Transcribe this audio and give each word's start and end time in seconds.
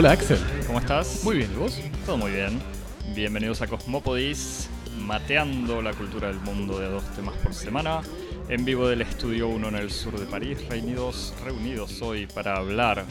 Hola 0.00 0.12
Axel. 0.12 0.38
¿Cómo 0.66 0.78
estás? 0.78 1.22
Muy 1.24 1.36
bien, 1.36 1.52
¿y 1.52 1.56
vos? 1.58 1.78
Todo 2.06 2.16
muy 2.16 2.30
bien. 2.30 2.58
Bienvenidos 3.14 3.60
a 3.60 3.66
Cosmopodis, 3.66 4.70
mateando 4.98 5.82
la 5.82 5.92
cultura 5.92 6.28
del 6.28 6.40
mundo 6.40 6.78
de 6.78 6.88
dos 6.88 7.04
temas 7.14 7.36
por 7.36 7.52
semana, 7.52 8.00
en 8.48 8.64
vivo 8.64 8.88
del 8.88 9.02
Estudio 9.02 9.48
1 9.48 9.68
en 9.68 9.74
el 9.74 9.90
sur 9.90 10.18
de 10.18 10.24
París, 10.24 10.66
reunidos, 10.70 11.34
reunidos 11.44 12.00
hoy 12.00 12.26
para 12.26 12.56
hablar 12.56 13.04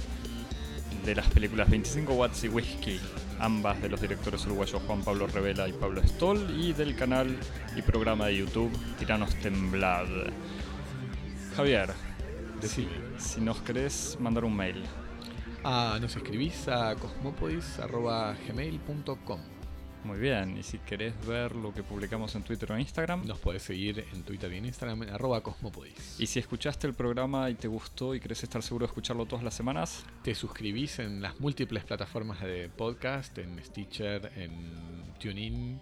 de 1.06 1.14
las 1.14 1.28
películas 1.28 1.70
25 1.70 2.12
Watts 2.12 2.46
y 2.46 2.48
Whisky, 2.48 3.00
ambas 3.38 3.80
de 3.84 3.90
los 3.90 4.02
directores 4.02 4.44
uruguayos 4.48 4.82
Juan 4.88 5.04
Pablo 5.04 5.28
Revela 5.28 5.68
y 5.70 5.74
Pablo 5.74 6.02
Stoll, 6.02 6.60
y 6.60 6.74
del 6.74 6.96
canal 6.96 7.38
y 7.76 7.84
programa 7.84 8.26
de 8.26 8.38
YouTube 8.38 8.72
Tiranos 8.98 9.36
Temblad. 9.36 10.08
Javier, 11.56 11.92
Decime. 12.60 12.90
si 13.20 13.42
nos 13.42 13.62
querés 13.62 14.18
mandar 14.20 14.44
un 14.44 14.56
mail, 14.56 14.84
Ah, 15.64 15.98
nos 16.00 16.16
escribís 16.16 16.68
a 16.70 16.96
cosmopodis.gmail.com. 16.96 19.40
muy 20.06 20.18
bien, 20.18 20.58
y 20.58 20.64
si 20.64 20.80
querés 20.80 21.14
ver 21.28 21.54
lo 21.54 21.74
que 21.74 21.84
publicamos 21.84 22.34
en 22.36 22.44
Twitter 22.44 22.72
o 22.72 22.76
en 22.76 22.82
Instagram, 22.82 23.26
Nos 23.26 23.40
podés 23.40 23.64
seguir 23.64 24.06
en 24.14 24.24
Twitter 24.24 24.54
y 24.54 24.58
en 24.58 24.66
Instagram 24.66 25.04
en 25.04 25.10
arroba 25.10 25.42
cosmopodis. 25.42 26.16
Y 26.18 26.28
si 26.28 26.40
escuchaste 26.40 26.88
el 26.88 26.94
programa 26.94 27.50
y 27.50 27.56
te 27.56 27.68
gustó 27.68 28.16
y 28.16 28.22
querés 28.22 28.42
estar 28.44 28.64
seguro 28.64 28.86
de 28.86 28.92
escucharlo 28.92 29.26
todas 29.26 29.44
las 29.44 29.54
semanas, 29.54 30.06
Te 30.24 30.34
suscribís 30.34 31.00
en 31.00 31.22
las 31.22 31.38
múltiples 31.42 31.84
plataformas 31.84 32.40
de 32.42 32.70
podcast, 32.70 33.38
en 33.38 33.62
Stitcher, 33.62 34.32
en 34.38 35.04
TuneIn, 35.20 35.82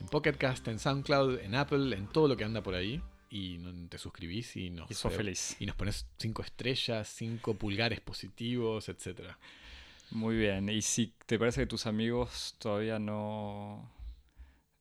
en 0.00 0.06
Pocketcast, 0.06 0.66
en 0.66 0.80
SoundCloud, 0.80 1.38
en 1.38 1.54
Apple, 1.54 1.96
en 1.96 2.08
todo 2.08 2.26
lo 2.26 2.36
que 2.36 2.42
anda 2.44 2.60
por 2.60 2.74
ahí. 2.74 3.00
Y 3.34 3.58
te 3.88 3.96
suscribís 3.96 4.56
y 4.56 4.68
nos, 4.68 4.90
y 4.90 4.94
sos 4.94 5.14
feliz. 5.14 5.56
y 5.58 5.64
nos 5.64 5.74
pones 5.74 6.06
5 6.18 6.42
estrellas, 6.42 7.08
5 7.16 7.54
pulgares 7.54 8.00
positivos, 8.00 8.90
etcétera. 8.90 9.38
Muy 10.10 10.36
bien. 10.36 10.68
Y 10.68 10.82
si 10.82 11.14
te 11.24 11.38
parece 11.38 11.62
que 11.62 11.66
tus 11.66 11.86
amigos 11.86 12.54
todavía 12.58 12.98
no, 12.98 13.90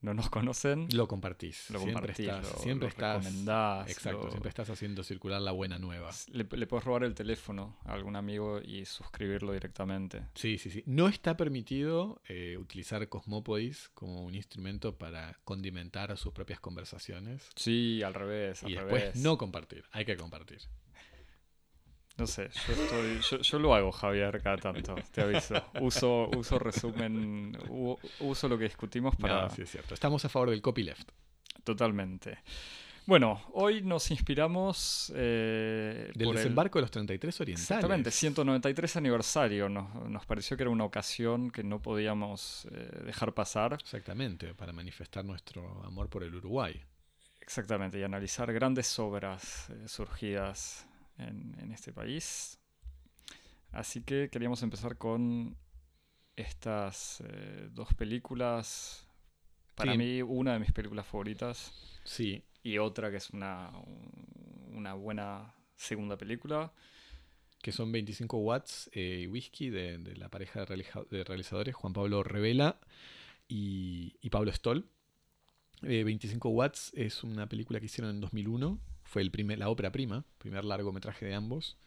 no 0.02 0.14
nos 0.14 0.30
conocen, 0.30 0.88
Lo 0.94 1.08
compartís. 1.08 1.70
lo 1.70 1.80
siempre 1.80 1.94
compartís, 1.94 2.28
estás, 2.28 2.44
lo, 2.54 2.60
siempre 2.60 2.86
lo 2.88 2.90
estás, 2.90 3.24
recomendás, 3.26 3.90
Exacto, 3.90 4.24
lo- 4.24 4.30
siempre 4.32 4.50
estás 4.50 4.70
haciendo 4.70 5.04
circular 5.04 5.42
la 5.42 5.52
buena 5.52 5.78
nueva. 5.80 6.10
le, 6.32 6.44
le 6.50 6.68
puedes 6.68 6.84
robar 6.86 7.04
el 7.04 7.14
teléfono 7.14 7.78
a 7.86 7.94
algún 7.94 8.16
amigo 8.16 8.60
y 8.62 8.86
suscribirlo 8.86 9.54
directamente. 9.54 10.24
Sí, 10.36 10.58
sí, 10.58 10.70
sí. 10.72 10.84
No 10.86 11.08
está 11.08 11.38
permitido 11.38 12.22
eh, 12.28 12.58
utilizar 12.60 13.08
Cosmopodis 13.10 13.90
como 13.94 14.24
un 14.26 14.36
instrumento 14.36 14.98
para 14.98 15.38
condimentar 15.44 16.18
sus 16.18 16.34
propias 16.34 16.60
conversaciones. 16.60 17.48
Sí, 17.56 18.02
al 18.04 18.14
revés, 18.14 18.64
al 18.64 18.72
Y 18.72 18.74
después 18.76 19.02
revés. 19.04 19.16
no 19.18 19.38
compartir. 19.38 19.84
Hay 19.92 20.06
que 20.06 20.18
compartir. 20.18 20.60
No 22.22 22.28
sé, 22.28 22.50
yo, 22.68 22.74
estoy, 22.74 23.20
yo, 23.20 23.38
yo 23.40 23.60
lo 23.60 23.74
hago, 23.74 23.92
Javier, 23.92 24.40
cada 24.44 24.58
tanto, 24.58 24.94
te 25.12 25.22
aviso. 25.22 25.56
Uso, 25.82 26.30
uso 26.38 26.60
resumen, 26.60 27.58
u- 27.68 27.98
uso 28.20 28.48
lo 28.48 28.58
que 28.60 28.66
discutimos 28.66 29.16
para... 29.16 29.42
No, 29.44 29.50
sí 29.50 29.64
es 29.64 29.72
cierto. 29.72 29.96
Estamos 29.96 30.24
a 30.24 30.30
favor 30.30 30.52
del 30.52 30.62
copyleft. 30.62 31.10
Totalmente. 31.64 32.38
Bueno, 33.08 33.42
hoy 33.54 33.82
nos 33.82 34.12
inspiramos 34.12 35.12
eh, 35.16 36.12
Del 36.14 36.26
por 36.26 36.36
el- 36.36 36.44
desembarco 36.44 36.78
de 36.78 36.82
los 36.84 36.92
33 36.92 37.42
orientales. 37.42 37.72
Exactamente, 37.72 38.12
193 38.12 38.96
aniversario. 38.98 39.68
Nos, 39.68 39.96
nos 40.08 40.24
pareció 40.28 40.56
que 40.56 40.62
era 40.64 40.70
una 40.70 40.84
ocasión 40.84 41.50
que 41.50 41.64
no 41.64 41.82
podíamos 41.82 42.68
eh, 42.72 43.02
dejar 43.04 43.34
pasar. 43.34 43.74
Exactamente, 43.82 44.54
para 44.54 44.72
manifestar 44.74 45.26
nuestro 45.26 45.84
amor 45.84 46.08
por 46.08 46.22
el 46.24 46.36
Uruguay. 46.36 46.80
Exactamente, 47.42 48.00
y 48.00 48.04
analizar 48.04 48.54
grandes 48.54 48.98
obras 49.00 49.72
eh, 49.72 49.88
surgidas 49.88 50.86
en, 51.18 51.56
en 51.60 51.72
este 51.72 51.92
país. 51.94 52.60
Así 53.72 54.02
que 54.02 54.30
queríamos 54.30 54.62
empezar 54.64 54.98
con 54.98 55.56
estas 56.36 57.22
eh, 57.28 57.70
dos 57.72 57.94
películas. 57.94 59.08
Para 59.76 59.94
Sí. 59.94 59.98
mí, 59.98 60.22
una 60.22 60.54
de 60.54 60.60
mis 60.60 60.72
películas 60.72 61.06
favoritas. 61.08 61.72
Sí, 62.04 62.44
y 62.64 62.78
otra 62.78 63.10
que 63.10 63.18
es 63.18 63.30
una, 63.32 63.72
una 64.74 64.94
buena 64.94 65.54
segunda 65.76 66.18
película. 66.18 66.72
que 67.62 67.72
son 67.72 67.92
25 67.92 68.38
watts 68.40 68.90
eh, 68.94 69.22
y 69.24 69.28
whisky 69.28 69.70
de, 69.70 70.00
de 70.00 70.16
la 70.16 70.30
pareja 70.30 70.62
de, 70.62 70.66
realiza- 70.66 71.06
de 71.12 71.24
realizadores 71.24 71.76
Juan 71.76 71.94
Pablo 71.94 72.24
Revela 72.24 72.80
y, 73.48 74.18
y 74.20 74.30
Pablo 74.32 74.52
Stoll. 74.52 74.90
Eh, 75.84 76.04
25 76.04 76.50
watts 76.50 76.92
es 76.96 77.24
una 77.24 77.48
película 77.48 77.80
que 77.80 77.86
hicieron 77.86 78.16
en 78.16 78.20
2001, 78.22 78.80
fue 79.12 79.22
el 79.22 79.30
primer, 79.30 79.60
la 79.60 79.68
ópera 79.70 79.92
prima, 79.92 80.24
primer 80.38 80.64
largometraje 80.64 81.26
de 81.26 81.34
ambos, 81.34 81.78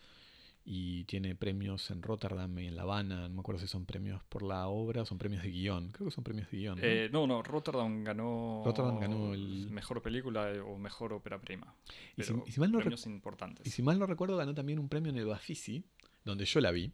y 0.62 1.04
tiene 1.04 1.34
premios 1.34 1.90
en 1.90 2.02
Rotterdam 2.02 2.58
y 2.58 2.66
en 2.66 2.76
La 2.76 2.82
Habana, 2.82 3.28
no 3.30 3.34
me 3.34 3.40
acuerdo 3.40 3.62
si 3.62 3.66
son 3.66 3.86
premios 3.86 4.22
por 4.24 4.42
la 4.42 4.66
obra 4.68 5.00
o 5.02 5.06
son 5.06 5.16
premios 5.16 5.42
de 5.42 5.50
guion, 5.50 5.90
creo 5.92 6.06
que 6.06 6.10
son 6.14 6.22
premios 6.22 6.50
de 6.50 6.58
guion. 6.58 6.76
¿no? 6.78 6.82
Eh, 6.86 7.08
no, 7.10 7.26
no, 7.26 7.42
Rotterdam 7.42 8.04
ganó, 8.04 8.60
Rotterdam 8.66 8.98
ganó 9.00 9.32
el- 9.32 9.70
mejor 9.70 10.02
película 10.02 10.52
eh, 10.52 10.60
o 10.60 10.76
mejor 10.76 11.14
ópera 11.14 11.40
prima. 11.40 11.74
y, 12.14 12.22
si, 12.24 12.32
Pero 12.32 12.44
y 12.46 12.52
si 12.52 12.60
mal 12.60 12.70
no 12.72 12.78
rec- 12.78 12.82
premios 12.82 13.06
importantes. 13.06 13.66
Y 13.66 13.70
si 13.70 13.82
mal 13.82 13.98
no 13.98 14.04
recuerdo, 14.06 14.36
ganó 14.36 14.52
también 14.54 14.78
un 14.78 14.90
premio 14.90 15.10
en 15.10 15.16
el 15.16 15.24
Bafisi, 15.26 15.82
donde 16.24 16.44
yo 16.44 16.60
la 16.60 16.72
vi. 16.72 16.92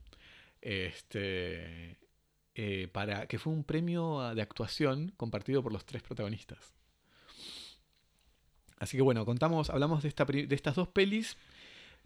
Este, 0.61 1.99
eh, 2.55 2.89
para, 2.93 3.27
que 3.27 3.39
fue 3.39 3.53
un 3.53 3.65
premio 3.65 4.33
de 4.35 4.43
actuación 4.43 5.13
compartido 5.17 5.63
por 5.63 5.73
los 5.73 5.85
tres 5.85 6.03
protagonistas. 6.03 6.73
Así 8.81 8.97
que 8.97 9.03
bueno, 9.03 9.25
contamos, 9.25 9.71
hablamos 9.71 10.03
de, 10.03 10.09
esta, 10.09 10.25
de 10.25 10.49
estas 10.55 10.75
dos 10.75 10.89
pelis. 10.89 11.37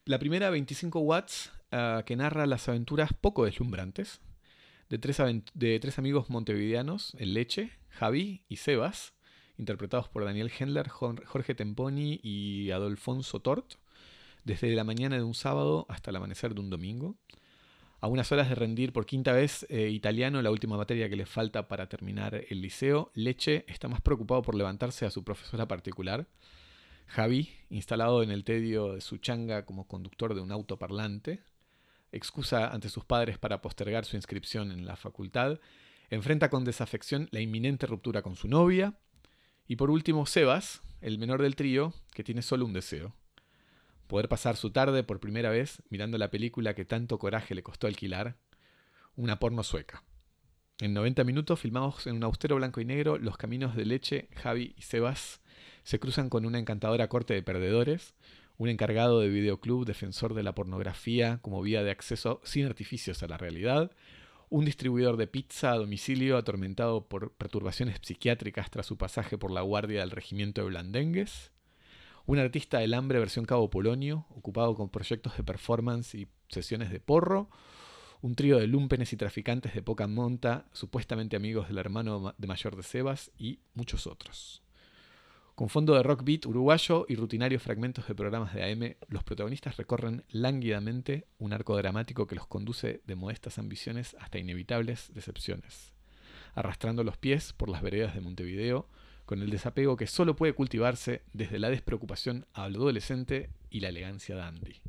La 0.05 0.19
primera, 0.19 0.51
25 0.51 0.99
watts, 1.01 1.51
ah, 1.73 2.03
que 2.05 2.17
narra 2.17 2.47
las 2.47 2.69
aventuras 2.69 3.13
poco 3.19 3.47
deslumbrantes 3.47 4.21
de 4.91 4.99
tres, 4.99 5.19
de 5.55 5.81
tres 5.81 5.99
amigos 5.99 6.29
montevideanos, 6.29 7.15
el 7.19 7.33
Leche, 7.33 7.71
Javi 7.89 8.43
y 8.49 8.57
Sebas, 8.57 9.15
interpretados 9.57 10.09
por 10.09 10.25
Daniel 10.25 10.51
Hendler, 10.59 10.89
Jor- 10.89 11.25
Jorge 11.25 11.55
Temponi 11.55 12.21
y 12.23 12.71
Adolfonso 12.71 13.41
Tort 13.41 13.75
desde 14.45 14.75
la 14.75 14.85
mañana 14.85 15.17
de 15.17 15.23
un 15.23 15.33
sábado 15.35 15.87
hasta 15.89 16.11
el 16.11 16.17
amanecer 16.17 16.55
de 16.55 16.61
un 16.61 16.69
domingo. 16.69 17.17
A 18.01 18.09
unas 18.09 18.31
horas 18.33 18.51
de 18.51 18.55
rendir 18.55 18.93
por 18.93 19.07
quinta 19.07 19.33
vez 19.33 19.65
eh, 19.71 19.89
italiano, 19.89 20.43
la 20.43 20.51
última 20.51 20.77
materia 20.77 21.09
que 21.09 21.17
le 21.17 21.25
falta 21.25 21.67
para 21.69 21.89
terminar 21.89 22.45
el 22.51 22.61
liceo, 22.61 23.11
Leche 23.15 23.65
está 23.69 23.89
más 23.89 24.03
preocupado 24.03 24.43
por 24.43 24.55
levantarse 24.55 25.07
a 25.07 25.11
su 25.11 25.25
profesora 25.25 25.67
particular. 25.67 26.27
Javi, 27.07 27.51
instalado 27.71 28.23
en 28.23 28.31
el 28.31 28.45
tedio 28.45 28.95
de 28.95 29.01
su 29.01 29.19
changa 29.19 29.65
como 29.65 29.87
conductor 29.87 30.35
de 30.35 30.41
un 30.41 30.53
auto 30.53 30.79
parlante, 30.79 31.43
excusa 32.13 32.69
ante 32.69 32.89
sus 32.89 33.05
padres 33.05 33.39
para 33.39 33.61
postergar 33.61 34.05
su 34.05 34.17
inscripción 34.17 34.71
en 34.73 34.87
la 34.87 34.97
facultad, 34.97 35.61
enfrenta 36.11 36.51
con 36.51 36.65
desafección 36.65 37.29
la 37.31 37.41
inminente 37.41 37.87
ruptura 37.87 38.23
con 38.23 38.37
su 38.37 38.49
novia, 38.49 38.95
y 39.67 39.77
por 39.77 39.91
último 39.91 40.27
Sebas, 40.27 40.83
el 41.01 41.19
menor 41.19 41.43
del 41.43 41.57
trío, 41.57 41.95
que 42.13 42.25
tiene 42.25 42.43
solo 42.43 42.65
un 42.65 42.73
deseo, 42.73 43.15
poder 44.07 44.29
pasar 44.29 44.57
su 44.57 44.71
tarde 44.71 45.03
por 45.03 45.21
primera 45.21 45.51
vez 45.51 45.83
mirando 45.89 46.19
la 46.19 46.31
película 46.31 46.75
que 46.75 46.85
tanto 46.85 47.19
coraje 47.19 47.55
le 47.55 47.63
costó 47.63 47.87
alquilar, 47.87 48.37
una 49.17 49.39
porno 49.39 49.63
sueca. 49.63 50.05
En 50.81 50.93
90 50.93 51.25
minutos, 51.25 51.61
filmados 51.61 52.07
en 52.07 52.17
un 52.17 52.25
austero 52.25 52.57
blanco 52.57 52.81
y 52.81 52.85
negro, 52.85 53.17
los 53.19 53.37
caminos 53.37 53.77
de 53.77 53.87
Leche, 53.87 54.29
Javi 54.35 54.75
y 54.77 54.83
Sebas 54.83 55.41
se 55.85 56.01
cruzan 56.01 56.29
con 56.29 56.45
una 56.47 56.59
encantadora 56.59 57.09
corte 57.09 57.35
de 57.35 57.43
perdedores, 57.43 58.15
un 58.57 58.69
encargado 58.69 59.21
de 59.21 59.29
videoclub 59.29 59.85
defensor 59.85 60.35
de 60.35 60.43
la 60.43 60.55
pornografía 60.55 61.39
como 61.43 61.63
vía 61.63 61.83
de 61.83 61.91
acceso 61.91 62.41
sin 62.45 62.67
artificios 62.67 63.23
a 63.23 63.29
la 63.29 63.37
realidad, 63.37 63.93
un 64.49 64.65
distribuidor 64.65 65.17
de 65.17 65.27
pizza 65.27 65.73
a 65.73 65.77
domicilio 65.77 66.37
atormentado 66.37 67.07
por 67.07 67.33
perturbaciones 67.33 67.99
psiquiátricas 68.03 68.71
tras 68.71 68.87
su 68.87 68.97
pasaje 68.97 69.37
por 69.39 69.51
la 69.51 69.63
guardia 69.63 70.01
del 70.01 70.11
regimiento 70.11 70.61
de 70.63 70.69
Blandengues, 70.69 71.51
un 72.27 72.39
artista 72.39 72.79
del 72.79 72.95
hambre 72.95 73.19
versión 73.19 73.45
Cabo 73.45 73.69
Polonio, 73.69 74.27
ocupado 74.31 74.75
con 74.75 74.89
proyectos 74.89 75.37
de 75.37 75.45
performance 75.45 76.15
y 76.15 76.29
sesiones 76.49 76.91
de 76.91 77.01
porro, 77.01 77.51
un 78.23 78.35
trío 78.35 78.59
de 78.59 78.67
lumpenes 78.67 79.13
y 79.13 79.17
traficantes 79.19 79.75
de 79.75 79.83
poca 79.83 80.07
monta, 80.07 80.67
supuestamente 80.73 81.37
amigos 81.37 81.69
del 81.69 81.77
hermano 81.79 82.21
ma- 82.21 82.35
de 82.39 82.47
mayor 82.47 82.77
de 82.77 82.83
Sebas, 82.83 83.31
y 83.37 83.59
muchos 83.75 84.07
otros. 84.07 84.64
Con 85.55 85.69
fondo 85.69 85.95
de 85.95 86.03
rock 86.03 86.25
beat 86.25 86.47
uruguayo 86.47 87.07
y 87.09 87.15
rutinarios 87.15 87.63
fragmentos 87.63 88.09
de 88.09 88.15
programas 88.17 88.55
de 88.55 88.65
AM, 88.65 88.97
los 89.07 89.23
protagonistas 89.23 89.77
recorren 89.77 90.25
lánguidamente 90.31 91.29
un 91.39 91.53
arco 91.53 91.77
dramático 91.77 92.27
que 92.27 92.35
los 92.35 92.49
conduce 92.49 93.03
de 93.07 93.15
modestas 93.15 93.59
ambiciones 93.59 94.17
hasta 94.19 94.39
inevitables 94.39 95.13
decepciones, 95.15 95.93
arrastrando 96.57 97.05
los 97.05 97.19
pies 97.19 97.53
por 97.53 97.69
las 97.69 97.83
veredas 97.83 98.17
de 98.17 98.21
Montevideo, 98.21 98.89
con 99.27 99.43
el 99.43 99.51
desapego 99.51 99.97
que 99.97 100.09
solo 100.09 100.35
puede 100.35 100.55
cultivarse 100.55 101.23
desde 101.33 101.61
la 101.61 101.71
despreocupación 101.71 102.47
adolescente 102.53 103.51
y 103.71 103.79
la 103.79 103.91
elegancia 103.91 104.35
dandy. 104.35 104.81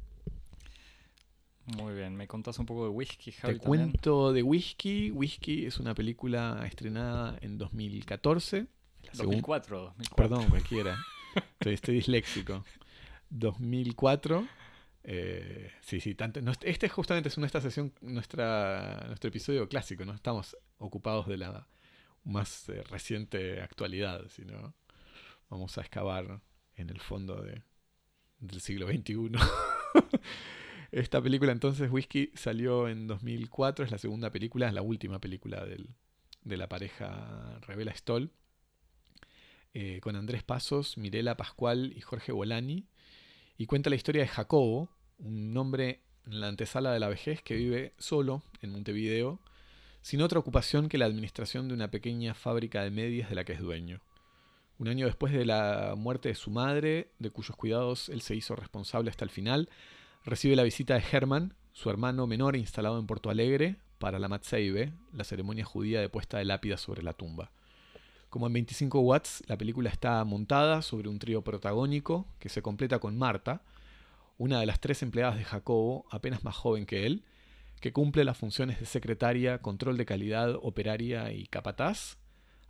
Muy 1.78 1.94
bien, 1.94 2.16
¿me 2.16 2.28
contás 2.28 2.58
un 2.58 2.66
poco 2.66 2.86
de 2.86 2.90
Whisky, 2.90 3.32
Javi? 3.34 3.54
Te 3.54 3.60
también? 3.60 3.90
cuento 3.92 4.34
de 4.34 4.42
Whisky. 4.42 5.12
Whisky 5.12 5.68
es 5.68 5.80
una 5.80 5.94
película 5.94 6.64
estrenada 6.66 7.38
en 7.42 7.60
2014. 7.60 8.66
La 9.08 9.14
segun- 9.14 9.42
2004, 9.42 9.80
2004. 9.80 10.16
Perdón, 10.16 10.50
cualquiera. 10.50 10.98
Estoy, 11.36 11.74
estoy 11.74 11.96
disléxico. 11.96 12.64
2004. 13.30 14.48
Eh, 15.04 15.72
sí, 15.82 16.00
sí, 16.00 16.16
tanto, 16.16 16.40
este 16.62 16.90
justamente 16.90 17.30
es 17.30 17.38
nuestra 17.38 17.62
sesión, 17.62 17.94
nuestra, 18.02 19.04
nuestro 19.08 19.28
episodio 19.28 19.70
clásico, 19.70 20.04
no 20.04 20.14
estamos 20.14 20.58
ocupados 20.80 21.28
de 21.28 21.38
la 21.38 21.68
más 22.24 22.68
eh, 22.70 22.82
reciente 22.90 23.62
actualidad, 23.62 24.28
sino 24.30 24.74
vamos 25.48 25.78
a 25.78 25.82
excavar 25.82 26.42
en 26.76 26.90
el 26.90 27.00
fondo 27.00 27.40
de, 27.44 27.62
del 28.40 28.62
siglo 28.62 28.88
XXI. 28.88 29.30
Esta 30.92 31.22
película 31.22 31.52
entonces, 31.52 31.92
Whisky, 31.92 32.32
salió 32.34 32.88
en 32.88 33.06
2004, 33.08 33.86
es 33.86 33.92
la 33.92 33.98
segunda 33.98 34.32
película, 34.32 34.68
es 34.68 34.74
la 34.74 34.82
última 34.82 35.20
película 35.20 35.66
del, 35.66 35.90
de 36.42 36.58
la 36.58 36.68
pareja 36.70 37.60
Revela 37.62 37.94
Stoll, 37.94 38.32
eh, 39.78 40.00
con 40.02 40.16
Andrés 40.16 40.42
Pasos, 40.42 40.98
Mirela 40.98 41.36
Pascual 41.36 41.92
y 41.98 42.00
Jorge 42.00 42.32
Bolani, 42.32 42.86
y 43.58 43.66
cuenta 43.66 43.90
la 43.90 43.98
historia 43.98 44.22
de 44.22 44.30
Jacobo, 44.30 44.90
un 45.18 45.56
hombre 45.58 46.00
en 46.26 46.40
la 46.40 46.48
antesala 46.48 46.94
de 46.94 47.00
la 47.02 47.10
vejez 47.10 47.42
que 47.42 47.56
vive 47.56 47.94
solo 47.98 48.42
en 48.62 48.72
Montevideo, 48.72 49.42
sin 50.02 50.22
otra 50.22 50.40
ocupación 50.40 50.88
que 50.88 50.98
la 50.98 51.06
administración 51.06 51.68
de 51.68 51.74
una 51.74 51.92
pequeña 51.92 52.34
fábrica 52.34 52.84
de 52.84 52.90
medias 52.90 53.28
de 53.28 53.36
la 53.36 53.44
que 53.44 53.52
es 53.52 53.60
dueño. 53.60 54.00
Un 54.78 54.88
año 54.88 55.08
después 55.08 55.34
de 55.34 55.46
la 55.46 55.96
muerte 55.98 56.30
de 56.30 56.36
su 56.36 56.52
madre, 56.52 57.12
de 57.20 57.30
cuyos 57.30 57.58
cuidados 57.58 58.08
él 58.08 58.22
se 58.22 58.34
hizo 58.34 58.56
responsable 58.56 59.10
hasta 59.10 59.26
el 59.26 59.30
final, 59.30 59.70
recibe 60.24 60.56
la 60.56 60.64
visita 60.64 60.96
de 60.96 61.04
Herman, 61.12 61.54
su 61.74 61.90
hermano 61.90 62.28
menor 62.28 62.56
instalado 62.56 62.98
en 62.98 63.08
Porto 63.08 63.30
Alegre, 63.30 63.76
para 64.00 64.20
la 64.20 64.30
Matseibe, 64.30 64.94
la 65.12 65.26
ceremonia 65.26 65.66
judía 65.66 66.00
de 66.00 66.08
puesta 66.08 66.38
de 66.38 66.46
lápida 66.46 66.78
sobre 66.78 67.04
la 67.04 67.12
tumba. 67.12 67.52
Como 68.30 68.48
en 68.48 68.54
25 68.54 69.00
watts, 69.00 69.44
la 69.48 69.58
película 69.58 69.90
está 69.90 70.24
montada 70.24 70.82
sobre 70.82 71.10
un 71.10 71.20
trío 71.20 71.44
protagónico 71.44 72.28
que 72.40 72.50
se 72.50 72.62
completa 72.62 73.00
con 73.00 73.18
Marta, 73.18 73.62
una 74.38 74.60
de 74.60 74.66
las 74.66 74.80
tres 74.80 75.02
empleadas 75.04 75.38
de 75.38 75.46
Jacobo, 75.46 76.06
apenas 76.12 76.44
más 76.44 76.56
joven 76.56 76.86
que 76.86 77.06
él, 77.06 77.24
que 77.80 77.94
cumple 77.94 78.26
las 78.26 78.38
funciones 78.38 78.80
de 78.80 78.86
secretaria, 78.86 79.60
control 79.60 79.98
de 79.98 80.06
calidad, 80.06 80.56
operaria 80.62 81.32
y 81.32 81.46
capataz, 81.48 82.18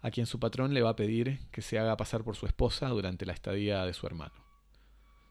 a 0.01 0.11
quien 0.11 0.27
su 0.27 0.39
patrón 0.39 0.73
le 0.73 0.81
va 0.81 0.91
a 0.91 0.95
pedir 0.95 1.39
que 1.51 1.61
se 1.61 1.79
haga 1.79 1.97
pasar 1.97 2.23
por 2.23 2.35
su 2.35 2.45
esposa 2.45 2.89
durante 2.89 3.25
la 3.25 3.33
estadía 3.33 3.85
de 3.85 3.93
su 3.93 4.05
hermano. 4.05 4.45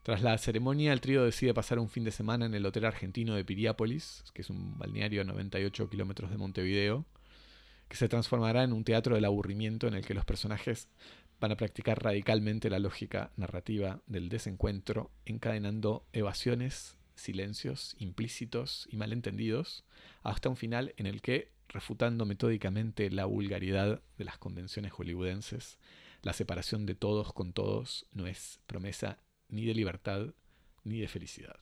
Tras 0.03 0.21
la 0.21 0.37
ceremonia, 0.37 0.93
el 0.93 1.01
trío 1.01 1.23
decide 1.23 1.53
pasar 1.53 1.79
un 1.79 1.89
fin 1.89 2.03
de 2.03 2.11
semana 2.11 2.45
en 2.45 2.53
el 2.53 2.65
Hotel 2.65 2.85
Argentino 2.85 3.33
de 3.35 3.45
Piriápolis, 3.45 4.23
que 4.33 4.41
es 4.41 4.49
un 4.49 4.77
balneario 4.77 5.21
a 5.21 5.23
98 5.23 5.89
kilómetros 5.89 6.29
de 6.29 6.37
Montevideo, 6.37 7.05
que 7.87 7.97
se 7.97 8.09
transformará 8.09 8.63
en 8.63 8.73
un 8.73 8.83
teatro 8.83 9.15
del 9.15 9.25
aburrimiento 9.25 9.87
en 9.87 9.93
el 9.93 10.05
que 10.05 10.13
los 10.13 10.25
personajes 10.25 10.89
van 11.39 11.51
a 11.51 11.57
practicar 11.57 12.01
radicalmente 12.01 12.69
la 12.69 12.79
lógica 12.79 13.31
narrativa 13.35 14.01
del 14.07 14.29
desencuentro, 14.29 15.11
encadenando 15.25 16.05
evasiones, 16.13 16.97
silencios 17.15 17.95
implícitos 17.99 18.87
y 18.91 18.97
malentendidos, 18.97 19.83
hasta 20.23 20.49
un 20.49 20.57
final 20.57 20.93
en 20.97 21.07
el 21.07 21.21
que 21.21 21.51
refutando 21.67 22.25
metódicamente 22.25 23.09
la 23.09 23.25
vulgaridad 23.25 24.01
de 24.17 24.25
las 24.25 24.37
convenciones 24.37 24.91
hollywoodenses, 24.93 25.77
la 26.21 26.33
separación 26.33 26.85
de 26.85 26.95
todos 26.95 27.33
con 27.33 27.53
todos 27.53 28.07
no 28.11 28.27
es 28.27 28.59
promesa 28.65 29.19
ni 29.49 29.65
de 29.65 29.75
libertad 29.75 30.33
ni 30.83 30.99
de 30.99 31.07
felicidad. 31.07 31.57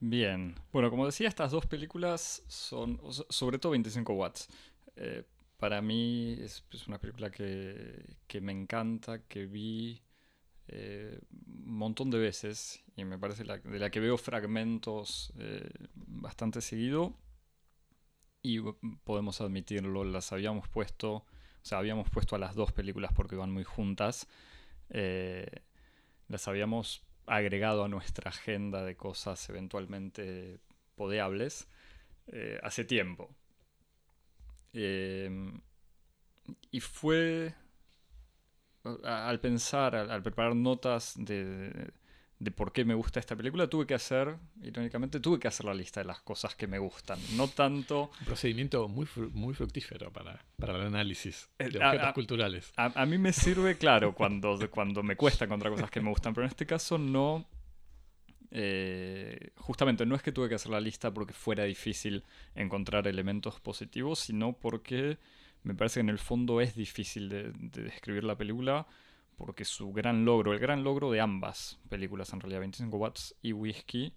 Bien, 0.00 0.54
bueno, 0.72 0.90
como 0.90 1.06
decía, 1.06 1.28
estas 1.28 1.50
dos 1.50 1.66
películas 1.66 2.42
son, 2.48 3.00
sobre 3.30 3.58
todo 3.58 3.72
25 3.72 4.12
watts. 4.12 4.48
Eh, 4.96 5.24
para 5.56 5.80
mí 5.80 6.36
es, 6.40 6.64
una 6.86 6.98
película 7.00 7.30
que, 7.30 8.40
me 8.40 8.52
encanta, 8.52 9.22
que 9.26 9.46
vi 9.46 10.02
eh, 10.68 11.18
un 11.30 11.78
montón 11.78 12.10
de 12.10 12.18
veces 12.18 12.82
y 12.94 13.04
me 13.04 13.18
parece 13.18 13.44
de 13.44 13.78
la 13.78 13.90
que 13.90 14.00
veo 14.00 14.18
fragmentos 14.18 15.32
eh, 15.38 15.68
bastante 15.94 16.60
seguido. 16.60 17.14
Y 18.42 18.60
podemos 19.04 19.40
admitirlo, 19.40 20.04
las 20.04 20.30
habíamos 20.32 20.68
puesto, 20.68 21.14
o 21.14 21.24
sea, 21.62 21.78
habíamos 21.78 22.10
puesto 22.10 22.36
a 22.36 22.38
las 22.38 22.54
dos 22.54 22.70
películas 22.70 23.12
porque 23.12 23.34
van 23.34 23.50
muy 23.50 23.64
juntas, 23.64 24.28
eh, 24.90 25.50
las 26.28 26.46
habíamos 26.46 27.02
agregado 27.26 27.84
a 27.84 27.88
nuestra 27.88 28.30
agenda 28.30 28.84
de 28.84 28.96
cosas 28.96 29.48
eventualmente 29.48 30.58
podeables 30.94 31.68
eh, 32.28 32.58
hace 32.62 32.84
tiempo. 32.84 33.34
Eh, 34.72 35.30
y 36.70 36.80
fue 36.80 37.54
al 39.04 39.40
pensar, 39.40 39.96
al 39.96 40.22
preparar 40.22 40.54
notas 40.54 41.14
de, 41.16 41.92
de 42.38 42.50
por 42.50 42.72
qué 42.72 42.84
me 42.84 42.94
gusta 42.94 43.18
esta 43.18 43.34
película, 43.34 43.66
tuve 43.68 43.86
que 43.86 43.94
hacer, 43.94 44.36
irónicamente, 44.62 45.20
tuve 45.20 45.38
que 45.38 45.48
hacer 45.48 45.64
la 45.64 45.72
lista 45.72 46.00
de 46.00 46.06
las 46.06 46.20
cosas 46.20 46.54
que 46.54 46.66
me 46.66 46.78
gustan. 46.78 47.18
No 47.34 47.48
tanto... 47.48 48.10
Un 48.20 48.26
procedimiento 48.26 48.88
muy, 48.88 49.08
muy 49.32 49.54
fructífero 49.54 50.12
para, 50.12 50.44
para 50.58 50.76
el 50.76 50.82
análisis 50.82 51.48
de 51.58 51.78
eh, 51.78 51.84
objetos 51.84 52.12
culturales. 52.12 52.72
A, 52.76 53.06
mí 53.06 53.16
me 53.16 53.32
sirve, 53.32 53.78
claro, 53.78 54.14
cuando, 54.14 54.58
cuando 54.70 55.02
me 55.02 55.16
cuesta 55.16 55.46
encontrar 55.46 55.72
cosas 55.72 55.90
que 55.90 56.00
me 56.00 56.10
gustan, 56.10 56.34
pero 56.34 56.44
en 56.44 56.50
este 56.50 56.66
caso 56.66 56.98
no... 56.98 57.46
Eh, 58.52 59.50
justamente 59.56 60.06
no 60.06 60.14
es 60.14 60.22
que 60.22 60.30
tuve 60.30 60.48
que 60.48 60.54
hacer 60.54 60.70
la 60.70 60.80
lista 60.80 61.12
porque 61.12 61.32
fuera 61.32 61.64
difícil 61.64 62.22
encontrar 62.54 63.08
elementos 63.08 63.60
positivos, 63.60 64.20
sino 64.20 64.52
porque 64.52 65.18
me 65.62 65.74
parece 65.74 65.94
que 65.94 66.00
en 66.02 66.10
el 66.10 66.18
fondo 66.18 66.60
es 66.60 66.74
difícil 66.74 67.28
de, 67.28 67.50
de 67.52 67.82
describir 67.82 68.24
la 68.24 68.36
película 68.36 68.86
porque 69.36 69.64
su 69.64 69.92
gran 69.92 70.24
logro, 70.24 70.52
el 70.52 70.58
gran 70.58 70.82
logro 70.82 71.10
de 71.10 71.20
ambas 71.20 71.78
películas 71.88 72.32
en 72.32 72.40
realidad, 72.40 72.60
25 72.60 72.96
Watts 72.96 73.36
y 73.42 73.52
Whiskey, 73.52 74.14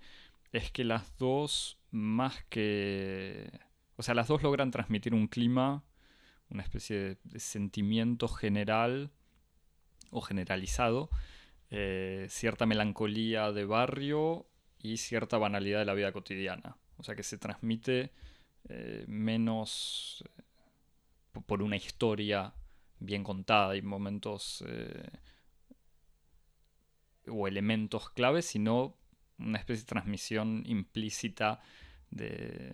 es 0.52 0.72
que 0.72 0.84
las 0.84 1.18
dos 1.18 1.78
más 1.92 2.44
que... 2.46 3.52
O 3.98 4.04
sea, 4.04 4.16
las 4.16 4.28
dos 4.28 4.42
logran 4.42 4.72
transmitir 4.72 5.14
un 5.14 5.28
clima, 5.28 5.84
una 6.50 6.64
especie 6.64 7.18
de, 7.24 7.40
sentimiento 7.40 8.28
general 8.30 9.12
o 10.10 10.22
generalizado, 10.22 11.10
eh, 11.70 12.28
cierta 12.30 12.66
melancolía 12.66 13.52
de 13.52 13.66
barrio 13.66 14.48
y 14.80 14.98
cierta 14.98 15.38
banalidad 15.38 15.80
de 15.80 15.86
la 15.86 15.94
vida 15.94 16.14
cotidiana. 16.14 16.78
O 16.98 17.04
sea 17.04 17.16
que 17.16 17.24
se 17.24 17.38
transmite 17.38 18.12
eh, 18.70 19.04
menos 19.08 20.24
eh, 20.26 21.42
por 21.46 21.62
una 21.62 21.76
historia 21.76 22.54
bien 23.00 23.24
contada 23.24 23.76
y 23.76 23.82
momentos 23.82 24.64
eh, 24.68 25.10
o 27.28 27.48
elementos 27.48 28.10
claves, 28.10 28.46
sino 28.46 28.96
una 29.38 29.58
especie 29.58 29.84
de 29.84 29.88
transmisión 29.88 30.64
implícita 30.66 31.62
de, 32.12 32.74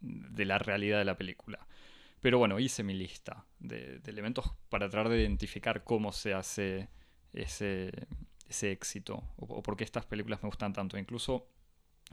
de, 0.00 0.44
la 0.44 0.58
realidad 0.58 0.98
de 0.98 1.04
la 1.04 1.16
película. 1.16 1.66
Pero 2.20 2.38
bueno, 2.38 2.58
hice 2.58 2.82
mi 2.82 2.94
lista 2.94 3.44
de, 3.58 4.00
elementos 4.06 4.52
para 4.68 4.88
tratar 4.88 5.10
de 5.10 5.20
identificar 5.20 5.84
cómo 5.84 6.12
se 6.12 6.32
hace 6.32 6.88
ese, 7.32 7.90
ese 8.48 8.72
éxito 8.72 9.24
o, 9.36 9.62
por 9.62 9.76
qué 9.76 9.84
estas 9.84 10.06
películas 10.06 10.42
me 10.42 10.48
gustan 10.48 10.72
tanto. 10.72 10.96
Incluso, 10.96 11.48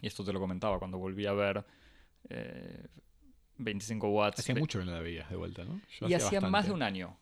y 0.01 0.07
esto 0.07 0.23
te 0.25 0.33
lo 0.33 0.39
comentaba 0.39 0.79
cuando 0.79 0.97
volví 0.97 1.25
a 1.27 1.33
ver 1.33 1.65
eh, 2.29 2.87
25 3.63 4.09
watts. 4.09 4.39
Hacía 4.39 4.55
mucho 4.55 4.79
que 4.79 4.85
no 4.85 4.91
la 4.91 4.99
veías 4.99 5.29
de 5.29 5.35
vuelta, 5.35 5.63
¿no? 5.63 5.79
y 6.07 6.13
hacía, 6.13 6.41
más 6.41 6.65
de 6.65 6.71
un 6.73 6.83
año. 6.83 7.17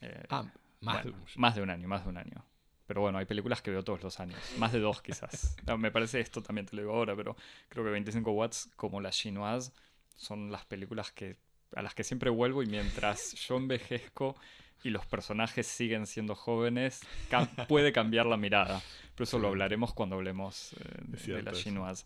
Eh, 0.00 0.24
ah, 0.30 0.44
más, 0.80 1.04
de 1.04 1.10
un... 1.10 1.16
más 1.36 1.54
de 1.54 1.62
un 1.62 1.70
año, 1.70 1.88
más 1.88 2.04
de 2.04 2.10
un 2.10 2.18
año. 2.18 2.44
Pero 2.86 3.00
bueno, 3.00 3.18
hay 3.18 3.24
películas 3.24 3.62
que 3.62 3.70
veo 3.70 3.82
todos 3.82 4.02
los 4.02 4.20
años. 4.20 4.38
Más 4.58 4.72
de 4.72 4.80
dos 4.80 5.00
quizás. 5.00 5.56
me 5.78 5.90
parece 5.90 6.20
esto 6.20 6.42
también 6.42 6.66
te 6.66 6.76
lo 6.76 6.82
digo 6.82 6.94
ahora, 6.94 7.16
pero 7.16 7.36
creo 7.68 7.84
que 7.84 7.90
25 7.90 8.30
watts 8.32 8.70
como 8.76 9.00
la 9.00 9.10
chinoise 9.10 9.72
son 10.16 10.52
las 10.52 10.64
películas 10.66 11.10
que 11.10 11.36
a 11.74 11.82
las 11.82 11.94
que 11.94 12.04
siempre 12.04 12.30
vuelvo 12.30 12.62
y 12.62 12.66
mientras 12.66 13.32
yo 13.34 13.56
envejezco 13.56 14.36
y 14.82 14.90
los 14.90 15.06
personajes 15.06 15.66
siguen 15.66 16.06
siendo 16.06 16.34
jóvenes, 16.34 17.00
puede 17.68 17.92
cambiar 17.92 18.26
la 18.26 18.36
mirada. 18.36 18.82
Pero 19.14 19.24
eso 19.24 19.38
lo 19.38 19.48
hablaremos 19.48 19.94
cuando 19.94 20.16
hablemos 20.16 20.74
eh, 20.74 21.32
de, 21.32 21.42
la 21.42 21.52
chinoise 21.52 22.04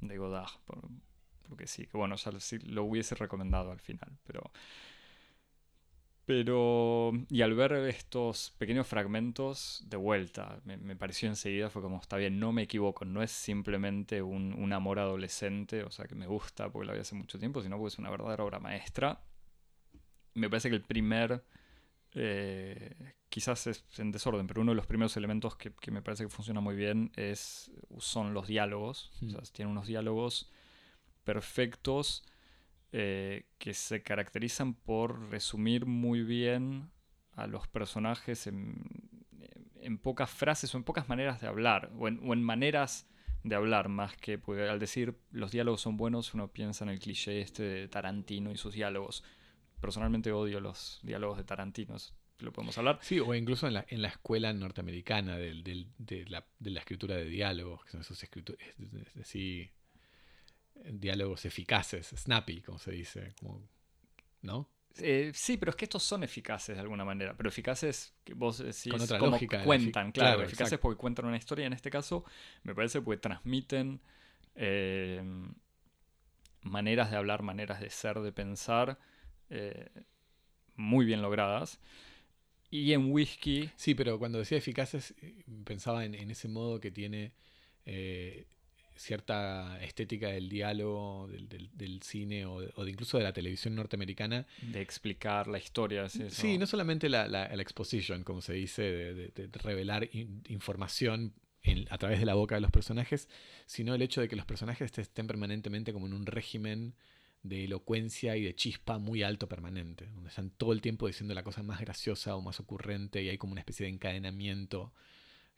de 0.00 0.16
Godard. 0.16 0.50
Porque 1.48 1.66
sí, 1.66 1.86
que 1.86 1.96
bueno, 1.96 2.16
ya 2.16 2.30
lo 2.64 2.84
hubiese 2.84 3.14
recomendado 3.14 3.70
al 3.72 3.80
final, 3.80 4.18
pero... 4.26 4.50
Pero, 6.28 7.12
y 7.30 7.40
al 7.40 7.54
ver 7.54 7.72
estos 7.72 8.54
pequeños 8.58 8.86
fragmentos 8.86 9.82
de 9.86 9.96
vuelta, 9.96 10.60
me, 10.66 10.94
pareció 10.94 11.26
enseguida, 11.26 11.70
fue 11.70 11.80
como, 11.80 11.98
está 11.98 12.18
bien, 12.18 12.38
no 12.38 12.52
me 12.52 12.64
equivoco, 12.64 13.06
no 13.06 13.22
es 13.22 13.30
simplemente 13.30 14.20
un, 14.20 14.70
amor 14.74 14.98
adolescente, 14.98 15.84
o 15.84 15.90
sea, 15.90 16.04
que 16.04 16.14
me 16.14 16.26
gusta 16.26 16.70
porque 16.70 16.84
lo 16.84 16.92
había 16.92 17.00
hace 17.00 17.14
mucho 17.14 17.38
tiempo, 17.38 17.62
sino 17.62 17.78
porque 17.78 17.94
es 17.94 17.98
una 17.98 18.10
verdadera 18.10 18.44
obra 18.44 18.60
maestra. 18.60 19.22
Me 20.34 20.50
parece 20.50 20.68
que 20.68 20.76
el 20.76 20.82
primer, 20.82 21.42
eh, 22.12 23.14
quizás 23.30 23.66
es 23.66 23.86
en 23.98 24.12
desorden, 24.12 24.46
pero 24.46 24.60
uno 24.60 24.72
de 24.72 24.76
los 24.76 24.86
primeros 24.86 25.16
elementos 25.16 25.56
que, 25.56 25.72
me 25.90 26.02
parece 26.02 26.24
que 26.24 26.28
funciona 26.28 26.60
muy 26.60 26.76
bien 26.76 27.10
es, 27.16 27.70
son 27.96 28.34
los 28.34 28.46
diálogos. 28.48 29.12
O 29.26 29.30
sea, 29.30 29.40
tiene 29.50 29.70
unos 29.70 29.86
diálogos 29.86 30.50
perfectos 31.28 32.24
eh, 32.90 33.44
que 33.58 33.74
se 33.74 34.02
caracterizan 34.02 34.72
por 34.72 35.28
resumir 35.28 35.84
muy 35.84 36.22
bien 36.22 36.90
a 37.32 37.46
los 37.46 37.68
personajes 37.68 38.46
en, 38.46 39.98
pocas 40.02 40.30
frases 40.30 40.74
o 40.74 40.78
en 40.78 40.84
pocas 40.84 41.06
maneras 41.10 41.38
de 41.42 41.46
hablar, 41.46 41.92
o 41.98 42.08
en, 42.08 42.42
maneras 42.42 43.06
de 43.44 43.54
hablar, 43.54 43.90
más 43.90 44.16
que 44.16 44.40
al 44.70 44.78
decir 44.78 45.18
los 45.30 45.50
diálogos 45.50 45.82
son 45.82 45.98
buenos, 45.98 46.32
uno 46.32 46.48
piensa 46.48 46.84
en 46.84 46.90
el 46.90 46.98
cliché 46.98 47.42
este 47.42 47.62
de 47.62 47.88
Tarantino 47.88 48.50
y 48.50 48.56
sus 48.56 48.72
diálogos. 48.72 49.22
Personalmente 49.82 50.32
odio 50.32 50.60
los 50.60 50.98
diálogos 51.02 51.36
de 51.36 51.44
Tarantino, 51.44 51.96
lo 52.38 52.54
podemos 52.54 52.78
hablar. 52.78 53.00
Sí, 53.02 53.20
o 53.20 53.34
incluso 53.34 53.66
en 53.66 53.74
la, 53.74 53.84
en 53.86 54.00
la 54.00 54.08
escuela 54.08 54.50
norteamericana 54.54 55.36
de, 55.36 55.52
la, 56.26 56.46
escritura 56.80 57.16
de 57.16 57.26
diálogos, 57.26 57.84
que 57.84 57.90
son 57.90 58.00
esos 58.00 58.22
escritos, 58.22 58.56
así, 59.20 59.70
diálogos 60.84 61.44
eficaces, 61.44 62.08
snappy, 62.16 62.60
como 62.62 62.78
se 62.78 62.92
dice, 62.92 63.34
como, 63.40 63.62
¿no? 64.42 64.68
Eh, 65.00 65.30
sí, 65.34 65.56
pero 65.56 65.70
es 65.70 65.76
que 65.76 65.84
estos 65.84 66.02
son 66.02 66.24
eficaces 66.24 66.74
de 66.74 66.80
alguna 66.80 67.04
manera, 67.04 67.36
pero 67.36 67.48
eficaces 67.48 68.14
que 68.24 68.34
vos 68.34 68.58
decís 68.58 68.90
Con 68.90 69.00
otra 69.00 69.18
como 69.18 69.32
lógica, 69.32 69.62
cuentan, 69.64 70.10
claro, 70.12 70.36
claro, 70.36 70.42
eficaces 70.42 70.72
exacto. 70.72 70.82
porque 70.82 70.98
cuentan 70.98 71.26
una 71.26 71.36
historia, 71.36 71.66
en 71.66 71.72
este 71.72 71.90
caso 71.90 72.24
me 72.64 72.74
parece 72.74 73.00
porque 73.00 73.20
transmiten 73.20 74.00
eh, 74.56 75.22
maneras 76.62 77.10
de 77.10 77.16
hablar, 77.16 77.42
maneras 77.42 77.80
de 77.80 77.90
ser, 77.90 78.18
de 78.20 78.32
pensar, 78.32 78.98
eh, 79.50 79.88
muy 80.74 81.04
bien 81.06 81.22
logradas. 81.22 81.78
Y 82.70 82.92
en 82.92 83.10
Whisky, 83.12 83.70
Sí, 83.76 83.94
pero 83.94 84.18
cuando 84.18 84.38
decía 84.38 84.58
eficaces, 84.58 85.14
pensaba 85.64 86.04
en, 86.04 86.14
en 86.14 86.30
ese 86.30 86.48
modo 86.48 86.80
que 86.80 86.90
tiene 86.90 87.32
eh, 87.86 88.46
cierta 88.98 89.78
estética 89.82 90.28
del 90.28 90.48
diálogo, 90.48 91.28
del, 91.28 91.48
del- 91.48 91.70
del 91.72 92.02
cine 92.02 92.44
o, 92.46 92.60
de- 92.60 92.72
o 92.76 92.84
de 92.84 92.90
incluso 92.90 93.16
de 93.18 93.24
la 93.24 93.32
televisión 93.32 93.74
norteamericana. 93.74 94.46
de 94.62 94.80
explicar 94.80 95.46
la 95.48 95.58
historia, 95.58 96.04
es 96.04 96.16
eso. 96.16 96.34
Sí, 96.42 96.58
no 96.58 96.66
solamente 96.66 97.08
la, 97.08 97.28
la, 97.28 97.48
la 97.54 97.62
exposition, 97.62 98.24
como 98.24 98.40
se 98.42 98.52
dice, 98.54 98.82
de, 98.82 99.14
de- 99.30 99.48
de 99.48 99.58
revelar 99.60 100.08
in- 100.12 100.42
información 100.48 101.32
en- 101.62 101.86
a 101.90 101.98
través 101.98 102.20
de 102.20 102.26
la 102.26 102.34
boca 102.34 102.54
de 102.54 102.60
los 102.60 102.70
personajes, 102.70 103.28
sino 103.66 103.94
el 103.94 104.02
hecho 104.02 104.20
de 104.20 104.28
que 104.28 104.36
los 104.36 104.46
personajes 104.46 104.96
estén 104.98 105.26
permanentemente 105.26 105.92
como 105.92 106.06
en 106.06 106.12
un 106.12 106.26
régimen 106.26 106.94
de 107.42 107.64
elocuencia 107.64 108.36
y 108.36 108.42
de 108.42 108.54
chispa 108.54 108.98
muy 108.98 109.22
alto 109.22 109.48
permanente, 109.48 110.06
donde 110.06 110.28
están 110.30 110.50
todo 110.50 110.72
el 110.72 110.80
tiempo 110.80 111.06
diciendo 111.06 111.34
la 111.34 111.44
cosa 111.44 111.62
más 111.62 111.80
graciosa 111.80 112.34
o 112.36 112.42
más 112.42 112.58
ocurrente 112.58 113.22
y 113.22 113.28
hay 113.28 113.38
como 113.38 113.52
una 113.52 113.60
especie 113.60 113.86
de 113.86 113.92
encadenamiento 113.92 114.92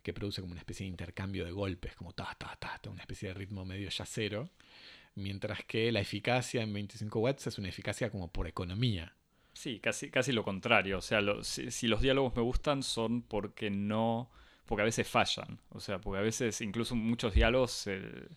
que 0.02 0.12
produce 0.12 0.40
como 0.40 0.52
una 0.52 0.60
especie 0.60 0.84
de 0.84 0.90
intercambio 0.90 1.44
de 1.44 1.52
golpes, 1.52 1.94
como 1.96 2.12
ta, 2.12 2.34
ta, 2.38 2.56
ta, 2.58 2.78
ta, 2.80 2.90
una 2.90 3.00
especie 3.02 3.28
de 3.28 3.34
ritmo 3.34 3.64
medio 3.64 3.88
yacero, 3.90 4.50
mientras 5.14 5.64
que 5.64 5.90
la 5.92 6.00
eficacia 6.00 6.62
en 6.62 6.72
25 6.72 7.18
watts 7.20 7.46
es 7.48 7.58
una 7.58 7.68
eficacia 7.68 8.10
como 8.10 8.28
por 8.32 8.46
economía. 8.46 9.14
Sí, 9.52 9.80
casi, 9.80 10.10
casi 10.10 10.32
lo 10.32 10.44
contrario. 10.44 10.98
O 10.98 11.02
sea, 11.02 11.20
lo- 11.20 11.42
si, 11.44 11.70
si 11.70 11.88
los 11.88 12.00
diálogos 12.00 12.34
me 12.36 12.42
gustan 12.42 12.82
son 12.82 13.22
porque 13.22 13.70
no. 13.70 14.30
porque 14.66 14.82
a 14.82 14.84
veces 14.84 15.08
fallan. 15.08 15.58
O 15.70 15.80
sea, 15.80 16.00
porque 16.00 16.18
a 16.18 16.22
veces 16.22 16.60
incluso 16.60 16.94
muchos 16.94 17.34
diálogos. 17.34 17.86
eh, 17.88 18.28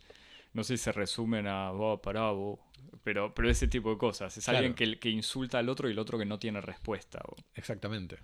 no 0.53 0.63
sé 0.63 0.77
si 0.77 0.84
se 0.84 0.91
resumen 0.91 1.48
a 1.48 1.72
pará, 2.01 2.32
vos", 2.32 2.60
Pero, 3.03 3.34
pero 3.34 3.50
ese 3.50 3.67
tipo 3.67 3.91
de 3.91 3.98
cosas. 3.98 4.38
Es 4.38 4.48
alguien 4.50 4.74
que, 4.74 5.00
que 5.00 5.10
insulta 5.10 5.60
al 5.60 5.70
otro 5.70 5.88
y 5.88 5.91
el 5.93 6.00
otro 6.00 6.17
que 6.17 6.25
no 6.25 6.39
tiene 6.39 6.62
respuesta. 6.62 7.22
Exactamente. 7.55 8.17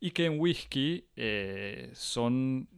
Y 0.00 0.10
que 0.12 0.26
en 0.26 0.38
whisky 0.40 1.04
eh, 1.16 1.90
son 1.94 2.68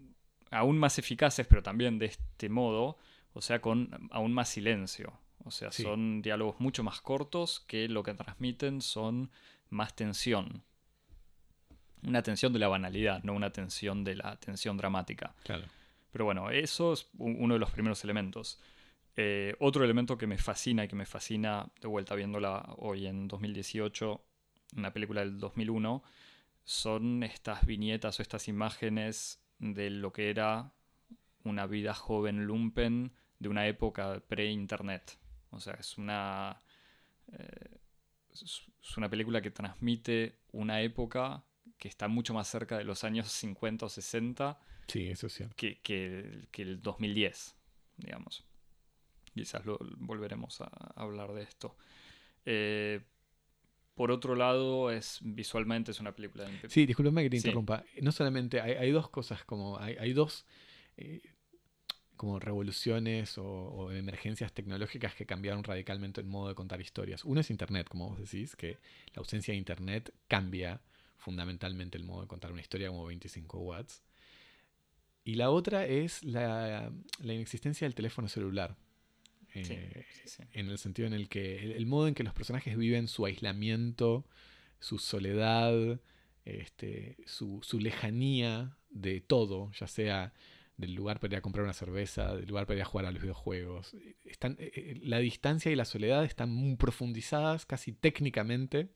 aún 0.50 0.79
más 0.79 0.99
eficaces, 0.99 1.47
pero 1.47 1.62
también 1.62 1.99
de 1.99 2.07
este 2.07 2.49
modo. 2.49 2.99
O 3.33 3.41
sea, 3.43 3.61
con 3.61 4.09
aún 4.11 4.33
más 4.33 4.49
silencio. 4.49 5.12
O 5.45 5.50
sea, 5.50 5.71
Sí. 5.73 5.83
son 5.85 6.21
diálogos 6.23 6.59
mucho 6.61 6.83
más 6.83 7.00
cortos 7.00 7.61
que 7.67 7.89
lo 7.89 8.03
que 8.03 8.15
transmiten 8.15 8.81
son 8.83 9.31
más 9.71 9.95
tensión. 9.95 10.62
Una 12.03 12.23
tensión 12.23 12.53
de 12.53 12.59
la 12.59 12.69
banalidad, 12.69 13.23
no 13.23 13.35
una 13.35 13.50
tensión 13.53 14.05
de 14.05 14.17
la 14.17 14.37
tensión 14.41 14.77
dramática. 14.77 15.35
Claro. 15.45 15.67
Pero 16.12 16.25
bueno, 16.25 16.50
eso 16.50 16.93
es 16.95 17.09
uno 17.19 17.55
de 17.55 17.61
los 17.61 17.71
primeros 17.71 18.03
elementos. 18.05 18.59
Eh, 19.17 19.55
otro 19.61 19.85
elemento 19.85 20.17
que 20.17 20.27
me 20.27 20.39
fascina 20.39 20.85
y 20.85 20.89
que 20.89 20.97
me 20.97 21.05
fascina, 21.07 21.69
de 21.81 21.89
vuelta 21.89 22.15
viéndola 22.15 22.75
hoy 22.79 23.07
en 23.07 23.29
2018, 23.29 24.25
una 24.77 24.93
película 24.93 25.21
del 25.21 25.39
2001, 25.39 26.03
son 26.71 27.25
estas 27.25 27.67
viñetas 27.67 28.19
o 28.19 28.23
estas 28.23 28.47
imágenes 28.47 29.43
de 29.59 29.91
lo 29.91 30.12
que 30.12 30.31
era 30.31 30.73
una 31.43 31.67
vida 31.67 31.95
joven 31.95 32.45
lumpen 32.45 33.12
de 33.41 33.49
una 33.49 33.67
época 33.67 34.23
pre-internet. 34.29 35.19
O 35.50 35.59
sea, 35.59 35.75
es 35.75 35.99
una, 35.99 36.61
eh, 37.33 37.79
es 38.33 38.97
una 38.97 39.09
película 39.11 39.43
que 39.43 39.50
transmite 39.50 40.39
una 40.53 40.81
época 40.81 41.45
que 41.77 41.89
está 41.89 42.07
mucho 42.07 42.35
más 42.35 42.47
cerca 42.47 42.79
de 42.79 42.85
los 42.85 43.03
años 43.03 43.29
50 43.33 43.87
o 43.87 43.89
60 43.89 44.61
Sí, 44.87 45.09
eso 45.09 45.27
es 45.27 45.33
cierto. 45.35 45.57
que, 45.57 45.81
que- 45.81 46.47
que 46.53 46.62
el 46.62 46.81
2010, 46.83 47.57
digamos. 47.97 48.45
Quizás 49.35 49.65
lo, 49.67 49.77
volveremos 49.99 50.61
a, 50.61 50.67
a 50.67 51.03
hablar 51.03 51.33
de 51.33 51.43
esto. 51.43 51.77
Eh, 52.45 53.00
por 54.00 54.12
otro 54.12 54.35
lado, 54.35 54.90
es 54.90 55.19
visualmente 55.21 55.90
es 55.90 56.00
una 56.00 56.16
película 56.16 56.45
de 56.49 56.71
Sí, 56.71 56.87
discúlpame 56.87 57.23
que 57.25 57.28
te 57.28 57.37
Sí. 57.38 57.49
interrumpa. 57.49 57.85
No 58.00 58.12
solamente, 58.12 58.59
hay, 58.59 58.73
hay 58.73 58.90
dos 58.92 59.11
cosas, 59.11 59.45
como 59.45 59.78
hay, 59.78 59.95
hay 60.00 60.14
dos 60.14 60.47
eh, 60.97 61.21
como 62.16 62.38
revoluciones 62.40 63.37
o, 63.37 63.45
o 63.45 63.92
emergencias 63.92 64.54
tecnológicas 64.54 65.14
que 65.14 65.26
cambiaron 65.26 65.64
radicalmente 65.64 66.19
el 66.23 66.26
modo 66.26 66.49
de 66.49 66.54
contar 66.54 66.80
historias. 66.80 67.26
Uno 67.26 67.42
es 67.42 67.50
Internet, 67.50 67.88
como 67.90 68.09
vos 68.09 68.19
decís, 68.19 68.57
que 68.57 68.78
la 69.12 69.19
ausencia 69.21 69.52
de 69.52 69.59
Internet 69.59 70.14
cambia 70.26 70.80
fundamentalmente 71.19 71.99
el 71.99 72.04
modo 72.04 72.23
de 72.23 72.26
contar 72.26 72.52
una 72.52 72.62
historia 72.62 72.88
como 72.88 73.04
25 73.04 73.59
watts. 73.59 74.02
Y 75.25 75.35
la 75.35 75.50
otra 75.50 75.85
es 75.85 76.25
la, 76.25 76.90
la 77.19 77.35
inexistencia 77.35 77.85
del 77.85 77.95
teléfono 77.95 78.28
celular. 78.28 78.76
Eh, 79.54 80.07
sí, 80.12 80.23
sí. 80.26 80.42
en 80.52 80.69
el 80.69 80.78
sentido 80.78 81.09
en 81.09 81.14
el 81.14 81.28
que 81.28 81.59
el, 81.59 81.73
el 81.73 81.87
modo 81.87 82.09
en 82.09 82.14
que 82.14 82.23
los 82.23 82.35
personajes 82.35 82.76
viven 82.76 83.09
su 83.09 83.26
aislamiento, 83.26 84.25
su 84.78 84.99
soledad, 84.99 86.00
este, 86.45 87.16
su, 87.26 87.61
su 87.62 87.78
lejanía 87.78 88.76
de 88.90 89.21
todo, 89.21 89.71
ya 89.73 89.87
sea 89.87 90.33
del 90.76 90.95
lugar 90.95 91.21
para 91.21 91.35
ir 91.35 91.38
a 91.38 91.42
comprar 91.42 91.64
una 91.64 91.75
cerveza, 91.75 92.35
del 92.35 92.49
lugar 92.49 92.66
para 92.66 92.78
ir 92.78 92.83
a 92.83 92.87
jugar 92.87 93.07
a 93.07 93.12
los 93.12 93.23
videojuegos. 93.23 93.95
Están, 94.25 94.57
eh, 94.59 94.73
eh, 94.75 95.00
la 95.02 95.19
distancia 95.19 95.71
y 95.71 95.76
la 95.76 95.85
soledad 95.85 96.25
están 96.25 96.50
muy 96.50 96.76
profundizadas 96.76 97.66
casi 97.66 97.92
técnicamente 97.92 98.88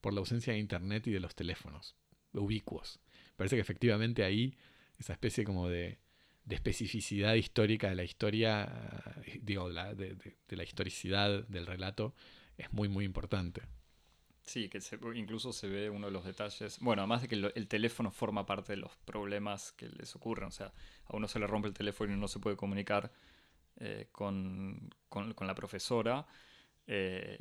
por 0.00 0.12
la 0.12 0.20
ausencia 0.20 0.52
de 0.52 0.58
internet 0.58 1.06
y 1.06 1.12
de 1.12 1.20
los 1.20 1.34
teléfonos 1.34 1.96
ubicuos. 2.32 3.00
Parece 3.36 3.56
que 3.56 3.62
efectivamente 3.62 4.24
ahí 4.24 4.56
esa 4.98 5.12
especie 5.12 5.44
como 5.44 5.68
de, 5.68 5.98
de 6.48 6.54
especificidad 6.54 7.34
histórica 7.34 7.88
de 7.90 7.94
la 7.94 8.04
historia, 8.04 8.66
digo, 9.42 9.68
la- 9.68 9.94
de, 9.94 10.14
de- 10.14 10.36
de 10.48 10.56
la 10.56 10.62
historicidad 10.64 11.46
del 11.46 11.66
relato, 11.66 12.14
es 12.56 12.72
muy, 12.72 12.88
muy 12.88 13.04
importante. 13.04 13.62
Sí, 14.44 14.70
que 14.70 14.80
se- 14.80 14.98
incluso 15.14 15.52
se 15.52 15.68
ve 15.68 15.90
uno 15.90 16.06
de 16.06 16.12
los 16.12 16.24
detalles. 16.24 16.78
Bueno, 16.80 17.02
además 17.02 17.20
de 17.20 17.28
que 17.28 17.34
el 17.54 17.68
teléfono 17.68 18.10
forma 18.10 18.46
parte 18.46 18.72
de 18.72 18.78
los 18.78 18.96
problemas 19.04 19.72
que 19.72 19.90
les 19.90 20.16
ocurren. 20.16 20.48
O 20.48 20.50
sea, 20.50 20.72
a 21.04 21.16
uno 21.16 21.28
se 21.28 21.38
le 21.38 21.46
rompe 21.46 21.68
el 21.68 21.74
teléfono 21.74 22.14
y 22.14 22.16
no 22.16 22.28
se 22.28 22.38
puede 22.38 22.56
comunicar 22.56 23.12
eh, 23.80 24.08
con, 24.10 24.88
con- 25.10 25.34
con 25.34 25.46
la 25.46 25.54
profesora. 25.54 26.26
Eh, 26.86 27.38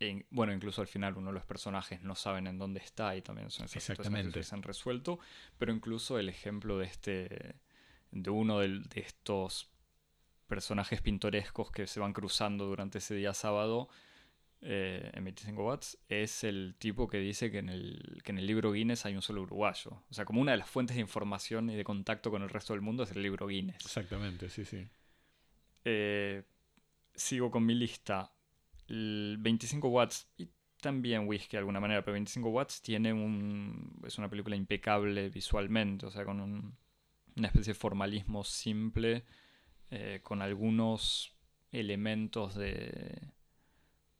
e- 0.00 0.24
bueno, 0.30 0.54
incluso 0.54 0.80
al 0.80 0.86
final 0.88 1.14
uno 1.18 1.26
de 1.28 1.34
los 1.34 1.44
personajes 1.44 2.00
no 2.02 2.14
saben 2.14 2.46
en 2.46 2.56
dónde 2.58 2.80
está 2.80 3.14
y 3.14 3.20
también 3.20 3.50
son 3.50 3.66
esas 3.66 3.82
situaciones 3.82 4.32
que 4.32 4.42
se 4.42 4.54
han 4.54 4.62
resuelto. 4.62 5.18
Pero 5.58 5.72
incluso 5.74 6.18
el 6.18 6.30
ejemplo 6.30 6.78
de 6.78 6.86
este. 6.86 7.56
De 8.10 8.30
uno 8.30 8.58
de 8.60 8.82
estos 8.94 9.70
personajes 10.46 11.00
pintorescos 11.02 11.70
que 11.70 11.86
se 11.86 12.00
van 12.00 12.12
cruzando 12.12 12.64
durante 12.66 12.98
ese 12.98 13.14
día 13.14 13.34
sábado 13.34 13.88
eh, 14.60 15.10
en 15.14 15.22
25 15.22 15.62
watts 15.64 15.98
es 16.08 16.42
el 16.42 16.74
tipo 16.78 17.06
que 17.06 17.18
dice 17.18 17.50
que 17.50 17.58
en, 17.58 17.68
el, 17.68 18.20
que 18.24 18.32
en 18.32 18.38
el 18.38 18.46
libro 18.46 18.72
Guinness 18.72 19.06
hay 19.06 19.14
un 19.14 19.22
solo 19.22 19.42
uruguayo. 19.42 20.02
O 20.10 20.14
sea, 20.14 20.24
como 20.24 20.40
una 20.40 20.52
de 20.52 20.58
las 20.58 20.68
fuentes 20.68 20.96
de 20.96 21.02
información 21.02 21.70
y 21.70 21.76
de 21.76 21.84
contacto 21.84 22.30
con 22.30 22.42
el 22.42 22.48
resto 22.48 22.72
del 22.72 22.80
mundo 22.82 23.04
es 23.04 23.12
el 23.12 23.22
libro 23.22 23.46
Guinness. 23.46 23.84
Exactamente, 23.84 24.48
sí, 24.48 24.64
sí. 24.64 24.88
Eh, 25.84 26.42
sigo 27.14 27.50
con 27.50 27.64
mi 27.64 27.74
lista. 27.74 28.32
El 28.88 29.36
25 29.38 29.88
watts 29.88 30.28
y 30.38 30.48
también 30.80 31.28
Whisky 31.28 31.52
de 31.52 31.58
alguna 31.58 31.80
manera, 31.80 32.02
pero 32.02 32.14
25 32.14 32.48
watts 32.48 32.80
tiene 32.82 33.12
un... 33.12 34.00
es 34.06 34.16
una 34.18 34.30
película 34.30 34.56
impecable 34.56 35.28
visualmente, 35.28 36.06
o 36.06 36.10
sea, 36.10 36.24
con 36.24 36.40
un- 36.40 36.76
una 37.38 37.48
especie 37.48 37.72
de 37.72 37.78
formalismo 37.78 38.44
simple, 38.44 39.24
eh, 39.90 40.20
con 40.22 40.42
algunos 40.42 41.34
elementos 41.72 42.54
de, 42.54 43.32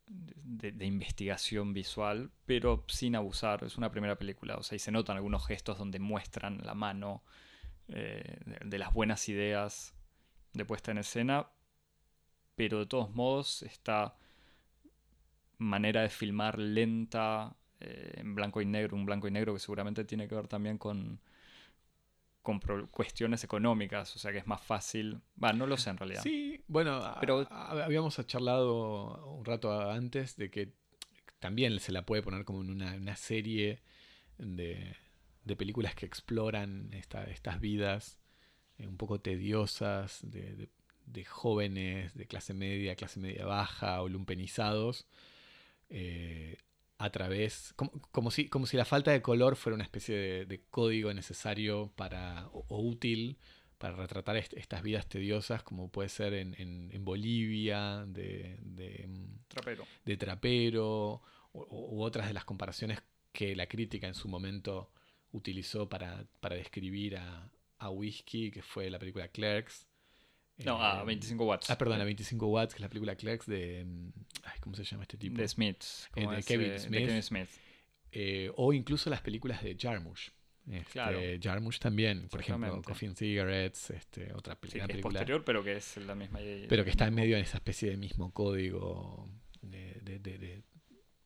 de, 0.07 0.85
investigación 0.85 1.73
visual, 1.73 2.31
pero 2.45 2.85
sin 2.87 3.15
abusar. 3.15 3.63
Es 3.63 3.77
una 3.77 3.91
primera 3.91 4.17
película, 4.17 4.57
o 4.57 4.63
sea, 4.63 4.75
y 4.75 4.79
se 4.79 4.91
notan 4.91 5.17
algunos 5.17 5.45
gestos 5.45 5.77
donde 5.77 5.99
muestran 5.99 6.59
la 6.63 6.73
mano 6.73 7.23
eh, 7.87 8.39
de, 8.45 8.59
de 8.65 8.77
las 8.77 8.93
buenas 8.93 9.27
ideas 9.29 9.95
de 10.53 10.65
puesta 10.65 10.91
en 10.91 10.99
escena, 10.99 11.49
pero 12.55 12.79
de 12.79 12.85
todos 12.85 13.11
modos 13.11 13.63
esta 13.63 14.15
manera 15.59 16.01
de 16.01 16.09
filmar 16.09 16.57
lenta, 16.57 17.55
eh, 17.79 18.13
en 18.17 18.35
blanco 18.35 18.61
y 18.61 18.65
negro, 18.65 18.97
un 18.97 19.05
blanco 19.05 19.27
y 19.27 19.31
negro 19.31 19.53
que 19.53 19.59
seguramente 19.59 20.03
tiene 20.05 20.27
que 20.27 20.35
ver 20.35 20.47
también 20.47 20.77
con, 20.77 21.21
con 22.41 22.59
cuestiones 22.91 23.43
económicas, 23.43 24.15
o 24.15 24.19
sea 24.19 24.31
que 24.31 24.39
es 24.39 24.47
más 24.47 24.61
fácil. 24.61 25.21
Va, 25.41 25.53
no 25.53 25.67
lo 25.67 25.77
sé 25.77 25.89
en 25.89 25.97
realidad. 25.97 26.23
Sí, 26.23 26.63
bueno, 26.67 27.15
Pero... 27.19 27.47
habíamos 27.51 28.25
charlado 28.25 29.35
un 29.35 29.45
rato 29.45 29.89
antes 29.89 30.35
de 30.37 30.49
que 30.49 30.71
también 31.39 31.79
se 31.79 31.91
la 31.91 32.05
puede 32.05 32.21
poner 32.21 32.45
como 32.45 32.61
en 32.61 32.69
una, 32.69 33.15
serie 33.15 33.81
de, 34.37 34.95
películas 35.57 35.95
que 35.95 36.05
exploran 36.05 36.91
estas 36.93 37.59
vidas 37.59 38.19
eh, 38.77 38.87
un 38.87 38.97
poco 38.97 39.19
tediosas 39.19 40.19
de, 40.23 40.69
jóvenes 41.25 42.13
de 42.13 42.27
clase 42.27 42.53
media, 42.53 42.95
clase 42.95 43.19
media 43.19 43.45
baja 43.45 44.01
o 44.01 44.07
lumpenizados. 44.07 45.07
Eh, 45.89 46.57
a 46.99 47.09
través, 47.11 47.73
como, 48.11 48.29
si, 48.29 48.49
como 48.49 48.67
si 48.67 48.75
la 48.75 48.83
falta 48.83 49.11
de 49.11 49.21
color 49.21 49.55
fuera 49.55 49.73
una 49.73 49.85
especie 49.85 50.45
de, 50.45 50.61
código 50.69 51.13
necesario 51.13 51.93
para, 51.95 52.49
o, 52.51 52.77
útil 52.77 53.37
para 53.77 53.95
retratar 53.95 54.35
estas 54.35 54.83
vidas 54.83 55.07
tediosas, 55.07 55.63
como 55.63 55.89
puede 55.89 56.09
ser 56.09 56.33
en, 56.33 57.05
Bolivia, 57.05 58.03
de, 58.05 58.57
de, 58.61 59.09
trapero, 59.47 59.85
de 60.03 60.17
trapero 60.17 61.21
u 61.53 62.01
otras 62.03 62.27
de 62.27 62.33
las 62.33 62.43
comparaciones 62.43 62.99
que 63.31 63.55
la 63.55 63.67
crítica 63.67 64.07
en 64.07 64.13
su 64.13 64.27
momento 64.27 64.91
utilizó 65.31 65.87
para, 65.87 66.25
describir 66.49 67.15
a, 67.15 67.49
a 67.77 67.89
Whisky, 67.89 68.51
que 68.51 68.61
fue 68.61 68.89
la 68.89 68.99
película 68.99 69.29
Clerks. 69.29 69.87
No, 70.65 70.81
a 70.81 71.03
25 71.03 71.45
watts. 71.45 71.69
Ah, 71.69 71.77
perdón, 71.77 72.01
a 72.01 72.03
25 72.03 72.47
watts, 72.47 72.73
que 72.73 72.77
es 72.77 72.81
la 72.81 72.89
película 72.89 73.15
Clerks 73.15 73.45
de. 73.45 73.85
Mm, 73.85 74.09
¿Cómo 74.59 74.75
se 74.75 74.83
llama 74.83 75.03
este 75.03 75.17
tipo? 75.17 75.37
De 75.37 75.47
Smith. 75.47 75.83
Eh, 76.15 76.27
de, 76.27 76.43
Kevin 76.43 77.23
Smith. 77.23 77.49
Eh, 78.11 78.51
o 78.55 78.73
incluso 78.73 79.09
las 79.09 79.21
películas 79.21 79.63
de 79.63 79.75
Jarmusch. 79.79 80.31
Este, 80.69 80.91
claro. 80.91 81.19
Jarmusch 81.41 81.79
también, 81.79 82.27
por 82.29 82.41
ejemplo, 82.41 82.81
Coffee 82.83 83.07
and 83.07 83.17
Cigarettes, 83.17 83.89
este, 83.91 84.33
otra 84.33 84.55
película. 84.55 84.85
Sí, 84.85 84.91
que 84.91 84.97
es 84.97 85.01
posterior, 85.01 85.43
pero 85.43 85.63
que 85.63 85.77
es 85.77 85.97
la 85.97 86.15
misma. 86.15 86.39
Pero 86.67 86.83
que 86.83 86.89
está 86.91 87.07
en 87.07 87.15
medio 87.15 87.37
de 87.37 87.41
esa 87.41 87.57
especie 87.57 87.89
de 87.89 87.97
mismo 87.97 88.31
código 88.31 89.29
de, 89.61 90.19
de, 90.19 90.63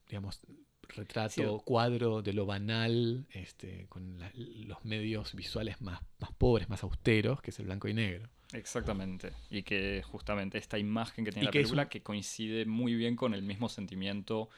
digamos, 0.08 0.40
retrato, 0.88 1.60
cuadro 1.66 2.22
de 2.22 2.34
lo 2.34 2.46
banal, 2.46 3.26
este, 3.32 3.88
con 3.88 4.20
los 4.34 4.86
medios 4.86 5.34
visuales 5.36 5.82
más, 5.82 6.02
más 6.20 6.32
pobres, 6.34 6.70
más 6.70 6.84
austeros, 6.84 7.42
que 7.42 7.52
es 7.52 7.60
el 7.60 7.66
blanco 7.66 7.88
y 7.88 7.94
negro. 7.94 8.30
Exactamente. 8.54 9.34
Y 9.50 9.64
que 9.64 10.02
justamente 10.04 10.58
esta 10.58 10.78
imagen 10.78 11.26
que 11.26 11.32
tiene 11.32 11.46
la 11.46 11.52
película 11.52 11.90
que 11.90 12.02
coincide 12.02 12.66
muy 12.66 12.96
bien 12.96 13.16
con 13.16 13.34
el 13.34 13.42
mismo 13.42 13.68
sentimiento 13.68 14.50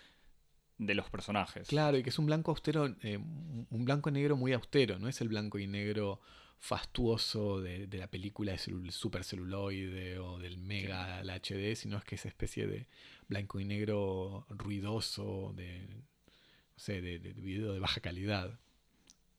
de 0.77 0.95
los 0.95 1.09
personajes. 1.09 1.67
Claro, 1.67 1.97
y 1.97 2.03
que 2.03 2.09
es 2.09 2.19
un 2.19 2.25
blanco 2.25 2.51
austero, 2.51 2.93
eh, 3.01 3.17
un 3.17 3.85
blanco 3.85 4.09
y 4.09 4.13
negro 4.13 4.35
muy 4.35 4.53
austero, 4.53 4.99
no 4.99 5.07
es 5.07 5.21
el 5.21 5.29
blanco 5.29 5.57
y 5.57 5.67
negro 5.67 6.19
fastuoso 6.59 7.61
de, 7.61 7.87
la 7.91 8.07
película 8.07 8.53
de 8.53 8.91
super 8.91 9.23
celuloide 9.23 10.19
o 10.19 10.39
del 10.39 10.57
mega 10.57 11.21
HD, 11.21 11.75
sino 11.75 11.97
es 11.97 12.03
que 12.03 12.15
esa 12.15 12.27
especie 12.27 12.67
de 12.67 12.87
blanco 13.27 13.59
y 13.59 13.65
negro 13.65 14.45
ruidoso, 14.49 15.53
de, 15.55 15.85
no 15.87 16.77
sé, 16.77 17.01
de, 17.01 17.19
de 17.19 17.33
video 17.33 17.73
de 17.73 17.79
baja 17.79 18.01
calidad. 18.01 18.59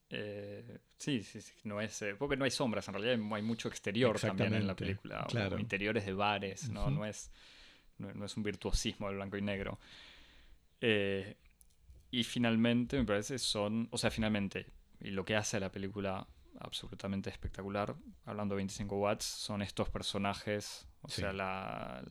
Eh, 0.08 0.78
sí, 0.96 1.22
sí, 1.22 1.40
sí, 1.40 1.52
no 1.64 1.80
es, 1.80 2.00
eh, 2.02 2.14
porque 2.16 2.36
no 2.36 2.44
hay 2.44 2.50
sombras, 2.50 2.86
en 2.88 2.94
realidad 2.94 3.34
hay 3.34 3.42
mucho 3.42 3.68
exterior 3.68 4.18
también 4.20 4.54
en 4.54 4.66
la 4.66 4.76
película, 4.76 5.26
claro. 5.28 5.58
interiores 5.58 6.06
de 6.06 6.12
bares, 6.12 6.68
¿no? 6.68 6.90
no, 6.90 7.04
es, 7.04 7.30
no, 7.98 8.24
es 8.24 8.36
un 8.36 8.42
virtuosismo 8.44 9.08
el 9.08 9.16
blanco 9.16 9.36
y 9.36 9.42
negro. 9.42 9.80
Eh, 10.80 11.36
y 12.10 12.22
finalmente, 12.22 12.96
me 12.98 13.04
parece, 13.04 13.38
son, 13.38 13.88
o 13.90 13.98
sea, 13.98 14.10
finalmente, 14.10 14.66
y 15.00 15.10
lo 15.10 15.24
que 15.24 15.34
hace 15.34 15.58
la 15.58 15.72
película 15.72 16.26
absolutamente 16.60 17.28
espectacular, 17.28 17.94
hablando 18.24 18.54
de 18.54 18.58
25 18.58 18.96
watts, 18.96 19.24
son 19.24 19.60
estos 19.60 19.90
personajes, 19.90 20.86
o 21.02 21.08
sea, 21.08 21.32
la, 21.32 22.02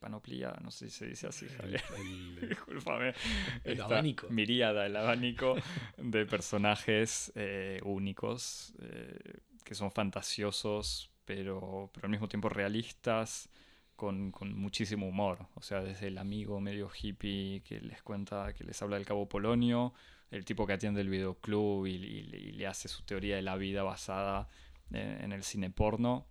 panoplia, 0.00 0.56
no 0.62 0.70
sé 0.70 0.88
si 0.88 0.98
se 0.98 1.06
dice 1.06 1.26
así, 1.28 1.46
Javier. 1.46 1.82
El, 1.96 2.48
Disculpame. 2.48 3.14
El 3.62 3.80
abanico. 3.82 4.28
Miríada, 4.30 4.86
el 4.86 4.96
abanico 4.96 5.54
de 5.98 6.26
personajes 6.26 7.30
eh, 7.36 7.80
únicos 7.84 8.74
eh, 8.80 9.40
que 9.62 9.74
son 9.74 9.92
fantasiosos, 9.92 11.10
pero, 11.24 11.90
pero 11.92 12.06
al 12.06 12.10
mismo 12.10 12.28
tiempo 12.28 12.48
realistas. 12.48 13.48
Con, 13.94 14.30
con, 14.30 14.58
muchísimo 14.58 15.06
humor, 15.06 15.46
o 15.56 15.60
sea, 15.60 15.82
desde 15.82 16.06
el 16.06 16.16
amigo 16.16 16.58
medio 16.58 16.88
hippie 16.90 17.60
que 17.62 17.82
les 17.82 18.02
cuenta, 18.02 18.54
que 18.54 18.64
les 18.64 18.80
habla 18.80 18.96
del 18.96 19.04
Cabo 19.04 19.28
Polonio, 19.28 19.92
el 20.30 20.46
tipo 20.46 20.66
que 20.66 20.72
atiende 20.72 21.02
el 21.02 21.10
videoclub 21.10 21.84
y, 21.84 21.96
y, 21.96 22.52
le 22.52 22.66
hace 22.66 22.88
su 22.88 23.02
teoría 23.02 23.36
de 23.36 23.42
la 23.42 23.56
vida 23.56 23.82
basada 23.82 24.48
en 24.90 25.32
el 25.32 25.42
cine 25.42 25.68
porno, 25.68 26.26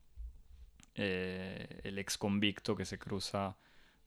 eh, 1.01 1.79
el 1.85 1.97
ex 1.97 2.17
convicto 2.17 2.75
que 2.75 2.83
se 2.83 2.99
cruza 2.99 3.55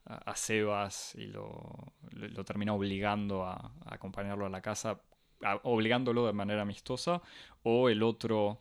a, 0.05 0.37
Sebas 0.37 1.14
y 1.14 1.26
lo, 1.26 1.94
lo, 2.11 2.44
termina 2.44 2.74
obligando 2.74 3.44
a, 3.44 3.72
acompañarlo 3.87 4.44
a 4.44 4.50
la 4.50 4.61
casa, 4.61 5.00
obligándolo 5.62 6.26
de 6.26 6.35
manera 6.35 6.61
amistosa, 6.61 7.22
o 7.62 7.88
el 7.88 8.02
otro, 8.02 8.61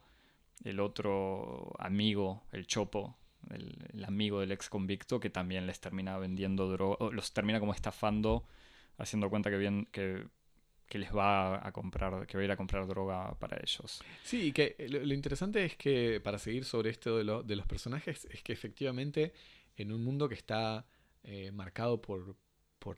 el 0.63 0.80
otro 0.80 1.74
amigo, 1.78 2.44
el 2.54 2.67
Chopo, 2.67 3.17
el, 3.50 4.06
amigo 4.06 4.39
del 4.39 4.54
ex 4.54 4.70
convicto, 4.70 5.20
que 5.20 5.30
también 5.30 5.67
les 5.67 5.82
termina 5.82 6.17
vendiendo 6.17 6.70
droga, 6.70 7.12
los 7.12 7.34
termina 7.34 7.60
como 7.60 7.74
estafando, 7.74 8.46
haciendo 8.98 9.30
cuenta 9.30 9.50
que, 9.50 9.58
bien, 9.58 9.89
que 9.91 10.26
que 10.91 10.99
les 10.99 11.15
va 11.15 11.65
a 11.65 11.71
comprar, 11.71 12.27
que 12.27 12.36
va 12.36 12.41
a 12.41 12.43
ir 12.43 12.51
a 12.51 12.58
comprar 12.58 12.86
droga 12.86 13.34
para 13.39 13.58
ellos. 13.63 14.04
Sí, 14.23 14.47
y 14.47 14.51
que 14.51 14.75
lo, 14.89 15.13
interesante 15.13 15.63
es 15.63 15.77
que, 15.77 16.19
para 16.19 16.38
seguir 16.38 16.65
sobre 16.65 16.89
esto 16.89 17.17
de, 17.17 17.56
los 17.56 17.65
personajes, 17.65 18.27
es 18.30 18.43
que 18.43 18.51
efectivamente 18.51 19.32
en 19.77 19.93
un 19.93 20.04
mundo 20.04 20.27
que 20.27 20.36
está 20.36 20.86
eh, 21.23 21.49
marcado 21.54 22.01
por, 22.01 22.36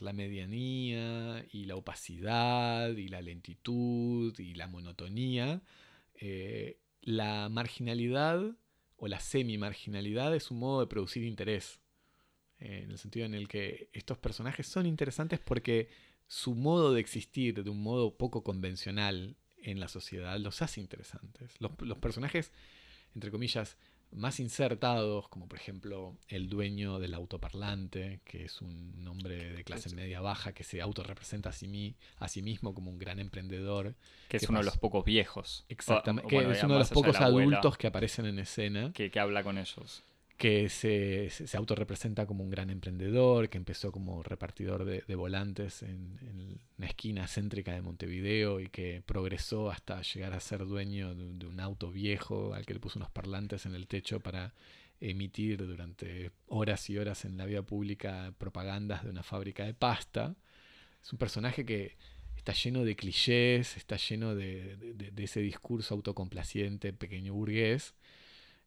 la 0.01 0.11
medianía 0.11 1.45
y 1.51 1.65
la 1.65 1.75
opacidad 1.75 2.89
y 2.97 3.09
la 3.09 3.21
lentitud 3.21 4.33
y 4.39 4.55
la 4.55 4.65
monotonía, 4.65 5.61
eh, 6.15 6.79
la 7.01 7.47
marginalidad 7.49 8.57
o 8.95 9.07
la 9.07 9.19
semi-marginalidad 9.19 10.33
es 10.33 10.49
un 10.49 10.57
modo 10.57 10.79
de 10.79 10.87
producir 10.87 11.23
interés. 11.23 11.79
Eh, 12.57 12.81
en 12.85 12.89
el 12.89 12.97
sentido 12.97 13.27
en 13.27 13.35
el 13.35 13.47
que 13.47 13.91
estos 13.93 14.17
personajes 14.17 14.65
son 14.65 14.87
interesantes 14.87 15.39
porque 15.39 15.89
su 16.33 16.55
modo 16.55 16.93
de 16.93 16.99
existir 16.99 17.63
de 17.63 17.69
un 17.69 17.83
modo 17.83 18.15
poco 18.17 18.43
convencional 18.43 19.35
en 19.61 19.79
la 19.79 19.87
sociedad 19.87 20.35
los 20.39 20.63
hace 20.63 20.81
interesantes. 20.81 21.53
Los, 21.59 21.97
personajes, 21.99 22.51
entre 23.13 23.29
comillas, 23.29 23.77
más 24.11 24.39
insertados, 24.39 25.29
como 25.29 25.47
por 25.47 25.59
ejemplo 25.59 26.17
el 26.29 26.49
dueño 26.49 26.97
del 26.97 27.13
autoparlante, 27.13 28.19
que 28.25 28.45
es 28.45 28.61
un 28.63 29.07
hombre 29.07 29.53
de 29.53 29.63
clase 29.63 29.93
media 29.93 30.21
baja 30.21 30.53
que 30.53 30.63
se 30.63 30.81
autorrepresenta 30.81 31.49
a 31.49 31.53
sí, 31.53 31.95
a 32.17 32.27
sí 32.27 32.41
mismo 32.41 32.73
como 32.73 32.89
un 32.89 32.97
gran 32.97 33.19
emprendedor. 33.19 33.93
Que 34.27 34.37
es 34.37 34.49
uno 34.49 34.57
de 34.57 34.65
los 34.65 34.79
pocos 34.79 35.05
viejos. 35.05 35.65
Exactamente, 35.69 36.27
que 36.27 36.51
es 36.51 36.63
uno 36.63 36.73
de 36.73 36.79
los 36.79 36.89
pocos 36.89 37.21
adultos 37.21 37.77
que 37.77 37.85
aparecen 37.85 38.25
en 38.25 38.39
escena. 38.39 38.91
Que, 38.91 39.11
que 39.11 39.19
habla 39.19 39.43
con 39.43 39.59
ellos 39.59 40.03
que 40.37 40.69
se, 40.69 41.29
se, 41.29 41.57
autorrepresenta 41.57 42.25
como 42.25 42.43
un 42.43 42.49
gran 42.49 42.69
emprendedor, 42.69 43.49
que 43.49 43.57
empezó 43.57 43.91
como 43.91 44.23
repartidor 44.23 44.83
de, 44.85 45.15
volantes 45.15 45.83
en, 45.83 46.59
una 46.77 46.87
esquina 46.87 47.27
céntrica 47.27 47.73
de 47.73 47.81
Montevideo 47.81 48.59
y 48.59 48.67
que 48.67 49.03
progresó 49.05 49.69
hasta 49.69 50.01
llegar 50.01 50.33
a 50.33 50.39
ser 50.39 50.65
dueño 50.65 51.13
de, 51.15 51.45
un 51.45 51.59
auto 51.59 51.91
viejo 51.91 52.53
al 52.53 52.65
que 52.65 52.73
le 52.73 52.79
puso 52.79 52.99
unos 52.99 53.11
parlantes 53.11 53.65
en 53.65 53.75
el 53.75 53.87
techo 53.87 54.19
para 54.19 54.53
emitir 54.99 55.65
durante 55.65 56.31
horas 56.47 56.89
y 56.89 56.97
horas 56.97 57.25
en 57.25 57.37
la 57.37 57.45
vía 57.45 57.61
pública 57.61 58.33
propagandas 58.37 59.03
de 59.03 59.11
una 59.11 59.23
fábrica 59.23 59.65
de 59.65 59.73
pasta. 59.73 60.35
Es 61.01 61.11
un 61.13 61.19
personaje 61.19 61.65
que 61.65 61.95
está 62.35 62.53
lleno 62.53 62.83
de 62.83 62.95
clichés, 62.95 63.77
está 63.77 63.97
lleno 63.97 64.35
de, 64.35 64.75
de 64.77 65.23
ese 65.23 65.41
discurso 65.41 65.93
autocomplaciente, 65.93 66.91
pequeño 66.91 67.33
burgués 67.33 67.93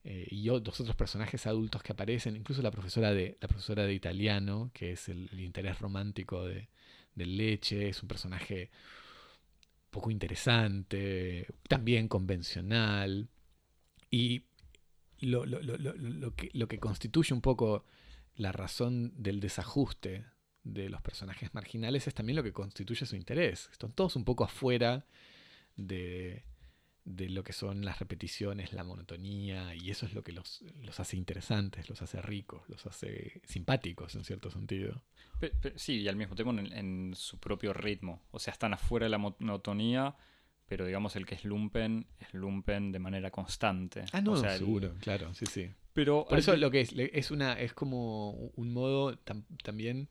eh, 0.09 0.29
y 0.31 0.47
dos 0.47 0.81
otros 0.81 0.95
personajes 0.95 1.49
adultos 1.49 1.83
que 1.83 1.93
aparecen, 1.93 2.37
incluso 2.37 2.63
la 2.63 2.71
profesora 2.71 3.13
de, 3.13 3.37
la 3.41 3.49
profesora 3.49 3.83
de 3.83 3.93
italiano, 3.93 4.71
que 4.73 4.93
es 4.93 5.09
el, 5.09 5.29
interés 5.41 5.81
romántico 5.81 6.45
de, 6.45 6.69
Leche, 7.17 7.89
es 7.89 8.01
un 8.03 8.09
personaje 8.09 8.71
poco 9.91 10.13
interesante, 10.13 11.49
también 11.69 12.07
convencional, 12.07 13.29
y 14.09 14.45
lo, 15.19 15.43
que, 16.37 16.51
lo 16.53 16.69
que 16.69 16.79
constituye 16.79 17.35
un 17.35 17.41
poco 17.41 17.85
la 18.37 18.53
razón 18.53 19.13
del 19.17 19.41
desajuste 19.41 20.25
de 20.63 20.89
los 20.89 21.03
personajes 21.03 21.53
marginales 21.53 22.07
es 22.07 22.15
también 22.15 22.37
lo 22.37 22.45
que 22.45 22.53
constituye 22.53 23.07
su 23.07 23.17
interés. 23.17 23.69
Están 23.73 23.91
todos 23.91 24.15
un 24.15 24.25
poco 24.25 24.45
afuera 24.45 25.05
de, 25.75 26.45
de 27.07 27.29
lo 27.31 27.45
que 27.45 27.53
son 27.53 27.85
las 27.85 28.01
repeticiones, 28.01 28.73
la 28.73 28.83
monotonía, 28.83 29.75
y 29.77 29.91
eso 29.91 30.07
es 30.07 30.13
lo 30.13 30.25
que 30.25 30.33
los, 30.33 30.65
hace 30.99 31.17
interesantes, 31.17 31.89
los 31.89 32.03
hace 32.03 32.21
ricos, 32.21 32.69
los 32.69 32.85
hace 32.85 33.41
simpáticos 33.45 34.17
en 34.17 34.25
cierto 34.25 34.51
sentido. 34.51 35.05
sí, 35.77 36.01
y 36.01 36.09
al 36.09 36.17
mismo 36.17 36.35
tiempo 36.35 36.53
en, 36.53 37.15
su 37.15 37.39
propio 37.39 37.73
ritmo. 37.73 38.23
O 38.33 38.41
sea, 38.41 38.53
están 38.53 38.75
afuera 38.75 39.07
de 39.07 39.11
la 39.11 39.19
monotonía, 39.19 40.17
pero 40.67 40.85
digamos 40.85 41.15
el 41.15 41.27
que 41.27 41.37
es 41.37 41.45
lumpen 41.45 42.09
es 42.19 42.35
lumpen 42.35 42.91
de 42.91 42.99
manera 42.99 43.31
constante. 43.31 44.05
Ah, 44.13 44.21
no, 44.21 44.33
O 44.33 44.37
sea, 44.37 44.53
el- 44.55 44.59
seguro, 44.59 44.95
claro, 45.01 45.33
sí, 45.33 45.47
sí. 45.47 45.71
Pero 45.93 46.27
Por 46.29 46.39
eso 46.41 46.57
lo 46.57 46.73
que 46.73 46.81
es, 46.81 46.93
es 46.93 47.31
una, 47.31 47.53
es 47.55 47.73
como 47.73 48.31
un 48.33 48.73
modo 48.73 49.17
tam- 49.25 49.45
también. 49.63 50.09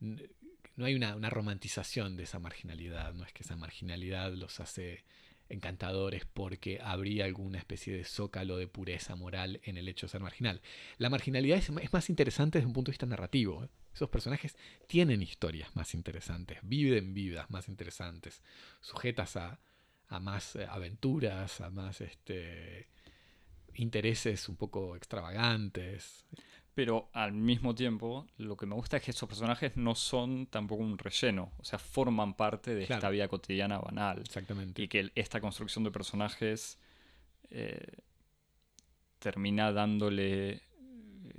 No 0.00 0.84
hay 0.86 0.94
una, 0.94 1.14
una 1.14 1.28
romantización 1.28 2.16
de 2.16 2.22
esa 2.22 2.38
marginalidad, 2.38 3.12
no 3.12 3.24
es 3.24 3.32
que 3.34 3.42
esa 3.42 3.54
marginalidad 3.56 4.32
los 4.32 4.60
hace 4.60 5.04
encantadores 5.48 6.24
porque 6.24 6.80
habría 6.82 7.24
alguna 7.24 7.58
especie 7.58 7.96
de 7.96 8.04
zócalo 8.04 8.56
de 8.56 8.68
pureza 8.68 9.16
moral 9.16 9.60
en 9.64 9.76
el 9.76 9.88
hecho 9.88 10.06
de 10.06 10.12
ser 10.12 10.20
marginal. 10.20 10.60
La 10.98 11.10
marginalidad 11.10 11.58
es, 11.58 11.92
más 11.92 12.10
interesante 12.10 12.58
desde 12.58 12.66
un 12.66 12.74
punto 12.74 12.90
de 12.90 12.94
vista 12.94 13.06
narrativo. 13.06 13.64
¿eh? 13.64 13.68
Esos 13.94 14.10
personajes 14.10 14.56
tienen 14.86 15.22
historias 15.22 15.74
más 15.74 15.94
interesantes, 15.94 16.58
viven 16.62 17.14
vidas 17.14 17.50
más 17.50 17.68
interesantes, 17.68 18.42
sujetas 18.80 19.36
a, 19.36 19.60
a 20.08 20.20
más 20.20 20.56
eh, 20.56 20.66
aventuras, 20.68 21.60
a 21.60 21.70
más 21.70 22.00
este, 22.00 22.88
intereses 23.74 24.48
un 24.48 24.56
poco 24.56 24.96
extravagantes. 24.96 26.24
Pero 26.78 27.10
al 27.12 27.32
mismo 27.32 27.74
tiempo, 27.74 28.24
lo 28.36 28.56
que 28.56 28.64
me 28.64 28.76
gusta 28.76 28.98
es 28.98 29.02
que 29.02 29.10
estos 29.10 29.28
personajes 29.28 29.76
no 29.76 29.96
son 29.96 30.46
tampoco 30.46 30.84
un 30.84 30.96
relleno, 30.96 31.50
o 31.58 31.64
sea, 31.64 31.76
forman 31.76 32.34
parte 32.34 32.72
de 32.72 32.84
esta 32.84 33.10
vida 33.10 33.26
cotidiana 33.26 33.80
banal. 33.80 34.20
Exactamente. 34.20 34.80
Y 34.80 34.86
que 34.86 35.10
esta 35.16 35.40
construcción 35.40 35.82
de 35.82 35.90
personajes 35.90 36.78
eh, 37.50 37.96
termina 39.18 39.72
dándole, 39.72 40.62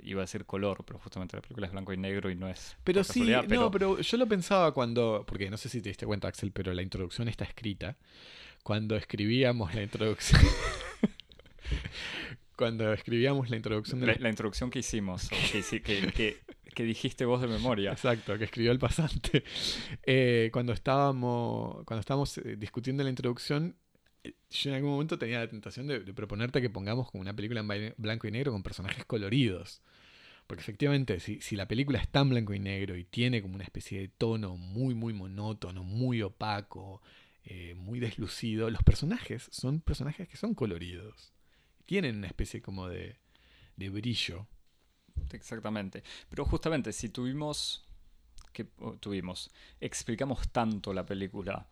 iba 0.02 0.20
a 0.20 0.24
decir 0.24 0.44
color, 0.44 0.84
pero 0.84 0.98
justamente 0.98 1.38
la 1.38 1.40
película 1.40 1.68
es 1.68 1.72
blanco 1.72 1.94
y 1.94 1.96
negro 1.96 2.30
y 2.30 2.34
no 2.34 2.46
es... 2.46 2.76
Pero 2.84 3.02
sí, 3.02 3.22
no, 3.48 3.70
pero 3.70 3.98
yo 3.98 4.18
lo 4.18 4.26
pensaba 4.26 4.74
cuando, 4.74 5.24
porque 5.26 5.48
no 5.48 5.56
sé 5.56 5.70
si 5.70 5.80
te 5.80 5.88
diste 5.88 6.04
cuenta, 6.04 6.28
Axel, 6.28 6.52
pero 6.52 6.74
la 6.74 6.82
introducción 6.82 7.28
está 7.28 7.46
escrita. 7.46 7.96
Cuando 8.62 8.94
escribíamos 8.94 9.74
la 9.74 9.84
introducción, 9.84 10.42
cuando 12.60 12.92
escribíamos 12.92 13.48
la 13.50 13.56
introducción 13.56 14.00
de 14.00 14.16
La, 14.18 14.28
introducción 14.28 14.70
que 14.70 14.80
hicimos, 14.80 15.28
que, 15.30 15.60
hici- 15.60 15.82
que, 15.82 16.12
que- 16.12 16.36
que 16.74 16.84
dijiste 16.84 17.24
vos 17.24 17.40
de 17.40 17.48
memoria. 17.48 17.90
Exacto, 17.90 18.36
que 18.38 18.44
escribió 18.44 18.70
el 18.70 18.78
pasante. 18.78 19.42
Eh, 20.04 20.50
cuando 20.52 20.72
estábamos, 20.72 21.84
cuando 21.86 22.00
estábamos 22.00 22.36
eh, 22.38 22.56
discutiendo 22.56 23.02
la 23.02 23.10
introducción, 23.10 23.74
eh, 24.22 24.34
yo 24.50 24.70
en 24.70 24.76
algún 24.76 24.90
momento 24.92 25.18
tenía 25.18 25.38
la 25.40 25.48
tentación 25.48 25.86
de, 25.86 26.00
de 26.00 26.12
proponerte 26.14 26.60
que 26.60 26.68
pongamos 26.70 27.10
como 27.10 27.22
una 27.22 27.34
película 27.34 27.60
en 27.60 27.94
blanco 27.96 28.28
y 28.28 28.30
negro 28.30 28.52
con 28.52 28.62
personajes 28.62 29.04
coloridos. 29.06 29.80
Porque 30.46 30.60
efectivamente, 30.62 31.18
si, 31.20 31.40
si 31.40 31.56
la 31.56 31.66
película 31.66 31.98
está 31.98 32.20
en 32.20 32.28
blanco 32.30 32.52
y 32.54 32.58
negro 32.58 32.96
y 32.96 33.04
tiene 33.04 33.40
como 33.40 33.54
una 33.54 33.64
especie 33.64 34.00
de 34.00 34.08
tono 34.08 34.56
muy, 34.56 34.94
muy 34.94 35.12
monótono, 35.12 35.82
muy 35.84 36.22
opaco, 36.22 37.00
eh, 37.44 37.74
muy 37.76 38.00
deslucido, 38.00 38.68
los 38.68 38.82
personajes 38.82 39.48
son 39.50 39.80
personajes 39.80 40.28
que 40.28 40.36
son 40.36 40.54
coloridos. 40.54 41.32
Tienen 41.90 42.18
una 42.18 42.28
especie 42.28 42.62
como 42.62 42.86
de, 42.86 43.16
de 43.74 43.90
brillo. 43.90 44.46
Exactamente. 45.32 46.04
Pero 46.28 46.44
justamente, 46.44 46.92
si 46.92 47.08
tuvimos, 47.08 47.84
que 48.52 48.62
tuvimos, 49.00 49.50
explicamos 49.80 50.52
tanto 50.52 50.94
la 50.94 51.04
película 51.04 51.68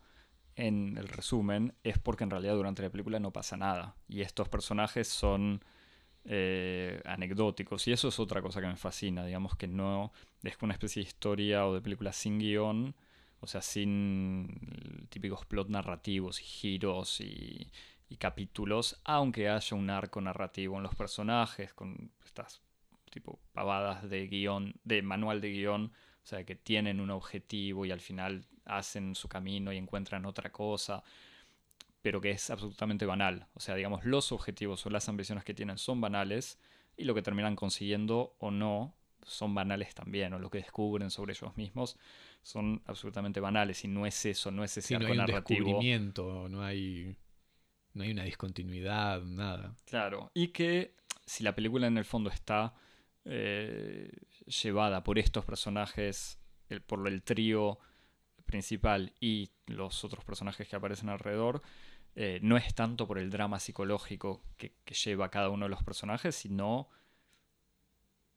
en 0.57 0.97
el 0.97 1.07
resumen, 1.07 1.73
es 1.85 1.99
porque 1.99 2.25
en 2.25 2.31
realidad 2.31 2.55
durante 2.55 2.81
la 2.81 2.89
película 2.89 3.17
no 3.21 3.31
pasa 3.31 3.55
nada. 3.55 3.95
Y 4.09 4.19
estos 4.19 4.49
personajes 4.49 5.07
son 5.07 5.63
eh, 6.25 7.01
anecdóticos. 7.05 7.87
Y 7.87 7.93
eso 7.93 8.09
es 8.09 8.19
otra 8.19 8.41
cosa 8.41 8.59
que 8.59 8.67
me 8.67 8.75
fascina, 8.75 9.25
digamos 9.25 9.55
que 9.55 9.67
no 9.67 10.11
es 10.43 10.57
una 10.59 10.73
especie 10.73 11.01
de 11.01 11.07
historia 11.07 11.65
o 11.65 11.75
de 11.75 11.79
película 11.79 12.11
sin 12.11 12.39
guion, 12.39 12.93
o 13.39 13.47
sea, 13.47 13.61
sin 13.61 15.07
típicos 15.07 15.45
plot 15.45 15.69
narrativos 15.69 16.41
y 16.41 16.43
giros 16.43 17.21
y, 17.21 17.71
y 18.09 18.17
capítulos, 18.17 18.99
aunque 19.03 19.49
haya 19.49 19.77
un 19.77 19.89
arco 19.89 20.19
narrativo 20.19 20.77
en 20.77 20.83
los 20.83 20.95
personajes, 20.95 21.73
con 21.73 22.11
estas 22.25 22.61
tipo 23.09 23.39
pavadas 23.53 24.09
de 24.09 24.27
guion, 24.27 24.75
de 24.83 25.01
manual 25.01 25.41
de 25.41 25.51
guion, 25.51 25.85
o 25.85 26.25
sea, 26.25 26.43
que 26.43 26.55
tienen 26.55 26.99
un 26.99 27.11
objetivo 27.11 27.85
y 27.85 27.91
al 27.91 28.01
final 28.01 28.45
hacen 28.65 29.15
su 29.15 29.27
camino 29.27 29.73
y 29.73 29.77
encuentran 29.77 30.25
otra 30.25 30.51
cosa, 30.51 31.03
pero 32.01 32.21
que 32.21 32.31
es 32.31 32.49
absolutamente 32.49 33.05
banal. 33.05 33.47
O 33.53 33.59
sea, 33.59 33.75
digamos, 33.75 34.05
los 34.05 34.31
objetivos 34.31 34.85
o 34.85 34.89
las 34.89 35.09
ambiciones 35.09 35.43
que 35.43 35.53
tienen 35.53 35.77
son 35.77 36.01
banales 36.01 36.59
y 36.97 37.03
lo 37.05 37.15
que 37.15 37.21
terminan 37.21 37.55
consiguiendo 37.55 38.35
o 38.39 38.51
no 38.51 38.93
son 39.23 39.53
banales 39.53 39.93
también, 39.93 40.33
o 40.33 40.39
lo 40.39 40.49
que 40.49 40.59
descubren 40.59 41.11
sobre 41.11 41.33
ellos 41.33 41.55
mismos 41.57 41.97
son 42.41 42.81
absolutamente 42.85 43.39
banales 43.39 43.83
y 43.83 43.87
no 43.87 44.05
es 44.05 44.25
eso, 44.25 44.49
no 44.49 44.63
es 44.63 44.77
ese 44.77 44.93
no 44.93 44.99
arco 44.99 45.07
hay 45.07 45.11
un 45.11 45.17
narrativo. 45.17 45.65
descubrimiento, 45.65 46.49
no 46.49 46.63
hay, 46.63 47.15
no 47.99 48.05
hay 48.05 48.11
una 48.11 48.23
discontinuidad, 48.23 49.21
nada. 49.23 49.75
Claro, 49.85 50.31
y 50.33 50.47
que 50.47 50.95
si 51.25 51.43
la 51.43 51.53
película 51.53 51.85
en 51.85 51.97
el 51.97 52.05
fondo 52.05 52.29
está 52.29 52.73
eh, 53.25 54.09
llevada 54.45 55.03
por 55.03 55.19
estos 55.19 55.43
personajes, 55.43 56.39
por 56.87 57.05
el 57.09 57.21
trío 57.23 57.77
principal 58.45 59.11
y 59.19 59.49
los 59.65 60.05
otros 60.05 60.23
personajes 60.23 60.65
que 60.65 60.77
aparecen 60.77 61.09
alrededor, 61.09 61.61
eh, 62.15 62.39
no 62.41 62.55
es 62.55 62.73
tanto 62.73 63.05
por 63.05 63.19
el 63.19 63.29
drama 63.29 63.59
psicológico 63.59 64.41
que, 64.55 64.73
lleva 65.03 65.29
cada 65.29 65.49
uno 65.49 65.65
de 65.65 65.69
los 65.69 65.83
personajes, 65.83 66.35
sino 66.35 66.87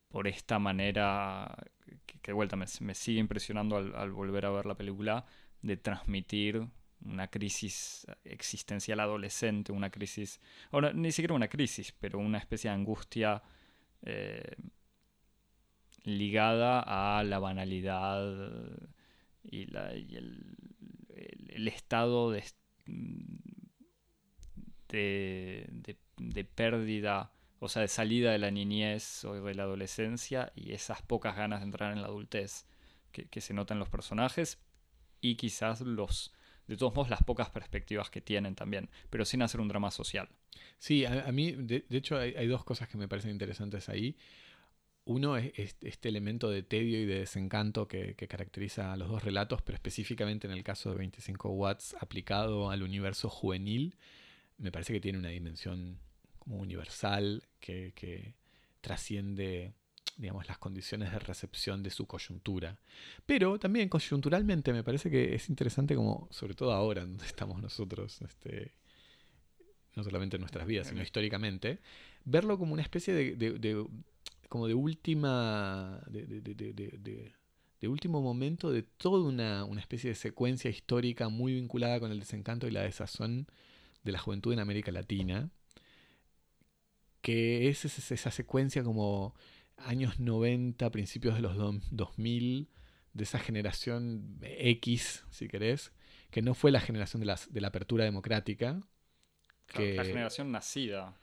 por 0.08 0.26
esta 0.26 0.58
manera 0.58 1.56
que, 2.04 2.18
de 2.20 2.32
vuelta 2.32 2.56
me, 2.56 2.66
sigue 2.66 3.20
impresionando 3.20 3.76
al 3.76 4.10
volver 4.10 4.44
a 4.44 4.50
ver 4.50 4.66
la 4.66 4.76
película, 4.76 5.24
de 5.62 5.76
transmitir 5.76 6.66
una 7.04 7.28
crisis 7.28 8.06
existencial 8.24 9.00
adolescente, 9.00 9.72
una 9.72 9.90
crisis, 9.90 10.40
o 10.70 10.80
ni 10.80 11.12
siquiera 11.12 11.34
una 11.34 11.48
crisis, 11.48 11.92
pero 11.98 12.18
una 12.18 12.38
especie 12.38 12.70
de 12.70 12.74
angustia 12.76 13.42
eh, 14.02 14.56
ligada 16.04 16.80
a 16.80 17.22
la 17.24 17.38
banalidad 17.38 18.22
y, 19.44 19.62
el, 20.16 21.68
estado 21.68 22.30
de, 22.30 22.44
de, 24.88 25.96
de- 26.18 26.44
pérdida, 26.44 27.32
o 27.60 27.68
sea, 27.68 27.82
de 27.82 27.88
salida 27.88 28.32
de 28.32 28.38
la 28.38 28.50
niñez 28.50 29.24
o 29.24 29.34
de 29.34 29.54
la 29.54 29.62
adolescencia 29.64 30.52
y 30.56 30.72
esas 30.72 31.02
pocas 31.02 31.36
ganas 31.36 31.60
de 31.60 31.66
entrar 31.66 31.92
en 31.92 32.02
la 32.02 32.08
adultez 32.08 32.66
que, 33.12 33.26
que 33.28 33.40
se 33.40 33.54
notan 33.54 33.78
los 33.78 33.88
personajes 33.88 34.58
y 35.20 35.36
quizás 35.36 35.80
los, 35.80 36.32
de 36.66 36.76
todos 36.76 36.94
modos, 36.94 37.10
las 37.10 37.22
pocas 37.22 37.50
perspectivas 37.50 38.10
que 38.10 38.20
tienen 38.20 38.54
también, 38.54 38.88
pero 39.10 39.24
sin 39.24 39.42
hacer 39.42 39.60
un 39.60 39.68
drama 39.68 39.90
social. 39.90 40.28
Sí, 40.78 41.04
a, 41.04 41.30
mí, 41.32 41.52
de, 41.52 41.84
hecho, 41.90 42.18
hay, 42.18 42.46
dos 42.46 42.64
cosas 42.64 42.88
que 42.88 42.98
me 42.98 43.08
parecen 43.08 43.30
interesantes 43.30 43.88
ahí. 43.88 44.16
Uno 45.04 45.36
es, 45.36 45.52
es 45.56 45.76
este 45.80 46.08
elemento 46.08 46.48
de 46.48 46.62
tedio 46.62 47.00
y 47.00 47.04
de 47.04 47.20
desencanto 47.20 47.88
que, 47.88 48.14
caracteriza 48.14 48.92
a 48.92 48.96
los 48.96 49.08
dos 49.08 49.24
relatos, 49.24 49.62
pero 49.62 49.76
específicamente 49.76 50.46
en 50.46 50.52
el 50.52 50.62
caso 50.62 50.90
de 50.90 50.98
25 50.98 51.48
watts 51.50 51.96
aplicado 52.00 52.70
al 52.70 52.82
universo 52.82 53.28
juvenil, 53.28 53.96
me 54.58 54.70
parece 54.70 54.92
que 54.92 55.00
tiene 55.00 55.18
una 55.18 55.30
dimensión 55.30 55.98
como 56.38 56.56
universal 56.58 57.42
que 57.60 58.34
trasciende 58.80 59.74
digamos, 60.22 60.48
las 60.48 60.56
condiciones 60.56 61.12
de 61.12 61.18
recepción 61.18 61.82
de 61.82 61.90
su 61.90 62.06
coyuntura. 62.06 62.78
Pero 63.26 63.58
también 63.58 63.88
coyunturalmente 63.90 64.72
me 64.72 64.82
parece 64.82 65.10
que 65.10 65.34
es 65.34 65.48
interesante 65.50 65.94
como, 65.94 66.28
sobre 66.30 66.54
todo 66.54 66.72
ahora, 66.72 67.02
donde 67.02 67.26
estamos 67.26 67.60
nosotros, 67.60 68.22
este, 68.22 68.72
no 69.94 70.02
solamente 70.04 70.36
en 70.36 70.40
nuestras 70.40 70.66
vidas, 70.66 70.86
sino 70.86 71.02
históricamente, 71.02 71.80
verlo 72.24 72.56
como 72.56 72.72
una 72.72 72.82
especie 72.82 73.12
de, 73.12 73.36
de- 73.36 73.58
de- 73.58 73.86
como 74.48 74.66
de 74.68 74.74
última, 74.74 76.02
de, 76.08 77.32
último 77.88 78.22
momento 78.22 78.70
de 78.70 78.82
toda 78.84 79.24
una, 79.28 79.64
una 79.64 79.80
especie 79.80 80.10
de 80.10 80.14
secuencia 80.14 80.70
histórica 80.70 81.28
muy 81.28 81.52
vinculada 81.54 81.98
con 81.98 82.12
el 82.12 82.20
desencanto 82.20 82.68
y 82.68 82.70
la 82.70 82.82
desazón 82.82 83.48
de 84.04 84.12
la 84.12 84.18
juventud 84.20 84.52
en 84.52 84.60
América 84.60 84.92
Latina, 84.92 85.50
que 87.22 87.68
es 87.68 87.84
esa 87.84 88.30
secuencia 88.30 88.82
como 88.82 89.34
años 89.86 90.20
90, 90.20 90.90
principios 90.90 91.34
de 91.34 91.40
los 91.42 91.56
do- 91.56 91.80
2000, 91.90 92.68
de 93.12 93.24
esa 93.24 93.38
generación 93.38 94.38
X, 94.42 95.24
si 95.30 95.48
querés, 95.48 95.92
que 96.30 96.42
no 96.42 96.54
fue 96.54 96.70
la 96.70 96.80
generación 96.80 97.20
de, 97.20 97.26
las, 97.26 97.52
de 97.52 97.60
la 97.60 97.68
apertura 97.68 98.04
democrática, 98.04 98.80
que- 99.66 99.96
La 99.96 100.04
generación 100.04 100.50
nacida, 100.52 101.14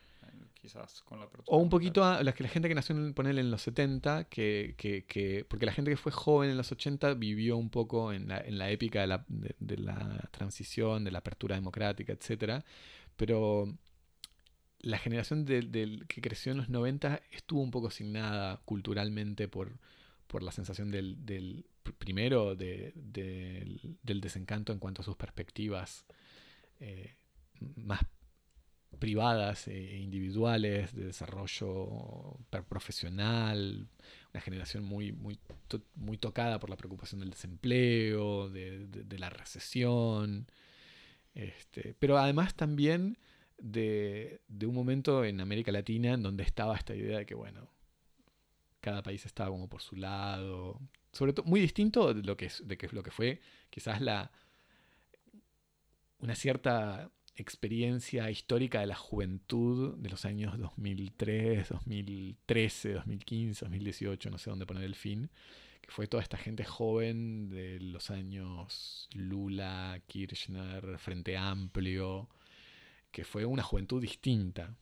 quizás, 0.54 1.02
con 1.04 1.20
la 1.20 1.26
apertura 1.26 1.56
o 1.58 1.62
un 1.62 1.70
poquito 1.70 2.04
a 2.04 2.22
la, 2.24 2.34
la 2.38 2.48
gente 2.50 2.68
que 2.68 2.76
nació 2.76 2.96
en, 2.96 3.14
en 3.38 3.52
los 3.52 3.62
70, 3.62 4.26
que, 4.26 4.76
que- 4.78 5.06
que- 5.06 5.46
porque 5.50 5.66
la 5.66 5.72
gente 5.72 5.92
que 5.92 5.98
fue 5.98 6.12
joven 6.12 6.50
en 6.50 6.58
los 6.58 6.72
80 6.72 7.14
vivió 7.16 7.58
un 7.58 7.70
poco 7.70 8.12
en 8.14 8.28
la, 8.28 8.40
en 8.40 8.58
la 8.58 8.70
épica 8.70 9.02
de 9.02 9.08
la, 9.08 9.26
de- 9.28 9.56
de 9.60 9.78
la 9.78 10.30
transición, 10.32 11.04
de 11.04 11.12
la 11.12 11.20
apertura 11.20 11.56
democrática, 11.56 12.14
etc. 12.14 12.64
Pero 13.16 13.78
la 14.80 14.98
generación 14.98 15.46
del 15.46 16.06
que 16.08 16.22
creció 16.22 16.52
en 16.52 16.58
los 16.60 16.70
90 16.70 17.22
estuvo 17.32 17.62
un 17.62 17.72
poco 17.72 17.88
asignada 17.88 18.62
culturalmente 18.66 19.48
por, 19.48 19.78
por 20.28 20.44
la 20.44 20.52
sensación 20.52 20.92
del, 20.92 21.26
del- 21.26 21.66
pr- 21.84 21.94
primero 21.98 22.56
de- 22.56 22.94
del, 22.96 23.98
desencanto 24.22 24.72
en 24.74 24.80
cuanto 24.80 25.02
a 25.02 25.06
sus 25.06 25.16
perspectivas 25.18 26.06
eh, 26.80 27.16
más 27.76 28.02
privadas 29.00 29.68
e 29.68 29.98
individuales, 30.00 30.94
de 30.96 31.06
desarrollo 31.06 32.38
profesional, 32.68 33.88
una 34.34 34.42
generación 34.42 34.84
muy, 34.84 35.12
muy, 35.12 35.40
muy 35.96 36.18
tocada 36.18 36.60
por 36.60 36.70
la 36.70 36.78
preocupación 36.78 37.22
del 37.22 37.30
desempleo, 37.30 38.50
de, 38.50 38.88
la 39.20 39.30
recesión, 39.30 40.48
este, 41.36 41.96
pero 42.00 42.18
además 42.18 42.56
también 42.56 43.18
de, 43.62 44.42
un 44.64 44.74
momento 44.74 45.24
en 45.24 45.42
América 45.42 45.72
Latina 45.72 46.14
en 46.14 46.24
donde 46.24 46.44
estaba 46.44 46.76
esta 46.76 46.96
idea 46.96 47.20
de 47.20 47.26
que, 47.26 47.36
bueno, 47.36 47.70
cada 48.82 49.04
país 49.04 49.26
estaba 49.26 49.50
como 49.50 49.68
por 49.68 49.82
su 49.82 49.96
lado, 49.96 50.80
sobre 51.12 51.34
todo 51.34 51.46
muy 51.46 51.60
distinto 51.60 52.14
de 52.14 52.24
lo 52.24 52.38
que, 52.38 52.52
de 52.64 52.78
que, 52.78 52.88
lo 52.92 53.04
que 53.04 53.12
fue 53.12 53.42
quizás 53.70 54.02
la 54.02 54.32
una 56.20 56.36
cierta 56.36 57.12
experiencia 57.36 58.30
histórica 58.30 58.82
de 58.82 58.88
la 58.88 58.96
juventud 58.96 59.98
de 59.98 60.10
los 60.10 60.26
años 60.26 60.58
2003, 60.58 61.70
2013, 61.70 62.94
2015, 62.94 63.66
2018, 63.66 64.30
no 64.30 64.38
sé 64.38 64.50
dónde 64.50 64.66
poner 64.66 64.84
el 64.84 64.96
fin, 64.96 65.30
que 65.82 65.90
fue 65.90 66.08
toda 66.08 66.22
esta 66.22 66.38
gente 66.38 66.66
joven 66.66 67.50
de 67.50 67.80
los 67.80 68.12
años 68.12 69.08
Lula, 69.14 70.02
Kirchner, 70.08 70.98
Frente 71.00 71.38
Amplio, 71.38 72.30
que 73.12 73.24
fue 73.24 73.46
una 73.46 73.64
juventud 73.64 74.02
distinta. 74.02 74.76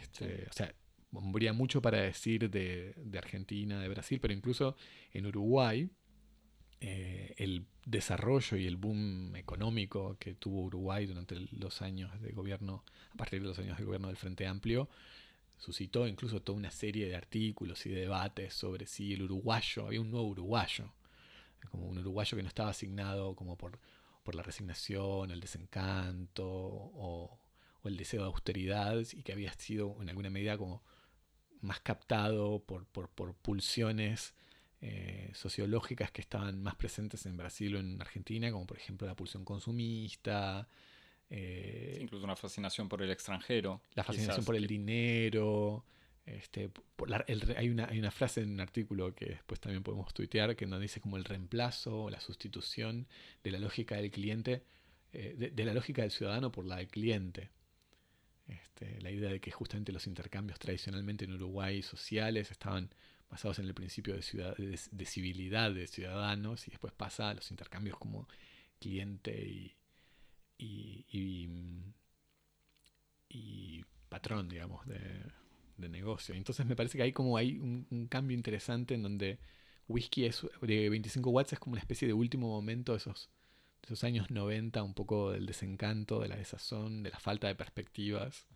Este, 0.00 0.46
o 0.48 0.52
sea, 0.52 0.74
habría 1.12 1.52
mucho 1.52 1.82
para 1.82 2.00
decir 2.00 2.50
de, 2.50 2.94
de 2.96 3.18
Argentina, 3.18 3.80
de 3.80 3.88
Brasil, 3.88 4.20
pero 4.20 4.34
incluso 4.34 4.76
en 5.12 5.26
Uruguay, 5.26 5.90
eh, 6.80 7.34
el 7.38 7.66
desarrollo 7.86 8.56
y 8.56 8.66
el 8.66 8.76
boom 8.76 9.36
económico 9.36 10.16
que 10.18 10.34
tuvo 10.34 10.62
Uruguay 10.62 11.06
durante 11.06 11.36
los 11.52 11.82
años 11.82 12.20
de 12.20 12.32
gobierno, 12.32 12.84
a 13.12 13.16
partir 13.16 13.40
de 13.40 13.48
los 13.48 13.58
años 13.58 13.78
de 13.78 13.84
gobierno 13.84 14.08
del 14.08 14.16
Frente 14.16 14.46
Amplio, 14.46 14.88
suscitó 15.56 16.06
incluso 16.06 16.42
toda 16.42 16.58
una 16.58 16.70
serie 16.70 17.06
de 17.06 17.16
artículos 17.16 17.86
y 17.86 17.90
debates 17.90 18.54
sobre 18.54 18.86
si 18.86 19.14
el 19.14 19.22
uruguayo, 19.22 19.86
había 19.86 20.00
un 20.00 20.10
nuevo 20.10 20.28
uruguayo, 20.28 20.92
como 21.70 21.86
un 21.86 21.98
uruguayo 21.98 22.36
que 22.36 22.42
no 22.42 22.48
estaba 22.48 22.70
asignado 22.70 23.34
como 23.34 23.56
por, 23.56 23.78
por 24.22 24.34
la 24.34 24.42
resignación, 24.42 25.30
el 25.30 25.40
desencanto 25.40 26.44
o, 26.46 27.38
o, 27.84 27.88
el 27.88 27.96
deseo 27.96 28.22
de 28.22 28.26
austeridad 28.26 29.02
y 29.12 29.22
que 29.22 29.32
había 29.32 29.52
sido 29.54 29.96
en 30.00 30.08
alguna 30.08 30.30
medida 30.30 30.56
como 30.58 30.82
más 31.60 31.80
captado 31.80 32.62
por, 32.64 32.86
por, 32.86 33.08
por 33.08 33.34
pulsiones 33.34 34.34
eh, 34.86 35.30
sociológicas 35.32 36.10
que 36.10 36.20
estaban 36.20 36.62
más 36.62 36.74
presentes 36.74 37.24
en 37.24 37.38
Brasil 37.38 37.76
o 37.76 37.78
en 37.78 38.00
Argentina, 38.02 38.52
como 38.52 38.66
por 38.66 38.76
ejemplo 38.76 39.06
la 39.06 39.16
pulsión 39.16 39.44
consumista. 39.44 40.68
Eh, 41.30 41.98
incluso 42.02 42.24
una 42.24 42.36
fascinación 42.36 42.86
por 42.88 43.00
el 43.00 43.10
extranjero. 43.10 43.80
La 43.94 44.04
fascinación 44.04 44.44
por 44.44 44.56
el 44.56 44.66
dinero. 44.66 45.86
Este, 46.26 46.70
hay, 47.56 47.68
una, 47.70 47.86
hay, 47.86 47.98
una, 47.98 48.10
frase 48.10 48.42
en 48.42 48.50
un 48.50 48.60
artículo 48.60 49.14
que 49.14 49.26
después 49.26 49.60
también 49.60 49.82
podemos 49.82 50.12
tuitear 50.12 50.56
que 50.56 50.66
nos 50.66 50.80
dice 50.80 51.00
como 51.00 51.16
el 51.16 51.24
reemplazo 51.24 52.04
o 52.04 52.10
la 52.10 52.20
sustitución 52.20 53.06
de 53.42 53.50
la 53.50 53.58
lógica 53.58 53.96
del 53.96 54.10
cliente, 54.10 54.64
eh, 55.12 55.50
de, 55.52 55.64
la 55.64 55.74
lógica 55.74 56.02
del 56.02 56.10
ciudadano 56.10 56.52
por 56.52 56.66
la 56.66 56.76
del 56.76 56.88
cliente. 56.88 57.50
Este, 58.46 59.00
la 59.00 59.10
idea 59.10 59.30
de 59.30 59.40
que 59.40 59.50
justamente 59.50 59.92
los 59.92 60.06
intercambios 60.06 60.58
tradicionalmente 60.58 61.24
en 61.24 61.32
Uruguay 61.32 61.82
sociales 61.82 62.50
estaban 62.50 62.90
basados 63.30 63.58
en 63.58 63.66
el 63.66 63.74
principio 63.74 64.14
de, 64.14 64.22
ciudad, 64.22 64.56
de, 64.56 65.06
civilidad 65.06 65.72
de 65.72 65.86
ciudadanos 65.86 66.68
y 66.68 66.70
después 66.70 66.92
pasa 66.92 67.30
a 67.30 67.34
los 67.34 67.50
intercambios 67.50 67.98
como 67.98 68.28
cliente 68.78 69.46
y, 69.46 69.74
y, 70.58 71.48
y, 73.28 73.84
patrón, 74.08 74.48
digamos, 74.48 74.86
de, 74.86 75.00
de, 75.78 75.88
negocio. 75.88 76.34
Entonces 76.34 76.66
me 76.66 76.76
parece 76.76 76.98
que 76.98 77.04
hay 77.04 77.12
como 77.12 77.36
hay 77.36 77.58
un, 77.58 78.06
cambio 78.08 78.36
interesante 78.36 78.94
en 78.94 79.02
donde 79.02 79.38
whisky 79.88 80.26
es, 80.26 80.46
de 80.60 80.90
25 80.90 81.30
watts 81.30 81.54
es 81.54 81.58
como 81.58 81.72
una 81.72 81.80
especie 81.80 82.06
de 82.06 82.14
último 82.14 82.48
momento 82.48 82.92
de 82.92 82.98
esos, 82.98 83.30
de 83.30 83.43
esos 83.84 84.04
años 84.04 84.30
90, 84.30 84.82
un 84.82 84.94
poco 84.94 85.32
del 85.32 85.46
desencanto, 85.46 86.20
de 86.20 86.28
la 86.28 86.36
desazón, 86.36 87.02
de 87.02 87.10
la 87.10 87.18
falta 87.18 87.46
de 87.48 87.54
perspectivas 87.54 88.46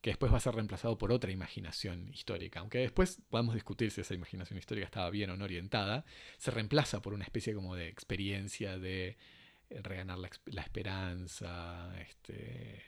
que 0.00 0.10
después 0.10 0.32
va 0.32 0.38
a 0.38 0.40
ser 0.40 0.56
reemplazado 0.56 0.98
por 0.98 1.12
otra 1.12 1.30
imaginación 1.30 2.08
histórica. 2.08 2.58
Aunque 2.58 2.78
después 2.78 3.22
podamos 3.30 3.54
discutir 3.54 3.92
si 3.92 4.00
esa 4.00 4.14
imaginación 4.14 4.58
histórica 4.58 4.84
estaba 4.84 5.08
bien 5.10 5.30
o 5.30 5.36
no 5.36 5.44
orientada, 5.44 6.04
se 6.38 6.50
reemplaza 6.50 7.00
por 7.00 7.14
una 7.14 7.24
especie 7.24 7.54
como 7.54 7.76
de 7.76 7.88
experiencia 7.88 8.78
de 8.78 9.16
reganar 9.70 10.18
la, 10.18 10.28
la 10.46 10.62
esperanza, 10.62 11.94
este, 12.00 12.82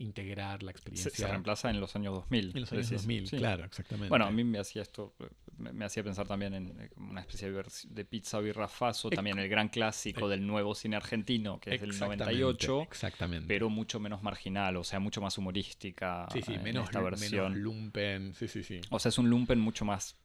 integrar 0.00 0.62
la 0.62 0.70
experiencia. 0.70 1.10
Se, 1.10 1.26
reemplaza 1.26 1.70
en 1.70 1.78
los 1.78 1.94
años 1.94 2.14
2000. 2.14 2.52
En 2.54 2.60
los 2.60 2.72
años 2.72 2.90
2000, 2.90 3.30
claro, 3.30 3.64
exactamente. 3.64 4.08
Bueno, 4.08 4.24
a 4.24 4.30
mí 4.30 4.42
me 4.44 4.58
hacía 4.58 4.82
esto, 4.82 5.14
me, 5.58 5.84
hacía 5.84 6.02
pensar 6.02 6.26
también 6.26 6.54
en 6.54 6.80
eh, 6.80 6.90
una 6.96 7.20
especie 7.20 7.52
de, 7.52 8.04
pizza 8.04 8.40
birrafazo, 8.40 9.10
también 9.10 9.38
el 9.38 9.48
gran 9.48 9.68
clásico 9.68 10.28
del 10.28 10.46
nuevo 10.46 10.74
cine 10.74 10.96
argentino, 10.96 11.60
que 11.60 11.74
es 11.74 11.80
del 11.80 11.98
98. 11.98 12.82
Exactamente. 12.82 13.46
Pero 13.46 13.68
mucho 13.68 14.00
menos 14.00 14.22
marginal, 14.22 14.76
o 14.78 14.84
sea, 14.84 14.98
mucho 15.00 15.20
más 15.20 15.36
humorística. 15.36 16.26
Sí, 16.32 16.42
sí, 16.42 16.58
menos, 16.58 16.84
esta 16.84 17.00
versión. 17.00 17.52
menos 17.52 17.58
lumpen, 17.58 18.34
sí, 18.34 18.48
sí, 18.48 18.62
sí. 18.62 18.80
O 18.90 18.98
sea, 18.98 19.10
es 19.10 19.18
un 19.18 19.28
lumpen 19.28 19.60
mucho 19.60 19.84
más 19.84 20.16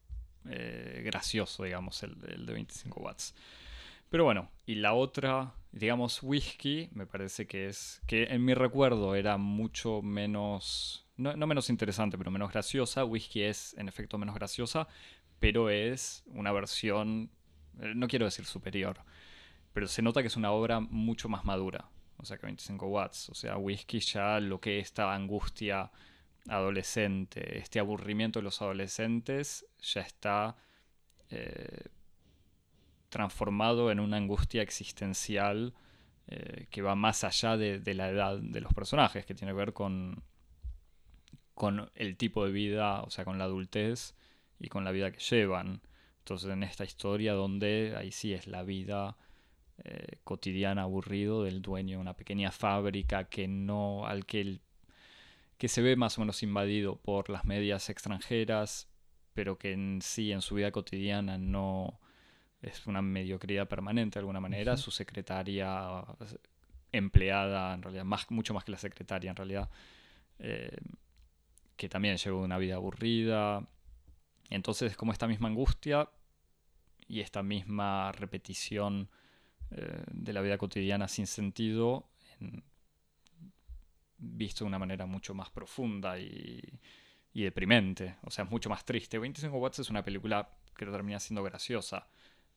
eh, 0.50 1.02
gracioso, 1.04 1.64
digamos, 1.64 2.02
el, 2.04 2.16
el 2.28 2.46
de 2.46 2.54
25 2.54 3.02
watts. 3.02 3.36
Pero 4.10 4.24
bueno, 4.24 4.50
y 4.66 4.76
la 4.76 4.94
otra, 4.94 5.54
digamos, 5.72 6.22
whisky, 6.24 6.90
me 6.94 7.06
parece 7.06 7.48
que 7.48 7.68
es, 7.68 8.02
que 8.08 8.24
en 8.24 8.46
mi 8.46 8.54
recuerdo 8.54 9.16
era 9.16 9.38
mucho 9.38 10.02
menos, 10.02 11.08
no, 11.18 11.36
menos 11.48 11.70
interesante, 11.70 12.18
pero 12.18 12.32
menos 12.32 12.52
graciosa. 12.52 13.06
Whisky 13.06 13.44
es, 13.44 13.76
en 13.78 13.88
efecto, 13.88 14.18
menos 14.18 14.36
graciosa, 14.36 14.88
pero 15.40 15.70
es 15.70 16.24
una 16.28 16.52
versión, 16.52 17.30
eh, 17.80 17.94
no 17.96 18.08
quiero 18.08 18.26
decir 18.26 18.46
superior, 18.46 19.00
pero 19.74 19.88
se 19.88 20.02
nota 20.02 20.22
que 20.22 20.28
es 20.28 20.38
una 20.38 20.52
obra 20.52 20.80
mucho 20.80 21.28
más 21.30 21.44
madura. 21.46 21.90
O 22.18 22.26
sea, 22.26 22.38
que 22.38 22.46
25 22.46 22.88
watts. 22.88 23.30
O 23.30 23.34
sea, 23.34 23.58
whisky 23.58 24.00
ya 24.00 24.40
lo 24.40 24.62
que 24.62 24.80
esta 24.80 25.14
angustia 25.14 25.92
adolescente, 26.48 27.58
este 27.58 27.80
aburrimiento 27.80 28.40
de 28.40 28.44
los 28.44 28.62
adolescentes, 28.62 29.66
ya 29.82 30.02
está 30.02 30.56
eh, 31.30 31.90
transformado 33.16 33.92
en 33.92 34.02
una 34.02 34.18
angustia 34.18 34.62
existencial 34.62 35.74
eh, 36.28 36.68
que 36.70 36.82
va 36.82 36.96
más 36.96 37.24
allá 37.24 37.56
de, 37.56 37.94
la 37.94 38.10
edad 38.10 38.38
de 38.38 38.60
los 38.60 38.74
personajes, 38.74 39.26
que 39.26 39.34
tiene 39.34 39.54
que 39.54 39.58
ver 39.58 39.72
con, 39.72 40.22
con 41.54 41.90
el 41.96 42.18
tipo 42.18 42.46
de 42.46 42.52
vida, 42.52 43.04
o 43.04 43.10
sea, 43.10 43.24
con 43.24 43.38
la 43.38 43.46
adultez 43.46 44.16
y 44.60 44.68
con 44.68 44.84
la 44.84 44.92
vida 44.92 45.14
que 45.14 45.20
llevan. 45.20 45.82
Entonces, 46.20 46.50
en 46.50 46.64
esta 46.64 46.84
historia 46.84 47.32
donde 47.32 47.96
ahí 47.98 48.12
sí 48.12 48.34
es 48.34 48.48
la 48.48 48.64
vida 48.64 49.16
eh, 49.86 50.18
cotidiana 50.26 50.82
aburrido 50.82 51.46
del 51.46 51.62
dueño 51.62 51.96
de 51.96 52.02
una 52.02 52.18
pequeña 52.18 52.52
fábrica 52.52 53.30
que 53.30 53.48
no, 53.48 54.06
al 54.08 54.26
que, 54.26 54.60
que 55.58 55.70
se 55.70 55.82
ve 55.82 55.96
más 55.96 56.18
o 56.18 56.22
menos 56.22 56.44
invadido 56.44 56.98
por 56.98 57.30
las 57.30 57.46
medias 57.46 57.90
extranjeras, 57.90 58.90
pero 59.34 59.58
que 59.58 59.72
en 59.72 60.02
sí, 60.02 60.34
en 60.34 60.42
su 60.42 60.56
vida 60.56 60.74
cotidiana, 60.74 61.38
no, 61.38 62.02
es 62.66 62.88
una 62.88 63.02
mediocridad 63.02 63.68
permanente 63.68 64.16
de 64.16 64.22
alguna 64.22 64.40
manera. 64.40 64.78
Su 64.78 64.92
secretaria 64.92 66.04
empleada, 66.92 67.74
en 67.74 67.82
realidad, 67.82 68.06
más, 68.06 68.30
mucho 68.32 68.54
más 68.54 68.64
que 68.64 68.72
la 68.72 68.78
secretaria, 68.78 69.30
en 69.30 69.36
realidad, 69.36 69.70
eh, 70.40 70.76
que 71.76 71.90
también 71.90 72.18
llevó 72.18 72.42
una 72.42 72.58
vida 72.58 72.76
aburrida. 72.76 73.68
Entonces, 74.50 74.92
es 74.92 74.98
como 74.98 75.12
esta 75.12 75.28
misma 75.28 75.48
angustia 75.48 76.10
y 77.08 77.20
esta 77.20 77.44
misma 77.44 78.12
repetición 78.14 79.10
eh, 79.72 80.04
de 80.12 80.34
la 80.34 80.42
vida 80.42 80.58
cotidiana 80.58 81.08
sin 81.08 81.28
sentido, 81.28 82.10
visto 84.18 84.64
de 84.64 84.70
una 84.70 84.80
manera 84.80 85.06
mucho 85.06 85.34
más 85.34 85.50
profunda 85.52 86.18
y, 86.18 86.62
y 87.34 87.44
deprimente. 87.44 88.16
O 88.24 88.32
sea, 88.32 88.46
es 88.46 88.52
mucho 88.52 88.70
más 88.70 88.86
triste. 88.86 89.20
25 89.20 89.56
Watts 89.58 89.80
es 89.80 89.90
una 89.90 90.04
película 90.04 90.50
que 90.76 90.86
termina 90.86 91.20
siendo 91.20 91.44
graciosa 91.44 92.08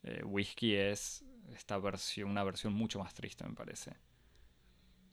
eh, 0.03 0.23
Whisky 0.25 0.75
es 0.75 1.25
esta 1.55 1.79
versión, 1.79 2.31
una 2.31 2.45
versión 2.45 2.73
mucho 2.73 2.99
más 2.99 3.15
triste, 3.15 3.45
me 3.47 3.55
parece. 3.55 3.93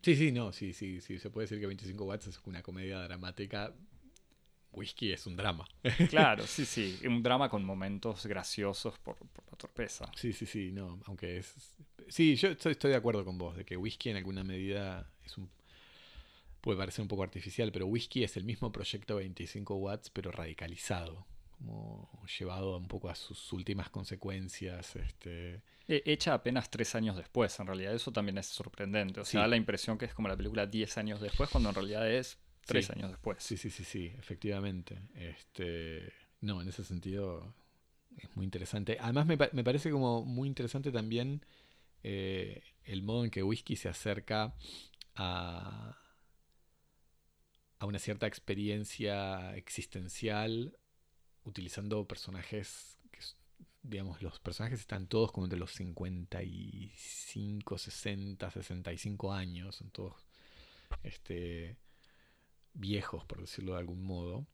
Sí, 0.02 0.16
sí, 0.16 0.32
no, 0.32 0.52
sí, 0.52 0.74
sí, 0.74 1.02
sí. 1.02 1.18
Se 1.18 1.32
puede 1.32 1.46
decir 1.46 1.60
que 1.60 1.66
25 1.66 2.04
watts 2.04 2.28
es 2.28 2.40
una 2.46 2.62
comedia 2.62 3.00
dramática. 3.00 3.74
Whisky 4.72 5.12
es 5.12 5.26
un 5.26 5.36
drama. 5.36 5.68
Claro, 6.10 6.46
sí, 6.46 6.66
sí. 6.66 7.00
Un 7.08 7.24
drama 7.24 7.50
con 7.50 7.66
momentos 7.66 8.26
graciosos 8.28 9.00
por, 9.00 9.18
la 9.20 9.58
torpeza. 9.58 10.12
Sí, 10.16 10.32
sí, 10.34 10.46
sí, 10.46 10.72
no. 10.72 11.00
Aunque 11.06 11.38
es. 11.38 11.78
Sí, 12.08 12.36
yo 12.36 12.50
estoy, 12.50 12.74
estoy 12.74 12.92
de 12.92 12.98
acuerdo 12.98 13.26
con 13.26 13.38
vos, 13.40 13.58
de 13.58 13.66
que 13.66 13.78
Whisky 13.78 14.10
en 14.12 14.18
alguna 14.18 14.44
medida 14.44 15.10
es 15.24 15.38
un. 15.38 15.50
Puede 16.62 16.78
parecer 16.78 17.02
un 17.02 17.08
poco 17.08 17.24
artificial, 17.24 17.72
pero 17.72 17.88
Whisky 17.88 18.24
es 18.24 18.38
el 18.38 18.44
mismo 18.44 18.72
proyecto 18.72 19.16
25 19.16 19.76
watts, 19.76 20.10
pero 20.10 20.32
radicalizado. 20.32 21.26
Como 21.56 22.10
llevado 22.40 22.78
un 22.78 22.88
poco 22.88 23.10
a 23.10 23.16
sus 23.16 23.52
últimas 23.54 23.90
consecuencias. 23.90 24.96
Este... 24.96 25.62
E, 25.88 26.04
hecha 26.06 26.34
apenas 26.34 26.70
tres 26.70 26.96
años 26.96 27.16
después, 27.16 27.60
en 27.60 27.68
realidad 27.68 27.94
eso 27.94 28.12
también 28.12 28.38
es 28.38 28.48
sorprendente. 28.48 29.20
O 29.20 29.26
sea, 29.26 29.42
da 29.42 29.48
la 29.48 29.58
impresión 29.58 29.98
que 29.98 30.06
es 30.06 30.14
como 30.14 30.28
la 30.28 30.38
película 30.38 30.66
diez 30.66 30.98
años 30.98 31.22
después, 31.22 31.50
cuando 31.50 31.70
en 31.70 31.76
realidad 31.76 32.10
es 32.10 32.38
tres 32.66 32.90
años 32.90 33.10
después. 33.10 33.44
Sí, 33.44 33.58
sí, 33.58 33.70
sí, 33.70 33.84
sí, 33.84 34.14
efectivamente. 34.18 35.00
Este, 35.16 36.12
no, 36.42 36.62
en 36.62 36.68
ese 36.68 36.84
sentido 36.84 37.54
es 38.18 38.36
muy 38.36 38.46
interesante. 38.46 38.98
Además 39.00 39.26
me, 39.26 39.38
me 39.38 39.64
parece 39.64 39.92
como 39.92 40.24
muy 40.24 40.48
interesante 40.48 40.92
también 40.92 41.46
eh, 42.04 42.62
el 42.84 43.02
modo 43.02 43.24
en 43.24 43.32
que 43.32 43.42
Whisky 43.42 43.76
se 43.76 43.90
acerca 43.90 44.54
a, 45.16 45.98
a 47.80 47.86
una 47.86 48.00
cierta 48.00 48.28
experiencia 48.28 49.56
existencial 49.56 50.78
utilizando 51.46 52.06
personajes 52.08 52.98
que, 53.12 53.20
digamos, 53.84 54.22
los 54.22 54.40
personajes 54.40 54.80
están 54.82 55.08
todos 55.08 55.32
como 55.32 55.46
entre 55.46 55.60
los 55.60 55.72
55, 55.74 57.78
60, 57.78 58.52
65 58.52 59.34
años, 59.34 59.76
son 59.76 59.90
todos 59.92 60.28
este, 61.04 61.78
viejos, 62.74 63.26
por 63.26 63.42
decirlo 63.42 63.74
de 63.74 63.80
algún 63.80 64.04
modo. 64.04 64.48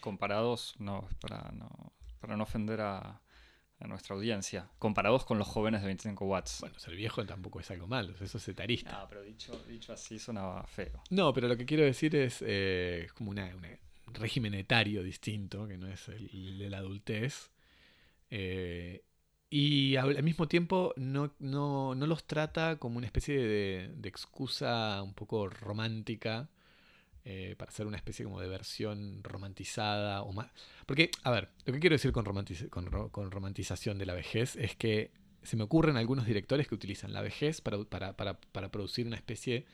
Comparados, 0.00 0.74
no, 0.78 1.08
para 1.20 1.50
no, 1.52 1.92
para 2.20 2.36
no 2.36 2.44
ofender 2.44 2.80
a, 2.80 3.20
a 3.80 3.86
nuestra 3.86 4.14
audiencia, 4.14 4.68
comparados 4.78 5.24
con 5.24 5.38
los 5.38 5.48
jóvenes 5.48 5.80
de 5.80 5.86
25 5.86 6.24
watts. 6.26 6.58
Bueno, 6.60 6.78
ser 6.78 6.94
viejo 6.94 7.24
tampoco 7.24 7.60
es 7.60 7.70
algo 7.70 7.86
malo, 7.86 8.14
eso 8.20 8.36
es 8.36 8.48
etarista. 8.48 9.02
Ah, 9.02 9.06
pero 9.08 9.22
dicho, 9.22 9.58
dicho 9.66 9.92
así 9.92 10.18
sonaba 10.18 10.66
feo. 10.66 11.02
No, 11.10 11.32
pero 11.32 11.48
lo 11.48 11.56
que 11.56 11.64
quiero 11.64 11.84
decir 11.84 12.14
es, 12.14 12.44
eh, 12.46 13.08
como 13.14 13.30
un 13.30 13.38
régimen 14.14 14.54
etario 14.54 15.02
distinto, 15.02 15.66
que 15.66 15.76
no 15.76 15.88
es 15.88 16.08
el 16.08 16.58
de 16.58 16.70
la 16.70 16.78
adultez. 16.78 17.50
Eh, 18.30 19.02
y 19.50 19.96
al, 19.96 20.22
mismo 20.22 20.46
tiempo 20.46 20.94
no, 20.96 21.34
no, 21.40 21.96
no, 21.96 22.06
los 22.06 22.24
trata 22.24 22.76
como 22.76 22.98
una 22.98 23.06
especie 23.06 23.36
de, 23.36 24.08
excusa 24.08 25.02
un 25.02 25.12
poco 25.12 25.48
romántica 25.48 26.48
eh, 27.24 27.56
para 27.58 27.70
hacer 27.70 27.86
una 27.88 27.96
especie 27.96 28.24
como 28.24 28.40
de 28.40 28.48
versión 28.48 29.24
romantizada 29.24 30.22
o 30.22 30.32
más. 30.32 30.52
Porque, 30.86 31.10
a 31.24 31.32
ver, 31.32 31.50
lo 31.64 31.72
que 31.72 31.80
quiero 31.80 31.94
decir 31.94 32.12
con, 32.12 32.24
con, 33.10 33.30
romantización 33.32 33.98
de 33.98 34.06
la 34.06 34.14
vejez 34.14 34.54
es 34.54 34.76
que 34.76 35.10
se 35.42 35.56
me 35.56 35.64
ocurren 35.64 35.96
algunos 35.96 36.26
directores 36.26 36.68
que 36.68 36.76
utilizan 36.76 37.12
la 37.12 37.20
vejez 37.20 37.60
para, 37.60 37.82
para, 37.84 38.16
para, 38.16 38.40
para 38.40 38.70
producir 38.70 39.06
una 39.06 39.16
especie 39.16 39.66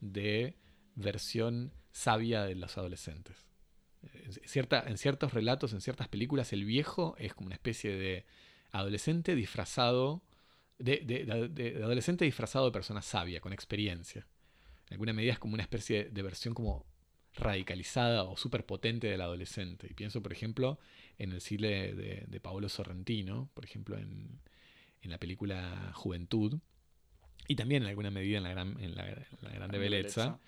de 0.00 0.58
versión 0.96 1.72
sabia 1.92 2.42
de 2.42 2.56
los 2.56 2.76
adolescentes. 2.76 3.46
En, 4.12 4.32
cierta, 4.48 4.84
en 4.86 4.98
ciertos 4.98 5.32
relatos, 5.34 5.72
en 5.72 5.80
ciertas 5.80 6.08
películas, 6.08 6.52
el 6.52 6.64
viejo 6.64 7.16
es 7.18 7.34
como 7.34 7.46
una 7.46 7.54
especie 7.54 7.96
de 7.96 8.24
adolescente 8.72 9.34
disfrazado, 9.34 10.22
de, 10.78 10.98
de, 10.98 11.48
de, 11.48 11.82
adolescente 11.82 12.24
disfrazado 12.24 12.66
de 12.66 12.72
persona 12.72 13.02
sabia, 13.02 13.40
con 13.40 13.52
experiencia 13.52 14.26
en 14.88 14.94
alguna 14.94 15.12
medida 15.12 15.32
es 15.32 15.38
como 15.38 15.54
una 15.54 15.62
especie 15.62 16.04
de 16.10 16.22
versión 16.22 16.54
como 16.54 16.86
radicalizada 17.34 18.24
o 18.24 18.36
súper 18.36 18.64
potente 18.64 19.08
del 19.08 19.20
adolescente. 19.20 19.88
Y 19.90 19.94
pienso, 19.94 20.22
por 20.22 20.32
ejemplo, 20.32 20.78
en 21.18 21.32
el 21.32 21.40
cine 21.40 21.94
de, 21.94 22.40
Paolo 22.40 22.68
Sorrentino, 22.68 23.50
por 23.54 23.64
ejemplo, 23.64 23.98
en, 23.98 24.40
la 25.02 25.18
película 25.18 25.92
Juventud, 25.94 26.58
y 27.46 27.56
también 27.56 27.82
en 27.82 27.90
alguna 27.90 28.10
medida 28.10 28.38
en 28.38 28.42
la, 28.44 28.50
gran, 28.50 28.80
en 28.80 28.94
la, 28.94 29.04
Grande 29.52 29.78
Belleza, 29.78 30.38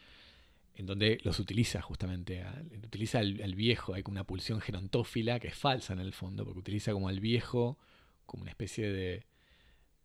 en 0.77 0.87
donde 0.87 1.19
los 1.25 1.41
utiliza 1.41 1.81
justamente, 1.81 2.45
utiliza 2.85 3.19
al, 3.19 3.55
viejo, 3.55 3.95
hay 3.95 4.03
como 4.03 4.15
una 4.15 4.25
pulsión 4.25 4.61
gerontófila 4.61 5.41
que 5.41 5.49
es 5.49 5.55
falsa 5.55 5.95
en 5.95 6.01
el 6.01 6.13
fondo, 6.13 6.45
porque 6.45 6.61
utiliza 6.61 6.93
como 6.93 7.09
al 7.09 7.19
viejo 7.19 7.79
como 8.27 8.43
una 8.43 8.51
especie 8.51 8.91
de, 8.93 9.25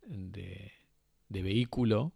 de, 0.08 0.72
de 1.28 1.42
vehículo 1.42 2.14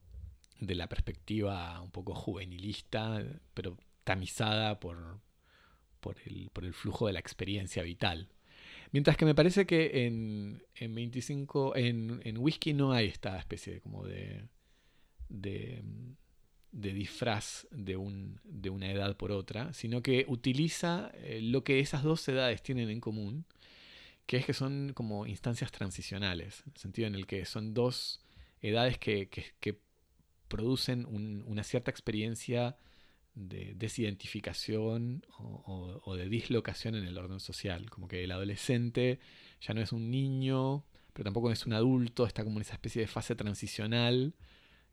de 0.59 0.75
la 0.75 0.87
perspectiva 0.87 1.81
un 1.81 1.91
poco 1.91 2.15
juvenilista, 2.15 3.21
pero 3.53 3.77
tamizada 4.05 4.79
por, 4.79 5.19
por, 5.99 6.15
el, 6.25 6.49
por 6.53 6.63
el 6.63 6.73
flujo 6.73 7.07
de 7.07 7.13
la 7.13 7.19
experiencia 7.19 7.83
vital. 7.83 8.29
Mientras 8.91 9.17
que 9.17 9.25
me 9.25 9.35
parece 9.35 9.65
que 9.65 10.05
en, 10.05 10.63
en 10.75 10.95
25, 10.95 11.75
en, 11.75 12.21
en 12.23 12.37
Whisky 12.37 12.73
no 12.73 12.93
hay 12.93 13.07
esta 13.07 13.37
especie 13.37 13.73
de, 13.73 13.81
como 13.81 14.05
de, 14.05 14.47
de, 15.27 15.83
de 16.75 16.93
disfraz 16.93 17.67
de, 17.71 17.95
un, 17.95 18.39
de, 18.43 18.69
una 18.69 18.91
edad 18.91 19.15
por 19.15 19.31
otra, 19.31 19.73
sino 19.73 20.03
que 20.03 20.25
utiliza 20.27 21.09
eh, 21.15 21.39
lo 21.41 21.63
que 21.63 21.79
esas 21.79 22.03
dos 22.03 22.27
edades 22.27 22.61
tienen 22.61 22.89
en 22.89 22.99
común, 22.99 23.45
que 24.25 24.37
es 24.37 24.45
que 24.45 24.53
son 24.53 24.91
como 24.93 25.25
instancias 25.25 25.71
transicionales, 25.71 26.63
en 26.65 26.73
el 26.73 26.77
sentido 26.77 27.07
en 27.07 27.15
el 27.15 27.27
que 27.27 27.45
son 27.45 27.73
dos 27.73 28.21
edades 28.61 28.97
que, 28.97 29.29
que, 29.29 29.45
que 29.61 29.79
producen 30.49 31.05
una 31.05 31.63
cierta 31.63 31.91
experiencia 31.91 32.75
de 33.35 33.73
desidentificación 33.75 35.25
o, 35.37 36.15
de 36.15 36.27
dislocación 36.29 36.95
en 36.95 37.05
el 37.05 37.17
orden 37.17 37.39
social. 37.39 37.89
Como 37.89 38.07
que 38.07 38.23
el 38.23 38.31
adolescente 38.31 39.19
ya 39.61 39.73
no 39.73 39.81
es 39.81 39.91
un 39.91 40.09
niño, 40.11 40.85
pero 41.13 41.25
tampoco 41.25 41.51
es 41.51 41.65
un 41.65 41.73
adulto, 41.73 42.25
está 42.25 42.43
como 42.43 42.57
en 42.57 42.61
esa 42.61 42.73
especie 42.73 43.01
de 43.01 43.07
fase 43.07 43.35
transicional. 43.35 44.33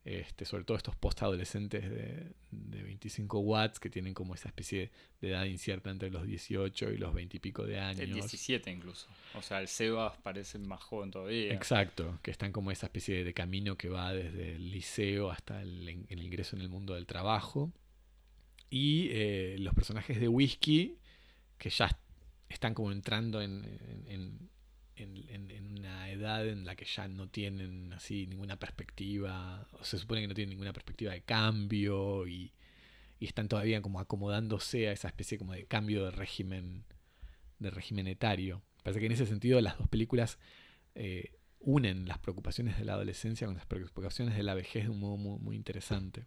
Este, 0.05 0.43
sobre 0.43 0.65
todo 0.65 0.75
estos 0.75 0.97
post-adolescentes 0.97 1.89
de, 1.89 2.33
25 2.51 3.39
watts 3.39 3.79
que 3.79 3.89
tienen 3.89 4.13
como 4.13 4.35
esa 4.35 4.49
especie 4.49 4.91
de 5.21 5.29
edad 5.29 5.45
incierta 5.45 5.89
entre 5.91 6.09
los 6.09 6.25
18 6.27 6.91
y 6.91 6.97
los 6.97 7.13
20 7.13 7.37
y 7.37 7.39
pico 7.39 7.65
de 7.65 7.79
años. 7.79 8.01
El 8.01 8.13
17 8.13 8.69
incluso. 8.69 9.07
O 9.35 9.41
sea, 9.41 9.61
el 9.61 9.67
Sebas 9.69 10.17
parece 10.17 10.59
más 10.59 10.81
joven 10.81 11.11
todavía. 11.11 11.53
Exacto, 11.53 12.19
que 12.21 12.31
están 12.31 12.51
como 12.51 12.71
esa 12.71 12.87
especie 12.87 13.23
de 13.23 13.33
camino 13.33 13.77
que 13.77 13.87
va 13.87 14.13
desde 14.13 14.55
el 14.55 14.71
liceo 14.71 15.31
hasta 15.31 15.61
el, 15.61 15.89
ingreso 15.89 16.57
en 16.57 16.61
el 16.61 16.69
mundo 16.69 16.95
del 16.95 17.05
trabajo. 17.05 17.71
Y 18.69 19.07
eh, 19.11 19.55
los 19.59 19.73
personajes 19.73 20.19
de 20.19 20.27
Whisky, 20.27 20.97
que 21.57 21.69
ya 21.69 21.97
están 22.49 22.73
como 22.73 22.91
entrando 22.91 23.41
en, 23.41 23.63
en, 24.07 24.49
una 24.99 26.09
edad 26.09 26.47
en 26.47 26.65
la 26.65 26.75
que 26.75 26.85
ya 26.85 27.07
no 27.07 27.27
tienen 27.29 27.93
así 27.93 28.27
ninguna 28.27 28.57
perspectiva, 28.57 29.67
o 29.73 29.83
se 29.83 29.97
supone 29.97 30.21
que 30.21 30.27
no 30.27 30.33
tienen 30.33 30.51
ninguna 30.51 30.73
perspectiva 30.73 31.13
de 31.13 31.21
cambio 31.21 32.27
y, 32.27 32.53
están 33.19 33.47
todavía 33.47 33.81
como 33.81 34.01
acomodándose 34.01 34.89
a 34.89 34.91
esa 34.91 35.07
especie 35.07 35.37
como 35.37 35.53
de 35.53 35.65
cambio 35.65 36.03
de 36.03 36.11
régimen, 36.11 36.83
de 37.57 37.69
régimen 37.71 38.07
etario. 38.07 38.61
Parece 38.83 38.99
que 38.99 39.05
en 39.05 39.13
ese 39.13 39.25
sentido 39.25 39.61
las 39.61 39.77
dos 39.77 39.87
películas 39.87 40.39
eh, 40.93 41.31
unen 41.59 42.05
las 42.05 42.17
preocupaciones 42.17 42.77
de 42.77 42.83
la 42.83 42.95
adolescencia 42.95 43.47
con 43.47 43.55
las 43.55 43.65
preocupaciones 43.65 44.35
de 44.35 44.43
la 44.43 44.55
vejez 44.55 44.83
de 44.83 44.89
un 44.89 44.99
modo 44.99 45.15
muy 45.15 45.55
interesante 45.55 46.25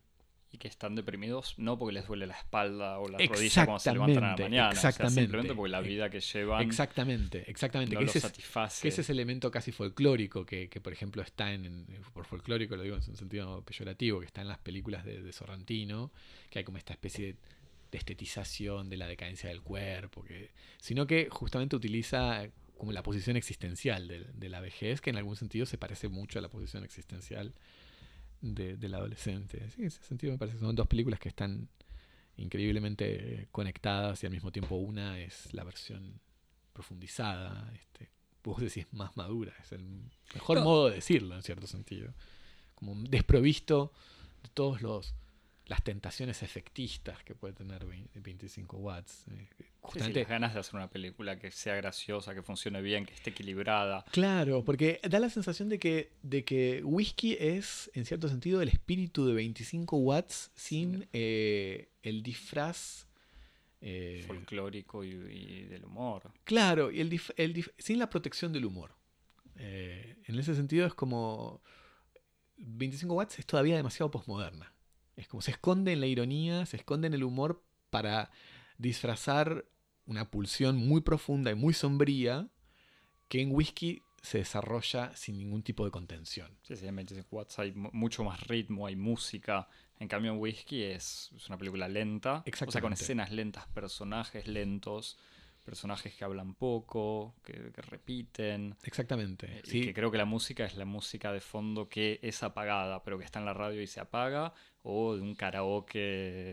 que 0.59 0.69
están 0.69 0.95
deprimidos 0.95 1.55
no 1.59 1.79
porque 1.79 1.93
les 1.93 2.07
duele 2.07 2.27
la 2.27 2.37
espalda 2.37 2.99
o 2.99 3.09
la 3.09 3.19
rodilla 3.19 3.65
cuando 3.65 3.79
se 3.79 3.93
levantan 3.93 4.25
a 4.25 4.31
la 4.31 4.37
mañana, 4.37 4.71
exactamente, 4.71 5.21
simplemente 5.21 5.55
porque 5.55 5.71
la 5.71 5.81
vida 5.81 6.11
que 6.11 6.21
llevan 6.21 6.63
exactamente, 6.63 7.51
exactamente, 7.51 7.95
no 7.95 8.01
que 8.01 8.07
los 8.07 8.15
satisface. 8.15 8.83
que 8.83 8.89
ese 8.89 9.01
es 9.01 9.11
elemento 9.11 9.51
casi 9.51 9.73
folclórico 9.73 10.45
que, 10.45 10.69
que 10.69 10.81
por 10.81 10.93
ejemplo 10.93 11.23
está 11.23 11.53
en, 11.53 11.87
por 12.13 12.25
folclórico 12.25 12.77
lo 12.77 12.83
digo 12.83 12.97
en 12.97 13.03
un 13.09 13.17
sentido 13.17 13.63
peyorativo, 13.63 14.21
que 14.21 14.27
está 14.27 14.41
en 14.41 14.49
las 14.49 14.59
películas 14.59 15.05
de, 15.05 15.33
Sorrentino, 15.33 16.13
que 16.51 16.61
hay 16.61 16.65
como 16.65 16.79
esta 16.79 16.93
especie 16.93 17.35
de, 17.35 17.37
estetización 17.93 18.91
de 18.91 18.99
la 18.99 19.07
decadencia 19.07 19.49
del 19.49 19.63
cuerpo, 19.63 20.23
que, 20.23 20.51
sino 20.79 21.07
que 21.07 21.29
justamente 21.31 21.77
utiliza 21.77 22.47
como 22.77 22.93
la 22.93 23.03
posición 23.03 23.39
existencial 23.39 24.07
de, 24.07 24.25
de 24.25 24.49
la 24.51 24.61
vejez, 24.61 25.01
que 25.01 25.09
en 25.09 25.17
algún 25.17 25.37
sentido 25.37 25.65
se 25.65 25.79
parece 25.79 26.09
mucho 26.09 26.39
a 26.39 26.43
la 26.43 26.51
posición 26.51 26.85
existencial 26.85 27.55
de, 28.41 28.77
del 28.77 28.95
adolescente. 28.95 29.71
Sí, 29.71 29.83
en 29.83 29.87
ese 29.89 30.03
sentido 30.03 30.33
me 30.33 30.39
parece 30.39 30.57
que 30.57 30.65
son 30.65 30.75
dos 30.75 30.87
películas 30.87 31.21
que 31.21 31.29
están 31.29 31.69
increíblemente 32.37 33.49
conectadas 33.51 34.23
y 34.23 34.27
al 34.27 34.33
mismo 34.33 34.53
tiempo 34.53 34.77
una 34.77 35.19
es 35.19 35.53
la 35.55 35.65
versión 35.65 36.21
profundizada, 36.73 37.73
este, 37.75 38.11
vos 38.45 38.61
decís 38.61 38.87
más 38.93 39.17
madura, 39.17 39.55
es 39.63 39.73
el 39.73 39.83
mejor 40.35 40.63
modo 40.63 40.89
de 40.89 40.97
decirlo 40.97 41.35
en 41.35 41.43
cierto 41.43 41.67
sentido, 41.67 42.13
como 42.75 42.95
desprovisto 42.95 43.93
de 44.43 44.51
todos 44.51 44.83
los 44.83 45.15
las 45.67 45.83
tentaciones 45.83 46.43
efectistas 46.43 47.23
que 47.25 47.35
puede 47.35 47.55
tener 47.55 47.85
25 48.15 48.77
watts. 48.77 49.25
Eh, 49.29 49.49
justamente, 49.81 50.21
las 50.21 50.29
ganas 50.29 50.55
de 50.55 50.61
hacer 50.61 50.77
una 50.77 50.89
película 50.89 51.39
que 51.39 51.51
sea 51.51 51.75
graciosa, 51.75 52.35
que 52.35 52.43
funcione 52.43 52.81
bien, 52.81 53.05
que 53.05 53.15
esté 53.15 53.31
equilibrada. 53.31 54.05
Claro, 54.13 54.65
porque 54.65 55.01
da 55.09 55.19
la 55.19 55.29
sensación 55.29 55.69
de 55.69 55.79
que, 55.79 56.13
de 56.23 56.45
que 56.45 56.83
Whisky 56.85 57.37
es, 57.41 57.91
en 57.95 58.05
cierto 58.07 58.29
sentido, 58.29 58.63
el 58.63 58.69
espíritu 58.69 59.27
de 59.27 59.35
25 59.35 59.97
watts 59.97 60.53
sin 60.55 61.09
eh, 61.13 61.91
el 62.03 62.23
disfraz. 62.23 63.07
Eh, 63.81 64.25
folclórico 64.27 65.05
y, 65.05 65.65
del 65.65 65.85
humor. 65.85 66.33
Claro, 66.45 66.91
y 66.91 67.01
el, 67.01 67.21
el 67.37 67.73
sin 67.77 67.99
la 67.99 68.09
protección 68.09 68.53
del 68.53 68.65
humor. 68.65 68.95
en 69.57 70.39
ese 70.39 70.55
sentido 70.55 70.87
es 70.87 70.95
como 70.95 71.61
25 72.57 73.15
watts 73.15 73.39
es 73.39 73.47
todavía 73.47 73.77
demasiado 73.77 74.11
postmoderna. 74.11 74.73
Es 75.17 75.29
como 75.29 75.41
se 75.41 75.51
esconde 75.53 75.93
en 75.93 76.01
la 76.01 76.07
ironía, 76.07 76.67
se 76.67 76.77
esconde 76.77 77.07
en 77.07 77.15
el 77.15 77.25
humor 77.25 77.65
para 77.91 78.31
disfrazar 78.79 79.65
una 80.07 80.31
pulsión 80.31 80.77
muy 80.77 81.01
profunda 81.01 81.51
y 81.51 81.55
muy 81.55 81.75
sombría 81.75 82.49
que 83.29 83.41
en 83.41 83.53
whisky 83.53 84.03
se 84.23 84.39
desarrolla 84.39 85.15
sin 85.17 85.39
ningún 85.39 85.63
tipo 85.63 85.85
de 85.85 85.91
contención. 85.91 86.57
Sí, 86.63 86.77
sí, 86.77 86.87
en 86.87 86.97
25 86.97 87.29
watts 87.37 87.59
hay 87.59 87.73
mu- 87.73 87.91
mucho 87.93 88.25
más 88.25 88.41
ritmo, 88.47 88.87
hay 88.87 88.97
música. 88.97 89.69
En 89.99 90.09
cambio, 90.09 90.33
en 90.33 90.39
Whisky 90.39 90.83
es, 90.83 91.31
es 91.35 91.49
una 91.49 91.57
película 91.57 91.89
lenta. 91.89 92.43
O 92.69 92.73
sea, 92.73 92.81
con 92.83 92.93
escenas 93.05 93.31
lentas, 93.33 93.67
personajes 93.69 94.47
lentos, 94.47 95.17
personajes 95.67 96.15
que 96.15 96.25
hablan 96.25 96.55
poco, 96.55 97.35
que, 97.45 97.53
que 97.75 97.83
repiten. 97.83 98.75
Exactamente. 98.85 99.47
Eh, 99.47 99.63
y 99.67 99.71
Sí, 99.71 99.81
que 99.83 99.93
creo 99.93 100.11
que 100.11 100.17
la 100.17 100.25
música 100.25 100.65
es 100.65 100.77
la 100.77 100.87
música 100.87 101.33
de 101.33 101.41
fondo 101.41 101.89
que 101.91 102.19
es 102.23 102.43
apagada, 102.43 103.03
pero 103.03 103.19
que 103.19 103.25
está 103.27 103.41
en 103.41 103.45
la 103.45 103.53
radio 103.53 103.83
y 103.83 103.87
se 103.87 104.01
apaga, 104.01 104.55
o 104.83 105.17
de 105.17 105.21
un 105.23 105.35
karaoke 105.35 105.99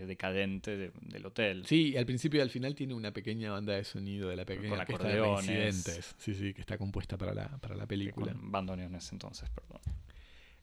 decadente 0.07 0.75
de- 0.75 0.91
del 1.01 1.25
hotel. 1.25 1.65
Sí, 1.65 1.91
y 1.91 1.97
al 1.97 2.05
principio 2.05 2.39
y 2.39 2.41
al 2.41 2.49
final 2.49 2.73
tiene 2.75 2.93
una 2.95 3.11
pequeña 3.13 3.51
banda 3.51 3.73
de 3.75 3.83
sonido 3.83 4.27
de 4.29 4.35
la 4.35 4.43
pequeña 4.45 4.69
Con 4.71 4.79
orquesta 4.79 5.07
de 5.07 5.13
acordeones. 5.13 5.45
reincidentes. 5.47 6.15
Sí, 6.17 6.33
sí, 6.33 6.53
que 6.53 6.61
está 6.61 6.77
compuesta 6.77 7.17
para 7.17 7.33
la, 7.33 7.57
para 7.59 7.75
la 7.75 7.85
película. 7.85 8.33
Con 8.33 8.51
bandoneones 8.51 9.11
entonces, 9.13 9.49
perdón. 9.51 9.79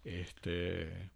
Este. 0.05 1.11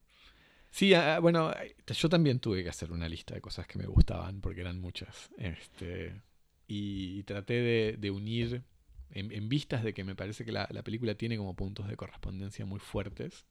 Sí, 0.70 0.92
ah, 0.94 1.18
bueno, 1.20 1.52
yo 1.86 2.08
también 2.08 2.40
tuve 2.40 2.62
que 2.64 2.68
hacer 2.68 2.90
una 2.90 3.08
lista 3.08 3.34
de 3.34 3.40
cosas 3.40 3.66
que 3.66 3.78
me 3.78 3.86
gustaban, 3.86 4.40
porque 4.40 4.60
eran 4.60 4.80
muchas. 4.80 5.30
Este, 5.38 6.20
y 6.66 7.22
traté 7.24 7.54
de, 7.54 7.96
de 7.98 8.10
unir, 8.10 8.62
en, 9.10 9.30
en 9.32 9.48
vistas 9.48 9.84
de 9.84 9.92
que 9.94 10.04
me 10.04 10.14
parece 10.16 10.44
que 10.44 10.52
la, 10.52 10.66
la 10.70 10.82
película 10.82 11.14
tiene 11.14 11.36
como 11.36 11.54
puntos 11.54 11.86
de 11.88 11.96
correspondencia 11.96 12.64
muy 12.66 12.80
fuertes. 12.80 13.44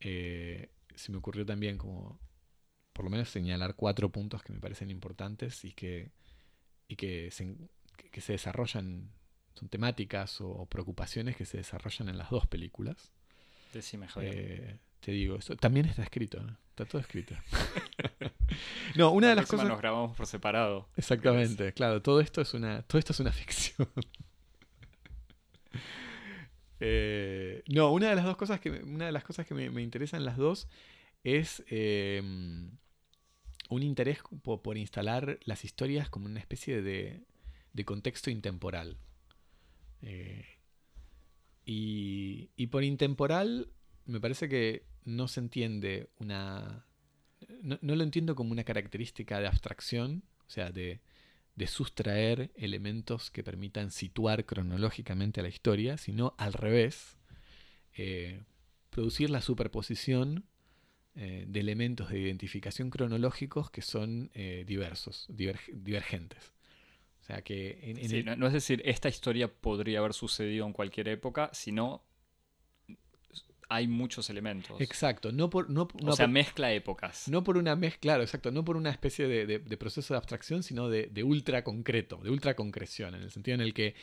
eh, 0.00 0.70
se 0.94 1.10
me 1.12 1.18
ocurrió 1.18 1.44
también 1.44 1.76
como, 1.78 2.18
por 2.92 3.04
lo 3.04 3.10
menos 3.10 3.28
señalar 3.28 3.74
cuatro 3.74 4.10
puntos 4.10 4.42
que 4.42 4.52
me 4.52 4.60
parecen 4.60 4.90
importantes 4.90 5.64
y 5.64 5.72
que, 5.72 6.10
y 6.88 6.96
que, 6.96 7.30
se, 7.30 7.56
que- 8.12 8.20
se 8.20 8.32
desarrollan, 8.32 9.10
son 9.54 9.68
temáticas 9.68 10.40
o, 10.40 10.48
o 10.50 10.66
preocupaciones 10.66 11.36
que 11.36 11.44
se 11.44 11.56
desarrollan 11.58 12.08
en 12.08 12.18
las 12.18 12.30
dos 12.30 12.46
películas. 12.46 13.12
Decime, 13.72 14.06
Javier. 14.08 14.34
Eh, 14.36 14.78
te 15.00 15.12
digo, 15.12 15.36
esto 15.36 15.56
también 15.56 15.86
está 15.86 16.02
escrito, 16.04 16.42
¿no? 16.42 16.56
está 16.70 16.84
todo 16.86 17.00
escrito. 17.00 17.34
no, 18.96 19.10
una 19.12 19.28
de 19.30 19.34
La 19.34 19.42
las 19.42 19.50
cosas. 19.50 19.66
nos 19.68 19.78
grabamos 19.78 20.16
por 20.16 20.26
separado. 20.26 20.88
Exactamente, 20.96 21.72
claro, 21.72 22.00
todo 22.02 22.20
esto 22.20 22.40
es 22.40 22.54
una, 22.54 22.82
todo 22.82 22.98
esto 22.98 23.12
es 23.12 23.20
una 23.20 23.32
ficción. 23.32 23.88
Eh, 26.80 27.62
no, 27.68 27.92
una 27.92 28.10
de 28.10 28.16
las 28.16 28.24
dos 28.24 28.36
cosas 28.36 28.60
que 28.60 28.70
me- 28.70 28.82
una 28.82 29.06
de 29.06 29.12
las 29.12 29.24
cosas 29.24 29.46
que 29.46 29.54
me, 29.54 29.70
me 29.70 29.82
interesan 29.82 30.24
las 30.24 30.36
dos 30.36 30.68
es 31.22 31.64
eh, 31.68 32.20
un 33.70 33.82
interés 33.82 34.18
po- 34.42 34.62
por, 34.62 34.76
instalar 34.76 35.38
las 35.44 35.64
historias 35.64 36.08
como 36.10 36.26
una 36.26 36.40
especie 36.40 36.82
de, 36.82 37.22
de 37.72 37.84
contexto 37.84 38.30
intemporal. 38.30 38.98
Eh, 40.02 40.44
y, 41.64 42.50
y 42.56 42.66
por 42.66 42.84
intemporal 42.84 43.68
me 44.04 44.20
parece 44.20 44.48
que 44.48 44.84
no 45.04 45.28
se 45.28 45.40
entiende 45.40 46.10
una... 46.18 46.84
No, 47.62 47.78
no 47.82 47.94
lo 47.96 48.04
entiendo 48.04 48.34
como 48.34 48.52
una 48.52 48.64
característica 48.64 49.40
de 49.40 49.46
abstracción, 49.46 50.22
o 50.46 50.50
sea, 50.50 50.70
de, 50.70 51.00
de 51.56 51.66
sustraer 51.66 52.50
elementos 52.56 53.30
que 53.30 53.44
permitan 53.44 53.90
situar 53.90 54.44
cronológicamente 54.46 55.40
a 55.40 55.42
la 55.42 55.48
historia, 55.48 55.98
sino 55.98 56.34
al 56.38 56.52
revés, 56.52 57.16
eh, 57.96 58.42
producir 58.90 59.30
la 59.30 59.40
superposición 59.40 60.44
eh, 61.16 61.44
de 61.48 61.60
elementos 61.60 62.10
de 62.10 62.20
identificación 62.20 62.90
cronológicos 62.90 63.70
que 63.70 63.82
son 63.82 64.30
eh, 64.34 64.64
diversos, 64.66 65.28
diverg- 65.30 65.72
divergentes. 65.72 66.52
O 67.22 67.24
sea 67.26 67.42
que 67.42 67.78
en, 67.82 67.98
en 67.98 68.08
Sí, 68.08 68.16
el- 68.18 68.24
no, 68.26 68.36
no 68.36 68.46
es 68.46 68.52
decir, 68.52 68.82
esta 68.84 69.08
historia 69.08 69.48
podría 69.52 70.00
haber 70.00 70.12
sucedido 70.14 70.66
en 70.66 70.72
cualquier 70.72 71.08
época, 71.08 71.50
sino 71.52 72.02
hay 73.74 73.88
muchos 73.88 74.30
elementos. 74.30 74.80
Exacto, 74.80 75.32
no 75.32 75.50
por, 75.50 75.68
no, 75.70 75.88
o 76.04 76.12
sea, 76.16 76.26
por- 76.26 76.32
mezcla 76.32 76.72
épocas. 76.72 77.28
No 77.28 77.42
por 77.44 77.56
una 77.56 77.76
mezcla, 77.76 78.00
claro, 78.00 78.22
exacto, 78.22 78.50
no 78.50 78.64
por 78.64 78.76
una 78.76 78.90
especie 78.90 79.26
de, 79.28 79.46
de- 79.46 79.58
de 79.58 79.76
proceso 79.76 80.14
de 80.14 80.18
abstracción, 80.18 80.62
sino 80.62 80.88
de, 80.88 81.06
de 81.06 81.22
ultra 81.22 81.64
concreto, 81.64 82.18
de 82.22 82.30
ultra 82.30 82.54
concreción, 82.56 83.14
en 83.14 83.22
el 83.22 83.30
sentido 83.30 83.54
en 83.54 83.60
el 83.60 83.74
que 83.74 83.94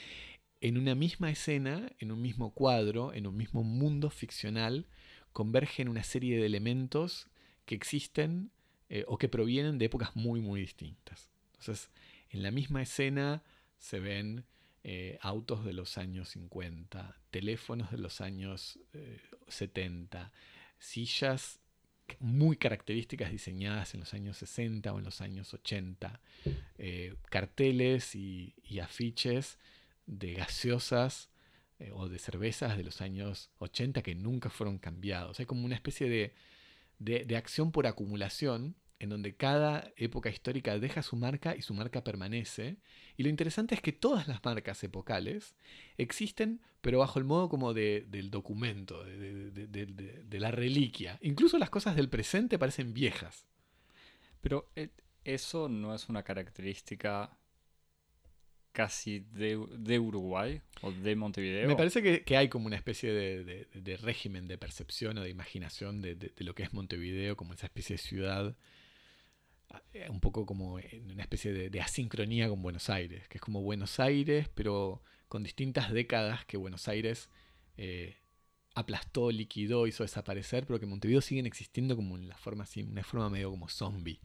en 0.62 0.78
una 0.78 0.94
misma 0.96 1.32
escena, 1.32 1.92
en 2.00 2.12
un 2.12 2.22
mismo 2.22 2.54
cuadro, 2.54 3.14
en 3.14 3.26
un 3.28 3.36
mismo 3.36 3.64
mundo 3.64 4.10
ficcional, 4.10 4.86
convergen 5.34 5.88
una 5.90 6.04
serie 6.04 6.38
de 6.38 6.46
elementos 6.46 7.28
que 7.66 7.74
existen 7.76 8.52
eh, 8.90 9.06
o 9.08 9.18
que 9.18 9.30
provienen 9.30 9.78
de 9.80 9.86
épocas 9.86 10.16
muy, 10.16 10.40
muy 10.42 10.60
distintas. 10.62 11.30
Entonces, 11.54 11.90
en 12.30 12.44
la 12.44 12.52
misma 12.52 12.82
escena 12.82 13.42
se 13.78 14.00
ven 14.00 14.46
eh, 14.84 15.18
autos 15.22 15.64
de 15.64 15.74
los 15.74 15.98
años 15.98 16.30
50, 16.30 17.16
teléfonos 17.30 17.92
de 17.92 17.98
los 18.00 18.22
años 18.22 18.80
eh, 18.94 19.20
70, 19.48 20.32
sillas 20.80 21.60
muy 22.20 22.58
características 22.58 23.32
diseñadas 23.32 23.94
en 23.94 24.02
los 24.02 24.14
años 24.14 24.38
60 24.38 24.92
o 24.92 25.00
en 25.00 25.06
los 25.06 25.22
años 25.22 25.54
80, 25.54 26.20
eh, 26.78 27.16
carteles 27.30 28.16
y, 28.16 28.56
afiches 28.82 29.60
de 30.08 30.34
gaseosas 30.34 31.30
eh, 31.80 31.92
o 31.94 32.10
de 32.10 32.20
cervezas 32.20 32.76
de 32.76 32.84
los 32.84 33.02
años 33.02 33.52
80 33.60 34.02
que 34.02 34.16
nunca 34.16 34.50
fueron 34.50 34.78
cambiados. 34.80 35.40
Hay 35.40 35.46
como 35.46 35.64
una 35.64 35.76
especie 35.76 36.10
de- 36.10 36.34
de 37.00 37.36
acción 37.38 37.72
por 37.72 37.88
acumulación 37.88 38.76
en 39.02 39.10
donde 39.10 39.36
cada 39.36 39.92
época 39.98 40.30
histórica 40.30 40.78
deja 40.78 41.02
su 41.02 41.16
marca 41.16 41.56
y 41.56 41.62
su 41.64 41.74
marca 41.74 42.04
permanece. 42.04 42.78
Y 43.18 43.24
lo 43.24 43.30
interesante 43.30 43.74
es 43.76 43.82
que 43.82 43.92
todas 43.94 44.28
las 44.28 44.44
marcas 44.46 44.84
epocales 44.84 45.56
existen, 45.98 46.62
pero 46.82 47.00
bajo 47.00 47.18
el 47.20 47.26
modo 47.26 47.50
como 47.50 47.74
de- 47.74 48.06
del 48.08 48.30
documento, 48.30 49.04
de, 49.04 49.50
de- 49.52 50.40
la 50.40 50.52
reliquia. 50.52 51.18
Incluso 51.22 51.58
las 51.58 51.70
cosas 51.72 51.96
del 51.96 52.10
presente 52.10 52.60
parecen 52.60 52.94
viejas. 52.94 53.48
Pero 54.40 54.70
eh, 54.76 54.90
eso 55.24 55.68
no 55.68 55.94
es 55.96 56.08
una 56.10 56.24
característica 56.24 57.38
casi 58.72 59.20
de, 59.34 59.60
de 59.78 60.00
Uruguay 60.00 60.62
o 60.82 60.92
de 60.92 61.16
Montevideo. 61.16 61.68
Me 61.68 61.76
parece 61.76 62.02
que, 62.02 62.24
que 62.24 62.38
hay 62.38 62.48
como 62.50 62.68
una 62.68 62.78
especie 62.78 63.12
de, 63.12 63.98
régimen 63.98 64.48
de 64.48 64.58
percepción 64.58 65.18
o 65.18 65.22
de 65.22 65.30
imaginación 65.30 66.02
de, 66.02 66.32
lo 66.38 66.56
que 66.56 66.64
es 66.64 66.72
Montevideo, 66.74 67.36
como 67.36 67.54
esa 67.54 67.66
especie 67.66 67.96
de 67.96 68.02
ciudad, 68.02 68.56
un 70.10 70.20
poco 70.20 70.46
como 70.46 70.80
en 70.80 71.12
una 71.12 71.24
especie 71.24 71.54
de, 71.54 71.70
de 71.70 71.82
asincronía 71.82 72.50
con 72.50 72.62
Buenos 72.62 72.90
Aires, 72.90 73.28
que 73.28 73.38
es 73.38 73.42
como 73.42 73.62
Buenos 73.62 74.00
Aires, 74.00 74.50
pero 74.54 75.04
con 75.28 75.44
distintas 75.44 75.92
décadas 75.92 76.46
que 76.46 76.58
Buenos 76.58 76.88
Aires 76.88 77.30
eh, 77.78 78.18
aplastó, 78.76 79.32
liquidó, 79.32 79.88
hizo 79.88 80.04
desaparecer, 80.04 80.66
pero 80.66 80.80
que 80.80 80.86
Montevideo 80.86 81.22
siguen 81.22 81.46
existiendo 81.46 81.96
como 81.96 82.18
en 82.18 82.28
la 82.28 82.38
forma 82.38 82.64
así, 82.64 82.84
una 82.84 83.04
forma 83.04 83.30
medio 83.30 83.50
como 83.50 83.70
zombie. 83.70 84.20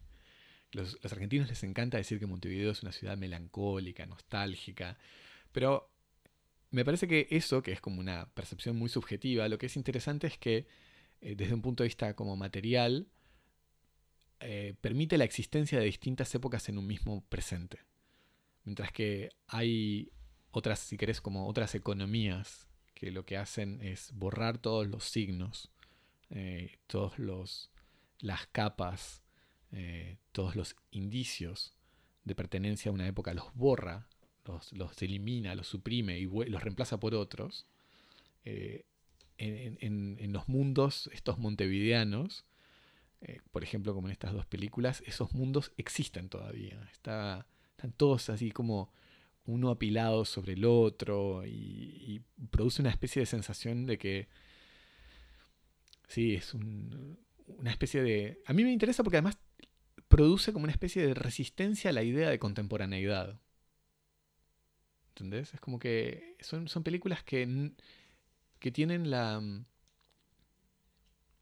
Los, 0.72 0.98
los 1.02 1.12
argentinos 1.12 1.48
les 1.48 1.62
encanta 1.62 1.96
decir 1.96 2.18
que 2.18 2.26
Montevideo 2.26 2.72
es 2.72 2.82
una 2.82 2.92
ciudad 2.92 3.16
melancólica, 3.16 4.04
nostálgica, 4.06 4.98
pero 5.52 5.90
me 6.70 6.84
parece 6.84 7.06
que 7.06 7.28
eso, 7.30 7.62
que 7.62 7.72
es 7.72 7.80
como 7.80 8.00
una 8.00 8.28
percepción 8.34 8.76
muy 8.76 8.88
subjetiva, 8.88 9.48
lo 9.48 9.58
que 9.58 9.66
es 9.66 9.76
interesante 9.76 10.26
es 10.26 10.38
que 10.38 10.66
eh, 11.20 11.34
desde 11.36 11.54
un 11.54 11.62
punto 11.62 11.82
de 11.82 11.88
vista 11.88 12.14
como 12.14 12.36
material, 12.36 13.06
eh, 14.40 14.74
permite 14.80 15.18
la 15.18 15.24
existencia 15.24 15.78
de 15.78 15.84
distintas 15.86 16.34
épocas 16.34 16.68
en 16.68 16.78
un 16.78 16.86
mismo 16.86 17.24
presente. 17.28 17.80
Mientras 18.64 18.92
que 18.92 19.30
hay 19.46 20.10
otras, 20.50 20.78
si 20.80 20.96
querés, 20.96 21.20
como 21.20 21.46
otras 21.48 21.74
economías 21.74 22.66
que 22.94 23.10
lo 23.10 23.24
que 23.24 23.36
hacen 23.36 23.80
es 23.82 24.12
borrar 24.12 24.58
todos 24.58 24.86
los 24.88 25.04
signos, 25.04 25.70
eh, 26.30 26.78
todos 26.86 27.18
los 27.18 27.70
las 28.20 28.46
capas, 28.46 29.22
eh, 29.72 30.16
todos 30.32 30.56
los 30.56 30.74
indicios 30.90 31.74
de 32.24 32.34
pertenencia 32.34 32.90
a 32.90 32.94
una 32.94 33.06
época, 33.06 33.34
los 33.34 33.54
borra, 33.54 34.08
los, 34.46 34.72
los 34.72 35.00
elimina, 35.02 35.54
los 35.54 35.66
suprime 35.68 36.18
y 36.18 36.24
los 36.26 36.62
reemplaza 36.62 36.98
por 36.98 37.14
otros. 37.14 37.66
eh, 38.44 38.84
en, 39.38 39.76
en- 39.80 40.16
en 40.18 40.32
los 40.32 40.48
mundos, 40.48 41.10
estos 41.12 41.38
montevideanos, 41.38 42.44
eh, 43.20 43.40
por 43.52 43.62
ejemplo, 43.64 43.94
como 43.94 44.08
en 44.08 44.12
estas 44.12 44.32
dos 44.32 44.46
películas, 44.46 45.02
esos 45.06 45.32
mundos 45.34 45.72
existen 45.76 46.28
todavía. 46.28 46.88
Está- 46.92 47.46
están 47.70 47.92
todos 47.92 48.30
así 48.30 48.50
como 48.52 48.90
uno 49.46 49.70
apilado 49.70 50.24
sobre 50.24 50.54
el 50.54 50.64
otro 50.64 51.44
y, 51.46 51.50
y 51.50 52.20
produce 52.50 52.82
una 52.82 52.90
especie 52.90 53.20
de 53.20 53.26
sensación 53.26 53.86
de 53.86 53.98
que 53.98 54.28
sí, 56.08 56.34
es 56.34 56.54
un- 56.54 57.18
una 57.58 57.70
especie 57.70 58.02
de... 58.02 58.40
A 58.46 58.52
mí 58.52 58.64
me 58.64 58.72
interesa 58.72 59.02
porque 59.02 59.18
además 59.18 59.38
produce 60.08 60.52
como 60.52 60.64
una 60.64 60.72
especie 60.72 61.06
de 61.06 61.14
resistencia 61.14 61.90
a 61.90 61.92
la 61.92 62.02
idea 62.02 62.28
de 62.30 62.38
contemporaneidad. 62.38 63.40
¿Entendés? 65.10 65.54
Es 65.54 65.60
como 65.60 65.78
que 65.78 66.36
son, 66.40 66.68
son 66.68 66.82
películas 66.82 67.24
que, 67.24 67.72
que 68.58 68.70
tienen 68.70 69.10
la, 69.10 69.40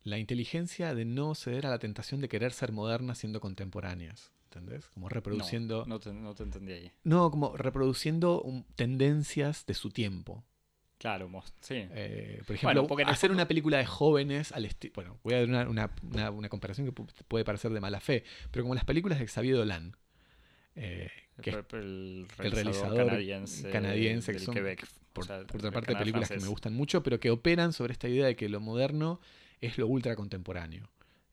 la 0.04 0.18
inteligencia 0.18 0.94
de 0.94 1.04
no 1.04 1.34
ceder 1.34 1.66
a 1.66 1.70
la 1.70 1.78
tentación 1.78 2.20
de 2.20 2.28
querer 2.28 2.52
ser 2.52 2.72
modernas 2.72 3.18
siendo 3.18 3.40
contemporáneas. 3.40 4.30
¿entendés? 4.44 4.86
Como 4.94 5.08
reproduciendo... 5.08 5.84
No, 5.86 5.98
te, 5.98 6.12
no 6.12 6.32
te 6.34 6.44
entendí 6.44 6.72
ahí. 6.72 6.92
No, 7.02 7.28
como 7.30 7.56
reproduciendo 7.56 8.44
tendencias 8.76 9.66
de 9.66 9.74
su 9.74 9.90
tiempo. 9.90 10.44
Claro, 10.98 11.28
sí. 11.60 11.86
Eh, 11.90 12.40
por 12.46 12.54
ejemplo, 12.54 12.86
Bueno, 12.86 13.02
el 13.02 13.12
hacer 13.12 13.32
una 13.32 13.48
película 13.48 13.78
de 13.78 13.86
jóvenes 13.86 14.52
al 14.52 14.64
estilo... 14.64 14.92
Bueno, 14.94 15.18
voy 15.24 15.34
a 15.34 15.38
dar 15.40 15.48
una, 15.48 15.68
una- 15.68 15.90
una- 16.02 16.30
una 16.30 16.48
comparación 16.48 16.86
que 16.86 16.94
pu- 16.94 17.10
puede 17.26 17.44
parecer 17.44 17.72
de 17.72 17.80
mala 17.80 17.98
fe, 18.00 18.22
pero 18.52 18.62
como 18.62 18.74
las 18.76 18.84
películas 18.84 19.18
de 19.18 19.26
Xavier 19.26 19.56
Dolan. 19.56 19.96
eh, 20.76 21.10
que 21.42 21.50
el, 21.50 21.56
el 21.56 21.72
el 21.72 22.28
realizador 22.38 22.52
realizador 22.54 22.96
canadiense, 23.06 23.70
canadiense, 23.70 24.32
que 24.32 24.38
son, 24.38 24.54
Quebec. 24.54 24.86
por, 25.12 25.24
o 25.24 25.26
sea, 25.26 25.42
por 25.44 25.56
otra 25.56 25.72
parte, 25.72 25.96
películas 25.96 26.30
que 26.30 26.38
me 26.38 26.46
gustan 26.48 26.74
mucho, 26.74 27.02
pero 27.02 27.18
que 27.18 27.30
operan 27.30 27.72
sobre 27.72 27.92
esta 27.92 28.08
idea 28.08 28.26
de 28.26 28.36
que 28.36 28.48
lo 28.48 28.60
moderno 28.60 29.20
es 29.66 29.78
lo 29.78 29.86
ultra 29.86 30.16
contemporáneo. 30.16 30.90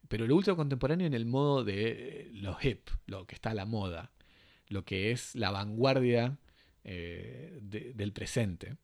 Pero 0.07 0.27
lo 0.27 0.35
ultra 0.35 0.55
contemporáneo 0.55 1.07
en 1.07 1.13
el 1.13 1.25
modo 1.25 1.63
de 1.63 1.91
eh, 1.91 2.29
lo 2.33 2.57
hip, 2.61 2.89
lo 3.05 3.25
que 3.25 3.35
está 3.35 3.51
a 3.51 3.53
la 3.53 3.65
moda, 3.65 4.11
lo 4.67 4.83
que 4.83 5.11
es 5.11 5.35
la 5.35 5.51
vanguardia 5.51 6.37
eh, 6.83 7.59
de- 7.61 7.93
del 7.93 8.11
presente. 8.11 8.75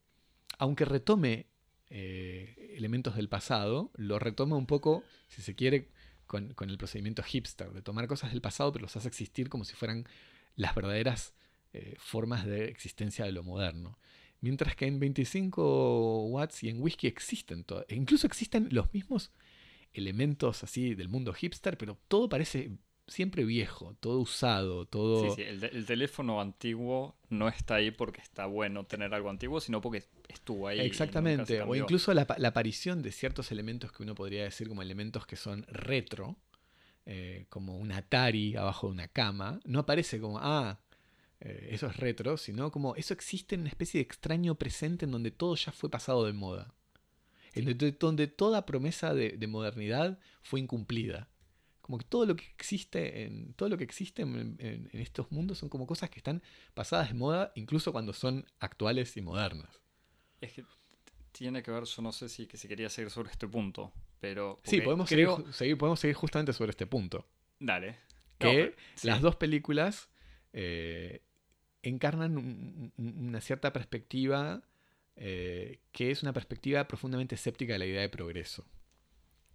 Aunque 0.58 0.84
retome 0.84 1.46
eh, 1.90 2.74
elementos 2.76 3.14
del 3.16 3.28
pasado, 3.28 3.90
lo 3.94 4.18
retoma 4.18 4.56
un 4.56 4.66
poco, 4.66 5.04
si 5.28 5.42
se 5.42 5.54
quiere, 5.54 5.88
con, 6.26 6.54
el 6.58 6.78
procedimiento 6.78 7.22
hipster, 7.22 7.72
de 7.72 7.82
tomar 7.82 8.06
cosas 8.06 8.30
del 8.32 8.40
pasado, 8.40 8.72
pero 8.72 8.82
los 8.82 8.96
hace 8.96 9.08
existir 9.08 9.48
como 9.48 9.64
si 9.64 9.74
fueran 9.74 10.06
las 10.56 10.74
verdaderas 10.74 11.34
formas 11.98 12.44
de 12.44 12.64
existencia 12.64 13.24
de 13.24 13.32
lo 13.32 13.44
moderno. 13.44 13.98
Mientras 14.40 14.76
que 14.76 14.86
en 14.86 15.00
25 15.00 16.26
watts 16.26 16.62
y 16.62 16.68
en 16.68 16.80
whisky 16.80 17.06
existen, 17.06 17.64
e 17.88 17.94
incluso 17.94 18.26
existen 18.26 18.68
los 18.70 18.92
mismos 18.92 19.32
elementos 19.92 20.62
así 20.62 20.94
del 20.94 21.08
mundo 21.08 21.32
hipster, 21.32 21.76
pero 21.76 21.98
todo 22.08 22.28
parece 22.28 22.70
siempre 23.08 23.44
viejo, 23.44 23.96
todo 24.00 24.20
usado, 24.20 24.84
todo... 24.86 25.34
Sí, 25.34 25.42
sí, 25.42 25.42
el, 25.42 25.86
teléfono 25.86 26.40
antiguo 26.40 27.16
no 27.30 27.48
está 27.48 27.76
ahí 27.76 27.90
porque 27.90 28.20
está 28.20 28.46
bueno 28.46 28.84
tener 28.84 29.14
algo 29.14 29.30
antiguo, 29.30 29.60
sino 29.60 29.80
porque 29.80 30.04
estuvo 30.28 30.68
ahí. 30.68 30.80
Exactamente, 30.80 31.62
o 31.62 31.74
incluso 31.74 32.12
la 32.14 32.22
aparición 32.22 33.02
de 33.02 33.10
ciertos 33.10 33.50
elementos 33.50 33.90
que 33.92 34.02
uno 34.02 34.14
podría 34.14 34.44
decir 34.44 34.68
como 34.68 34.82
elementos 34.82 35.26
que 35.26 35.36
son 35.36 35.64
retro, 35.68 36.36
eh, 37.10 37.46
como 37.48 37.78
un 37.78 37.90
Atari 37.90 38.54
abajo 38.54 38.88
de 38.88 38.92
una 38.92 39.08
cama, 39.08 39.60
no 39.64 39.78
aparece 39.78 40.20
como, 40.20 40.38
ah, 40.42 40.78
eh, 41.40 41.68
eso 41.72 41.86
es 41.86 41.96
retro, 41.96 42.36
sino 42.36 42.70
como 42.70 42.94
eso 42.96 43.14
existe 43.14 43.54
en 43.54 43.62
una 43.62 43.70
especie 43.70 43.98
de 43.98 44.02
extraño 44.02 44.54
presente 44.56 45.04
en 45.04 45.12
donde 45.12 45.30
todo 45.30 45.54
ya 45.56 45.72
fue 45.72 45.90
pasado 45.90 46.24
de 46.26 46.32
moda, 46.32 46.74
en 47.54 47.64
donde, 47.66 47.92
donde 47.92 48.26
toda 48.26 48.66
promesa 48.66 49.14
de, 49.14 49.30
de 49.32 49.46
modernidad 49.46 50.18
fue 50.42 50.60
incumplida. 50.60 51.28
Como 51.80 51.96
que 51.98 52.04
todo 52.04 52.26
lo 52.26 52.36
que 52.36 52.44
existe 52.54 53.22
en 53.24 53.54
todo 53.54 53.70
lo 53.70 53.78
que 53.78 53.84
existe 53.84 54.20
en, 54.22 54.56
en- 54.58 54.90
en 54.92 55.00
estos 55.00 55.32
mundos 55.32 55.56
son 55.58 55.70
como 55.70 55.86
cosas 55.86 56.10
que 56.10 56.18
están 56.18 56.42
pasadas 56.74 57.08
de 57.08 57.14
moda, 57.14 57.50
incluso 57.54 57.92
cuando 57.92 58.12
son 58.12 58.44
actuales 58.60 59.16
y 59.16 59.22
modernas. 59.22 59.80
Es 60.40 60.52
que 60.52 60.64
tiene 61.32 61.62
que 61.62 61.70
ver, 61.70 61.84
yo 61.84 62.02
no 62.02 62.12
sé 62.12 62.28
si, 62.28 62.46
que 62.46 62.56
si 62.58 62.68
quería 62.68 62.90
seguir 62.90 63.10
sobre 63.10 63.30
este 63.30 63.48
punto, 63.48 63.92
pero... 64.20 64.58
Sí, 64.64 64.80
podemos, 64.82 65.08
creo... 65.08 65.36
seguir, 65.36 65.52
seguir- 65.54 65.78
podemos 65.78 66.00
seguir 66.00 66.14
justamente 66.16 66.52
sobre 66.52 66.70
este 66.70 66.86
punto. 66.86 67.26
Dale. 67.58 67.96
Que 68.38 68.46
No, 68.46 68.52
pero- 68.52 68.72
sí. 68.94 69.06
las 69.06 69.22
dos 69.22 69.36
películas 69.36 70.10
eh, 70.52 71.22
encarnan 71.82 72.36
un- 72.38 72.92
un- 72.96 73.28
una 73.28 73.40
cierta 73.40 73.72
perspectiva 73.72 74.62
eh, 75.20 75.80
que 75.90 76.10
es 76.12 76.22
una 76.22 76.32
perspectiva 76.32 76.86
profundamente 76.86 77.34
escéptica 77.34 77.72
de 77.72 77.78
la 77.80 77.86
idea 77.86 78.00
de 78.02 78.08
progreso. 78.08 78.64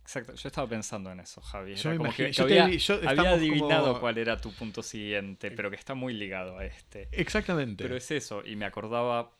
Exacto, 0.01 0.33
yo 0.35 0.47
estaba 0.49 0.67
pensando 0.67 1.09
en 1.11 1.21
eso, 1.21 1.39
Javi. 1.41 1.75
Yo 1.75 1.81
Era 1.81 1.91
me 1.91 1.97
como 1.97 2.07
imagino- 2.09 2.27
que- 2.27 2.31
que 2.31 2.37
yo 2.37 2.47
te 2.47 2.59
había, 2.59 2.77
yo- 2.77 3.29
adivinado 3.29 3.87
como- 3.87 3.99
cuál 4.01 4.17
era 4.17 4.35
tu 4.41 4.51
punto 4.51 4.83
siguiente, 4.83 5.51
pero 5.51 5.69
que 5.69 5.77
está 5.77 5.93
muy 5.93 6.13
ligado 6.13 6.57
a 6.57 6.65
este. 6.65 7.07
Exactamente. 7.13 7.81
Pero 7.85 7.95
es 7.95 8.11
eso, 8.11 8.43
y 8.45 8.55
me 8.57 8.65
acordaba. 8.65 9.31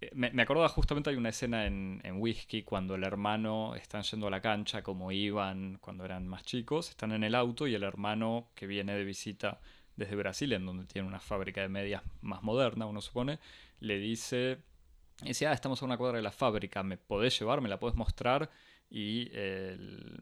eh, 0.00 0.10
Me, 0.14 0.30
me 0.30 0.42
acordaba 0.42 0.68
justamente 0.68 1.10
hay 1.10 1.16
una 1.16 1.30
escena 1.30 1.66
en, 1.66 2.00
en 2.04 2.20
Whisky 2.20 2.62
cuando 2.62 2.94
el 2.94 3.02
hermano 3.02 3.74
están 3.74 4.04
yendo 4.04 4.28
a 4.28 4.30
la 4.30 4.40
cancha 4.40 4.80
como 4.84 5.10
iban 5.10 5.78
cuando 5.80 6.04
eran 6.04 6.28
más 6.28 6.44
chicos, 6.44 6.90
están 6.90 7.10
en 7.10 7.24
el 7.24 7.34
auto 7.34 7.66
y 7.66 7.74
el 7.74 7.82
hermano 7.82 8.48
que 8.54 8.68
viene 8.68 8.94
de 8.94 9.02
visita 9.04 9.58
desde 9.98 10.14
Brasil, 10.14 10.52
en 10.52 10.64
donde 10.64 10.86
tiene 10.86 11.06
una 11.08 11.18
fábrica 11.18 11.60
de 11.60 11.68
medias 11.68 12.02
más 12.20 12.42
moderna, 12.42 12.86
uno 12.86 13.00
supone, 13.00 13.40
le 13.80 13.98
dice, 13.98 14.58
dice, 15.22 15.48
ah, 15.48 15.52
estamos 15.52 15.82
a 15.82 15.84
una 15.84 15.98
cuadra 15.98 16.18
de 16.18 16.22
la 16.22 16.30
fábrica, 16.30 16.82
¿me 16.82 16.96
podés 16.96 17.38
llevar? 17.38 17.60
¿Me 17.60 17.68
la 17.68 17.80
podés 17.80 17.96
mostrar? 17.96 18.48
Y 18.88 19.28
el, 19.36 20.18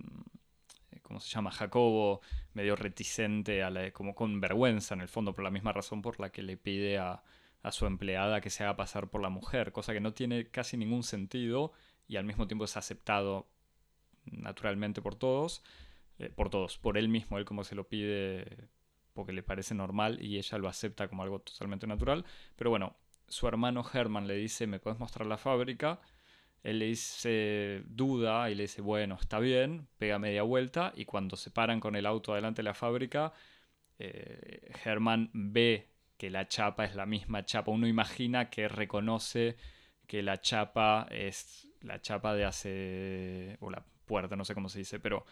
¿cómo 1.02 1.20
se 1.20 1.28
llama? 1.28 1.50
Jacobo, 1.50 2.22
medio 2.54 2.74
reticente, 2.74 3.62
como 3.92 4.14
con 4.14 4.40
vergüenza 4.40 4.94
en 4.94 5.02
el 5.02 5.08
fondo, 5.08 5.34
por 5.34 5.44
la 5.44 5.50
misma 5.50 5.72
razón 5.72 6.00
por 6.00 6.18
la 6.18 6.30
que 6.30 6.42
le 6.42 6.56
pide 6.56 6.96
a, 6.96 7.22
a 7.62 7.70
su 7.70 7.84
empleada 7.84 8.40
que 8.40 8.48
se 8.48 8.64
haga 8.64 8.76
pasar 8.76 9.10
por 9.10 9.20
la 9.20 9.28
mujer, 9.28 9.72
cosa 9.72 9.92
que 9.92 10.00
no 10.00 10.14
tiene 10.14 10.46
casi 10.48 10.78
ningún 10.78 11.02
sentido 11.02 11.72
y 12.08 12.16
al 12.16 12.24
mismo 12.24 12.46
tiempo 12.46 12.64
es 12.64 12.76
aceptado 12.78 13.46
naturalmente 14.24 15.02
por 15.02 15.16
todos, 15.16 15.62
eh, 16.18 16.30
por 16.30 16.48
todos, 16.48 16.78
por 16.78 16.96
él 16.96 17.08
mismo, 17.08 17.36
él 17.36 17.44
como 17.44 17.62
se 17.62 17.74
lo 17.74 17.88
pide 17.88 18.70
porque 19.16 19.32
le 19.32 19.42
parece 19.42 19.74
normal 19.74 20.22
y 20.22 20.38
ella 20.38 20.58
lo 20.58 20.68
acepta 20.68 21.08
como 21.08 21.24
algo 21.24 21.40
totalmente 21.40 21.88
natural, 21.88 22.24
pero 22.54 22.70
bueno, 22.70 22.94
su 23.26 23.48
hermano 23.48 23.84
Herman 23.92 24.28
le 24.28 24.36
dice, 24.36 24.68
¿me 24.68 24.78
puedes 24.78 25.00
mostrar 25.00 25.26
la 25.26 25.38
fábrica? 25.38 26.00
Él 26.62 26.78
le 26.78 26.86
dice, 26.86 27.82
duda, 27.86 28.50
y 28.50 28.54
le 28.54 28.64
dice, 28.64 28.82
bueno, 28.82 29.16
está 29.20 29.40
bien, 29.40 29.88
pega 29.98 30.18
media 30.18 30.42
vuelta, 30.42 30.92
y 30.96 31.04
cuando 31.04 31.36
se 31.36 31.50
paran 31.50 31.80
con 31.80 31.96
el 31.96 32.06
auto 32.06 32.34
delante 32.34 32.60
de 32.60 32.64
la 32.64 32.74
fábrica, 32.74 33.32
eh, 33.98 34.70
Herman 34.84 35.30
ve 35.32 35.88
que 36.16 36.30
la 36.30 36.48
chapa 36.48 36.84
es 36.84 36.94
la 36.94 37.06
misma 37.06 37.44
chapa. 37.44 37.70
Uno 37.70 37.86
imagina 37.86 38.50
que 38.50 38.68
reconoce 38.68 39.56
que 40.06 40.22
la 40.22 40.40
chapa 40.40 41.06
es 41.10 41.68
la 41.80 42.00
chapa 42.00 42.34
de 42.34 42.44
hace. 42.44 43.56
o 43.60 43.70
la 43.70 43.84
puerta, 44.06 44.36
no 44.36 44.44
sé 44.44 44.54
cómo 44.54 44.68
se 44.68 44.78
dice, 44.80 45.00
pero 45.00 45.26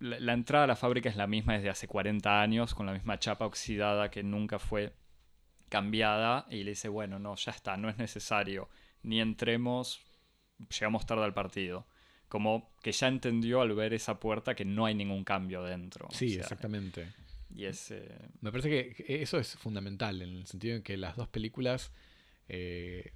la, 0.00 0.18
la 0.18 0.32
entrada 0.32 0.64
a 0.64 0.66
la 0.66 0.76
fábrica 0.76 1.08
es 1.08 1.16
la 1.16 1.26
misma 1.28 1.54
desde 1.54 1.70
hace 1.70 1.86
40 1.86 2.42
años, 2.42 2.74
con 2.74 2.86
la 2.86 2.92
misma 2.92 3.18
chapa 3.18 3.46
oxidada 3.46 4.10
que 4.10 4.22
nunca 4.22 4.58
fue 4.58 4.92
cambiada. 5.68 6.46
Y 6.50 6.64
le 6.64 6.70
dice: 6.70 6.88
Bueno, 6.88 7.18
no, 7.18 7.36
ya 7.36 7.52
está, 7.52 7.76
no 7.76 7.88
es 7.88 7.96
necesario. 7.98 8.68
Ni 9.02 9.20
entremos, 9.20 10.00
llegamos 10.58 11.06
tarde 11.06 11.24
al 11.24 11.34
partido. 11.34 11.86
Como 12.28 12.72
que 12.82 12.92
ya 12.92 13.08
entendió 13.08 13.60
al 13.60 13.74
ver 13.74 13.92
esa 13.94 14.20
puerta 14.20 14.54
que 14.54 14.64
no 14.64 14.86
hay 14.86 14.94
ningún 14.94 15.24
cambio 15.24 15.62
dentro. 15.62 16.06
o 16.06 16.12
sí, 16.14 16.30
sea, 16.30 16.42
exactamente. 16.42 17.12
Y 17.52 17.64
es. 17.64 17.90
eh, 17.90 18.08
Me 18.40 18.50
parece 18.52 18.68
que 18.70 18.94
que 19.04 19.22
eso 19.22 19.38
es 19.38 19.56
fundamental, 19.56 20.22
en 20.22 20.36
el 20.36 20.46
sentido 20.46 20.76
en 20.76 20.82
que 20.82 20.96
las 20.96 21.16
dos 21.16 21.28
películas 21.28 21.92
eh, 22.48 23.12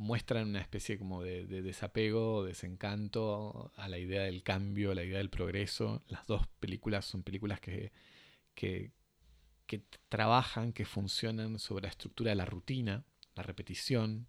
muestran 0.00 0.48
una 0.48 0.62
especie 0.62 0.98
como 0.98 1.22
de, 1.22 1.44
de 1.46 1.60
desapego, 1.60 2.42
desencanto 2.42 3.70
a 3.76 3.86
la 3.86 3.98
idea 3.98 4.22
del 4.22 4.42
cambio, 4.42 4.92
a 4.92 4.94
la 4.94 5.04
idea 5.04 5.18
del 5.18 5.28
progreso. 5.28 6.02
Las 6.08 6.26
dos 6.26 6.46
películas 6.58 7.04
son 7.04 7.22
películas 7.22 7.60
que, 7.60 7.92
que, 8.54 8.92
trabajan, 10.08 10.72
que 10.72 10.86
funcionan 10.86 11.58
sobre 11.58 11.82
la 11.82 11.90
estructura 11.90 12.30
de 12.30 12.36
la 12.36 12.46
rutina, 12.46 13.04
la 13.34 13.42
repetición. 13.42 14.26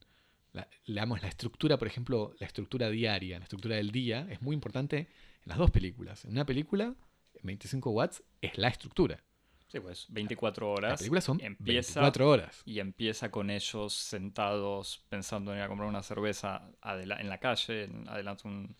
La, 0.51 0.67
la 0.85 1.27
estructura, 1.29 1.77
por 1.77 1.87
ejemplo, 1.87 2.35
la 2.37 2.47
estructura 2.47 2.89
diaria, 2.89 3.39
la 3.39 3.45
estructura 3.45 3.77
del 3.77 3.91
día, 3.91 4.27
es 4.29 4.41
muy 4.41 4.53
importante 4.53 4.97
en 4.97 5.07
las 5.45 5.57
dos 5.57 5.71
películas. 5.71 6.25
En 6.25 6.31
una 6.31 6.45
película, 6.45 6.95
25 7.43 7.89
watts 7.91 8.23
es 8.41 8.57
la 8.57 8.67
estructura. 8.67 9.23
Sí, 9.71 9.79
pues 9.79 10.05
24 10.09 10.71
horas. 10.71 10.91
Las 10.91 10.99
películas 10.99 11.23
son 11.23 11.39
empieza 11.41 12.01
24 12.01 12.29
horas. 12.29 12.61
y 12.65 12.79
empieza 12.79 13.31
con 13.31 13.49
ellos 13.49 13.93
sentados 13.93 15.05
pensando 15.09 15.51
en 15.53 15.59
ir 15.59 15.63
a 15.63 15.67
comprar 15.67 15.87
una 15.87 16.03
cerveza 16.03 16.69
en 16.83 17.29
la 17.29 17.37
calle, 17.39 17.83
en, 17.85 18.07
adelante 18.09 18.47
un- 18.47 18.75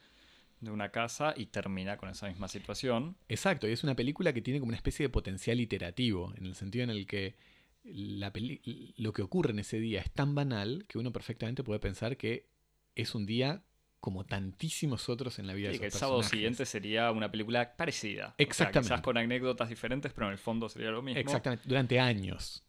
de 0.59 0.69
una 0.69 0.91
casa, 0.91 1.33
y 1.35 1.47
termina 1.47 1.97
con 1.97 2.09
esa 2.09 2.27
misma 2.27 2.47
situación. 2.47 3.15
Exacto, 3.29 3.67
y 3.67 3.71
es 3.71 3.83
una 3.83 3.95
película 3.95 4.31
que 4.31 4.41
tiene 4.43 4.59
como 4.59 4.69
una 4.69 4.77
especie 4.77 5.05
de 5.05 5.09
potencial 5.09 5.59
iterativo, 5.59 6.33
en 6.37 6.45
el 6.45 6.53
sentido 6.55 6.83
en 6.83 6.91
el 6.91 7.07
que 7.07 7.35
la 7.83 8.31
peli- 8.31 8.93
lo 8.97 9.11
que 9.11 9.23
ocurre 9.23 9.51
en 9.53 9.59
ese 9.59 9.79
día 9.79 10.01
es 10.01 10.11
tan 10.11 10.35
banal 10.35 10.85
que 10.87 10.99
uno 10.99 11.11
perfectamente 11.11 11.63
puede 11.63 11.79
pensar 11.79 12.15
que 12.15 12.45
es 12.93 13.15
un 13.15 13.25
día 13.25 13.63
como 14.01 14.25
tantísimos 14.25 15.07
otros 15.07 15.39
en 15.39 15.47
la 15.47 15.53
vida 15.53 15.69
Y 15.69 15.73
de 15.73 15.79
que 15.79 15.85
el 15.85 15.87
esos 15.89 15.99
sábado 16.01 16.23
siguiente 16.23 16.65
sería 16.65 17.11
una 17.11 17.31
película 17.31 17.77
parecida. 17.77 18.25
O 18.29 18.35
sea, 18.35 18.35
Exactamente. 18.45 18.89
quizás 18.89 19.01
con 19.01 19.17
anécdotas 19.17 19.69
diferentes, 19.69 20.11
pero 20.11 20.27
en 20.27 20.33
el 20.33 20.37
fondo 20.39 20.67
sería 20.67 20.89
lo 20.91 21.01
mismo. 21.01 21.19
Exactamente, 21.21 21.63
durante 21.67 21.99
años. 21.99 22.63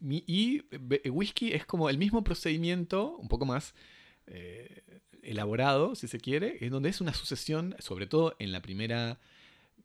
Y 0.00 0.62
Be- 0.70 1.02
Whisky 1.10 1.52
es 1.52 1.66
como 1.66 1.90
el 1.90 1.98
mismo 1.98 2.22
procedimiento, 2.22 3.16
un 3.16 3.28
poco 3.28 3.44
más 3.46 3.74
eh, 4.26 4.82
elaborado, 5.22 5.94
si 5.96 6.06
se 6.06 6.20
quiere, 6.20 6.58
en 6.64 6.70
donde 6.70 6.88
es 6.90 7.00
una 7.00 7.12
sucesión, 7.14 7.74
sobre 7.80 8.06
todo 8.06 8.36
en 8.38 8.52
la 8.52 8.62
primera 8.62 9.18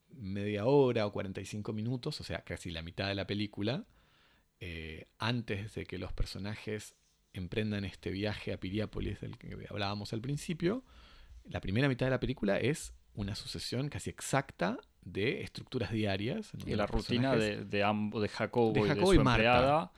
media 0.10 0.66
hora 0.66 1.08
o 1.08 1.12
45 1.12 1.74
minutos, 1.74 2.20
o 2.22 2.24
sea, 2.24 2.44
casi 2.44 2.70
la 2.72 2.82
mitad 2.84 3.08
de 3.08 3.16
la 3.16 3.26
película, 3.26 3.86
eh, 4.60 5.08
antes 5.18 5.74
de 5.74 5.86
que 5.86 5.98
los 5.98 6.14
personajes 6.14 6.94
emprendan 7.34 7.86
este 7.86 8.12
viaje 8.12 8.54
a 8.54 8.60
Piriápolis 8.60 9.22
del 9.22 9.38
que 9.38 9.56
hablábamos 9.70 10.14
al 10.14 10.22
principio, 10.22 10.84
la 11.46 11.62
primera 11.62 11.88
mitad 11.88 12.06
de 12.06 12.12
la 12.12 12.20
película 12.20 12.58
es 12.58 12.94
una 13.14 13.36
sucesión 13.36 13.90
casi 13.90 14.10
exacta 14.10 14.78
de 15.02 15.42
estructuras 15.42 15.92
diarias. 15.92 16.52
Y 16.66 16.76
la 16.76 16.88
rutina 16.88 17.36
de, 17.36 17.66
de, 17.66 17.84
ambos, 17.84 18.22
de 18.22 18.30
Jacobo, 18.30 18.74
De 18.74 18.80
y 18.80 18.84
de 18.84 18.90
Jacobo 18.90 19.08
su 19.08 19.14
y 19.16 19.20
Marta. 19.20 19.32
empleada. 19.34 19.92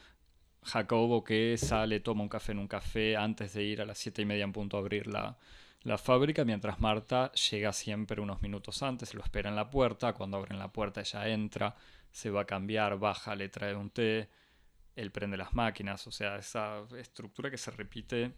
Jacobo 0.64 1.24
que 1.24 1.58
sale, 1.58 2.00
toma 2.00 2.24
un 2.24 2.30
café 2.30 2.54
en 2.54 2.60
un 2.60 2.68
café 2.68 3.18
antes 3.18 3.54
de 3.54 3.64
ir 3.64 3.82
a 3.82 3.86
las 3.86 3.98
siete 3.98 4.22
y 4.22 4.26
media 4.26 4.46
en 4.46 4.54
punto 4.54 4.78
a 4.78 4.80
abrir 4.80 5.08
la, 5.08 5.38
la 5.84 5.98
fábrica, 5.98 6.46
mientras 6.46 6.80
Marta 6.80 7.32
llega 7.34 7.74
siempre 7.74 8.22
unos 8.22 8.42
minutos 8.42 8.82
antes, 8.82 9.14
lo 9.14 9.22
espera 9.22 9.50
en 9.50 9.58
la 9.58 9.70
puerta, 9.70 10.14
cuando 10.14 10.38
abren 10.38 10.58
la 10.58 10.72
puerta 10.72 11.02
ella 11.02 11.28
entra, 11.28 11.76
se 12.12 12.30
va 12.30 12.42
a 12.42 12.46
cambiar, 12.46 12.98
baja, 12.98 13.36
le 13.36 13.50
trae 13.50 13.76
un 13.76 13.90
té, 13.90 14.30
él 14.96 15.12
prende 15.12 15.38
las 15.38 15.54
máquinas, 15.54 16.06
o 16.08 16.12
sea, 16.12 16.38
esa 16.38 16.86
estructura 16.98 17.50
que 17.50 17.58
se 17.58 17.72
repite 17.72 18.34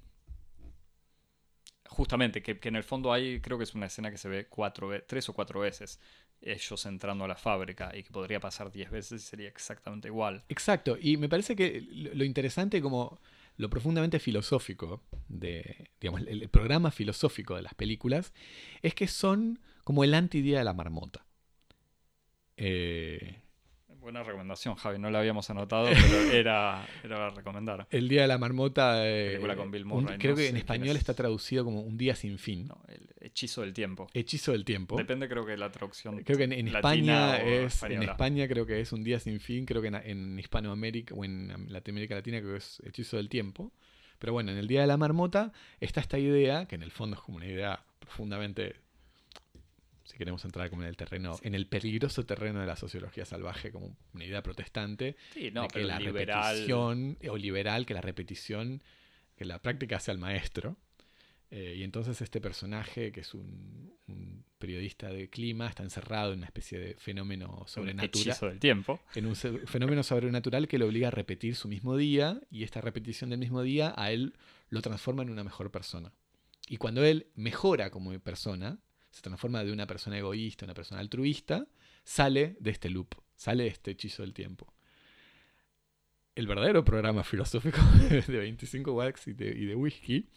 justamente, 1.88 2.42
que, 2.42 2.60
en 2.62 2.76
el 2.76 2.84
fondo 2.84 3.14
hay, 3.14 3.40
creo 3.42 3.58
que 3.58 3.64
es 3.64 3.76
una 3.76 3.86
escena 3.86 4.12
que 4.12 4.18
se 4.18 4.28
ve 4.28 4.48
cuatro, 4.48 4.90
tres 5.06 5.30
o 5.30 5.34
cuatro 5.34 5.60
veces, 5.60 6.00
ellos 6.42 6.86
entrando 6.86 7.26
a 7.26 7.28
la 7.28 7.36
fábrica 7.36 7.96
y 7.96 8.04
que 8.04 8.12
podría 8.12 8.40
pasar 8.40 8.72
diez 8.72 8.90
veces 8.90 9.22
y 9.22 9.26
sería 9.26 9.48
exactamente 9.48 10.08
igual. 10.08 10.44
Exacto, 10.50 10.98
y 11.00 11.18
me 11.18 11.30
parece 11.30 11.56
que 11.56 11.82
lo 11.82 12.14
lo 12.16 12.24
interesante 12.24 12.82
como 12.82 13.20
lo 13.58 13.70
profundamente 13.70 14.20
filosófico 14.20 15.04
de, 15.30 15.90
digamos, 16.02 16.22
el, 16.22 16.44
el 16.44 16.50
programa 16.50 16.92
filosófico 16.92 17.56
de 17.56 17.62
las 17.62 17.74
películas 17.74 18.34
es 18.82 18.94
que 18.94 19.08
son 19.08 19.60
como 19.84 20.04
el 20.04 20.14
antidía 20.14 20.58
de 20.58 20.66
la 20.66 20.74
marmota. 20.74 21.26
Eh, 22.58 23.42
Buena 24.06 24.22
recomendación, 24.22 24.76
Javi, 24.76 25.00
no 25.00 25.10
la 25.10 25.18
habíamos 25.18 25.50
anotado, 25.50 25.88
pero 25.88 25.98
era, 26.32 26.88
era 27.04 27.16
para 27.16 27.30
recomendar. 27.32 27.88
el 27.90 28.08
día 28.08 28.22
de 28.22 28.28
la 28.28 28.38
marmota, 28.38 29.04
eh, 29.04 29.30
Película 29.32 29.56
con 29.56 29.72
Bill 29.72 29.82
un- 29.82 30.04
Murray, 30.04 30.20
creo 30.20 30.34
no 30.34 30.38
que 30.38 30.48
en 30.48 30.58
español 30.58 30.90
es. 30.90 30.98
está 30.98 31.16
traducido 31.16 31.66
como 31.66 31.82
un 31.82 31.98
día 31.98 32.14
sin 32.14 32.38
fin. 32.38 32.68
No, 32.68 32.84
el 32.88 33.10
hechizo 33.20 33.62
del 33.62 33.74
tiempo. 33.74 34.06
Hechizo 34.14 34.52
del 34.52 34.64
tiempo. 34.64 34.96
Depende, 34.96 35.28
creo 35.28 35.44
que 35.44 35.54
de 35.54 35.58
la 35.58 35.72
traducción. 35.72 36.22
Creo 36.24 36.38
que 36.38 36.44
en, 36.44 36.68
España 36.68 37.38
es 37.38 37.82
en. 37.82 38.04
España 38.04 38.48
creo 38.48 38.68
que 38.68 38.80
es 38.80 38.94
un 38.94 39.04
día 39.04 39.20
sin 39.20 39.40
fin, 39.40 39.66
creo 39.66 39.82
que 39.82 39.88
en, 39.88 39.96
en 39.96 40.38
Hispanoamérica 40.38 41.16
o 41.16 41.26
en 41.26 41.48
Latinoamérica 41.70 42.14
Latina 42.14 42.42
creo 42.42 42.52
que 42.52 42.60
es 42.60 42.80
hechizo 42.86 43.18
del 43.18 43.28
tiempo. 43.28 43.72
Pero 44.20 44.34
bueno, 44.34 44.52
en 44.52 44.60
el 44.60 44.68
día 44.68 44.82
de 44.82 44.88
la 44.88 44.98
marmota 44.98 45.52
está 45.80 46.00
esta 46.00 46.20
idea 46.20 46.68
que 46.68 46.76
en 46.76 46.84
el 46.84 46.92
fondo 46.92 47.16
es 47.16 47.24
como 47.24 47.38
una 47.38 47.48
idea 47.48 47.84
profundamente 47.98 48.76
si 50.06 50.18
queremos 50.18 50.46
entrar 50.46 50.70
como 50.70 50.84
en 50.84 50.88
el 50.90 50.96
terreno, 50.98 51.38
en 51.42 51.56
el 51.56 51.68
peligroso 51.68 52.26
terreno 52.26 52.62
de 52.62 52.68
la 52.68 52.76
sociología 52.76 53.26
salvaje, 53.26 53.72
como 53.72 53.98
una 54.14 54.24
idea 54.24 54.42
protestante, 54.42 55.16
Sí, 55.34 55.52
no, 55.52 55.64
de 55.64 55.68
que 55.68 55.84
la 55.84 56.00
liberal. 56.00 56.54
repetición, 56.54 57.18
o 57.30 57.38
liberal, 57.38 57.86
que 57.86 57.94
la 57.94 58.02
repetición, 58.02 58.82
que 59.36 59.46
la 59.46 59.60
práctica 59.62 60.00
sea 60.00 60.14
el 60.14 60.20
maestro. 60.20 60.78
Eh, 61.52 61.76
y 61.78 61.84
entonces 61.84 62.22
este 62.22 62.42
personaje, 62.42 63.12
que 63.12 63.22
es 63.22 63.34
un, 63.34 63.94
un 64.08 64.44
periodista 64.58 65.10
de 65.10 65.30
clima, 65.30 65.68
está 65.68 65.84
encerrado 65.84 66.34
en 66.34 66.40
una 66.40 66.48
especie 66.48 66.80
de 66.80 66.96
fenómeno 66.96 67.60
un 67.62 67.68
sobrenatural, 67.68 68.28
hechizo 68.28 68.48
del 68.48 68.60
tiempo. 68.60 69.00
en 69.14 69.28
un 69.28 69.36
fenómeno 69.36 70.02
sobrenatural 70.04 70.68
que 70.68 70.78
lo 70.80 70.88
obliga 70.88 71.10
a 71.10 71.12
repetir 71.12 71.56
su 71.56 71.68
mismo 71.68 71.98
día, 71.98 72.42
y 72.50 72.64
esta 72.64 72.82
repetición 72.82 73.30
del 73.30 73.40
mismo 73.40 73.62
día 73.62 73.94
a 73.96 74.12
él 74.12 74.34
lo 74.70 74.82
transforma 74.82 75.24
en 75.24 75.30
una 75.30 75.44
mejor 75.44 75.72
persona. 75.72 76.12
Y 76.68 76.78
cuando 76.78 77.04
él 77.04 77.28
mejora 77.36 77.92
como 77.92 78.18
persona, 78.20 78.80
se 79.16 79.22
transforma 79.22 79.64
de 79.64 79.72
una 79.72 79.88
persona 79.88 80.18
egoísta 80.18 80.66
a 80.66 80.68
una 80.68 80.74
persona 80.74 81.00
altruista, 81.00 81.66
sale 82.04 82.58
de 82.60 82.72
este 82.72 82.90
loop, 82.90 83.16
sale 83.38 83.64
de 83.64 83.70
este 83.70 83.92
hechizo 83.92 84.24
del 84.24 84.34
tiempo. 84.34 84.74
El 86.36 86.48
verdadero 86.48 86.84
programa 86.84 87.24
filosófico 87.24 87.80
de 88.10 88.38
25 88.38 88.92
watts 88.92 89.30
y 89.30 89.34
de, 89.34 89.48
y 89.58 89.68
de 89.68 89.76
whisky 89.76 90.28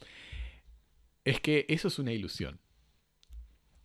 es 1.25 1.41
que 1.41 1.67
eso 1.69 1.89
es 1.89 1.99
una 1.99 2.13
ilusión. 2.13 2.61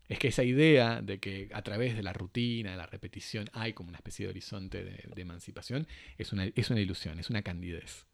Es 0.07 0.19
que 0.19 0.27
esa 0.27 0.43
idea 0.43 1.01
de 1.01 1.19
que 1.19 1.49
a 1.53 1.63
través 1.63 1.95
de 1.95 2.03
la 2.03 2.13
rutina, 2.13 2.69
de 2.69 2.77
la 2.77 2.85
repetición, 2.85 3.49
hay 3.51 3.73
como 3.73 3.89
una 3.89 3.97
especie 3.97 4.27
de 4.27 4.29
horizonte 4.29 4.83
de, 4.83 5.09
de 5.11 5.21
emancipación, 5.23 5.87
es 6.19 6.31
una, 6.31 6.45
es 6.45 6.69
una 6.69 6.81
ilusión, 6.81 7.17
es 7.17 7.31
una 7.31 7.41
candidez. 7.41 8.05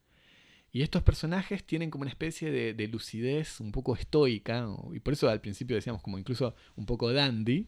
Y 0.72 0.84
estos 0.84 1.02
personajes 1.04 1.64
tienen 1.64 1.90
como 1.90 2.04
una 2.04 2.12
especie 2.12 2.52
de, 2.52 2.74
de 2.74 2.88
lucidez 2.88 3.60
un 3.60 3.72
poco 3.72 3.96
estoica, 3.96 4.68
y 4.94 5.00
por 5.00 5.14
eso 5.14 5.30
al 5.30 5.42
principio 5.42 5.76
decíamos 5.76 6.02
como 6.02 6.20
incluso 6.20 6.56
un 6.76 6.86
poco 6.86 7.12
dandy, 7.12 7.68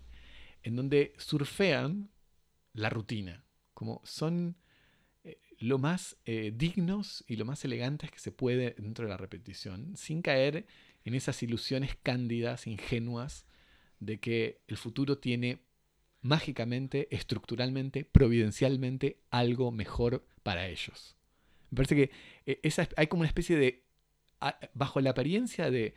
en 0.64 0.76
donde 0.76 1.14
surfean 1.18 2.12
la 2.74 2.90
rutina, 2.90 3.44
como 3.74 4.02
son 4.04 4.58
eh, 5.24 5.40
lo 5.60 5.78
más 5.78 6.18
eh, 6.26 6.52
dignos 6.56 7.24
y 7.28 7.36
lo 7.36 7.46
más 7.46 7.66
elegantes 7.66 8.12
que 8.12 8.20
se 8.20 8.32
puede 8.32 8.76
dentro 8.78 9.06
de 9.06 9.10
la 9.10 9.18
repetición, 9.18 9.96
sin 9.98 10.22
caer 10.22 10.66
en 11.04 11.16
esas 11.16 11.42
ilusiones 11.44 11.98
cándidas, 12.02 12.68
ingenuas, 12.68 13.46
de 14.00 14.20
que 14.20 14.62
el 14.68 14.78
futuro 14.78 15.18
tiene 15.18 15.64
mágicamente, 16.22 17.08
estructuralmente, 17.16 18.06
providencialmente 18.06 19.22
algo 19.30 19.72
mejor 19.72 20.26
para 20.44 20.68
ellos. 20.68 21.16
Me 21.72 21.78
parece 21.78 21.96
que 21.96 22.12
eh, 22.46 22.88
hay 22.98 23.08
como 23.08 23.22
una 23.22 23.28
especie 23.28 23.58
de, 23.58 23.84
bajo 24.74 25.02
la 25.02 25.12
apariencia 25.12 25.72
de 25.72 25.96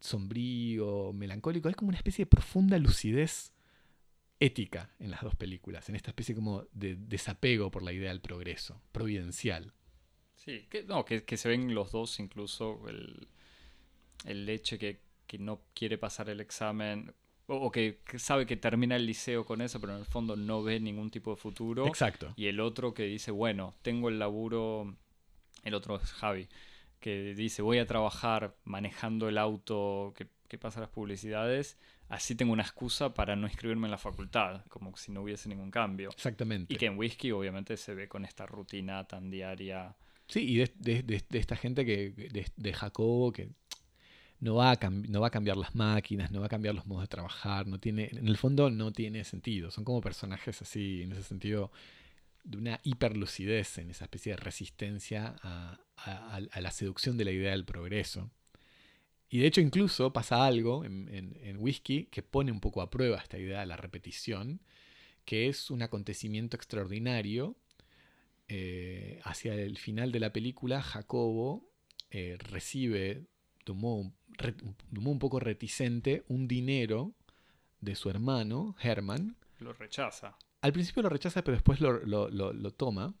sombrío, 0.00 1.12
melancólico, 1.12 1.68
hay 1.68 1.74
como 1.74 1.88
una 1.88 1.98
especie 1.98 2.24
de 2.24 2.28
profunda 2.30 2.78
lucidez 2.78 3.52
ética 4.40 4.90
en 4.98 5.10
las 5.10 5.22
dos 5.22 5.36
películas, 5.36 5.88
en 5.88 5.96
esta 5.96 6.10
especie 6.10 6.34
como 6.34 6.66
de 6.72 6.96
desapego 6.96 7.70
por 7.70 7.82
la 7.82 7.92
idea 7.92 8.10
del 8.10 8.20
progreso, 8.20 8.82
providencial. 8.92 9.72
Sí, 10.34 10.66
que, 10.68 10.82
no, 10.82 11.04
que, 11.04 11.36
se 11.36 11.48
ven 11.48 11.74
los 11.74 11.92
dos, 11.92 12.18
incluso 12.18 12.88
el, 12.88 13.28
el 14.24 14.44
leche 14.44 14.78
que, 14.78 15.00
que 15.26 15.38
no 15.38 15.62
quiere 15.74 15.98
pasar 15.98 16.28
el 16.28 16.40
examen, 16.40 17.14
o, 17.52 17.66
o 17.66 17.70
que, 17.70 18.00
que 18.06 18.18
sabe 18.18 18.46
que 18.46 18.56
termina 18.56 18.96
el 18.96 19.06
liceo 19.06 19.44
con 19.44 19.60
eso, 19.60 19.80
pero 19.80 19.92
en 19.94 20.00
el 20.00 20.06
fondo 20.06 20.36
no 20.36 20.62
ve 20.62 20.80
ningún 20.80 21.10
tipo 21.10 21.30
de 21.30 21.36
futuro. 21.36 21.86
Exacto. 21.86 22.32
Y 22.36 22.46
el 22.46 22.60
otro 22.60 22.94
que 22.94 23.04
dice, 23.04 23.30
bueno, 23.30 23.74
tengo 23.82 24.08
el 24.08 24.18
laburo, 24.18 24.96
el 25.64 25.74
otro 25.74 25.96
es 25.96 26.12
Javi, 26.12 26.48
que 27.00 27.34
dice, 27.34 27.62
voy 27.62 27.78
a 27.78 27.86
trabajar 27.86 28.56
manejando 28.64 29.28
el 29.28 29.38
auto 29.38 30.12
que, 30.16 30.28
que 30.48 30.58
pasa 30.58 30.80
las 30.80 30.90
publicidades, 30.90 31.78
así 32.08 32.34
tengo 32.34 32.52
una 32.52 32.62
excusa 32.62 33.14
para 33.14 33.34
no 33.36 33.46
inscribirme 33.46 33.86
en 33.86 33.90
la 33.90 33.98
facultad, 33.98 34.64
como 34.68 34.96
si 34.96 35.10
no 35.12 35.22
hubiese 35.22 35.48
ningún 35.48 35.70
cambio. 35.70 36.10
Exactamente. 36.10 36.72
Y 36.72 36.76
que 36.76 36.86
en 36.86 36.98
Whisky 36.98 37.32
obviamente 37.32 37.76
se 37.76 37.94
ve 37.94 38.08
con 38.08 38.24
esta 38.24 38.46
rutina 38.46 39.04
tan 39.08 39.30
diaria. 39.30 39.96
Sí, 40.28 40.40
y 40.48 40.56
de, 40.58 40.70
de- 40.76 41.02
de- 41.02 41.24
de 41.28 41.38
esta 41.38 41.56
gente 41.56 41.84
que 41.84 42.10
de, 42.10 42.46
de 42.56 42.72
Jacobo 42.72 43.32
que 43.32 43.50
no 44.42 44.56
va, 44.56 44.72
a 44.72 44.78
no 44.90 45.20
va 45.22 45.28
a 45.28 45.30
cambiar 45.30 45.56
las 45.56 45.74
máquinas, 45.74 46.30
no 46.32 46.40
va 46.40 46.46
a 46.46 46.50
cambiar 46.56 46.74
los 46.74 46.86
modos 46.86 47.04
de 47.04 47.08
trabajar, 47.08 47.66
no 47.68 47.78
tiene, 47.80 48.10
en 48.12 48.28
el 48.28 48.36
fondo 48.36 48.70
no 48.70 48.92
tiene 48.92 49.24
sentido. 49.24 49.70
Son 49.70 49.84
como 49.84 50.00
personajes 50.02 50.62
así, 50.62 51.02
en 51.04 51.12
ese 51.12 51.22
sentido, 51.24 51.72
de 52.44 52.58
una 52.58 52.80
hiperlucidez, 52.84 53.78
en 53.78 53.90
esa 53.90 54.06
especie 54.06 54.32
de 54.32 54.36
resistencia 54.38 55.36
a, 55.42 55.80
la 56.60 56.70
seducción 56.72 57.16
de 57.18 57.24
la 57.26 57.32
idea 57.32 57.52
del 57.52 57.64
progreso. 57.64 58.30
Y 59.30 59.38
de 59.38 59.46
hecho 59.46 59.60
incluso 59.60 60.12
pasa 60.12 60.44
algo 60.46 60.84
en, 60.84 61.08
en- 61.08 61.38
en 61.42 61.56
Whisky 61.58 62.06
que 62.06 62.22
pone 62.22 62.52
un 62.52 62.60
poco 62.60 62.82
a 62.82 62.90
prueba 62.90 63.18
esta 63.18 63.38
idea 63.38 63.60
de 63.60 63.66
la 63.66 63.76
repetición, 63.76 64.60
que 65.26 65.48
es 65.48 65.70
un 65.70 65.82
acontecimiento 65.82 66.56
extraordinario 66.56 67.56
eh, 68.48 69.20
hacia 69.24 69.54
el 69.54 69.78
final 69.78 70.12
de 70.12 70.20
la 70.20 70.32
película, 70.32 70.82
Jacobo 70.82 71.70
eh, 72.10 72.36
recibe, 72.38 73.26
tomó, 73.64 74.12
re- 74.38 74.54
tomó 74.94 75.10
un 75.10 75.18
poco 75.18 75.40
reticente, 75.40 76.24
un 76.28 76.48
dinero 76.48 77.12
de 77.80 77.94
su 77.94 78.10
hermano, 78.10 78.76
Herman. 78.80 79.36
Lo 79.60 79.72
rechaza. 79.72 80.36
Al 80.60 80.72
principio 80.72 81.02
lo 81.02 81.08
rechaza, 81.08 81.42
pero 81.42 81.56
después 81.56 81.80
lo, 81.80 81.92
lo- 82.04 82.28
lo- 82.30 82.52
lo 82.52 82.70
toma. 82.72 83.14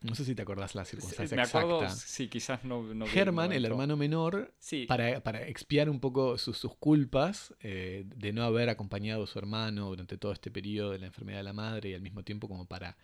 No 0.00 0.16
sé 0.16 0.24
si 0.24 0.34
te 0.34 0.42
acordás 0.42 0.74
la 0.74 0.84
circunstancia 0.84 1.36
Me 1.36 1.42
acuerdo, 1.42 1.80
exacta. 1.84 1.94
sí, 2.08 2.26
quizás 2.26 2.64
no. 2.64 2.84
Herman, 3.14 3.52
el 3.52 3.64
hermano 3.64 3.96
menor, 3.96 4.52
Sí, 4.58 4.84
para, 4.86 5.22
para 5.22 5.46
expiar 5.46 5.88
un 5.88 6.00
poco 6.00 6.38
sus, 6.38 6.58
sus 6.58 6.74
culpas 6.74 7.54
eh, 7.60 8.02
de 8.16 8.32
no 8.32 8.42
haber 8.42 8.68
acompañado 8.68 9.22
a 9.22 9.26
su 9.28 9.38
hermano 9.38 9.90
durante 9.90 10.18
todo 10.18 10.32
este 10.32 10.50
periodo 10.50 10.90
de 10.90 10.98
la 10.98 11.06
enfermedad 11.06 11.38
de 11.38 11.44
la 11.44 11.52
madre 11.52 11.90
y 11.90 11.94
al 11.94 12.00
mismo 12.00 12.24
tiempo 12.24 12.48
como 12.48 12.66
para, 12.66 12.96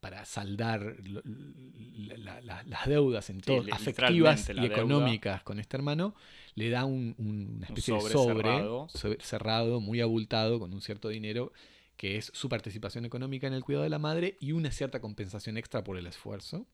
para 0.00 0.24
saldar 0.24 0.96
la- 1.04 2.40
la- 2.40 2.62
las 2.64 2.86
deudas 2.86 3.28
en 3.30 3.40
todo, 3.40 3.64
afectivas 3.70 4.48
y 4.48 4.54
deuda. 4.54 4.66
económicas 4.66 5.42
con 5.42 5.60
este 5.60 5.76
hermano, 5.76 6.14
le 6.54 6.70
da 6.70 6.84
un- 6.86 7.14
un- 7.18 7.56
una 7.56 7.66
especie 7.66 7.94
sobre 8.00 8.08
de 8.08 8.12
sobre 8.14 8.48
cerrado. 8.50 8.88
sobre- 8.88 9.20
cerrado, 9.20 9.80
muy 9.80 10.00
abultado, 10.00 10.58
con 10.58 10.72
un 10.72 10.80
cierto 10.80 11.08
dinero 11.10 11.52
que 11.98 12.16
es 12.16 12.30
su 12.34 12.48
participación 12.48 13.04
económica 13.04 13.46
en 13.46 13.52
el 13.52 13.62
cuidado 13.62 13.84
de 13.84 13.90
la 13.90 13.98
madre 13.98 14.38
y 14.40 14.52
una 14.52 14.70
cierta 14.70 15.00
compensación 15.02 15.58
extra 15.58 15.84
por 15.84 15.98
el 15.98 16.06
esfuerzo. 16.06 16.66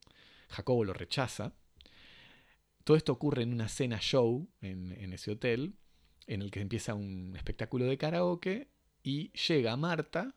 Jacobo 0.50 0.84
lo 0.84 0.92
rechaza. 0.92 1.52
Todo 2.84 2.96
esto 2.96 3.10
ocurre 3.12 3.42
en 3.42 3.52
una 3.52 3.66
cena 3.68 3.98
show 3.98 4.48
en, 4.60 4.92
en 4.92 5.12
ese 5.12 5.32
hotel, 5.32 5.74
en 6.28 6.42
el 6.42 6.52
que 6.52 6.60
empieza 6.60 6.94
un 6.94 7.34
espectáculo 7.34 7.86
de 7.86 7.98
karaoke 7.98 8.68
y 9.02 9.32
llega 9.32 9.76
Marta 9.76 10.35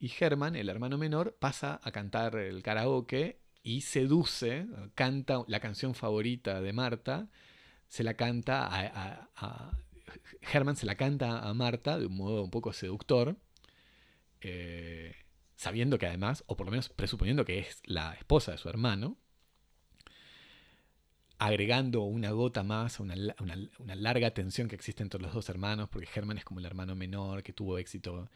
y 0.00 0.08
Germán, 0.08 0.56
el 0.56 0.70
hermano 0.70 0.96
menor, 0.96 1.36
pasa 1.38 1.78
a 1.84 1.92
cantar 1.92 2.36
el 2.36 2.62
karaoke 2.62 3.38
y 3.62 3.82
seduce, 3.82 4.66
canta 4.94 5.44
la 5.46 5.60
canción 5.60 5.94
favorita 5.94 6.62
de 6.62 6.72
Marta, 6.72 7.28
se 7.86 8.02
la 8.02 8.14
canta 8.14 8.66
a, 8.70 9.78
Herman 10.40 10.76
se 10.76 10.86
la 10.86 10.94
canta 10.94 11.40
a 11.46 11.52
Marta 11.52 11.98
de 11.98 12.06
un 12.06 12.16
modo 12.16 12.42
un 12.42 12.50
poco 12.50 12.72
seductor 12.72 13.36
eh, 14.40 15.14
sabiendo 15.54 15.98
que 15.98 16.06
además, 16.06 16.44
o 16.46 16.56
por 16.56 16.66
lo 16.66 16.70
menos 16.70 16.88
presuponiendo 16.88 17.44
que 17.44 17.58
es 17.58 17.82
la 17.84 18.14
esposa 18.14 18.52
de 18.52 18.58
su 18.58 18.70
hermano, 18.70 19.18
agregando 21.38 22.02
una 22.02 22.30
gota 22.30 22.62
más 22.62 22.98
a 22.98 23.02
una, 23.02 23.14
una, 23.38 23.94
larga 23.94 24.32
tensión 24.32 24.68
que 24.68 24.76
existe 24.76 25.02
entre 25.02 25.20
los 25.20 25.34
dos 25.34 25.50
hermanos, 25.50 25.90
porque 25.90 26.08
Herman 26.14 26.38
es 26.38 26.44
como 26.44 26.60
el 26.60 26.66
hermano 26.66 26.94
menor 26.94 27.42
que 27.42 27.52
tuvo 27.52 27.76
éxito 27.76 28.30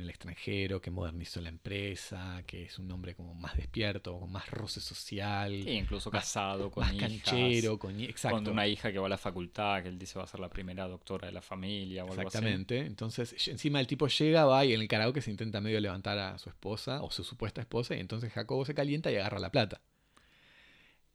en 0.00 0.04
el 0.04 0.10
extranjero, 0.10 0.80
que 0.80 0.90
modernizó 0.90 1.40
la 1.40 1.48
empresa, 1.50 2.42
que 2.46 2.64
es 2.64 2.78
un 2.78 2.90
hombre 2.90 3.14
como 3.14 3.34
más 3.34 3.56
despierto, 3.56 4.18
con 4.18 4.32
más 4.32 4.50
roce 4.50 4.80
social. 4.80 5.52
incluso 5.52 6.10
casado, 6.10 6.70
con 6.70 6.84
más 6.84 6.94
canchero, 6.94 7.78
con, 7.78 8.00
exacto. 8.00 8.50
una 8.50 8.66
hija 8.66 8.90
que 8.90 8.98
va 8.98 9.06
a 9.06 9.10
la 9.10 9.18
facultad, 9.18 9.82
que 9.82 9.88
él 9.88 9.98
dice 9.98 10.18
va 10.18 10.24
a 10.24 10.28
ser 10.28 10.40
la 10.40 10.48
primera 10.48 10.88
doctora 10.88 11.26
de 11.26 11.32
la 11.32 11.42
familia. 11.42 12.04
O 12.04 12.08
Exactamente. 12.08 12.78
Entonces, 12.78 13.34
encima 13.48 13.80
el 13.80 13.86
tipo 13.86 14.08
llega, 14.08 14.44
va 14.44 14.64
y 14.64 14.72
en 14.72 14.80
el 14.80 14.88
karaoke 14.88 15.20
se 15.20 15.30
intenta 15.30 15.60
medio 15.60 15.80
levantar 15.80 16.18
a 16.18 16.38
su 16.38 16.48
esposa, 16.48 17.02
o 17.02 17.10
su 17.10 17.22
supuesta 17.22 17.60
esposa, 17.60 17.94
y 17.94 18.00
entonces 18.00 18.32
Jacobo 18.32 18.64
se 18.64 18.74
calienta 18.74 19.12
y 19.12 19.16
agarra 19.16 19.38
la 19.38 19.50
plata. 19.50 19.80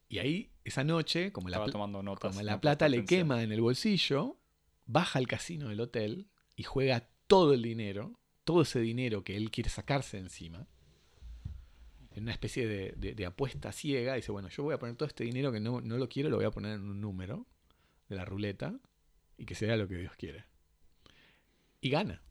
Y 0.07 0.19
ahí, 0.19 0.51
esa 0.63 0.83
noche, 0.83 1.31
como 1.31 1.49
la, 1.49 1.65
la 2.43 2.61
plata 2.61 2.87
le 2.87 3.05
quema 3.05 3.41
en 3.41 3.51
el 3.51 3.61
bolsillo, 3.61 4.37
baja 4.85 5.19
al 5.19 5.27
casino 5.27 5.69
del 5.69 5.81
hotel 5.81 6.27
y 6.55 6.63
juega 6.63 7.09
todo 7.27 7.53
el 7.53 7.61
dinero, 7.61 8.19
todo 8.45 8.61
ese 8.61 8.79
dinero 8.79 9.23
que 9.23 9.35
él 9.35 9.51
quiere 9.51 9.69
sacarse 9.69 10.17
encima, 10.17 10.65
en 12.11 12.23
una 12.23 12.31
especie 12.31 12.65
de, 12.65 13.25
apuesta 13.25 13.73
ciega. 13.73 14.15
Dice, 14.15 14.31
bueno, 14.31 14.47
yo 14.47 14.63
voy 14.63 14.73
a 14.73 14.79
poner 14.79 14.95
todo 14.95 15.07
este 15.07 15.25
dinero 15.25 15.51
que 15.51 15.59
no, 15.59 15.81
lo 15.81 16.09
quiero, 16.09 16.29
lo 16.29 16.37
voy 16.37 16.45
a 16.45 16.51
poner 16.51 16.75
en 16.75 16.83
un 16.83 17.01
número 17.01 17.45
de 18.07 18.15
la 18.15 18.23
ruleta 18.23 18.79
y 19.37 19.45
que 19.45 19.55
sea 19.55 19.75
lo 19.75 19.87
que 19.89 19.97
Dios 19.97 20.13
quiere. 20.15 20.45
Y 21.81 21.89
gana. 21.89 22.21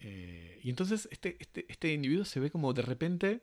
Eh, 0.00 0.58
y 0.62 0.70
entonces 0.70 1.06
este, 1.12 1.36
este, 1.38 1.66
este 1.68 1.92
individuo 1.92 2.24
se 2.24 2.40
ve 2.40 2.50
como 2.50 2.72
de 2.72 2.82
repente 2.82 3.42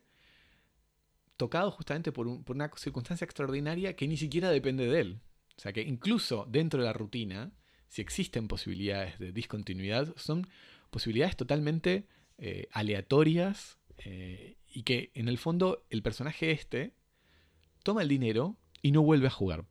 tocado 1.39 1.72
justamente 1.72 2.12
por, 2.12 2.28
una 2.28 2.70
circunstancia 2.76 3.24
extraordinaria 3.24 3.95
que 3.95 4.07
ni 4.10 4.18
siquiera 4.18 4.49
depende 4.49 4.88
de 4.88 4.99
él. 4.99 5.22
O 5.57 5.62
sea 5.62 5.72
que 5.72 5.82
incluso 5.82 6.45
dentro 6.49 6.82
de 6.82 6.86
la 6.86 6.93
rutina, 6.93 7.53
si 7.88 8.01
existen 8.01 8.49
posibilidades 8.49 9.18
de 9.20 9.32
discontinuidad, 9.32 10.14
son 10.18 10.47
posibilidades 10.90 11.36
totalmente 11.36 12.08
eh, 12.38 12.68
aleatorias 12.72 13.80
eh, 13.98 14.58
y 14.68 14.84
que 14.84 15.12
en 15.14 15.28
el 15.28 15.38
fondo 15.38 15.86
el 15.90 16.02
personaje 16.02 16.52
este 16.52 16.94
toma 17.84 18.02
el 18.02 18.08
dinero 18.08 18.58
y 18.82 18.92
no 18.92 19.02
vuelve 19.02 19.28
a 19.28 19.32
jugar. 19.32 19.66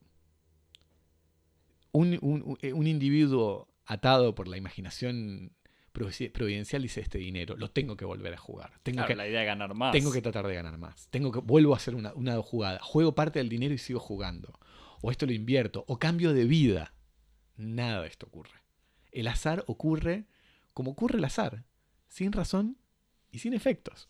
Un, 1.93 2.59
eh, 2.61 2.73
individuo 2.75 3.69
atado 3.87 4.35
por 4.35 4.49
la 4.49 4.57
imaginación 4.57 5.53
providencial 5.93 6.83
dice 6.83 7.01
este 7.01 7.19
dinero, 7.19 7.57
lo 7.57 7.71
tengo 7.71 7.97
que 7.97 8.05
volver 8.05 8.35
a 8.35 8.37
jugar. 8.37 8.79
Tengo 8.83 9.05
que, 9.07 9.17
la 9.17 9.27
idea 9.27 9.41
de 9.41 9.47
ganar 9.47 9.75
más. 9.75 9.93
Tengo 9.93 10.13
que 10.13 10.23
tratar 10.23 10.47
de 10.47 10.55
ganar 10.55 10.79
más. 10.79 11.09
Tengo 11.09 11.33
que, 11.33 11.41
vuelvo 11.41 11.73
a 11.73 11.77
hacer 11.77 11.95
una, 11.95 12.13
una 12.15 12.41
jugada. 12.43 12.79
Juego 12.83 13.15
parte 13.15 13.39
del 13.39 13.49
dinero 13.49 13.75
y 13.75 13.79
sigo 13.79 13.99
jugando. 13.99 14.59
O 15.01 15.11
esto 15.11 15.27
lo 15.27 15.33
invierto. 15.33 15.85
O 15.89 15.99
cambio 15.99 16.35
de 16.35 16.45
vida. 16.45 16.95
Nada 17.57 18.03
de 18.03 18.09
esto 18.09 18.27
ocurre. 18.27 18.63
El 19.11 19.27
azar 19.27 19.65
ocurre 19.67 20.27
como 20.79 20.93
ocurre 20.93 21.19
el 21.19 21.25
azar. 21.25 21.65
Sin 22.07 22.31
razón 22.31 22.79
y 23.33 23.41
sin 23.41 23.53
efectos. 23.53 24.09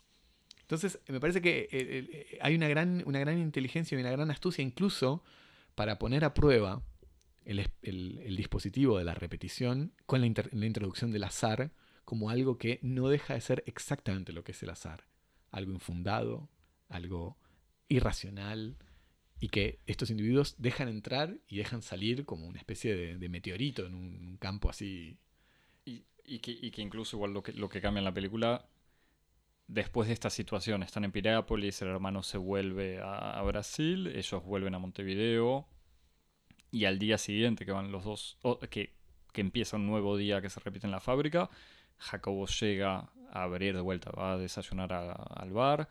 Entonces, 0.61 0.99
me 1.07 1.19
parece 1.19 1.41
que 1.41 1.61
eh, 1.61 1.67
eh, 1.71 2.37
hay 2.43 2.53
una 2.53 2.67
gran, 2.67 3.01
una 3.07 3.17
gran 3.17 3.39
inteligencia 3.39 3.97
y 3.97 4.01
una 4.01 4.11
gran 4.11 4.29
astucia 4.29 4.63
incluso 4.63 5.23
para 5.73 5.97
poner 5.97 6.23
a 6.23 6.35
prueba 6.35 6.83
el, 7.43 8.35
dispositivo 8.37 8.99
de 8.99 9.03
la 9.03 9.15
repetición 9.15 9.95
con 10.05 10.21
la, 10.21 10.27
introducción 10.27 11.09
del 11.09 11.23
azar 11.23 11.71
como 12.05 12.29
algo 12.29 12.59
que 12.59 12.77
no 12.83 13.09
deja 13.09 13.33
de 13.33 13.41
ser 13.41 13.63
exactamente 13.65 14.31
lo 14.31 14.43
que 14.43 14.51
es 14.51 14.61
el 14.61 14.69
azar. 14.69 15.07
Algo 15.49 15.71
infundado, 15.71 16.51
algo 16.87 17.39
irracional, 17.87 18.77
y 19.39 19.49
que 19.49 19.79
estos 19.87 20.11
individuos 20.11 20.53
dejan 20.59 20.87
entrar 20.87 21.39
y 21.47 21.57
dejan 21.57 21.81
salir 21.81 22.25
como 22.25 22.45
una 22.45 22.59
especie 22.59 23.17
de, 23.17 23.29
meteorito 23.29 23.87
en 23.87 23.95
un, 23.95 24.37
campo 24.37 24.69
así. 24.69 25.17
Que, 26.37 26.81
incluso 26.83 27.17
igual 27.17 27.33
lo 27.33 27.41
que, 27.41 27.81
cambia 27.81 27.97
en 27.97 28.05
la 28.05 28.13
película, 28.13 28.67
después 29.67 30.07
de 30.07 30.13
esta 30.13 30.29
situación, 30.29 30.83
están 30.83 31.03
en 31.03 31.11
Piriápolis, 31.11 31.81
el 31.81 31.87
hermano 31.87 32.21
se 32.21 32.37
vuelve 32.37 33.01
a 33.01 33.41
Brasil, 33.41 34.05
ellos 34.15 34.43
vuelven 34.43 34.75
a 34.75 34.79
Montevideo, 34.79 35.67
y 36.71 36.85
al 36.85 36.99
día 36.99 37.17
siguiente 37.17 37.65
que 37.65 37.71
van 37.71 37.91
los 37.91 38.03
dos, 38.03 38.37
que, 38.69 38.93
que, 39.31 39.41
empieza 39.41 39.77
un 39.77 39.87
nuevo 39.87 40.17
día 40.17 40.41
que 40.41 40.49
se 40.49 40.59
repite 40.59 40.87
en 40.87 40.91
la 40.91 40.99
fábrica, 40.99 41.49
Jacobo 41.97 42.45
llega 42.47 43.09
a 43.31 43.43
abrir 43.43 43.75
de 43.75 43.81
vuelta, 43.81 44.11
va 44.11 44.33
a 44.33 44.37
desayunar 44.37 44.93
al 44.93 45.51
bar, 45.51 45.89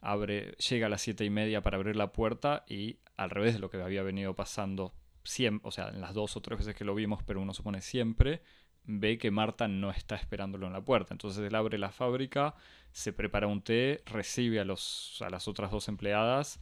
abre, 0.00 0.52
llega 0.52 0.86
a 0.86 0.90
las 0.90 1.02
siete 1.02 1.24
y 1.24 1.30
media 1.30 1.62
para 1.62 1.76
abrir 1.76 1.96
la 1.96 2.12
puerta 2.12 2.64
y 2.68 2.98
al 3.16 3.30
revés 3.30 3.54
de 3.54 3.60
lo 3.60 3.70
que 3.70 3.80
había 3.80 4.02
venido 4.02 4.34
pasando 4.34 4.94
siempre, 5.24 5.66
o 5.66 5.70
sea, 5.70 5.88
en 5.88 6.00
las 6.00 6.14
dos 6.14 6.36
o 6.36 6.42
tres 6.42 6.58
veces 6.58 6.74
que 6.74 6.84
lo 6.84 6.94
vimos, 6.94 7.22
pero 7.24 7.40
uno 7.40 7.54
supone 7.54 7.80
siempre, 7.80 8.42
ve 8.86 9.18
que 9.18 9.30
Marta 9.30 9.68
no 9.68 9.90
está 9.90 10.16
esperándolo 10.16 10.66
en 10.66 10.72
la 10.72 10.80
puerta. 10.80 11.14
Entonces 11.14 11.44
él 11.44 11.54
abre 11.54 11.78
la 11.78 11.90
fábrica, 11.90 12.54
se 12.92 13.12
prepara 13.12 13.46
un 13.46 13.62
té, 13.62 14.02
recibe 14.06 14.60
a, 14.60 14.62
a 14.62 15.30
las 15.30 15.48
otras 15.48 15.70
dos 15.70 15.88
empleadas 15.88 16.60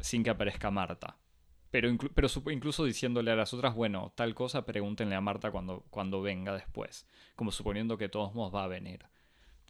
sin 0.00 0.22
que 0.22 0.30
aparezca 0.30 0.70
Marta. 0.70 1.16
Pero, 1.72 1.88
incluso 1.88 2.84
diciéndole 2.84 3.30
a 3.30 3.34
las 3.34 3.54
otras, 3.54 3.74
bueno, 3.74 4.12
tal 4.14 4.34
cosa, 4.34 4.66
pregúntenle 4.66 5.14
a 5.14 5.22
Marta 5.22 5.50
cuando, 5.50 5.84
cuando 5.88 6.20
venga 6.20 6.52
después. 6.52 7.06
Como 7.34 7.50
suponiendo 7.50 7.96
que 7.96 8.10
todos 8.10 8.34
modos 8.34 8.54
va 8.54 8.64
a 8.64 8.68
venir. 8.68 9.06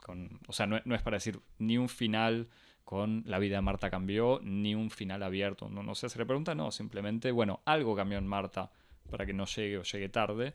Con, 0.02 0.40
o 0.48 0.52
sea, 0.52 0.66
no, 0.66 0.76
es 0.76 1.02
para 1.02 1.18
decir 1.18 1.40
ni 1.58 1.78
un 1.78 1.88
final 1.88 2.48
con 2.82 3.22
la 3.24 3.38
vida 3.38 3.54
de 3.54 3.62
Marta 3.62 3.88
cambió, 3.88 4.40
ni 4.42 4.74
un 4.74 4.90
final 4.90 5.22
abierto. 5.22 5.68
No, 5.68 5.84
no 5.84 5.94
se 5.94 6.08
le 6.18 6.26
pregunta, 6.26 6.56
no, 6.56 6.72
simplemente, 6.72 7.30
bueno, 7.30 7.60
algo 7.66 7.94
cambió 7.94 8.18
en 8.18 8.26
Marta 8.26 8.72
para 9.08 9.24
que 9.24 9.32
no 9.32 9.46
llegue 9.46 9.78
o 9.78 9.84
llegue 9.84 10.08
tarde, 10.08 10.54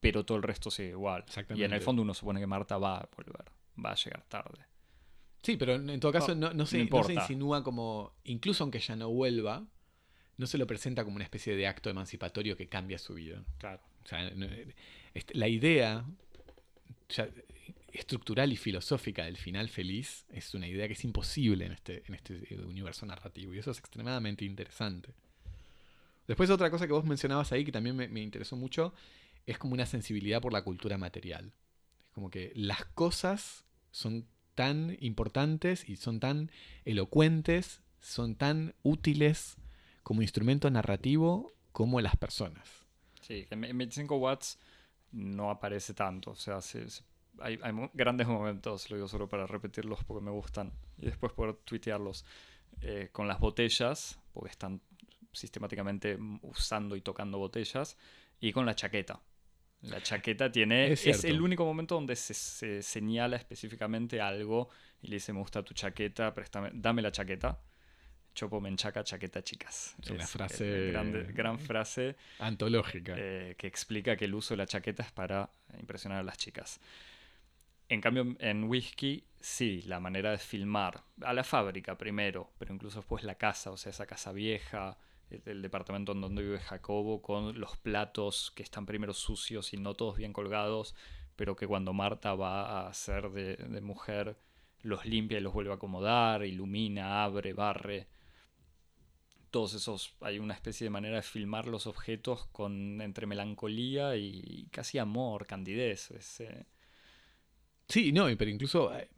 pero 0.00 0.24
todo 0.24 0.36
el 0.36 0.42
resto 0.42 0.70
sigue 0.70 0.90
igual. 0.90 1.24
Y 1.54 1.62
en 1.62 1.72
el 1.72 1.80
fondo 1.80 2.02
uno 2.02 2.14
supone 2.14 2.40
que 2.40 2.46
Marta 2.46 2.78
va 2.78 2.98
a 2.98 3.08
volver, 3.16 3.50
va 3.84 3.92
a 3.92 3.94
llegar 3.94 4.22
tarde. 4.28 4.58
Sí, 5.42 5.56
pero 5.56 5.74
en 5.74 6.00
todo 6.00 6.12
caso 6.12 6.34
no, 6.34 6.50
se, 6.66 6.84
no 6.84 7.04
se 7.04 7.12
insinúa 7.14 7.62
como, 7.62 8.12
incluso 8.24 8.64
aunque 8.64 8.80
ya 8.80 8.96
no 8.96 9.08
vuelva, 9.10 9.64
no 10.36 10.46
se 10.46 10.58
lo 10.58 10.66
presenta 10.66 11.04
como 11.04 11.16
una 11.16 11.24
especie 11.24 11.56
de 11.56 11.66
acto 11.66 11.90
emancipatorio 11.90 12.56
que 12.56 12.68
cambia 12.68 12.98
su 12.98 13.14
vida. 13.14 13.44
Claro. 13.58 13.80
Este, 15.14 15.34
la 15.34 15.48
idea 15.48 16.04
estructural 17.92 18.52
y 18.52 18.56
filosófica 18.56 19.24
del 19.24 19.36
final 19.36 19.68
feliz 19.68 20.26
es 20.30 20.54
una 20.54 20.66
idea 20.66 20.86
que 20.86 20.92
es 20.92 21.04
imposible 21.04 21.66
en 21.66 21.72
este, 21.72 22.02
en 22.06 22.14
este 22.14 22.34
universo 22.66 23.06
narrativo 23.06 23.54
y 23.54 23.58
eso 23.58 23.70
es 23.70 23.78
extremadamente 23.78 24.44
interesante. 24.44 25.12
Después 26.26 26.50
otra 26.50 26.70
cosa 26.70 26.86
que 26.86 26.92
vos 26.92 27.04
mencionabas 27.04 27.52
ahí 27.52 27.64
que 27.64 27.72
también 27.72 27.96
me, 27.96 28.08
me 28.08 28.20
interesó 28.20 28.56
mucho 28.56 28.92
es 29.48 29.56
como 29.56 29.72
una 29.72 29.86
sensibilidad 29.86 30.42
por 30.42 30.52
la 30.52 30.62
cultura 30.62 30.98
material. 30.98 31.54
Es 32.06 32.12
como 32.12 32.30
que 32.30 32.52
las 32.54 32.84
cosas 32.84 33.64
son 33.90 34.26
tan 34.54 34.96
importantes 35.00 35.88
y 35.88 35.96
son 35.96 36.20
tan 36.20 36.50
elocuentes, 36.84 37.80
son 37.98 38.36
tan 38.36 38.74
útiles 38.82 39.56
como 40.02 40.20
instrumento 40.20 40.70
narrativo 40.70 41.54
como 41.72 42.00
las 42.02 42.16
personas. 42.16 42.86
Sí, 43.22 43.46
en 43.50 43.60
25 43.60 44.16
watts 44.16 44.58
no 45.12 45.50
aparece 45.50 45.94
tanto, 45.94 46.32
o 46.32 46.36
sea, 46.36 46.58
hay, 47.40 47.58
grandes 47.94 48.26
momentos, 48.26 48.90
lo 48.90 48.96
digo 48.96 49.08
solo 49.08 49.28
para 49.28 49.46
repetirlos 49.46 50.04
porque 50.04 50.24
me 50.24 50.30
gustan 50.30 50.72
y 50.98 51.06
después 51.06 51.32
poder 51.32 51.54
tuitearlos, 51.64 52.26
eh, 52.82 53.08
con 53.12 53.26
las 53.26 53.40
botellas, 53.40 54.18
porque 54.34 54.50
están 54.50 54.82
sistemáticamente 55.32 56.18
usando 56.42 56.96
y 56.96 57.00
tocando 57.00 57.38
botellas, 57.38 57.96
y 58.40 58.52
con 58.52 58.66
la 58.66 58.74
chaqueta. 58.74 59.20
La 59.82 60.02
chaqueta 60.02 60.50
tiene. 60.50 60.92
Es, 60.92 61.24
el 61.24 61.40
único 61.40 61.64
momento 61.64 61.94
donde 61.94 62.16
se, 62.16 62.82
señala 62.82 63.36
específicamente 63.36 64.20
algo 64.20 64.68
y 65.02 65.08
le 65.08 65.16
dice: 65.16 65.32
Me 65.32 65.38
gusta 65.38 65.62
tu 65.62 65.74
chaqueta, 65.74 66.34
préstame, 66.34 66.70
dame 66.74 67.02
la 67.02 67.12
chaqueta. 67.12 67.60
Chopo 68.34 68.60
Menchaca 68.60 69.02
Chaqueta 69.02 69.42
Chicas. 69.42 69.96
Es 70.00 70.10
una 70.10 70.26
frase. 70.26 70.92
gran 71.32 71.58
frase. 71.58 72.16
Antológica. 72.38 73.14
Eh, 73.16 73.54
que 73.58 73.66
explica 73.66 74.16
que 74.16 74.26
el 74.26 74.34
uso 74.34 74.54
de 74.54 74.58
la 74.58 74.66
chaqueta 74.66 75.02
es 75.02 75.10
para 75.10 75.50
impresionar 75.78 76.18
a 76.18 76.22
las 76.22 76.38
chicas. 76.38 76.80
En 77.88 78.00
cambio, 78.00 78.36
en 78.38 78.64
Whisky, 78.64 79.24
sí, 79.40 79.82
la 79.86 79.98
manera 79.98 80.30
de 80.30 80.38
filmar. 80.38 81.02
A 81.22 81.32
la 81.32 81.42
fábrica 81.42 81.96
primero, 81.96 82.52
pero 82.58 82.72
incluso 82.74 83.00
después 83.00 83.24
la 83.24 83.36
casa, 83.36 83.70
o 83.70 83.76
sea, 83.76 83.90
esa 83.90 84.06
casa 84.06 84.30
vieja, 84.32 84.98
el, 85.30 85.62
departamento 85.62 86.12
en 86.12 86.20
donde 86.20 86.42
vive 86.42 86.58
Jacobo, 86.58 87.22
con 87.22 87.58
los 87.58 87.76
platos 87.76 88.52
que 88.54 88.62
están 88.62 88.86
primero 88.86 89.14
sucios 89.14 89.72
y 89.72 89.76
no 89.76 89.94
todos 89.94 90.16
bien 90.16 90.32
colgados, 90.32 90.94
pero 91.36 91.56
que 91.56 91.66
cuando 91.66 91.92
Marta 91.92 92.34
va 92.34 92.88
a 92.88 92.94
ser 92.94 93.30
de, 93.30 93.80
mujer, 93.80 94.36
los 94.82 95.04
limpia 95.04 95.38
y 95.38 95.40
los 95.40 95.52
vuelve 95.52 95.72
a 95.72 95.74
acomodar, 95.74 96.44
ilumina, 96.44 97.24
abre, 97.24 97.52
barre 97.52 98.08
todos 99.50 99.74
esos, 99.74 100.14
hay 100.20 100.38
una 100.38 100.54
especie 100.54 100.84
de 100.84 100.90
manera 100.90 101.16
de 101.16 101.22
filmar 101.22 101.66
los 101.66 101.86
objetos 101.86 102.46
con 102.48 103.00
entre 103.00 103.26
melancolía 103.26 104.16
y 104.16 104.68
casi 104.70 104.98
amor, 104.98 105.46
candidez. 105.46 106.12
Sí, 107.88 108.12
no, 108.12 108.26
pero 108.36 108.50
incluso 108.50 108.94
eh, 108.94 109.08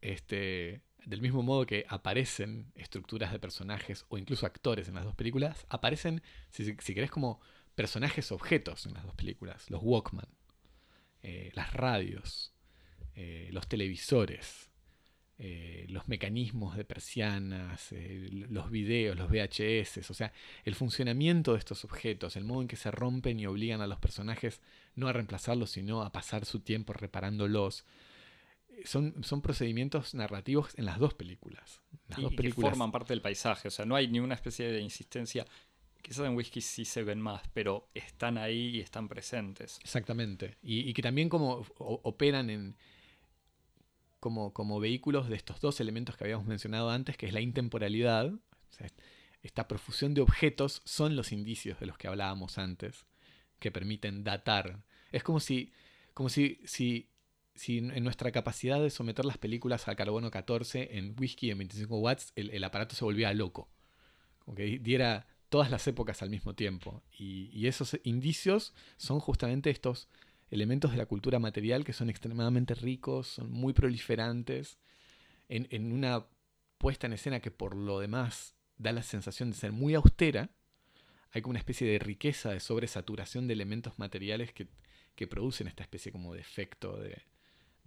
este, 0.00 0.80
del 1.06 1.20
mismo 1.20 1.42
modo 1.42 1.66
que 1.66 1.84
aparecen 1.88 2.72
estructuras 2.74 3.32
de 3.32 3.38
personajes 3.38 4.04
o 4.08 4.18
incluso 4.18 4.46
actores 4.46 4.88
en 4.88 4.94
las 4.94 5.04
dos 5.04 5.14
películas, 5.14 5.66
aparecen, 5.68 6.22
si, 6.50 6.74
si 6.78 6.94
querés, 6.94 7.10
como 7.10 7.40
personajes 7.74 8.32
objetos 8.32 8.86
en 8.86 8.94
las 8.94 9.04
dos 9.04 9.14
películas. 9.14 9.70
Los 9.70 9.80
Walkman, 9.82 10.28
eh, 11.22 11.50
las 11.54 11.72
radios, 11.72 12.52
eh, 13.14 13.48
los 13.52 13.68
televisores, 13.68 14.70
eh, 15.38 15.86
los 15.88 16.06
mecanismos 16.08 16.76
de 16.76 16.84
persianas, 16.84 17.88
los 17.92 18.70
videos, 18.70 19.16
los 19.16 19.30
VHS, 19.30 20.10
o 20.10 20.14
sea, 20.14 20.32
el 20.64 20.74
funcionamiento 20.74 21.54
de 21.54 21.58
estos 21.58 21.84
objetos, 21.84 22.36
el 22.36 22.44
modo 22.44 22.62
en 22.62 22.68
que 22.68 22.76
se 22.76 22.90
rompen 22.90 23.40
y 23.40 23.46
obligan 23.46 23.80
a 23.80 23.86
los 23.86 23.98
personajes 23.98 24.60
no 24.94 25.08
a 25.08 25.12
reemplazarlos, 25.14 25.70
sino 25.70 26.02
a 26.02 26.12
pasar 26.12 26.44
su 26.44 26.60
tiempo 26.60 26.92
reparándolos 26.92 27.86
son, 28.84 29.22
son 29.22 29.42
procedimientos 29.42 30.14
narrativos 30.14 30.76
en 30.76 30.84
las 30.84 30.98
dos 30.98 31.14
películas. 31.14 31.80
Las 32.08 32.18
y, 32.18 32.22
dos 32.22 32.34
películas. 32.34 32.70
que 32.70 32.70
forman 32.70 32.92
parte 32.92 33.12
del 33.12 33.22
paisaje. 33.22 33.68
O 33.68 33.70
sea, 33.70 33.84
no 33.84 33.96
hay 33.96 34.08
ni 34.08 34.20
una 34.20 34.34
especie 34.34 34.70
de 34.70 34.80
insistencia. 34.80 35.46
Quizás 36.02 36.26
en 36.26 36.36
whisky 36.36 36.60
sí 36.60 36.84
se 36.84 37.02
ven 37.02 37.20
más, 37.20 37.42
pero 37.52 37.88
están 37.94 38.38
ahí 38.38 38.76
y 38.76 38.80
están 38.80 39.08
presentes. 39.08 39.78
Exactamente. 39.82 40.56
Y, 40.62 40.88
y 40.88 40.92
que 40.92 41.02
también 41.02 41.28
como 41.28 41.66
operan 41.78 42.50
en. 42.50 42.76
Como, 44.18 44.52
como 44.52 44.80
vehículos 44.80 45.30
de 45.30 45.36
estos 45.36 45.62
dos 45.62 45.80
elementos 45.80 46.14
que 46.14 46.24
habíamos 46.24 46.46
mencionado 46.46 46.90
antes, 46.90 47.16
que 47.16 47.26
es 47.26 47.32
la 47.32 47.40
intemporalidad. 47.40 48.26
O 48.26 48.72
sea, 48.72 48.86
esta 49.42 49.66
profusión 49.66 50.12
de 50.12 50.20
objetos 50.20 50.82
son 50.84 51.16
los 51.16 51.32
indicios 51.32 51.80
de 51.80 51.86
los 51.86 51.96
que 51.96 52.08
hablábamos 52.08 52.58
antes, 52.58 53.06
que 53.58 53.72
permiten 53.72 54.22
datar. 54.22 54.82
Es 55.12 55.22
como 55.22 55.40
si, 55.40 55.72
como 56.12 56.28
si, 56.28 56.60
si 56.64 57.09
si 57.54 57.78
en 57.78 58.04
nuestra 58.04 58.32
capacidad 58.32 58.80
de 58.80 58.90
someter 58.90 59.24
las 59.24 59.38
películas 59.38 59.88
al 59.88 59.96
carbono 59.96 60.30
14 60.30 60.96
en 60.96 61.14
whisky 61.18 61.50
en 61.50 61.58
25 61.58 61.98
watts, 61.98 62.32
el, 62.36 62.62
aparato 62.64 62.94
se 62.94 63.04
volvía 63.04 63.32
loco. 63.34 63.68
Como 64.38 64.56
que 64.56 64.78
diera 64.78 65.26
todas 65.48 65.70
las 65.70 65.86
épocas 65.86 66.22
al 66.22 66.30
mismo 66.30 66.54
tiempo. 66.54 67.02
Y, 67.18 67.66
esos 67.66 67.98
indicios 68.04 68.72
son 68.96 69.20
justamente 69.20 69.70
estos 69.70 70.08
elementos 70.50 70.90
de 70.90 70.96
la 70.96 71.06
cultura 71.06 71.38
material 71.38 71.84
que 71.84 71.92
son 71.92 72.08
extremadamente 72.08 72.74
ricos, 72.74 73.28
son 73.28 73.50
muy 73.50 73.72
proliferantes, 73.72 74.78
en, 75.48 75.66
en 75.70 75.92
una 75.92 76.26
puesta 76.78 77.06
en 77.06 77.12
escena 77.12 77.40
que 77.40 77.50
por 77.50 77.76
lo 77.76 78.00
demás 78.00 78.54
da 78.78 78.92
la 78.92 79.02
sensación 79.02 79.50
de 79.50 79.56
ser 79.56 79.72
muy 79.72 79.94
austera, 79.94 80.50
hay 81.32 81.42
como 81.42 81.50
una 81.50 81.58
especie 81.58 81.86
de 81.86 81.98
riqueza, 81.98 82.50
de 82.50 82.60
sobresaturación 82.60 83.46
de 83.46 83.52
elementos 83.52 83.98
materiales 83.98 84.52
que, 84.52 84.68
que 85.14 85.26
producen 85.26 85.68
esta 85.68 85.82
especie 85.82 86.10
como 86.10 86.34
de 86.34 86.40
efecto 86.40 86.96
de, 86.96 87.22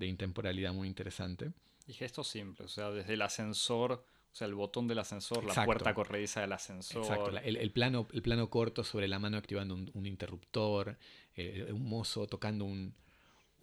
de 0.03 0.09
intemporalidad 0.09 0.73
muy 0.73 0.87
interesante. 0.87 1.51
Y 1.87 1.93
gestos 1.93 2.27
simples, 2.27 2.71
o 2.71 2.73
sea, 2.73 2.91
desde 2.91 3.13
el 3.13 3.21
ascensor, 3.21 3.91
o 3.91 4.35
sea, 4.35 4.47
el 4.47 4.55
botón 4.55 4.87
del 4.87 4.99
ascensor, 4.99 5.43
la 5.43 5.65
puerta 5.65 5.93
corrediza 5.93 6.41
del 6.41 6.53
ascensor. 6.53 7.03
Exacto, 7.03 7.37
el, 7.37 7.71
plano, 7.71 8.07
el 8.13 8.21
plano 8.21 8.49
corto 8.49 8.83
sobre 8.83 9.07
la 9.07 9.19
mano 9.19 9.37
activando 9.37 9.75
un, 9.75 10.05
interruptor, 10.05 10.97
eh, 11.35 11.67
un 11.71 11.87
mozo 11.87 12.25
tocando 12.25 12.65
un, 12.65 12.93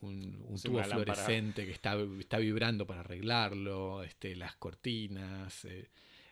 un, 0.03 0.61
tubo 0.63 0.83
fluorescente 0.83 1.65
que 1.65 1.73
está, 1.73 1.97
está 2.19 2.39
vibrando 2.39 2.87
para 2.87 3.01
arreglarlo, 3.01 4.03
este, 4.03 4.37
las 4.37 4.57
cortinas, 4.57 5.65
eh, 5.65 5.89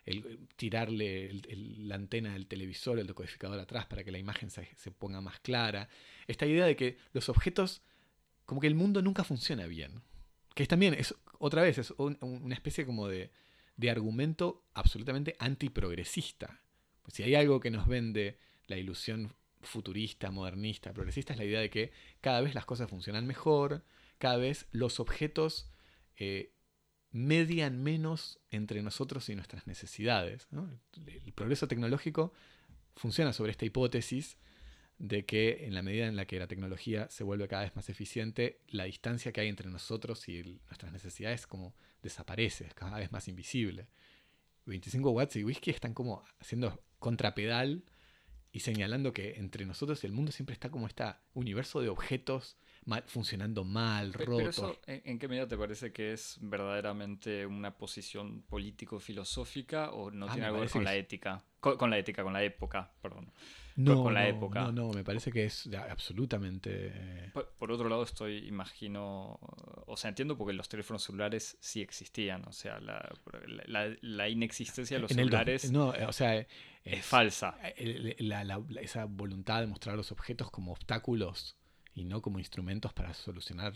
el, 0.06 0.46
tirarle 0.56 1.40
la 1.78 1.96
antena 1.96 2.32
del 2.32 2.46
televisor, 2.46 2.98
el 2.98 3.06
decodificador 3.06 3.59
atrás 3.59 3.86
para 3.86 4.04
que 4.04 4.11
la 4.11 4.18
imagen 4.18 4.50
se, 4.50 4.68
se 4.76 4.90
ponga 4.90 5.20
más 5.20 5.40
clara. 5.40 5.88
Esta 6.26 6.46
idea 6.46 6.64
de 6.64 6.76
que 6.76 6.96
los 7.12 7.28
objetos 7.28 7.82
como 8.49 8.62
que 8.62 8.66
el 8.66 8.74
mundo 8.74 9.03
nunca 9.03 9.24
funciona 9.24 9.66
bien. 9.66 10.01
Que 10.55 10.62
es 10.62 10.70
también, 10.70 10.94
es, 10.94 11.14
otra 11.38 11.61
vez, 11.61 11.76
es 11.76 11.92
una 11.99 12.55
especie 12.55 12.86
como 12.86 13.07
de, 13.07 13.30
de 13.76 13.90
argumento 13.90 14.64
absolutamente 14.72 15.36
antiprogresista. 15.38 16.59
Pues 17.03 17.12
si 17.12 17.22
hay 17.22 17.34
algo 17.34 17.61
que 17.61 17.70
nos 17.70 17.86
vende 17.86 18.38
la 18.66 18.78
ilusión 18.78 19.34
futurista, 19.61 20.30
modernista, 20.30 20.94
progresista, 20.94 21.34
es 21.34 21.38
la 21.38 21.44
idea 21.44 21.61
de 21.61 21.68
que 21.68 21.92
cada 22.22 22.40
vez 22.40 22.55
las 22.55 22.64
cosas 22.64 22.88
funcionan 22.88 23.26
mejor, 23.26 23.84
cada 24.16 24.38
vez 24.38 24.66
los 24.72 24.99
objetos 24.99 25.70
eh, 26.16 26.55
median 27.11 27.82
menos 27.82 28.40
entre 28.51 28.82
nosotros 28.82 29.28
y 29.28 29.34
nuestras 29.34 29.66
necesidades. 29.66 30.49
El 30.96 31.34
progreso 31.34 31.68
tecnológico 31.68 32.32
funciona 32.96 33.34
sobre 33.34 33.51
esta 33.51 33.66
hipótesis 33.66 34.38
de 34.99 35.24
que 35.24 35.64
en 35.66 35.74
la 35.74 35.82
medida 35.82 36.07
en 36.07 36.16
la 36.16 36.26
que 36.26 36.38
la 36.38 36.49
tecnología 36.49 37.09
se 37.09 37.24
vuelve 37.24 37.49
cada 37.49 37.62
vez 37.62 37.76
más 37.76 37.88
eficiente, 37.88 38.61
la 38.68 38.84
distancia 38.84 39.32
que 39.32 39.40
hay 39.40 39.49
entre 39.49 39.70
nosotros 39.70 40.28
y 40.28 40.61
nuestras 40.66 40.92
necesidades 40.92 41.46
como 41.46 41.74
desaparece, 42.03 42.66
es 42.66 42.74
cada 42.74 42.99
vez 42.99 43.12
más 43.12 43.28
invisible. 43.28 43.86
25 44.66 45.11
watts 45.11 45.36
y 45.36 45.44
whisky 45.44 45.70
están 45.70 45.94
como 45.94 46.24
haciendo 46.40 46.82
contrapedal 46.99 47.84
y 48.53 48.61
señalando 48.61 49.12
que 49.12 49.36
entre 49.36 49.64
nosotros 49.66 50.03
y 50.03 50.07
el 50.07 50.12
mundo 50.12 50.32
siempre 50.32 50.53
está 50.53 50.70
como 50.70 50.86
este 50.86 51.05
universo 51.32 51.80
de 51.80 51.88
objetos 51.88 52.57
funcionando 53.07 53.64
mal, 53.64 54.12
rotos. 54.12 54.78
¿en, 54.86 55.18
qué 55.18 55.28
medida 55.28 55.47
te 55.47 55.57
parece 55.57 55.93
que 55.93 56.12
es 56.12 56.39
verdaderamente 56.41 57.47
una 57.47 57.76
posición 57.76 58.43
político-filosófica 58.43 59.91
o 59.91 60.11
no 60.11 60.26
ah, 60.26 60.32
tiene 60.32 60.47
algo 60.47 60.59
que 60.59 60.62
ver 60.62 60.70
con 60.70 60.84
la 60.84 60.95
ética? 60.95 61.45
con, 61.61 61.91
la 61.91 61.99
ética, 61.99 62.22
con 62.22 62.32
la 62.32 62.43
época, 62.43 62.93
perdón 63.03 63.32
no, 63.78 64.03
con 64.03 64.14
la 64.14 64.26
época. 64.26 64.61
No, 64.61 64.72
no, 64.72 64.91
me 64.91 65.05
parece 65.05 65.30
que 65.30 65.45
es 65.45 65.68
absolutamente... 65.89 66.93
Eh, 66.93 67.32
por, 67.59 67.70
otro 67.70 67.89
lado, 67.89 68.03
estoy, 68.03 68.39
imagino, 68.49 69.39
o 69.86 69.97
sea, 69.97 70.09
entiendo 70.09 70.36
porque 70.36 70.53
los 70.53 70.68
teléfonos 70.68 71.05
celulares 71.05 71.57
sí 71.61 71.80
existían, 71.80 72.45
o 72.47 72.53
sea, 72.53 72.80
la, 72.80 73.09
la, 74.03 74.28
inexistencia 74.28 74.97
de 74.97 75.03
los 75.03 75.12
celulares 75.12 75.70
no, 75.70 75.95
o 76.09 76.12
sea, 76.12 76.34
es, 76.84 77.05
falsa. 77.05 77.57
esa 77.76 79.05
voluntad 79.05 79.61
de 79.61 79.68
mostrar 79.68 79.97
los 79.97 80.11
objetos 80.11 80.51
como 80.51 80.72
obstáculos 80.72 81.57
y 81.99 82.05
no 82.05 82.22
como 82.22 82.38
instrumentos 82.38 82.92
para 82.92 83.14
solucionar 83.14 83.74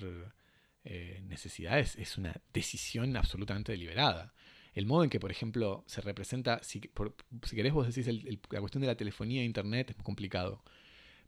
eh, 0.84 1.22
necesidades 1.24 1.96
es 1.96 2.18
una 2.18 2.34
decisión 2.52 3.16
absolutamente 3.16 3.72
deliberada 3.72 4.32
el 4.74 4.86
modo 4.86 5.04
en 5.04 5.10
que, 5.10 5.20
por 5.20 5.30
ejemplo, 5.30 5.84
se 5.86 6.00
representa, 6.00 6.62
si, 6.62 6.80
si 7.44 7.56
querés 7.56 7.72
vos 7.72 7.86
decís 7.86 8.06
la 8.50 8.60
cuestión 8.60 8.80
de 8.80 8.86
la 8.86 8.96
telefonía 8.96 9.42
e 9.42 9.44
internet 9.44 9.90
es 9.90 9.96
complicado, 10.02 10.62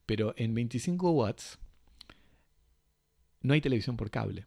pero 0.06 0.34
en 0.36 0.54
25 0.54 1.10
watts 1.10 1.58
no 3.42 3.52
hay 3.52 3.60
televisión 3.60 3.96
por 3.96 4.10
cable. 4.10 4.46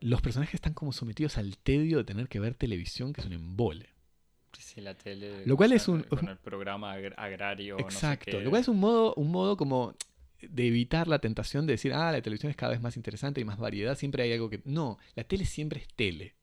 Los 0.00 0.20
personajes 0.20 0.54
están 0.54 0.74
como 0.74 0.92
sometidos 0.92 1.38
al 1.38 1.56
tedio 1.58 1.98
de 1.98 2.04
tener 2.04 2.28
que 2.28 2.40
ver 2.40 2.54
televisión, 2.54 3.12
que 3.12 3.20
es 3.20 3.26
un 3.26 3.32
embole. 3.32 3.90
Sí, 4.58 4.80
la 4.80 4.94
tele. 4.94 5.46
Lo 5.46 5.56
cual 5.56 5.72
es 5.72 5.86
un. 5.86 6.02
Con 6.02 6.28
el 6.28 6.38
programa 6.38 6.92
agrario. 6.92 7.78
Exacto. 7.78 8.40
Lo 8.40 8.50
cual 8.50 8.62
es 8.62 8.68
un 8.68 8.80
modo, 8.80 9.14
un 9.14 9.30
modo 9.30 9.56
como 9.56 9.94
de 10.40 10.66
evitar 10.66 11.08
la 11.08 11.18
tentación 11.18 11.66
de 11.66 11.74
decir, 11.74 11.92
ah, 11.92 12.12
la 12.12 12.22
televisión 12.22 12.50
es 12.50 12.56
cada 12.56 12.72
vez 12.72 12.80
más 12.80 12.96
interesante 12.96 13.40
y 13.40 13.44
más 13.44 13.58
variedad. 13.58 13.96
Siempre 13.96 14.22
hay 14.22 14.32
algo 14.32 14.50
que. 14.50 14.62
No, 14.64 14.98
la 15.14 15.24
tele 15.24 15.44
siempre 15.44 15.80
es 15.80 15.88
tele 15.94 16.34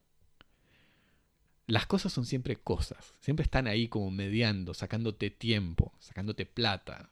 las 1.68 1.86
cosas 1.86 2.12
son 2.12 2.26
siempre 2.26 2.58
cosas, 2.58 3.14
siempre 3.20 3.44
están 3.44 3.68
ahí 3.68 3.88
como 3.88 4.12
mediando, 4.12 4.74
sacándote 4.74 5.30
tiempo, 5.30 5.94
sacándote 6.00 6.46
plata, 6.46 7.12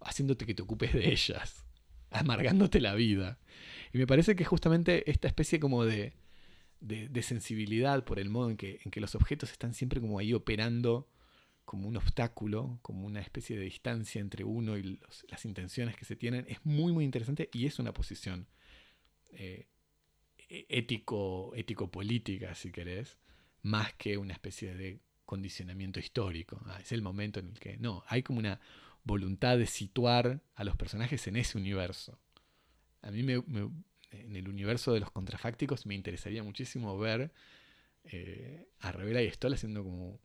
haciéndote 0.00 0.46
que 0.46 0.54
te 0.54 0.62
ocupes 0.62 0.92
de 0.92 1.10
ellas, 1.10 1.64
amargándote 2.10 2.80
la 2.80 2.94
vida. 2.94 3.38
Y 3.92 3.98
me 3.98 4.06
parece 4.06 4.36
que 4.36 4.44
justamente 4.44 5.10
esta 5.10 5.28
especie 5.28 5.58
como 5.58 5.84
de, 5.84 6.12
de, 6.80 7.22
sensibilidad 7.22 8.04
por 8.04 8.18
el 8.18 8.28
modo 8.28 8.50
en 8.50 8.56
que, 8.56 8.80
en 8.84 8.90
que 8.90 9.00
los 9.00 9.14
objetos 9.14 9.50
están 9.50 9.74
siempre 9.74 10.00
como 10.00 10.18
ahí 10.18 10.34
operando 10.34 11.08
como 11.68 11.86
un 11.86 11.98
obstáculo, 11.98 12.78
como 12.80 13.06
una 13.06 13.20
especie 13.20 13.58
de 13.58 13.64
distancia 13.64 14.22
entre 14.22 14.42
uno 14.42 14.78
y 14.78 14.98
las 15.28 15.44
intenciones 15.44 15.96
que 15.96 16.06
se 16.06 16.16
tienen, 16.16 16.46
es 16.48 16.64
muy 16.64 16.94
muy 16.94 17.04
interesante 17.04 17.50
y 17.52 17.66
es 17.66 17.78
una 17.78 17.92
posición 17.92 18.48
eh, 19.32 19.68
e-, 20.48 20.64
ético, 20.70 21.52
ético-política, 21.54 22.54
si 22.54 22.72
querés, 22.72 23.18
más 23.60 23.92
que 23.92 24.16
una 24.16 24.32
especie 24.32 24.74
de 24.74 25.02
condicionamiento 25.26 26.00
histórico. 26.00 26.58
Ah, 26.64 26.78
es 26.80 26.90
el 26.92 27.02
momento 27.02 27.38
en 27.38 27.48
el 27.48 27.60
que 27.60 27.76
no, 27.76 28.02
hay 28.06 28.22
como 28.22 28.38
una 28.38 28.60
voluntad 29.04 29.58
de 29.58 29.66
situar 29.66 30.40
a 30.54 30.64
los 30.64 30.74
personajes 30.74 31.26
en 31.26 31.36
ese 31.36 31.58
universo. 31.58 32.18
A 33.02 33.10
mí 33.10 33.22
me, 33.22 33.34
en 33.34 34.36
el 34.36 34.48
universo 34.48 34.94
de 34.94 35.00
los 35.00 35.10
contrafácticos 35.10 35.84
me 35.84 35.94
interesaría 35.94 36.42
muchísimo 36.42 36.96
ver 36.96 37.30
eh, 38.04 38.66
a 38.78 38.90
Revela 38.90 39.20
y 39.20 39.30
Stoll 39.30 39.52
haciendo 39.52 39.84
como 39.84 40.18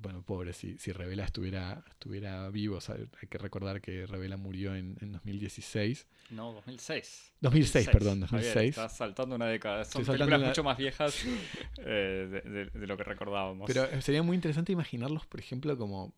bueno, 0.00 0.22
pobre, 0.22 0.52
si, 0.52 0.78
si 0.78 0.92
Revela 0.92 1.24
estuviera, 1.24 1.84
estuviera 1.88 2.48
vivo, 2.50 2.78
hay 2.88 3.28
que 3.28 3.38
recordar 3.38 3.80
que 3.80 4.06
Revela 4.06 4.36
murió 4.36 4.74
en, 4.74 4.96
en 5.00 5.12
2016. 5.12 6.06
No, 6.30 6.52
2006. 6.52 7.32
2006, 7.40 7.88
perdón, 7.90 8.20
2006. 8.20 8.70
estás 8.70 8.96
saltando 8.96 9.36
una 9.36 9.46
década. 9.46 9.84
Son 9.84 10.04
películas 10.04 10.40
mucho 10.40 10.64
más 10.64 10.78
viejas 10.78 11.24
eh, 11.78 12.70
de, 12.74 12.86
lo 12.86 12.96
que 12.96 13.04
recordábamos. 13.04 13.66
Pero 13.66 14.00
sería 14.02 14.22
muy 14.22 14.34
interesante 14.34 14.72
imaginarlos, 14.72 15.26
por 15.26 15.40
ejemplo, 15.40 15.76
como 15.76 16.14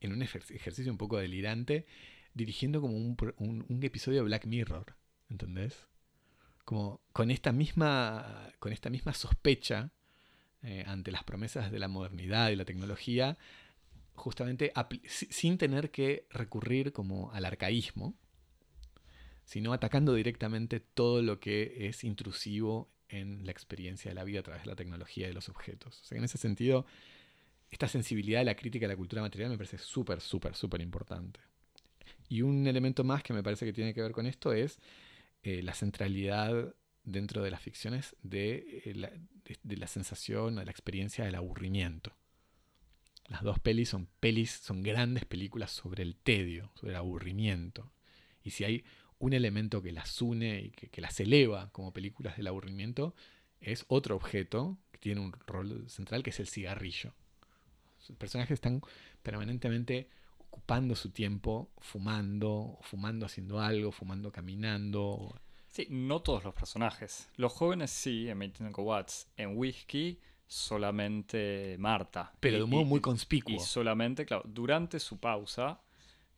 en 0.00 0.12
un 0.12 0.22
ejercicio 0.22 0.90
un 0.90 0.98
poco 0.98 1.18
delirante, 1.18 1.86
dirigiendo 2.34 2.80
como 2.80 2.96
un, 2.96 3.16
un, 3.38 3.66
un 3.68 3.82
episodio 3.82 4.18
de 4.18 4.24
Black 4.24 4.46
Mirror, 4.46 4.94
¿entendés? 5.28 5.90
como 6.70 7.00
con 7.12 7.32
esta 7.32 7.50
misma, 7.50 8.52
con 8.60 8.72
esta 8.72 8.90
misma 8.90 9.12
sospecha 9.12 9.90
eh, 10.62 10.84
ante 10.86 11.10
las 11.10 11.24
promesas 11.24 11.70
de 11.72 11.78
la 11.78 11.88
modernidad 11.88 12.50
y 12.50 12.56
la 12.56 12.64
tecnología, 12.64 13.38
justamente 14.14 14.72
sin 15.04 15.56
tener 15.56 15.90
que 15.90 16.26
recurrir 16.30 16.92
como 16.92 17.32
al 17.32 17.44
arcaísmo, 17.44 18.14
sino 19.44 19.72
atacando 19.72 20.14
directamente 20.14 20.80
todo 20.80 21.22
lo 21.22 21.40
que 21.40 21.88
es 21.88 22.04
intrusivo 22.04 22.90
en 23.08 23.44
la 23.44 23.52
experiencia 23.52 24.10
de 24.10 24.14
la 24.14 24.24
vida 24.24 24.40
a 24.40 24.42
través 24.42 24.62
de 24.62 24.68
la 24.68 24.76
tecnología 24.76 25.24
y 25.24 25.28
de 25.28 25.34
los 25.34 25.48
objetos. 25.48 26.00
O 26.02 26.04
sea, 26.04 26.18
en 26.18 26.24
ese 26.24 26.38
sentido, 26.38 26.86
esta 27.70 27.88
sensibilidad 27.88 28.42
a 28.42 28.44
la 28.44 28.54
crítica 28.54 28.86
de 28.86 28.92
la 28.92 28.96
cultura 28.96 29.22
material 29.22 29.50
me 29.50 29.56
parece 29.56 29.78
súper, 29.78 30.20
súper, 30.20 30.54
súper 30.54 30.80
importante. 30.80 31.40
Y 32.28 32.42
un 32.42 32.66
elemento 32.66 33.02
más 33.02 33.22
que 33.22 33.32
me 33.32 33.42
parece 33.42 33.66
que 33.66 33.72
tiene 33.72 33.94
que 33.94 34.02
ver 34.02 34.12
con 34.12 34.26
esto 34.26 34.52
es 34.52 34.78
eh, 35.42 35.62
la 35.62 35.74
centralidad 35.74 36.74
dentro 37.10 37.42
de 37.42 37.50
las 37.50 37.60
ficciones 37.60 38.16
de, 38.22 38.82
eh, 38.84 38.94
la, 38.94 39.10
de, 39.62 39.76
la 39.76 39.86
sensación, 39.86 40.56
de 40.56 40.64
la 40.64 40.70
experiencia 40.70 41.24
del 41.24 41.34
aburrimiento. 41.34 42.16
Las 43.28 43.42
dos 43.42 43.58
pelis 43.60 43.88
son 43.88 44.08
pelis, 44.18 44.50
son 44.50 44.82
grandes 44.82 45.24
películas 45.24 45.70
sobre 45.70 46.02
el 46.02 46.16
tedio, 46.16 46.72
sobre 46.74 46.92
el 46.92 46.96
aburrimiento. 46.96 47.92
Y 48.42 48.50
si 48.50 48.64
hay 48.64 48.84
un 49.18 49.34
elemento 49.34 49.82
que 49.82 49.92
las 49.92 50.20
une 50.20 50.60
y 50.62 50.70
que, 50.70 51.00
las 51.00 51.20
eleva 51.20 51.70
como 51.70 51.92
películas 51.92 52.36
del 52.36 52.48
aburrimiento, 52.48 53.14
es 53.60 53.84
otro 53.88 54.16
objeto 54.16 54.78
que 54.90 54.98
tiene 54.98 55.20
un 55.20 55.32
rol 55.46 55.88
central, 55.88 56.22
que 56.22 56.30
es 56.30 56.40
el 56.40 56.48
cigarrillo. 56.48 57.14
Los 58.08 58.16
personajes 58.16 58.54
están 58.54 58.80
permanentemente 59.22 60.08
ocupando 60.38 60.96
su 60.96 61.10
tiempo 61.10 61.70
fumando, 61.78 62.78
fumando 62.82 63.26
haciendo 63.26 63.60
algo, 63.60 63.92
fumando 63.92 64.32
caminando. 64.32 65.40
Sí, 65.70 65.86
no 65.90 66.20
todos 66.20 66.44
los 66.44 66.54
personajes. 66.54 67.28
Los 67.36 67.52
jóvenes 67.52 67.90
sí, 67.90 68.28
en 68.28 68.38
25 68.38 68.82
watts. 68.82 69.28
En 69.36 69.56
whisky, 69.56 70.18
solamente 70.46 71.76
Marta. 71.78 72.32
Pero 72.40 72.58
de 72.58 72.62
un 72.64 72.70
modo 72.70 72.84
muy 72.84 73.00
conspicuo. 73.00 73.54
Y 73.54 73.60
solamente, 73.60 74.26
claro, 74.26 74.42
durante 74.46 74.98
su 74.98 75.18
pausa, 75.18 75.80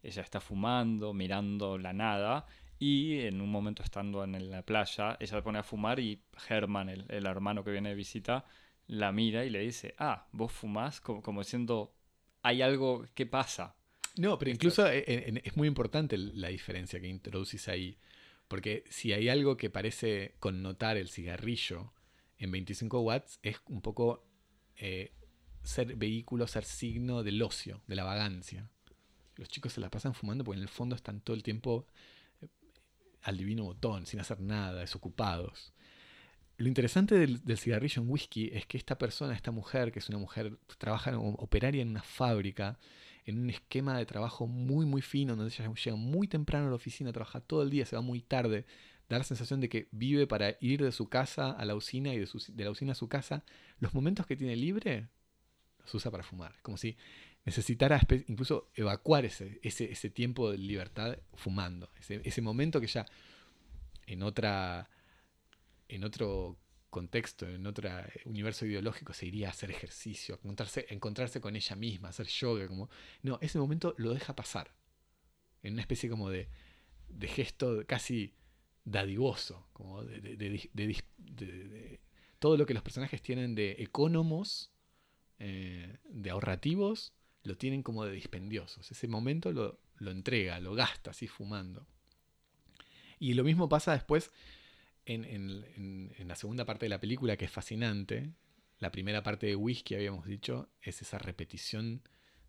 ella 0.02 0.22
está 0.22 0.40
fumando, 0.40 1.14
mirando 1.14 1.78
la 1.78 1.92
nada. 1.92 2.46
Y 2.78 3.20
en 3.20 3.40
un 3.40 3.50
momento 3.50 3.82
estando 3.82 4.24
en 4.24 4.50
la 4.50 4.62
playa, 4.62 5.16
ella 5.20 5.36
se 5.36 5.42
pone 5.42 5.58
a 5.58 5.62
fumar 5.62 5.98
y 6.00 6.20
Herman, 6.48 6.88
el, 6.88 7.06
el 7.08 7.26
hermano 7.26 7.64
que 7.64 7.70
viene 7.70 7.90
de 7.90 7.94
visita, 7.94 8.44
la 8.88 9.12
mira 9.12 9.44
y 9.44 9.50
le 9.50 9.60
dice, 9.60 9.94
ah, 9.98 10.26
vos 10.32 10.52
fumás, 10.52 11.00
como, 11.00 11.22
como 11.22 11.40
diciendo, 11.40 11.94
hay 12.42 12.60
algo 12.60 13.06
que 13.14 13.26
pasa. 13.26 13.76
No, 14.18 14.38
pero 14.38 14.50
incluso 14.50 14.86
e, 14.88 14.98
e, 15.06 15.42
es 15.44 15.56
muy 15.56 15.68
importante 15.68 16.18
la 16.18 16.48
diferencia 16.48 17.00
que 17.00 17.08
introducís 17.08 17.68
ahí. 17.68 17.96
Porque 18.52 18.84
si 18.90 19.14
hay 19.14 19.30
algo 19.30 19.56
que 19.56 19.70
parece 19.70 20.34
connotar 20.38 20.98
el 20.98 21.08
cigarrillo 21.08 21.94
en 22.36 22.50
25 22.50 23.00
watts, 23.00 23.38
es 23.42 23.56
un 23.64 23.80
poco 23.80 24.26
eh, 24.76 25.14
ser 25.62 25.96
vehículo, 25.96 26.46
ser 26.46 26.64
signo 26.64 27.22
del 27.22 27.40
ocio, 27.40 27.80
de 27.86 27.96
la 27.96 28.04
vagancia. 28.04 28.68
Los 29.36 29.48
chicos 29.48 29.72
se 29.72 29.80
la 29.80 29.88
pasan 29.88 30.12
fumando 30.12 30.44
porque 30.44 30.58
en 30.58 30.64
el 30.64 30.68
fondo 30.68 30.94
están 30.94 31.22
todo 31.22 31.34
el 31.34 31.42
tiempo 31.42 31.86
eh, 32.42 32.48
al 33.22 33.38
divino 33.38 33.64
botón, 33.64 34.04
sin 34.04 34.20
hacer 34.20 34.38
nada, 34.38 34.80
desocupados. 34.80 35.72
Lo 36.58 36.68
interesante 36.68 37.14
del, 37.14 37.40
cigarrillo 37.56 38.02
en 38.02 38.10
whisky 38.10 38.50
es 38.52 38.66
que 38.66 38.76
esta 38.76 38.98
persona, 38.98 39.34
esta 39.34 39.50
mujer, 39.50 39.92
que 39.92 40.00
es 40.00 40.10
una 40.10 40.18
mujer, 40.18 40.58
trabaja 40.76 41.18
operaria 41.18 41.80
en 41.80 41.88
una 41.88 42.02
fábrica, 42.02 42.78
en 43.24 43.38
un 43.38 43.50
esquema 43.50 43.96
de 43.96 44.06
trabajo 44.06 44.46
muy, 44.46 44.86
muy 44.86 45.02
fino, 45.02 45.36
donde 45.36 45.52
ella 45.54 45.72
llega 45.72 45.96
muy 45.96 46.28
temprano 46.28 46.66
a 46.66 46.70
la 46.70 46.76
oficina, 46.76 47.12
trabaja 47.12 47.40
todo 47.40 47.62
el 47.62 47.70
día, 47.70 47.86
se 47.86 47.96
va 47.96 48.02
muy 48.02 48.20
tarde, 48.20 48.64
da 49.08 49.18
la 49.18 49.24
sensación 49.24 49.60
de 49.60 49.68
que 49.68 49.88
vive 49.92 50.26
para 50.26 50.56
ir 50.60 50.82
de 50.82 50.92
su 50.92 51.08
casa 51.08 51.50
a 51.52 51.64
la 51.64 51.74
usina 51.74 52.14
y 52.14 52.18
de, 52.18 52.64
la 52.64 52.70
usina 52.70 52.92
a 52.92 52.96
su 52.96 53.08
casa. 53.08 53.44
Los 53.78 53.94
momentos 53.94 54.26
que 54.26 54.36
tiene 54.36 54.56
libre 54.56 55.08
los 55.78 55.94
usa 55.94 56.10
para 56.10 56.22
fumar. 56.22 56.52
Es 56.56 56.62
como 56.62 56.76
si 56.76 56.96
necesitara 57.44 58.00
incluso 58.28 58.70
evacuar 58.74 59.24
ese, 59.24 59.60
ese, 59.62 59.90
ese 59.90 60.10
tiempo 60.10 60.50
de 60.50 60.58
libertad 60.58 61.18
fumando. 61.34 61.90
Ese, 61.98 62.20
ese 62.24 62.40
momento 62.40 62.80
que 62.80 62.86
ya 62.86 63.06
en 64.06 64.22
otra 64.22 64.88
en 65.88 66.04
otro 66.04 66.56
contexto, 66.92 67.48
en 67.48 67.66
otro 67.66 67.90
universo 68.26 68.66
ideológico, 68.66 69.12
se 69.14 69.26
iría 69.26 69.48
a 69.48 69.50
hacer 69.50 69.70
ejercicio, 69.70 70.36
a 70.36 70.38
encontrarse, 70.38 70.86
encontrarse 70.90 71.40
con 71.40 71.56
ella 71.56 71.74
misma, 71.74 72.10
hacer 72.10 72.28
yoga. 72.28 72.68
Como... 72.68 72.88
No, 73.22 73.38
ese 73.40 73.58
momento 73.58 73.94
lo 73.98 74.14
deja 74.14 74.36
pasar. 74.36 74.72
En 75.64 75.72
una 75.72 75.82
especie 75.82 76.08
como 76.08 76.30
de, 76.30 76.48
de 77.08 77.26
gesto 77.26 77.84
casi 77.86 78.34
dadivoso, 78.84 79.66
como 79.72 80.04
de, 80.04 82.00
todo 82.38 82.56
lo 82.56 82.66
que 82.66 82.74
los 82.74 82.82
personajes 82.82 83.22
tienen 83.22 83.54
de 83.54 83.76
economos, 83.78 84.70
eh, 85.38 85.98
de 86.04 86.30
ahorrativos, 86.30 87.14
lo 87.42 87.56
tienen 87.56 87.82
como 87.82 88.04
de 88.04 88.12
dispendiosos. 88.12 88.90
Ese 88.90 89.08
momento 89.08 89.50
lo, 89.50 89.80
lo 89.96 90.10
entrega, 90.10 90.60
lo 90.60 90.74
gasta 90.74 91.10
así 91.10 91.26
fumando. 91.26 91.86
Y 93.18 93.34
lo 93.34 93.44
mismo 93.44 93.68
pasa 93.68 93.92
después 93.92 94.30
en, 95.06 96.28
la 96.28 96.36
segunda 96.36 96.64
parte 96.64 96.86
de 96.86 96.90
la 96.90 97.00
película, 97.00 97.36
que 97.36 97.44
es 97.44 97.50
fascinante, 97.50 98.30
la 98.78 98.90
primera 98.90 99.22
parte 99.22 99.46
de 99.46 99.56
Whisky, 99.56 99.94
habíamos 99.94 100.26
dicho, 100.26 100.68
es 100.80 101.02
esa 101.02 101.18
repetición 101.18 102.02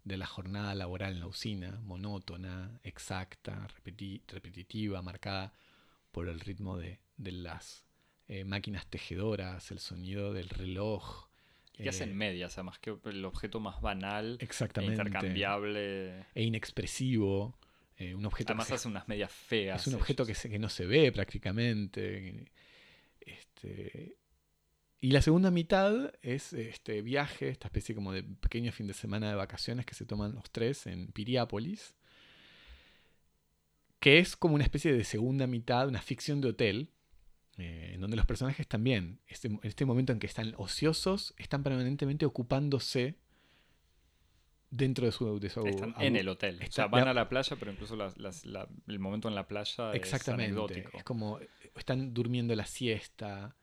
de 0.04 0.18
la 0.18 0.26
jornada 0.26 0.76
laboral 0.76 1.14
en 1.14 1.20
la 1.22 1.28
usina, 1.28 1.80
monótona, 1.84 2.80
exacta, 2.84 3.68
repetitiva, 4.28 5.02
marcada 5.02 5.54
por 6.12 6.28
el 6.28 6.40
ritmo 6.40 6.78
de, 6.78 7.00
las 7.18 7.86
eh, 8.28 8.44
máquinas 8.44 8.88
tejedoras, 8.88 9.72
el 9.72 9.80
sonido 9.80 10.34
del 10.34 10.50
reloj. 10.50 11.28
Que 11.74 11.90
hacen 11.90 12.12
eh, 12.12 12.14
medias, 12.14 12.58
además 12.58 12.78
que 12.80 12.96
el 13.06 13.26
objeto 13.26 13.60
más 13.60 13.82
banal, 13.82 14.38
e 14.40 14.84
intercambiable. 14.84 16.26
E 16.36 16.44
inexpresivo. 16.44 17.58
Eh, 17.98 18.16
un 18.16 18.26
objeto 18.26 18.54
Además 18.54 18.72
hace 18.72 18.88
unas 18.88 19.08
medias 19.08 19.32
feas. 19.32 19.82
Es 19.82 19.88
un 19.88 19.96
objeto 19.96 20.26
que, 20.26 20.34
que, 20.34 20.60
no 20.60 20.70
se 20.70 20.86
ve 20.86 21.12
prácticamente. 21.12 22.46
Este, 23.20 24.18
y 25.04 25.12
la 25.12 25.22
segunda 25.22 25.52
mitad 25.52 26.14
es 26.22 26.54
este 26.54 27.02
viaje, 27.02 27.50
esta 27.50 27.68
especie 27.68 27.94
como 27.94 28.14
de 28.14 28.24
pequeño 28.24 28.72
fin 28.72 28.88
de 28.88 28.94
semana 28.94 29.30
de 29.30 29.36
vacaciones 29.36 29.86
que 29.86 29.96
se 29.96 30.06
toman 30.06 30.34
los 30.34 30.50
tres 30.50 30.88
en 30.88 31.08
Piriápolis, 31.08 31.94
que 34.00 34.20
es 34.20 34.38
como 34.38 34.56
una 34.56 34.64
especie 34.64 34.94
de 34.94 35.04
segunda 35.04 35.46
mitad, 35.46 35.90
una 35.90 36.02
ficción 36.02 36.40
de 36.40 36.48
hotel, 36.48 36.90
eh, 37.58 37.92
en 37.96 38.02
donde 38.02 38.16
los 38.16 38.26
personajes 38.26 38.66
también, 38.66 39.20
este, 39.28 39.50
en 39.50 39.60
este 39.64 39.86
momento 39.86 40.14
en 40.14 40.20
que 40.20 40.28
están 40.28 40.54
ociosos, 40.58 41.34
están 41.38 41.64
permanentemente 41.64 42.26
ocupándose 42.26 43.16
dentro 44.76 45.06
de 45.06 45.12
su... 45.12 45.40
De 45.40 45.48
Están 45.48 45.96
en 46.00 46.16
el 46.16 46.28
hotel. 46.28 46.60
o 46.68 46.72
sea, 46.72 46.88
van 46.88 47.08
a 47.08 47.14
la 47.14 47.30
playa, 47.30 47.56
pero 47.58 47.72
incluso 47.72 47.96
el 47.96 49.00
momento 49.00 49.28
en 49.28 49.36
la 49.36 49.48
playa 49.48 49.94
exactamente, 49.94 50.46
es 50.46 50.50
anecdótico. 50.50 50.98
Es 50.98 51.04
como, 51.04 51.40
están 51.76 52.14
durmiendo 52.14 52.56
la 52.56 52.66
siesta, 52.66 53.56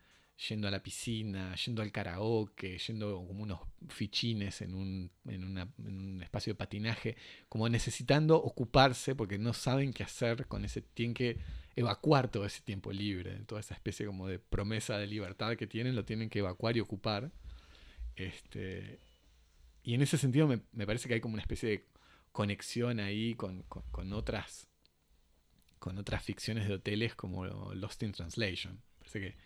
yendo 0.48 0.68
a 0.68 0.70
la 0.70 0.82
piscina, 0.82 1.54
yendo 1.56 1.82
al 1.82 1.90
karaoke, 1.90 2.78
yendo 2.78 3.24
como 3.26 3.42
unos 3.42 3.60
fichines 3.88 4.62
en 4.62 4.74
un, 4.74 5.10
en, 5.26 5.44
un 5.44 6.22
espacio 6.22 6.52
de 6.52 6.56
patinaje, 6.56 7.16
como 7.48 7.68
necesitando 7.68 8.36
ocuparse 8.36 9.14
porque 9.14 9.38
no 9.38 9.52
saben 9.52 9.92
qué 9.92 10.04
hacer 10.04 10.46
con 10.46 10.64
ese, 10.64 10.80
tienen 10.80 11.14
que 11.14 11.38
evacuar 11.76 12.30
todo 12.30 12.46
ese 12.46 12.62
tiempo 12.62 12.92
libre, 12.92 13.40
toda 13.46 13.60
esa 13.60 13.74
especie 13.74 14.06
como 14.06 14.28
de 14.28 14.38
promesa 14.38 14.96
de 14.96 15.06
libertad 15.06 15.56
que 15.56 15.66
tienen, 15.66 15.96
lo 15.96 16.04
tienen 16.04 16.30
que 16.30 16.38
evacuar 16.38 16.76
y 16.76 16.80
ocupar. 16.80 17.32
Este, 18.16 18.98
y 19.82 19.94
en 19.94 20.02
ese 20.02 20.18
sentido 20.18 20.46
me, 20.46 20.86
parece 20.86 21.08
que 21.08 21.14
hay 21.14 21.20
como 21.20 21.34
una 21.34 21.42
especie 21.42 21.68
de 21.68 21.86
conexión 22.32 23.00
ahí 23.00 23.34
con, 23.34 23.64
otras 24.12 24.68
con 25.78 25.98
otras 25.98 26.22
ficciones 26.22 26.68
de 26.68 26.74
hoteles 26.74 27.14
como 27.14 27.46
Lost 27.46 28.02
in 28.02 28.12
Translation. 28.12 28.82
Parece 28.98 29.20
que 29.20 29.36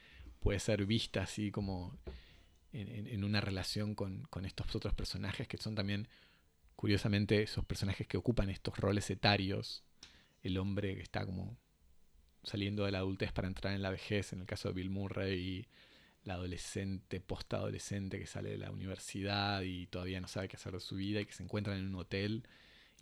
puede 0.40 0.58
ser 0.58 0.84
vista 0.84 1.22
así 1.22 1.52
como 1.52 1.96
en, 2.72 3.22
una 3.22 3.40
relación 3.40 3.94
con, 3.94 4.28
estos 4.44 4.74
otros 4.74 4.94
personajes 4.94 5.46
que 5.46 5.56
son 5.56 5.76
también, 5.76 6.08
curiosamente, 6.74 7.42
esos 7.42 7.64
personajes 7.64 8.08
que 8.08 8.16
ocupan 8.16 8.50
estos 8.50 8.76
roles 8.78 9.08
etarios. 9.10 9.84
El 10.42 10.58
hombre 10.58 10.96
que 10.96 11.02
está 11.02 11.24
como 11.24 11.56
saliendo 12.42 12.84
de 12.84 12.90
la 12.90 12.98
adultez 12.98 13.32
para 13.32 13.46
entrar 13.46 13.72
en 13.72 13.82
la 13.82 13.90
vejez, 13.90 14.32
en 14.32 14.40
el 14.40 14.46
caso 14.46 14.68
de 14.68 14.74
Bill 14.74 14.90
Murray, 14.90 15.38
y 15.38 15.68
la 16.24 16.34
adolescente, 16.34 17.20
post-adolescente 17.20 18.18
que 18.18 18.26
sale 18.26 18.50
de 18.50 18.58
la 18.58 18.70
universidad 18.70 19.62
y 19.62 19.86
todavía 19.86 20.20
no 20.20 20.28
sabe 20.28 20.48
qué 20.48 20.56
hacer 20.56 20.72
de 20.72 20.80
su 20.80 20.96
vida 20.96 21.20
y 21.20 21.26
que 21.26 21.32
se 21.32 21.42
encuentran 21.42 21.78
en 21.78 21.86
un 21.86 21.96
hotel 21.96 22.46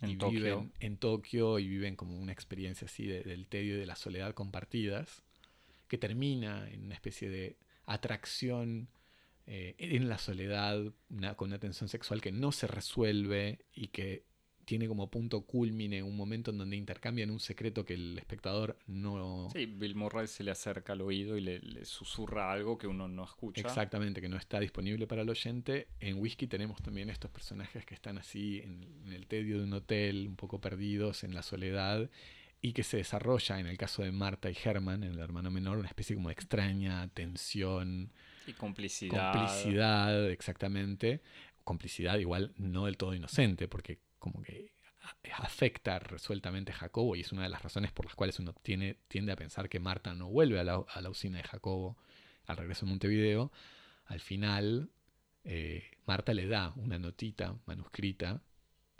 y 0.01 0.15
viven 0.15 0.73
en 0.79 0.97
Tokio 0.97 1.59
y 1.59 1.67
viven 1.67 1.95
como 1.95 2.17
una 2.19 2.33
experiencia 2.33 2.85
así 2.85 3.05
del 3.05 3.47
tedio 3.47 3.75
y 3.75 3.79
de 3.79 3.85
la 3.85 3.95
soledad 3.95 4.33
compartidas, 4.33 5.23
que 5.87 5.97
termina 5.97 6.69
en 6.69 6.83
una 6.83 6.95
especie 6.95 7.29
de 7.29 7.57
atracción 7.85 8.89
eh, 9.45 9.75
en 9.77 10.09
la 10.09 10.17
soledad, 10.17 10.93
con 11.35 11.49
una 11.49 11.59
tensión 11.59 11.89
sexual 11.89 12.21
que 12.21 12.31
no 12.31 12.51
se 12.51 12.67
resuelve 12.67 13.65
y 13.73 13.87
que 13.87 14.25
tiene 14.65 14.87
como 14.87 15.09
punto 15.09 15.41
culmine 15.41 16.03
un 16.03 16.15
momento 16.15 16.51
en 16.51 16.57
donde 16.57 16.75
intercambian 16.75 17.29
un 17.29 17.39
secreto 17.39 17.85
que 17.85 17.93
el 17.93 18.17
espectador 18.17 18.77
no... 18.87 19.49
Sí, 19.53 19.65
Bill 19.65 19.95
Murray 19.95 20.27
se 20.27 20.43
le 20.43 20.51
acerca 20.51 20.93
al 20.93 21.01
oído 21.01 21.37
y 21.37 21.41
le, 21.41 21.59
le 21.59 21.85
susurra 21.85 22.51
algo 22.51 22.77
que 22.77 22.87
uno 22.87 23.07
no 23.07 23.23
escucha. 23.23 23.61
Exactamente, 23.61 24.21
que 24.21 24.29
no 24.29 24.37
está 24.37 24.59
disponible 24.59 25.07
para 25.07 25.21
el 25.21 25.29
oyente. 25.29 25.87
En 25.99 26.19
Whisky 26.19 26.47
tenemos 26.47 26.81
también 26.81 27.09
estos 27.09 27.31
personajes 27.31 27.85
que 27.85 27.93
están 27.93 28.17
así 28.17 28.61
en, 28.63 28.83
en 29.05 29.13
el 29.13 29.27
tedio 29.27 29.57
de 29.57 29.63
un 29.65 29.73
hotel, 29.73 30.27
un 30.27 30.35
poco 30.35 30.59
perdidos 30.59 31.23
en 31.23 31.33
la 31.33 31.43
soledad, 31.43 32.09
y 32.61 32.71
que 32.71 32.83
se 32.83 32.95
desarrolla, 32.95 33.59
en 33.59 33.67
el 33.67 33.77
caso 33.77 34.03
de 34.03 34.13
Marta 34.13 34.49
y 34.49 34.55
Herman, 34.63 35.03
en 35.03 35.11
el 35.11 35.19
hermano 35.19 35.51
menor, 35.51 35.77
una 35.77 35.89
especie 35.89 36.15
como 36.15 36.29
de 36.29 36.33
extraña 36.33 37.09
tensión. 37.09 38.09
Y 38.47 38.53
complicidad. 38.53 39.33
Complicidad, 39.33 40.29
exactamente. 40.31 41.21
Complicidad 41.65 42.17
igual 42.19 42.53
no 42.57 42.85
del 42.85 42.95
todo 42.95 43.13
inocente, 43.13 43.67
porque 43.67 43.99
como 44.23 44.41
que 44.41 44.71
afecta 45.33 45.99
resueltamente 45.99 46.71
a 46.71 46.75
Jacobo 46.75 47.17
y 47.17 47.21
es 47.21 47.33
una 47.33 47.43
de 47.43 47.49
las 47.49 47.61
razones 47.61 47.91
por 47.91 48.05
las 48.05 48.15
cuales 48.15 48.39
uno 48.39 48.53
tiene, 48.53 48.99
tiende 49.09 49.33
a 49.33 49.35
pensar 49.35 49.67
que 49.67 49.81
Marta 49.81 50.13
no 50.13 50.29
vuelve 50.29 50.61
a 50.61 50.63
la, 50.63 50.81
a 50.87 51.01
la 51.01 51.09
usina 51.09 51.39
de 51.39 51.43
Jacobo 51.43 51.97
al 52.45 52.55
regreso 52.55 52.85
a 52.85 52.89
Montevideo. 52.89 53.51
Al 54.05 54.21
final, 54.21 54.89
eh, 55.43 55.91
Marta 56.05 56.33
le 56.33 56.47
da 56.47 56.71
una 56.77 56.97
notita 56.99 57.59
manuscrita 57.65 58.41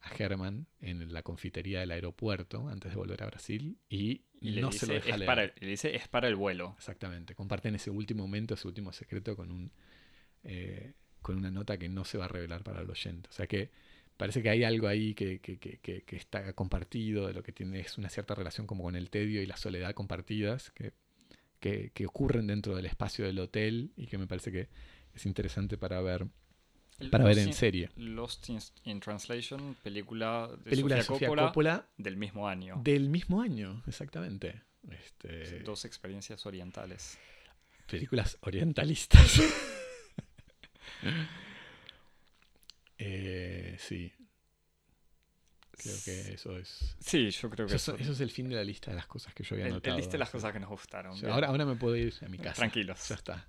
a 0.01 0.13
Herman 0.13 0.67
en 0.81 1.13
la 1.13 1.23
confitería 1.23 1.79
del 1.79 1.91
aeropuerto 1.91 2.67
antes 2.67 2.91
de 2.91 2.97
volver 2.97 3.23
a 3.23 3.27
Brasil 3.27 3.77
y, 3.87 4.25
le 4.41 4.59
no 4.59 4.71
dice, 4.71 4.79
se 4.79 4.87
lo 4.87 4.93
deja 4.95 5.09
es 5.09 5.17
leer. 5.19 5.25
para, 5.25 5.45
le 5.45 5.67
dice, 5.67 5.95
es 5.95 6.09
para 6.09 6.27
el 6.27 6.35
vuelo. 6.35 6.75
Exactamente. 6.77 7.33
Comparten 7.33 7.75
ese 7.75 7.91
último 7.91 8.23
momento, 8.23 8.55
ese 8.55 8.67
último 8.67 8.91
secreto 8.91 9.37
con 9.37 9.51
un 9.51 9.71
eh, 10.43 10.95
con 11.21 11.37
una 11.37 11.49
nota 11.49 11.77
que 11.77 11.87
no 11.87 12.03
se 12.03 12.17
va 12.17 12.25
a 12.25 12.27
revelar 12.27 12.61
para 12.65 12.81
el 12.81 12.89
oyente. 12.89 13.29
O 13.29 13.31
sea 13.31 13.47
que 13.47 13.71
parece 14.17 14.41
que 14.43 14.49
hay 14.49 14.63
algo 14.63 14.87
ahí 14.87 15.13
que, 15.15 15.39
que- 15.39 15.57
que- 15.57 16.03
está 16.15 16.53
compartido, 16.53 17.27
de 17.27 17.33
lo 17.33 17.43
que 17.43 17.51
tiene 17.51 17.79
es 17.79 17.97
una 17.97 18.09
cierta 18.09 18.35
relación 18.35 18.67
como 18.67 18.83
con 18.83 18.95
el 18.95 19.09
tedio 19.09 19.41
y 19.41 19.45
la 19.45 19.57
soledad 19.57 19.93
compartidas 19.93 20.71
que, 20.71 20.93
ocurren 22.05 22.47
dentro 22.47 22.75
del 22.75 22.85
espacio 22.85 23.25
del 23.25 23.39
hotel 23.39 23.91
y 23.95 24.07
que 24.07 24.17
me 24.17 24.27
parece 24.27 24.51
que 24.51 24.67
es 25.13 25.25
interesante 25.25 25.77
para 25.77 26.01
ver, 26.01 26.27
para 27.09 27.23
ver 27.23 27.37
en 27.39 27.53
serie. 27.53 27.89
Lost 27.95 28.49
in, 28.49 28.59
in 28.85 28.99
Translation, 28.99 29.75
película 29.81 30.49
de 30.63 30.69
Película 30.71 30.95
de 30.95 31.03
Sofía 31.03 31.15
Sofía 31.15 31.27
Coppola, 31.29 31.47
Coppola 31.47 31.87
del 31.97 32.17
mismo 32.17 32.47
año. 32.47 32.81
del 32.83 33.09
mismo 33.09 33.41
año, 33.41 33.81
exactamente. 33.87 34.61
Este, 34.89 35.59
Dos 35.61 35.85
experiencias 35.85 36.45
orientales. 36.45 37.17
películas 37.89 38.37
orientalistas. 38.41 39.41
Eh, 42.97 43.75
sí, 43.79 44.11
creo 45.71 45.95
que 46.05 46.33
eso 46.33 46.57
es. 46.57 46.95
Sí, 46.99 47.29
yo 47.31 47.49
creo 47.49 47.67
que 47.67 47.75
Eso, 47.75 47.93
eso, 47.95 48.01
eso 48.03 48.11
es 48.13 48.19
el 48.21 48.29
fin 48.31 48.47
de 48.49 48.55
la 48.55 48.63
lista 48.63 48.91
de 48.91 48.97
las 48.97 49.07
cosas 49.07 49.33
que 49.33 49.43
yo 49.43 49.55
había 49.55 49.65
el, 49.65 49.69
el 49.69 49.73
anotado. 49.75 49.97
liste 49.97 50.11
de 50.13 50.17
las 50.19 50.29
cosas 50.29 50.53
que 50.53 50.59
nos 50.59 50.69
gustaron. 50.69 51.13
O 51.13 51.15
sea, 51.15 51.21
bien. 51.27 51.33
ahora, 51.33 51.47
ahora 51.47 51.65
me 51.65 51.75
puedo 51.75 51.95
ir 51.95 52.13
a 52.23 52.29
mi 52.29 52.37
casa. 52.37 52.55
Tranquilos. 52.55 53.09
Ya 53.09 53.15
está. 53.15 53.47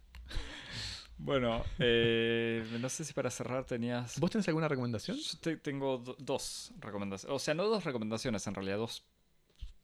Bueno, 1.17 1.65
eh, 1.79 2.67
no 2.81 2.89
sé 2.89 3.05
si 3.05 3.13
para 3.13 3.31
cerrar 3.31 3.65
tenías... 3.65 4.19
¿Vos 4.19 4.31
tenés 4.33 4.49
alguna 4.49 4.67
recomendación? 4.67 5.17
Yo 5.17 5.39
te- 5.39 5.57
tengo 5.59 5.99
do- 5.99 6.17
dos 6.19 6.73
recomendaciones. 6.81 7.33
O 7.35 7.39
sea, 7.39 7.55
no 7.55 7.65
dos 7.69 7.85
recomendaciones, 7.85 8.45
en 8.49 8.55
realidad 8.55 8.79
dos 8.79 9.05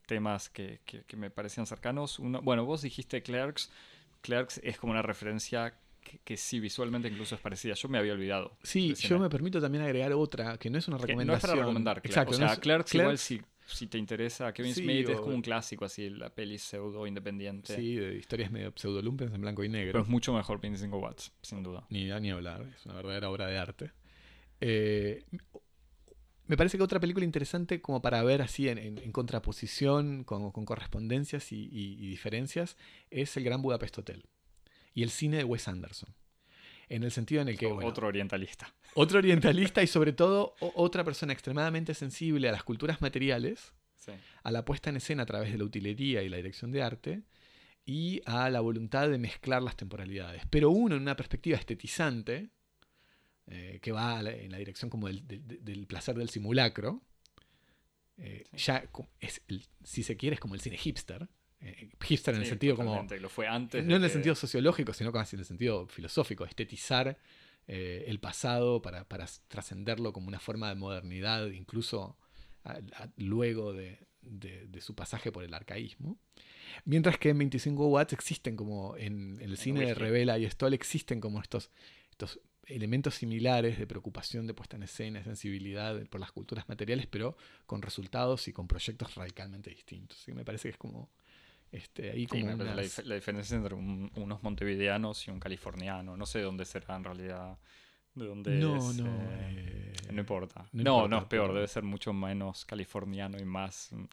temas 0.07 0.49
que, 0.49 0.81
que- 0.85 1.03
que 1.05 1.15
me 1.15 1.29
parecían 1.31 1.65
cercanos. 1.65 2.19
Uno, 2.19 2.41
bueno, 2.41 2.65
vos 2.65 2.81
dijiste 2.81 3.23
Clerks. 3.23 3.71
Clerks 4.21 4.59
es 4.63 4.77
como 4.77 4.91
una 4.91 5.01
referencia 5.01 5.73
que, 6.03 6.19
que 6.19 6.37
sí, 6.37 6.59
visualmente 6.59 7.07
incluso 7.07 7.35
es 7.35 7.41
parecida. 7.41 7.73
Yo 7.75 7.87
me 7.89 7.97
había 7.97 8.13
olvidado. 8.13 8.57
Sí, 8.63 8.93
yo 8.95 9.19
me 9.19 9.29
permito 9.29 9.61
también 9.61 9.83
agregar 9.83 10.11
otra, 10.13 10.57
que 10.57 10.69
no 10.69 10.77
es 10.77 10.87
una 10.87 10.97
Que 10.97 11.07
recomendación. 11.07 11.27
no 11.27 11.35
es 11.37 11.41
para 11.41 11.55
recomendar. 11.61 12.01
Exacto. 12.03 12.31
o 12.31 12.37
sea, 12.37 12.47
no 12.47 12.53
es- 12.53 12.59
Clerks, 12.59 12.95
igual 12.95 13.17
si, 13.17 13.41
si 13.65 13.87
te 13.87 13.97
interesa. 13.97 14.51
Kevin 14.53 14.73
Sí, 14.75 14.83
Smith 14.83 15.09
es 15.09 15.19
como 15.19 15.35
un 15.35 15.41
clásico, 15.41 15.85
así, 15.85 16.09
la 16.09 16.29
peli 16.33 16.57
pseudo 16.57 17.07
independiente. 17.07 17.75
Sí, 17.75 17.95
de 17.95 18.15
historias 18.17 18.51
medio 18.51 18.73
pseudolumpens 18.75 19.33
en 19.33 19.41
blanco 19.41 19.63
y 19.63 19.69
negro. 19.69 19.93
Pero 19.93 20.03
es 20.03 20.09
mucho 20.09 20.33
mejor 20.33 20.59
25 20.59 20.97
watts, 20.97 21.31
sin 21.41 21.63
duda. 21.63 21.85
Ni, 21.89 22.05
ni 22.19 22.31
hablar, 22.31 22.65
es 22.75 22.85
una 22.85 22.95
verdadera 22.95 23.29
obra 23.29 23.47
de 23.47 23.57
arte. 23.57 23.91
Eh, 24.59 25.23
me 26.47 26.57
parece 26.57 26.77
que 26.77 26.83
otra 26.83 26.99
película 26.99 27.23
interesante 27.23 27.81
como 27.81 28.01
para 28.01 28.21
ver 28.23 28.41
así 28.41 28.67
en, 28.67 28.77
en- 28.77 28.97
en 28.97 29.11
contraposición, 29.11 30.23
con, 30.25 30.51
con 30.51 30.65
correspondencias 30.65 31.51
y, 31.51 31.69
y- 31.71 31.93
y 32.03 32.09
diferencias, 32.09 32.75
es 33.09 33.35
El 33.37 33.43
Gran 33.45 33.61
Budapest 33.61 33.97
Hotel 33.99 34.25
y 34.93 35.03
el 35.03 35.09
cine 35.09 35.37
de 35.37 35.43
Wes 35.43 35.67
Anderson. 35.67 36.13
En 36.89 37.03
el 37.03 37.11
sentido 37.11 37.41
en 37.41 37.47
el 37.47 37.57
que... 37.57 37.67
Bueno, 37.67 37.87
Otro 37.89 38.07
orientalista. 38.07 38.73
otro 38.95 39.17
orientalista 39.19 39.81
y 39.81 39.87
sobre 39.87 40.11
todo 40.13 40.55
otra 40.59 41.03
persona 41.03 41.31
extremadamente 41.33 41.93
sensible 41.93 42.49
a 42.49 42.51
las 42.51 42.63
culturas 42.63 43.01
materiales, 43.01 43.73
Sí. 43.95 44.11
a 44.43 44.51
la 44.51 44.65
puesta 44.65 44.89
en 44.89 44.97
escena 44.97 45.23
a 45.23 45.25
través 45.27 45.51
de 45.51 45.59
la 45.59 45.63
utilería 45.63 46.23
y 46.23 46.29
la 46.29 46.37
dirección 46.37 46.71
de 46.71 46.81
arte, 46.81 47.21
y 47.85 48.21
a 48.25 48.49
la 48.49 48.59
voluntad 48.59 49.07
de 49.09 49.17
mezclar 49.19 49.61
las 49.61 49.77
temporalidades. 49.77 50.41
Pero 50.49 50.71
uno 50.71 50.95
en 50.95 51.01
una 51.03 51.15
perspectiva 51.15 51.57
estetizante, 51.57 52.49
eh, 53.47 53.79
que 53.81 53.91
va 53.91 54.19
en 54.21 54.51
la 54.51 54.57
dirección 54.57 54.89
como 54.89 55.07
del, 55.07 55.27
del- 55.27 55.63
del 55.63 55.85
placer 55.87 56.15
del 56.15 56.29
simulacro, 56.29 57.01
eh, 58.17 58.43
Sí. 58.53 58.57
ya 58.65 58.87
co- 58.87 59.07
es, 59.19 59.41
el- 59.47 59.65
si 59.83 60.03
se 60.03 60.17
quiere, 60.17 60.33
es 60.33 60.39
como 60.39 60.55
el 60.55 60.61
cine 60.61 60.77
hipster. 60.77 61.27
Eh, 61.61 61.89
hipster 62.01 62.35
en 62.35 62.41
el 62.41 62.47
sentido 62.47 62.75
como 62.75 62.89
totalmente, 62.91 63.19
Lo 63.19 63.29
fue 63.29 63.47
antes. 63.47 63.85
no 63.85 63.95
en 63.95 64.01
el 64.03 64.07
que- 64.09 64.13
sentido 64.13 64.35
sociológico, 64.35 64.93
sino 64.93 65.11
casi 65.11 65.35
en 65.35 65.41
el 65.41 65.45
sentido 65.45 65.87
filosófico, 65.87 66.45
estetizar 66.45 67.17
eh, 67.67 68.05
el 68.07 68.19
pasado 68.19 68.81
para, 68.81 69.07
para 69.07 69.27
trascenderlo 69.47 70.11
como 70.13 70.27
una 70.27 70.39
forma 70.39 70.69
de 70.69 70.75
modernidad, 70.75 71.47
incluso 71.51 72.17
a- 72.63 72.73
a- 72.95 73.09
luego 73.17 73.73
de, 73.73 73.99
de- 74.21 74.67
de 74.67 74.81
su 74.81 74.95
pasaje 74.95 75.31
por 75.31 75.43
el 75.43 75.53
arcaísmo. 75.53 76.17
Mientras 76.85 77.17
que 77.17 77.29
en 77.29 77.37
25 77.37 77.87
Watts 77.87 78.13
existen 78.13 78.55
como 78.55 78.95
en, 78.97 79.37
en 79.41 79.49
el 79.49 79.57
cine 79.57 79.85
de. 79.85 79.93
Revela 79.93 80.37
y 80.39 80.49
Stoll 80.49 80.73
existen 80.73 81.19
como 81.21 81.41
estos, 81.41 81.69
estos 82.09 82.39
elementos 82.65 83.15
similares 83.15 83.77
de 83.77 83.85
preocupación, 83.87 84.47
de 84.47 84.53
puesta 84.53 84.77
en 84.77 84.83
escena, 84.83 85.19
de 85.19 85.25
sensibilidad 85.25 86.01
por 86.07 86.19
las 86.21 86.31
culturas 86.31 86.67
materiales, 86.69 87.07
pero 87.07 87.35
con 87.65 87.81
resultados 87.81 88.47
y 88.47 88.53
con 88.53 88.67
proyectos 88.67 89.15
radicalmente 89.15 89.69
distintos. 89.69 90.17
Así 90.19 90.31
que 90.31 90.35
me 90.35 90.45
parece 90.45 90.69
que 90.69 90.73
es 90.73 90.77
como 90.77 91.09
este, 91.71 92.11
ahí 92.11 92.27
como 92.27 92.45
la, 92.47 92.75
dif- 92.75 93.03
la 93.03 93.15
diferencia 93.15 93.55
entre 93.57 93.75
un- 93.75 94.11
unos 94.15 94.43
montevideanos 94.43 95.27
y 95.27 95.31
un 95.31 95.39
californiano. 95.39 96.17
No 96.17 96.25
sé 96.25 96.39
de 96.39 96.45
dónde 96.45 96.65
será 96.65 96.95
en 96.95 97.03
realidad. 97.03 97.57
De 98.13 98.25
dónde 98.25 98.51
No, 98.59 98.75
es, 98.91 98.97
no. 98.97 99.07
eh, 99.07 99.93
eh, 100.07 100.11
no 100.11 100.19
importa. 100.19 100.65
no 100.73 101.07
No, 101.07 101.17
es 101.19 101.25
peor. 101.25 101.47
pero- 101.47 101.53
Debe 101.53 101.67
ser 101.67 101.83
mucho 101.83 102.11
menos 102.11 102.65
californiano 102.65 103.37
y 103.39 103.45
más 103.45 103.89
un 103.93 104.09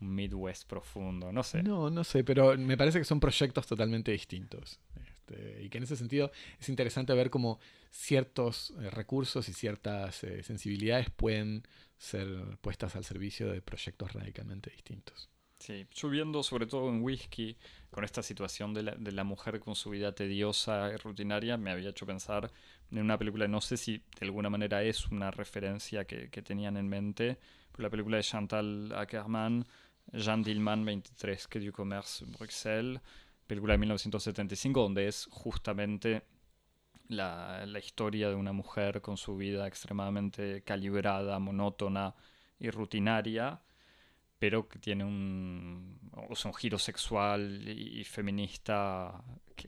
Midwest 0.00 0.66
profundo. 0.66 1.32
No 1.32 1.42
sé. 1.42 1.62
No, 1.62 1.90
no 1.90 2.02
sé, 2.04 2.24
pero 2.24 2.56
me 2.56 2.76
parece 2.76 2.98
que 2.98 3.04
son 3.04 3.20
proyectos 3.20 3.66
totalmente 3.66 4.10
distintos. 4.12 4.78
Este, 5.06 5.62
y 5.64 5.68
que 5.68 5.78
en 5.78 5.84
ese 5.84 5.96
sentido 5.96 6.30
es 6.58 6.68
interesante 6.68 7.12
ver 7.14 7.30
cómo 7.30 7.58
ciertos 7.90 8.72
eh, 8.80 8.90
recursos 8.90 9.48
y 9.48 9.52
ciertas 9.52 10.16
sensibilidades 10.42 11.10
pueden 11.10 11.62
ser 11.98 12.28
puestas 12.60 12.94
al 12.96 13.04
servicio 13.04 13.50
de 13.50 13.60
proyectos 13.62 14.12
radicalmente 14.12 14.70
distintos. 14.70 15.28
Sí, 15.58 15.86
yo 15.94 16.08
viendo 16.10 16.42
sobre 16.42 16.66
todo 16.66 16.88
en 16.88 17.02
Whisky, 17.02 17.56
con 17.90 18.04
esta 18.04 18.22
situación 18.22 18.74
de 18.74 18.82
la, 18.82 18.92
de 18.92 19.10
la 19.12 19.24
mujer 19.24 19.58
con 19.58 19.74
su 19.74 19.90
vida 19.90 20.14
tediosa 20.14 20.92
y 20.92 20.96
rutinaria, 20.96 21.56
me 21.56 21.70
había 21.70 21.90
hecho 21.90 22.06
pensar 22.06 22.52
en 22.90 22.98
una 22.98 23.18
película, 23.18 23.48
no 23.48 23.60
sé 23.60 23.76
si 23.76 23.98
de 23.98 24.26
alguna 24.26 24.50
manera 24.50 24.82
es 24.82 25.06
una 25.08 25.30
referencia 25.30 26.04
que, 26.04 26.30
que 26.30 26.42
tenían 26.42 26.76
en 26.76 26.88
mente, 26.88 27.38
pero 27.72 27.84
la 27.84 27.90
película 27.90 28.18
de 28.18 28.22
Chantal 28.22 28.92
Ackerman, 28.94 29.66
Jean 30.12 30.42
Dillman 30.42 30.84
23, 30.84 31.48
que 31.48 31.58
du 31.58 31.72
Commerce, 31.72 32.24
Bruxelles, 32.26 33.00
película 33.46 33.74
de 33.74 33.78
1975, 33.78 34.80
donde 34.80 35.08
es 35.08 35.26
justamente 35.30 36.22
la, 37.08 37.64
la 37.66 37.78
historia 37.78 38.28
de 38.28 38.34
una 38.34 38.52
mujer 38.52 39.00
con 39.00 39.16
su 39.16 39.36
vida 39.36 39.66
extremadamente 39.66 40.62
calibrada, 40.62 41.38
monótona 41.38 42.14
y 42.58 42.70
rutinaria 42.70 43.60
pero 44.38 44.68
que 44.68 44.78
tiene 44.78 45.04
un, 45.04 45.98
o 46.28 46.36
sea, 46.36 46.50
un 46.50 46.56
giro 46.56 46.78
sexual 46.78 47.66
y, 47.68 48.04
feminista 48.04 49.22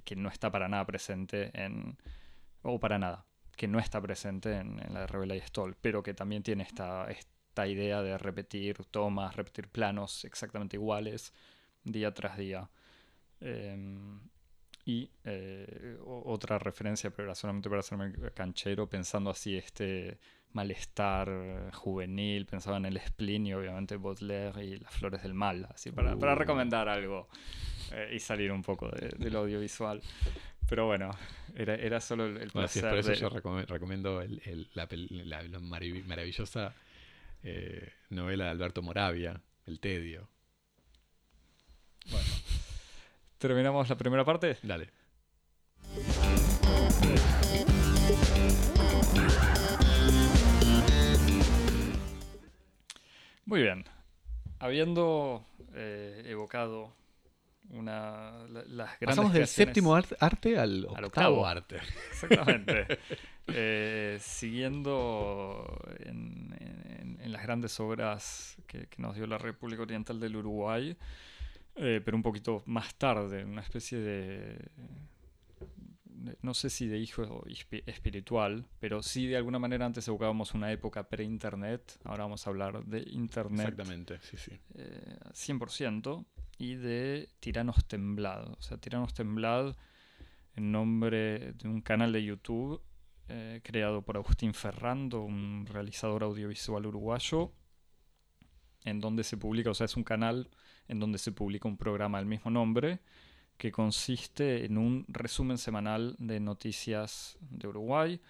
que, 0.04 0.16
no 0.16 0.28
está 0.28 0.50
para 0.50 0.68
nada 0.68 0.84
presente 0.86 1.50
en, 1.54 1.96
o 2.62 2.78
para 2.78 2.98
nada, 2.98 3.24
que 3.56 3.66
no 3.68 3.78
está 3.78 4.00
presente 4.00 4.56
en, 4.56 4.76
la 4.92 5.00
de 5.00 5.06
Revela 5.06 5.36
y 5.36 5.40
Stoll, 5.40 5.76
pero 5.80 6.02
que 6.02 6.14
también 6.14 6.42
tiene 6.42 6.64
esta, 6.64 7.10
esta 7.10 7.66
idea 7.66 8.02
de 8.02 8.18
repetir 8.18 8.84
tomas, 8.90 9.36
repetir 9.36 9.68
planos 9.68 10.24
exactamente 10.24 10.76
iguales 10.76 11.32
día 11.84 12.12
tras 12.12 12.36
día. 12.36 12.68
Em, 13.40 14.20
y 14.84 15.10
eh, 15.24 15.98
otra 16.04 16.58
referencia, 16.58 17.10
pero 17.10 17.24
era 17.28 17.34
solamente 17.34 17.68
para 17.68 17.80
hacerme 17.80 18.12
canchero, 18.34 18.88
pensando 18.88 19.30
así 19.30 19.56
este 19.56 20.18
malestar 20.52 21.28
eh, 21.30 21.70
juvenil, 21.74 22.46
pensaba 22.46 22.76
en 22.78 22.86
el 22.86 22.98
spleen 23.00 23.46
y 23.46 23.54
obviamente 23.54 23.96
Baudelaire 23.96 24.64
y 24.64 24.78
las 24.78 24.92
flores 24.92 25.22
del 25.22 25.34
mal, 25.34 25.66
así 25.74 25.90
para, 25.92 26.16
para 26.16 26.32
Uh. 26.34 26.36
recomendar 26.36 26.88
algo 26.88 27.28
eh, 27.92 28.12
y 28.14 28.18
salir 28.20 28.50
un 28.52 28.62
poco 28.62 28.88
de- 28.90 29.10
del 29.18 29.36
audiovisual. 29.36 30.00
Pero 30.68 30.86
bueno, 30.86 31.10
era, 31.54 31.74
era 31.76 32.00
solo 32.00 32.26
el, 32.26 32.36
el 32.38 32.50
Bueno, 32.50 32.68
sí, 32.68 32.80
placer 32.80 32.98
es 32.98 33.06
por 33.06 33.12
eso 33.14 33.24
de- 33.26 33.30
yo 33.42 33.64
recomiendo 33.66 34.20
el- 34.20 34.42
el- 34.44 34.68
la, 34.74 34.86
la- 34.90 35.42
la 35.42 35.58
marav- 35.60 36.04
maravillosa 36.04 36.74
eh, 37.42 37.92
novela 38.10 38.44
de 38.46 38.50
Alberto 38.50 38.82
Moravia, 38.82 39.40
El 39.66 39.80
Tedio. 39.80 40.28
Bueno. 42.10 42.28
¿Terminamos 43.38 43.88
la 43.88 43.96
primera 43.96 44.24
parte? 44.24 44.56
Dale. 44.62 44.90
Muy 53.48 53.62
bien. 53.62 53.82
Habiendo 54.58 55.42
eh, 55.74 56.22
evocado 56.26 56.92
una, 57.70 58.44
la- 58.48 58.64
las 58.64 59.00
grandes 59.00 59.06
Pasamos 59.06 59.32
del 59.32 59.46
séptimo 59.46 59.94
art- 59.94 60.12
arte 60.20 60.58
al 60.58 60.84
octavo, 60.84 61.06
octavo. 61.06 61.46
arte. 61.46 61.76
Exactamente. 62.10 62.86
Eh, 63.50 64.18
siguiendo 64.20 65.80
en, 66.00 66.54
en- 66.60 67.18
en 67.22 67.32
las 67.32 67.42
grandes 67.42 67.80
obras 67.80 68.58
que, 68.66 68.88
que 68.88 69.00
nos 69.00 69.14
dio 69.16 69.26
la 69.26 69.38
República 69.38 69.80
Oriental 69.80 70.20
del 70.20 70.36
Uruguay, 70.36 70.94
eh, 71.76 72.02
pero 72.04 72.14
un 72.18 72.22
poquito 72.22 72.62
más 72.66 72.94
tarde, 72.96 73.46
una 73.46 73.62
especie 73.62 73.96
de- 74.00 74.58
no 76.42 76.54
sé 76.54 76.70
si 76.70 76.86
de 76.88 76.98
hijo 76.98 77.22
espi- 77.46 77.82
espiritual, 77.86 78.66
pero 78.80 79.02
sí 79.02 79.26
de 79.26 79.36
alguna 79.36 79.58
manera 79.58 79.86
antes 79.86 80.06
evocábamos 80.08 80.54
una 80.54 80.70
época 80.72 81.08
pre-internet, 81.08 81.98
ahora 82.04 82.24
vamos 82.24 82.46
a 82.46 82.50
hablar 82.50 82.84
de 82.84 83.04
internet 83.10 83.60
Exactamente, 83.68 84.18
sí, 84.22 84.36
sí. 84.36 84.52
eh, 84.74 85.18
100% 85.32 86.24
y 86.58 86.74
de 86.74 87.28
Tiranos 87.40 87.84
Temblad. 87.86 88.48
O 88.52 88.62
sea, 88.62 88.76
Tiranos 88.78 89.14
Temblad 89.14 89.76
en 90.54 90.72
nombre 90.72 91.52
de 91.52 91.68
un 91.68 91.80
canal 91.82 92.12
de 92.12 92.24
YouTube 92.24 92.82
eh, 93.28 93.60
creado 93.62 94.02
por 94.02 94.16
Agustín 94.16 94.54
Ferrando, 94.54 95.22
un 95.22 95.66
realizador 95.66 96.24
audiovisual 96.24 96.86
uruguayo, 96.86 97.52
en 98.84 99.00
donde 99.00 99.22
se 99.24 99.36
publica, 99.36 99.70
o 99.70 99.74
sea, 99.74 99.84
es 99.84 99.96
un 99.96 100.04
canal 100.04 100.48
en 100.88 100.98
donde 101.00 101.18
se 101.18 101.32
publica 101.32 101.68
un 101.68 101.76
programa 101.76 102.18
del 102.18 102.26
mismo 102.26 102.50
nombre 102.50 103.00
que 103.58 103.72
consiste 103.72 104.64
en 104.64 104.78
un 104.78 105.04
resumen 105.08 105.58
semanal 105.58 106.14
de 106.18 106.38
noticias 106.38 107.36
de 107.40 107.66
Uruguay. 107.66 108.20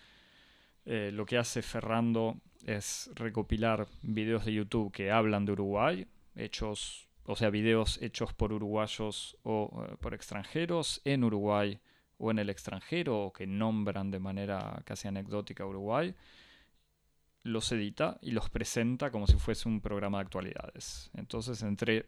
Eh, 0.86 1.10
lo 1.12 1.26
que 1.26 1.36
hace 1.36 1.60
Ferrando 1.60 2.40
es 2.64 3.10
recopilar 3.14 3.86
videos 4.02 4.46
de 4.46 4.54
YouTube 4.54 4.90
que 4.90 5.10
hablan 5.12 5.44
de 5.44 5.52
Uruguay, 5.52 6.06
hechos, 6.34 7.08
o 7.24 7.36
sea, 7.36 7.50
videos 7.50 8.00
hechos 8.00 8.32
por 8.32 8.54
uruguayos 8.54 9.36
o 9.42 9.84
eh, 9.86 9.96
por 10.00 10.14
extranjeros 10.14 11.02
en 11.04 11.24
Uruguay 11.24 11.78
o 12.16 12.30
en 12.30 12.38
el 12.38 12.48
extranjero 12.48 13.26
o 13.26 13.32
que 13.32 13.46
nombran 13.46 14.10
de 14.10 14.18
manera 14.18 14.82
casi 14.86 15.08
anecdótica 15.08 15.66
Uruguay, 15.66 16.14
los 17.42 17.70
edita 17.70 18.18
y 18.22 18.30
los 18.30 18.48
presenta 18.48 19.10
como 19.10 19.26
si 19.26 19.34
fuese 19.34 19.68
un 19.68 19.80
programa 19.82 20.18
de 20.18 20.22
actualidades. 20.22 21.10
Entonces, 21.14 21.62
entre 21.62 22.06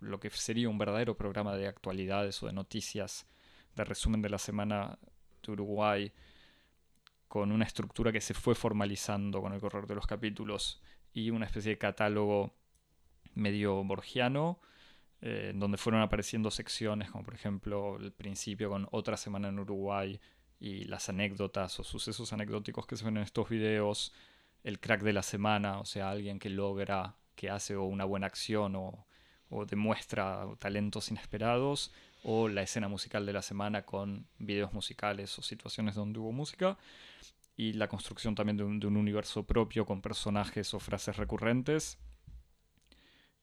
lo 0.00 0.20
que 0.20 0.30
sería 0.30 0.68
un 0.68 0.78
verdadero 0.78 1.16
programa 1.16 1.56
de 1.56 1.66
actualidades 1.66 2.42
o 2.42 2.46
de 2.46 2.52
noticias, 2.52 3.26
de 3.74 3.84
resumen 3.84 4.22
de 4.22 4.30
la 4.30 4.38
semana 4.38 4.98
de 5.42 5.52
Uruguay, 5.52 6.12
con 7.28 7.52
una 7.52 7.64
estructura 7.64 8.12
que 8.12 8.20
se 8.20 8.34
fue 8.34 8.54
formalizando 8.54 9.40
con 9.40 9.52
el 9.52 9.60
correr 9.60 9.86
de 9.86 9.94
los 9.94 10.06
capítulos 10.06 10.80
y 11.12 11.30
una 11.30 11.46
especie 11.46 11.72
de 11.72 11.78
catálogo 11.78 12.54
medio 13.34 13.82
borgiano, 13.84 14.60
eh, 15.20 15.52
donde 15.54 15.78
fueron 15.78 16.02
apareciendo 16.02 16.50
secciones 16.50 17.10
como 17.10 17.24
por 17.24 17.34
ejemplo 17.34 17.96
el 17.96 18.12
principio 18.12 18.70
con 18.70 18.86
otra 18.92 19.16
semana 19.16 19.48
en 19.48 19.58
Uruguay 19.58 20.20
y 20.60 20.84
las 20.84 21.08
anécdotas 21.08 21.78
o 21.80 21.84
sucesos 21.84 22.32
anecdóticos 22.32 22.86
que 22.86 22.96
se 22.96 23.04
ven 23.04 23.16
en 23.16 23.22
estos 23.22 23.48
videos, 23.48 24.12
el 24.62 24.78
crack 24.80 25.02
de 25.02 25.12
la 25.12 25.22
semana, 25.22 25.78
o 25.80 25.84
sea, 25.84 26.10
alguien 26.10 26.38
que 26.38 26.50
logra, 26.50 27.16
que 27.34 27.50
hace 27.50 27.76
una 27.76 28.04
buena 28.04 28.26
acción 28.26 28.76
o, 28.76 29.06
o 29.50 29.64
demuestra 29.64 30.46
talentos 30.58 31.10
inesperados, 31.10 31.92
o 32.22 32.48
la 32.48 32.62
escena 32.62 32.88
musical 32.88 33.24
de 33.24 33.32
la 33.32 33.42
semana 33.42 33.82
con 33.82 34.26
videos 34.38 34.72
musicales 34.72 35.38
o 35.38 35.42
situaciones 35.42 35.94
donde 35.94 36.18
hubo 36.18 36.32
música, 36.32 36.76
y 37.56 37.72
la 37.72 37.88
construcción 37.88 38.34
también 38.34 38.56
de 38.56 38.64
un, 38.64 38.96
universo 38.96 39.44
propio 39.44 39.86
con 39.86 40.02
personajes 40.02 40.74
o 40.74 40.80
frases 40.80 41.16
recurrentes. 41.16 41.98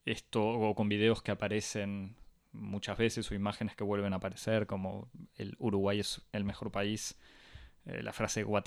Esto, 0.06 0.46
o 0.46 0.76
con 0.76 0.90
videos 0.90 1.24
que 1.24 1.32
aparecen 1.32 2.16
muchas 2.52 2.98
veces 2.98 3.32
o 3.32 3.36
imágenes 3.36 3.76
que 3.76 3.84
vuelven 3.84 4.14
a 4.14 4.18
aparecer, 4.18 4.68
como 4.68 5.10
el 5.36 5.56
Uruguay 5.60 6.00
es 6.00 6.22
el 6.32 6.44
mejor 6.44 6.72
país, 6.72 7.18
eh, 7.86 8.04
la 8.04 8.14
frase 8.14 8.44
what 8.44 8.66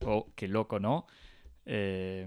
o 0.00 0.32
qué 0.34 0.48
loco, 0.48 0.78
¿no? 0.78 1.06
Eh, 1.64 2.26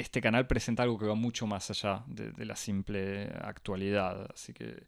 este 0.00 0.20
canal 0.20 0.46
presenta 0.46 0.82
algo 0.82 0.98
que 0.98 1.06
va 1.06 1.14
mucho 1.14 1.46
más 1.46 1.70
allá 1.70 2.02
de, 2.06 2.30
de 2.32 2.44
la 2.44 2.56
simple 2.56 3.30
actualidad, 3.42 4.28
así 4.34 4.52
que 4.52 4.82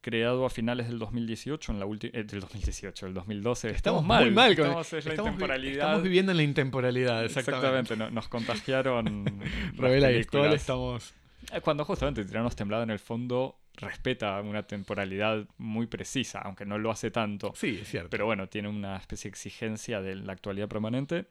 creado 0.00 0.46
a 0.46 0.50
finales 0.50 0.86
del 0.88 0.98
2018, 0.98 1.72
en 1.72 1.80
la 1.80 1.86
última 1.86 2.12
del 2.12 2.40
2018, 2.40 3.06
del 3.06 3.14
2012. 3.14 3.70
Estamos 3.70 4.04
muy 4.04 4.30
mal 4.30 4.54
con 4.56 4.66
estamos, 4.66 4.92
es 4.92 5.04
la 5.04 5.10
estamos, 5.12 5.30
intemporalidad. 5.32 5.72
estamos 5.86 6.02
viviendo 6.02 6.32
en 6.32 6.36
la 6.38 6.42
intemporalidad, 6.44 7.24
exactamente. 7.24 7.66
Exactamente, 7.66 7.96
no- 7.96 8.10
nos 8.10 8.28
contagiaron. 8.28 9.24
Revela 9.76 10.08
películas. 10.08 10.54
estamos. 10.54 11.14
Eh, 11.52 11.60
Cuando 11.60 11.84
justamente 11.84 12.24
Tiranos 12.24 12.54
Temblado 12.56 12.82
en 12.84 12.90
el 12.90 12.98
fondo 12.98 13.58
respeta 13.74 14.40
una 14.40 14.64
temporalidad 14.64 15.46
muy 15.58 15.86
precisa, 15.86 16.40
aunque 16.40 16.64
no 16.66 16.78
lo 16.78 16.90
hace 16.90 17.10
tanto. 17.10 17.52
Sí, 17.56 17.78
es 17.82 17.88
cierto. 17.88 18.10
Pero 18.10 18.26
bueno, 18.26 18.48
tiene 18.48 18.68
una 18.68 18.96
especie 18.96 19.28
de 19.30 19.32
exigencia 19.32 20.00
de 20.00 20.16
la 20.16 20.32
actualidad 20.32 20.68
permanente. 20.68 21.26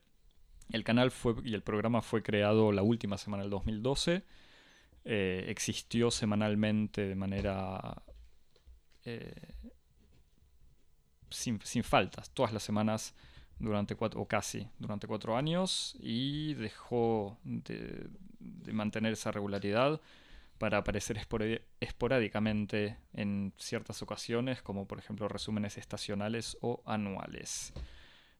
El 0.69 0.83
canal 0.83 1.11
fue 1.11 1.35
y 1.43 1.53
el 1.53 1.63
programa 1.63 2.01
fue 2.01 2.21
creado 2.21 2.71
la 2.71 2.83
última 2.83 3.17
semana 3.17 3.43
del 3.43 3.51
2012. 3.51 4.23
Eh, 5.05 5.45
existió 5.47 6.11
semanalmente 6.11 7.07
de 7.07 7.15
manera 7.15 8.03
eh, 9.05 9.53
sin, 11.29 11.61
sin 11.63 11.83
faltas, 11.83 12.29
todas 12.31 12.51
las 12.51 12.63
semanas 12.63 13.15
durante 13.59 13.95
cuatro, 13.95 14.21
o 14.21 14.27
casi 14.27 14.67
durante 14.77 15.07
cuatro 15.07 15.37
años 15.37 15.95
y 15.99 16.53
dejó 16.55 17.37
de, 17.43 18.09
de 18.39 18.73
mantener 18.73 19.13
esa 19.13 19.31
regularidad 19.31 20.01
para 20.57 20.79
aparecer 20.79 21.19
esporádicamente 21.79 22.97
en 23.13 23.53
ciertas 23.57 24.01
ocasiones, 24.01 24.61
como 24.61 24.87
por 24.87 24.99
ejemplo 24.99 25.27
resúmenes 25.27 25.77
estacionales 25.77 26.57
o 26.61 26.81
anuales. 26.85 27.73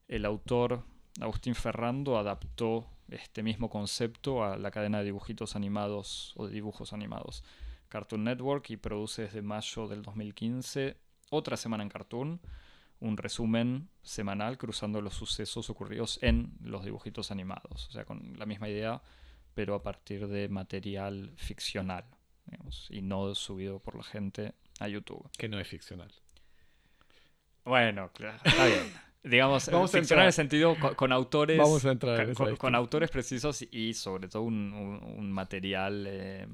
El 0.08 0.26
autor 0.26 0.84
Agustín 1.20 1.56
Ferrando 1.56 2.18
adaptó 2.18 2.88
este 3.10 3.44
mismo 3.44 3.70
concepto 3.70 4.44
a 4.44 4.58
la 4.58 4.72
cadena 4.72 5.00
de 5.00 5.06
dibujitos 5.06 5.56
animados 5.56 6.34
o 6.36 6.48
de 6.48 6.54
dibujos 6.54 6.94
animados 6.94 7.44
Cartoon 7.90 8.24
Network 8.24 8.70
y 8.70 8.78
produce 8.78 9.24
desde 9.24 9.42
mayo 9.42 9.88
del 9.88 10.02
2015 10.02 10.98
otra 11.30 11.58
semana 11.58 11.84
en 11.84 11.90
Cartoon, 11.90 12.40
un 13.00 13.18
resumen 13.18 13.90
semanal 14.02 14.58
cruzando 14.58 15.02
los 15.02 15.14
sucesos 15.14 15.70
ocurridos 15.70 16.20
en 16.22 16.54
los 16.62 16.84
dibujitos 16.84 17.32
animados, 17.32 17.88
o 17.88 17.92
sea, 17.92 18.06
con 18.06 18.36
la 18.38 18.46
misma 18.46 18.70
idea, 18.70 19.02
pero 19.54 19.76
a 19.76 19.84
partir 19.84 20.28
de 20.28 20.48
material 20.50 21.34
ficcional, 21.36 22.06
digamos, 22.46 22.88
y 22.90 23.02
no 23.02 23.34
subido 23.36 23.80
por 23.80 23.96
la 23.96 24.04
gente 24.04 24.54
a 24.80 24.88
YouTube. 24.88 25.30
Que 25.38 25.50
no 25.50 25.60
es 25.60 25.68
ficcional. 25.68 26.12
Bueno, 27.66 28.12
claro, 28.14 28.40
está 28.44 28.66
bien. 28.66 28.94
Digamos, 29.28 29.70
Vamos 29.70 29.94
a 29.94 29.98
ficcional 30.00 30.26
en 30.26 30.28
entrar. 30.28 30.28
el 30.28 30.34
sentido 30.34 30.80
con, 30.80 30.96
con 30.96 31.12
autores 31.12 31.58
Vamos 31.58 31.86
a 31.86 31.92
entrar 31.92 32.20
en 32.22 32.34
con, 32.34 32.56
con- 32.56 32.76
autores 32.76 33.10
precisos 33.12 33.62
y 33.72 33.94
sobre 33.94 34.28
todo 34.28 34.44
un, 34.44 34.74
un- 34.74 35.04
un 35.20 35.32
material 35.32 36.06
eh, 36.08 36.48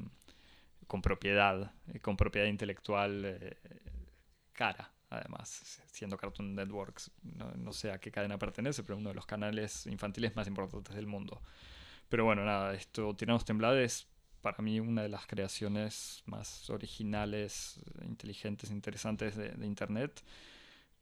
con 0.87 1.01
propiedad, 1.01 1.71
eh, 1.93 1.99
con 1.99 2.15
propiedad 2.17 2.47
intelectual 2.47 3.23
eh, 3.25 3.57
cara, 4.53 4.91
además, 5.09 5.81
siendo 5.91 6.17
Cartoon 6.17 6.55
Networks, 6.55 7.11
no, 7.23 7.51
no 7.55 7.73
sé 7.73 7.91
a 7.91 7.99
qué 7.99 8.11
cadena 8.11 8.37
pertenece, 8.37 8.83
pero 8.83 8.97
uno 8.97 9.09
de 9.09 9.15
los 9.15 9.25
canales 9.25 9.85
infantiles 9.87 10.35
más 10.35 10.47
importantes 10.47 10.95
del 10.95 11.07
mundo. 11.07 11.41
Pero 12.09 12.25
bueno, 12.25 12.43
nada, 12.45 12.73
esto, 12.73 13.15
Tiranos 13.15 13.45
Temblades, 13.45 14.07
para 14.41 14.57
mí 14.61 14.79
una 14.79 15.01
de 15.03 15.09
las 15.09 15.25
creaciones 15.25 16.21
más 16.25 16.69
originales, 16.69 17.79
inteligentes, 18.07 18.69
interesantes 18.71 19.35
de, 19.35 19.49
de 19.49 19.65
Internet. 19.65 20.21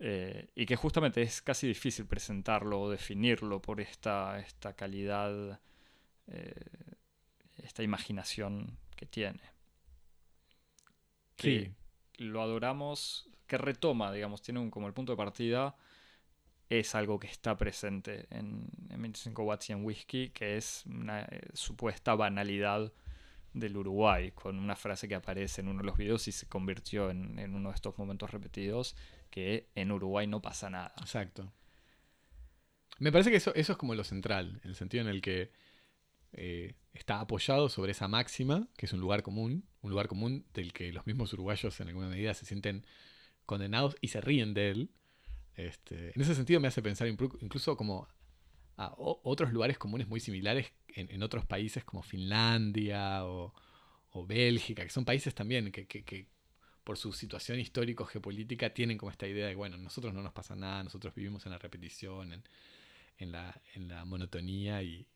Eh, 0.01 0.49
y 0.55 0.65
que 0.67 0.75
justamente 0.77 1.23
es 1.23 1.41
casi 1.43 1.67
difícil 1.67 2.07
presentarlo 2.07 2.81
o 2.81 2.91
definirlo 2.91 3.61
por 3.61 3.81
esta, 3.81 4.39
esta 4.41 4.75
calidad, 4.75 5.61
eh, 6.27 6.55
esta 7.57 7.83
imaginación 7.83 8.77
que 8.97 9.05
tiene. 9.05 9.41
Que 11.35 11.71
Sí. 11.71 11.75
lo 12.17 12.41
adoramos, 12.41 13.29
que 13.47 13.57
retoma, 13.57 14.11
digamos, 14.11 14.41
tiene 14.41 14.59
un, 14.59 14.69
como 14.71 14.87
el 14.87 14.93
punto 14.93 15.13
de 15.13 15.17
partida, 15.17 15.75
es 16.69 16.95
algo 16.95 17.19
que 17.19 17.27
está 17.27 17.57
presente 17.57 18.27
en, 18.31 18.69
en 18.89 19.01
25 19.01 19.43
watts 19.43 19.69
y 19.69 19.73
en 19.73 19.85
whisky, 19.85 20.29
que 20.29 20.57
es 20.57 20.85
una 20.87 21.23
eh, 21.23 21.41
supuesta 21.53 22.15
banalidad 22.15 22.93
del 23.53 23.77
Uruguay, 23.77 24.31
con 24.33 24.59
una 24.59 24.75
frase 24.77 25.07
que 25.09 25.15
aparece 25.15 25.61
en 25.61 25.69
uno 25.69 25.79
de 25.81 25.85
los 25.87 25.97
videos 25.97 26.27
y 26.27 26.33
se 26.33 26.47
convirtió 26.47 27.09
en, 27.11 27.39
en 27.39 27.55
uno 27.55 27.69
de 27.69 27.75
estos 27.75 27.97
momentos 27.97 28.31
repetidos, 28.31 28.95
que 29.31 29.69
en 29.73 29.91
Uruguay 29.91 30.27
no 30.27 30.41
pasa 30.41 30.69
nada. 30.69 30.93
Exacto. 30.99 31.51
Me 32.99 33.11
parece 33.11 33.31
que 33.31 33.37
eso, 33.37 33.55
es 33.55 33.67
como 33.77 33.95
lo 33.95 34.03
central, 34.03 34.61
en 34.63 34.69
el 34.69 34.75
sentido 34.75 35.01
en 35.01 35.09
el 35.09 35.21
que 35.21 35.51
eh, 36.33 36.75
está 36.93 37.19
apoyado 37.19 37.67
sobre 37.69 37.93
esa 37.93 38.07
máxima, 38.07 38.67
que 38.77 38.85
es 38.85 38.93
un 38.93 38.99
lugar 38.99 39.23
común, 39.23 39.67
un 39.81 39.89
lugar 39.89 40.07
común 40.07 40.45
del 40.53 40.71
que 40.71 40.93
los 40.93 41.07
mismos 41.07 41.33
uruguayos 41.33 41.79
en 41.79 41.87
alguna 41.87 42.09
medida 42.09 42.35
se 42.35 42.45
sienten 42.45 42.85
condenados 43.47 43.95
y 44.01 44.09
se 44.09 44.21
ríen 44.21 44.53
de 44.53 44.69
él. 44.69 44.91
Este, 45.55 46.11
en 46.15 46.21
ese 46.21 46.35
sentido 46.35 46.59
me 46.59 46.67
hace 46.67 46.81
pensar 46.81 47.07
incluso 47.07 47.75
como 47.75 48.07
a 48.77 48.93
otros 48.97 49.51
lugares 49.51 49.77
comunes 49.77 50.07
muy 50.07 50.19
similares 50.19 50.71
en, 50.87 51.21
otros 51.23 51.45
países 51.45 51.83
como 51.83 52.03
Finlandia 52.03 53.25
o, 53.25 53.53
Bélgica, 54.27 54.83
que 54.83 54.89
son 54.89 55.05
países 55.05 55.33
también 55.33 55.71
que, 55.71 56.27
por 56.83 56.97
su 56.97 57.13
situación 57.13 57.59
histórico-geopolítica 57.59 58.73
tienen 58.73 58.97
como 58.97 59.11
esta 59.11 59.27
idea 59.27 59.47
de, 59.47 59.55
bueno, 59.55 59.77
nosotros 59.77 60.13
no 60.13 60.21
nos 60.21 60.33
pasa 60.33 60.55
nada, 60.55 60.83
nosotros 60.83 61.13
vivimos 61.13 61.45
en 61.45 61.51
la 61.51 61.57
repetición, 61.57 62.43
en, 63.17 63.31
la, 63.31 64.05
monotonía 64.05 64.81
y, 64.81 65.07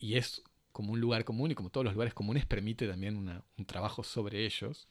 es 0.00 0.42
como 0.72 0.92
un 0.92 1.00
lugar 1.00 1.24
común 1.24 1.50
y 1.50 1.54
como 1.54 1.70
todos 1.70 1.84
los 1.84 1.94
lugares 1.94 2.12
comunes 2.12 2.44
permite 2.44 2.86
también 2.86 3.16
un 3.16 3.66
trabajo 3.66 4.02
sobre 4.02 4.44
ellos. 4.44 4.88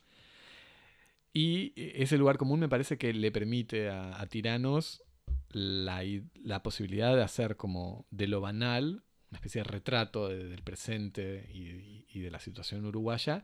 Y 1.35 1.73
ese 1.75 2.17
lugar 2.17 2.37
común 2.37 2.61
me 2.61 2.69
parece 2.69 2.97
que 2.97 3.13
le 3.13 3.29
permite 3.29 3.89
a, 3.89 4.25
tiranos 4.27 5.03
la, 5.49 6.63
posibilidad 6.63 7.13
de 7.13 7.23
hacer 7.23 7.57
como 7.57 8.07
de 8.09 8.27
lo 8.27 8.39
banal, 8.39 9.03
una 9.31 9.39
especie 9.39 9.59
de 9.59 9.65
retrato 9.65 10.29
del 10.29 10.63
presente 10.63 11.49
y, 11.53 12.21
de 12.21 12.31
la 12.31 12.39
situación 12.39 12.85
uruguaya, 12.85 13.43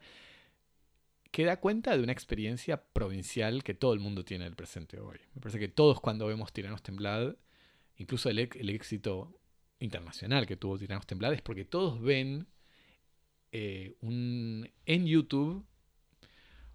que 1.31 1.45
da 1.45 1.59
cuenta 1.59 1.95
de 1.95 2.03
una 2.03 2.11
experiencia 2.11 2.83
provincial 2.83 3.63
que 3.63 3.73
todo 3.73 3.93
el 3.93 3.99
mundo 4.01 4.25
tiene 4.25 4.45
en 4.45 4.51
el 4.51 4.55
presente 4.55 4.99
hoy. 4.99 5.17
Me 5.33 5.41
parece 5.41 5.59
que 5.59 5.69
todos 5.69 6.01
cuando 6.01 6.27
vemos 6.27 6.51
Tiranos 6.51 6.83
Temblad, 6.83 7.35
incluso 7.95 8.29
el, 8.29 8.39
éxito 8.39 9.39
internacional 9.79 10.45
que 10.45 10.57
tuvo 10.57 10.77
Tiranos 10.77 11.07
Temblad, 11.07 11.33
es 11.33 11.41
porque 11.41 11.63
todos 11.63 12.01
ven 12.01 12.47
eh, 13.53 13.95
en 14.01 15.07
YouTube 15.07 15.65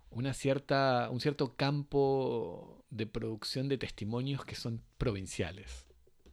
una 0.08 0.32
cierta, 0.32 1.10
un 1.10 1.20
cierto 1.20 1.54
campo 1.56 2.86
de 2.88 3.06
producción 3.06 3.68
de 3.68 3.76
testimonios 3.76 4.44
que 4.46 4.54
son 4.54 4.82
provinciales. 4.96 5.86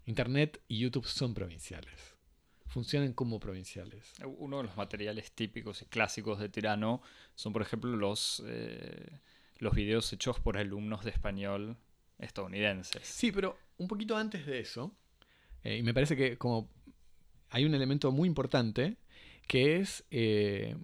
Internet 0.06 0.62
y 0.70 0.80
YouTube 0.80 1.06
son 1.06 1.34
provinciales. 1.34 2.13
Funcionan 2.74 3.14
como 3.14 3.40
provinciales. 3.40 4.14
Uno 4.26 4.58
de 4.58 4.64
los 4.64 4.76
materiales 4.76 5.32
típicos 5.32 5.84
y 5.84 5.86
clásicos 5.86 6.40
de 6.40 6.50
Tirano 6.50 7.04
son, 7.36 7.54
por 7.54 7.62
ejemplo, 7.62 7.96
los, 7.96 8.42
eh, 8.48 9.20
los 9.60 9.76
videos 9.76 10.12
hechos 10.12 10.40
por 10.40 10.58
alumnos 10.58 11.04
de 11.04 11.12
español 11.12 11.78
estadounidenses. 12.18 13.04
Sí, 13.04 13.32
pero 13.32 13.60
un 13.78 13.88
poquito 13.88 14.18
antes 14.18 14.48
de 14.48 14.60
eso, 14.60 14.92
eh, 15.64 15.78
y 15.78 15.84
me 15.84 15.94
parece 15.94 16.18
que 16.18 16.36
como 16.40 16.68
hay 17.52 17.64
un 17.66 17.76
elemento 17.76 18.12
muy 18.12 18.28
importante, 18.28 18.98
que 19.48 19.76
es 19.76 20.04
eh, 20.10 20.76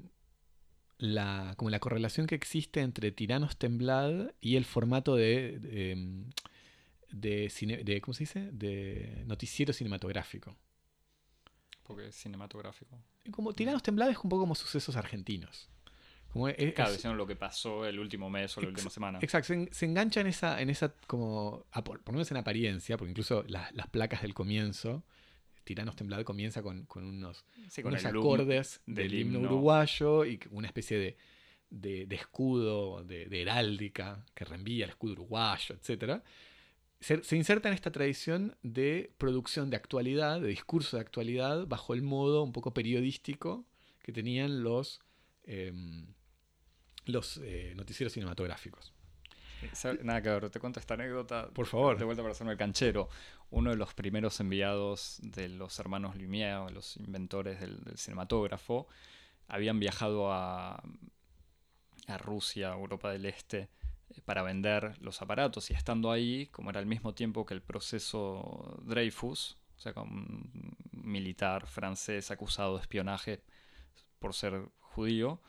la, 0.99 1.55
como 1.57 1.71
la 1.71 1.79
correlación 1.79 2.27
que 2.27 2.35
existe 2.35 2.81
entre 2.81 3.11
Tiranos 3.11 3.57
Temblad 3.57 4.29
y 4.41 4.57
el 4.57 4.65
formato 4.65 5.15
de, 5.15 5.57
de, 7.09 7.49
de, 7.83 8.01
¿cómo 8.01 8.13
se 8.13 8.25
dice? 8.25 8.51
De 8.51 9.23
noticiero 9.25 9.73
cinematográfico. 9.73 10.55
Porque 11.89 12.09
es 12.09 12.15
cinematográfico. 12.15 13.01
Como 13.31 13.51
Tiranos 13.51 13.81
Temblad 13.81 14.11
es 14.11 14.17
un 14.19 14.29
poco 14.29 14.43
como 14.43 14.53
sucesos 14.53 14.95
argentinos. 14.95 15.69
Como 16.31 16.47
es, 16.47 16.73
claro, 16.75 17.15
lo 17.15 17.25
que 17.25 17.35
pasó 17.35 17.87
el 17.87 17.97
último 17.97 18.29
mes 18.29 18.55
o 18.55 18.61
la 18.61 18.67
última 18.67 18.91
semana. 18.91 19.17
Exacto, 19.19 19.51
se, 19.71 19.85
engancha 19.85 20.21
en 20.21 20.27
esa, 20.27 20.61
en 20.61 20.69
esa 20.69 20.93
como, 21.07 21.65
por, 21.83 21.99
lo 22.05 22.11
menos 22.11 22.29
en 22.29 22.37
apariencia, 22.37 22.95
porque 22.95 23.09
incluso 23.09 23.43
las 23.47 23.87
placas 23.87 24.21
del 24.21 24.35
comienzo 24.35 25.03
Tiranos 25.69 25.95
Temblad 25.95 26.23
comienza 26.23 26.63
con, 26.63 26.87
unos, 26.95 27.45
acordes 28.03 28.81
del, 28.85 29.13
himno, 29.13 29.39
uruguayo 29.39 30.25
y 30.25 30.39
una 30.49 30.67
especie 30.67 31.15
de, 31.69 32.07
escudo, 32.15 33.03
de, 33.03 33.27
heráldica 33.41 34.25
que 34.33 34.45
reenvía 34.45 34.85
el 34.85 34.89
escudo 34.89 35.13
uruguayo, 35.13 35.75
etc. 35.75 36.23
Se, 36.99 37.35
inserta 37.35 37.69
en 37.69 37.75
esta 37.75 37.91
tradición 37.91 38.57
de 38.61 39.13
producción 39.17 39.69
de 39.69 39.77
actualidad, 39.77 40.41
de 40.41 40.49
discurso 40.49 40.97
de 40.97 41.01
actualidad, 41.01 41.65
bajo 41.65 41.93
el 41.93 42.01
modo 42.01 42.43
un 42.43 42.51
poco 42.51 42.73
periodístico 42.73 43.65
que 44.01 44.11
tenían 44.11 44.63
los, 44.63 44.99
em, 45.43 46.13
los 47.05 47.37
eh, 47.37 47.73
noticieros 47.75 48.13
cinematográficos. 48.13 48.93
Nada 50.03 50.21
que 50.21 50.29
ver, 50.29 50.49
te 50.49 50.59
cuento 50.59 50.79
esta 50.79 50.93
anécdota. 50.93 51.49
Por 51.49 51.65
favor. 51.67 51.97
De 51.97 52.05
vuelta 52.05 52.21
para 52.21 52.33
hacerme 52.33 52.53
el 52.53 52.57
canchero. 52.57 53.09
Uno 53.49 53.71
de 53.71 53.77
los 53.77 53.93
primeros 53.93 54.39
enviados 54.39 55.19
de 55.21 55.49
los 55.49 55.79
hermanos 55.79 56.15
Lumière, 56.15 56.69
los 56.71 56.97
inventores 56.97 57.59
del, 57.59 57.79
cinematógrafo, 57.97 58.87
habían 59.47 59.79
viajado 59.79 60.31
a, 60.31 60.83
a 62.07 62.17
Rusia, 62.17 62.73
Europa 62.73 63.11
del 63.11 63.25
Este, 63.25 63.69
para 64.25 64.43
vender 64.43 64.95
los 65.01 65.21
aparatos 65.21 65.69
y 65.71 65.73
estando 65.73 66.11
ahí, 66.11 66.47
como 66.47 66.69
era 66.69 66.79
al 66.79 66.85
mismo 66.85 67.13
tiempo 67.13 67.45
que 67.45 67.53
el 67.53 67.61
proceso 67.61 68.81
Dreyfus, 68.85 69.57
o 69.77 69.79
sea, 69.81 69.93
un 70.01 70.75
militar 70.91 71.67
francés 71.67 72.31
acusado 72.31 72.75
de 72.75 72.81
espionaje 72.81 73.41
por 74.19 74.33
ser 74.33 74.69
judío, 74.79 75.41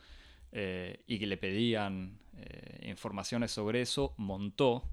eh, 0.53 1.03
y 1.07 1.17
que 1.19 1.27
le 1.27 1.37
pedían 1.37 2.19
eh, 2.37 2.89
informaciones 2.89 3.51
sobre 3.51 3.81
eso, 3.81 4.13
montó 4.17 4.83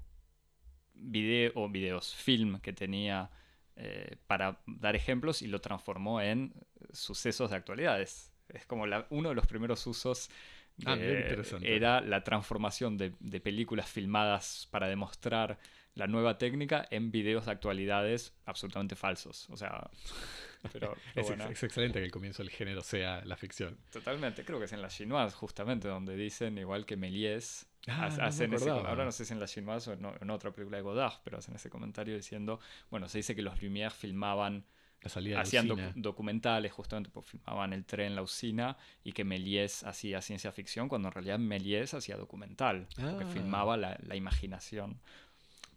video, 0.93 1.51
o 1.55 1.69
videos, 1.69 2.15
film 2.15 2.59
que 2.59 2.73
tenía 2.73 3.29
eh, 3.75 4.17
para 4.27 4.61
dar 4.65 4.95
ejemplos 4.95 5.41
y 5.41 5.47
lo 5.47 5.61
transformó 5.61 6.21
en 6.21 6.53
sucesos 6.91 7.49
de 7.49 7.57
actualidades. 7.57 8.31
Es 8.49 8.65
como 8.65 8.85
uno 9.09 9.29
de 9.29 9.35
los 9.35 9.47
primeros 9.47 9.85
usos 9.85 10.29
ah, 10.85 10.97
era 11.61 12.01
la 12.01 12.23
transformación 12.23 12.97
de, 12.97 13.11
películas 13.39 13.89
filmadas 13.89 14.67
para 14.71 14.87
demostrar 14.87 15.59
la 15.95 16.07
nueva 16.07 16.37
técnica 16.37 16.87
en 16.91 17.11
videos 17.11 17.45
de 17.45 17.51
actualidades 17.51 18.33
absolutamente 18.45 18.95
falsos. 18.95 19.49
O 19.49 19.57
sea, 19.57 19.89
pero, 20.73 20.95
es, 21.15 21.63
excelente 21.63 21.99
que 21.99 22.05
el 22.05 22.11
comienzo 22.11 22.43
del 22.43 22.51
género 22.51 22.81
sea 22.81 23.23
la 23.25 23.35
ficción. 23.35 23.77
Totalmente, 23.91 24.43
creo 24.45 24.59
que 24.59 24.65
es 24.65 24.73
en 24.73 24.81
la 24.81 24.89
Chinoise 24.89 25.35
justamente 25.35 25.87
donde 25.87 26.15
dicen, 26.15 26.57
igual 26.57 26.85
que 26.85 26.95
Méliès, 26.95 27.67
ah, 27.87 28.05
hacen 28.21 28.53
ese, 28.53 28.69
ahora 28.69 29.05
no 29.05 29.11
sé 29.11 29.25
si 29.25 29.33
en 29.33 29.39
la 29.39 29.47
Chinoise 29.47 29.91
o 29.91 29.93
en, 29.93 30.29
otra 30.29 30.51
película 30.51 30.77
de 30.77 30.83
Godard, 30.83 31.19
pero 31.23 31.37
hacen 31.37 31.55
ese 31.55 31.69
comentario 31.69 32.15
diciendo, 32.15 32.59
bueno, 32.89 33.09
se 33.09 33.19
dice 33.19 33.35
que 33.35 33.41
los 33.41 33.61
Lumière 33.61 33.91
filmaban 33.91 34.65
hacían 35.37 35.93
documentales, 35.95 36.71
justamente 36.71 37.09
porque 37.09 37.29
filmaban 37.29 37.73
el 37.73 37.85
tren, 37.85 38.15
la 38.15 38.21
usina, 38.21 38.77
y 39.03 39.13
que 39.13 39.23
Méliès 39.23 39.83
hacía 39.83 40.21
ciencia 40.21 40.51
ficción, 40.51 40.89
cuando 40.89 41.07
en 41.07 41.13
realidad 41.13 41.39
Méliès 41.39 41.93
hacía 41.93 42.17
documental, 42.17 42.87
porque 42.95 43.25
ah. 43.25 43.31
filmaba 43.31 43.77
la, 43.77 43.97
la, 44.05 44.15
imaginación. 44.15 44.99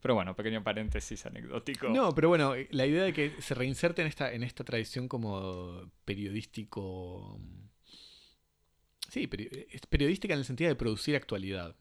Pero 0.01 0.15
bueno, 0.15 0.35
pequeño 0.35 0.65
paréntesis 0.65 1.25
anecdótico. 1.27 1.89
No, 1.89 2.13
pero 2.15 2.29
bueno, 2.29 2.55
la 2.71 2.87
idea 2.87 3.05
de 3.05 3.13
que 3.13 3.41
se 3.41 3.55
reinserte 3.55 4.03
en 4.03 4.09
esta, 4.09 4.33
en 4.33 4.43
esta 4.43 4.65
tradición 4.65 5.07
como 5.07 5.93
periodístico. 6.05 7.41
Sí, 9.09 9.29
periodística 9.29 10.35
en 10.35 10.41
el 10.41 10.45
sentido 10.45 10.69
de 10.69 10.75
producir 10.75 11.15
actualidad. 11.15 11.77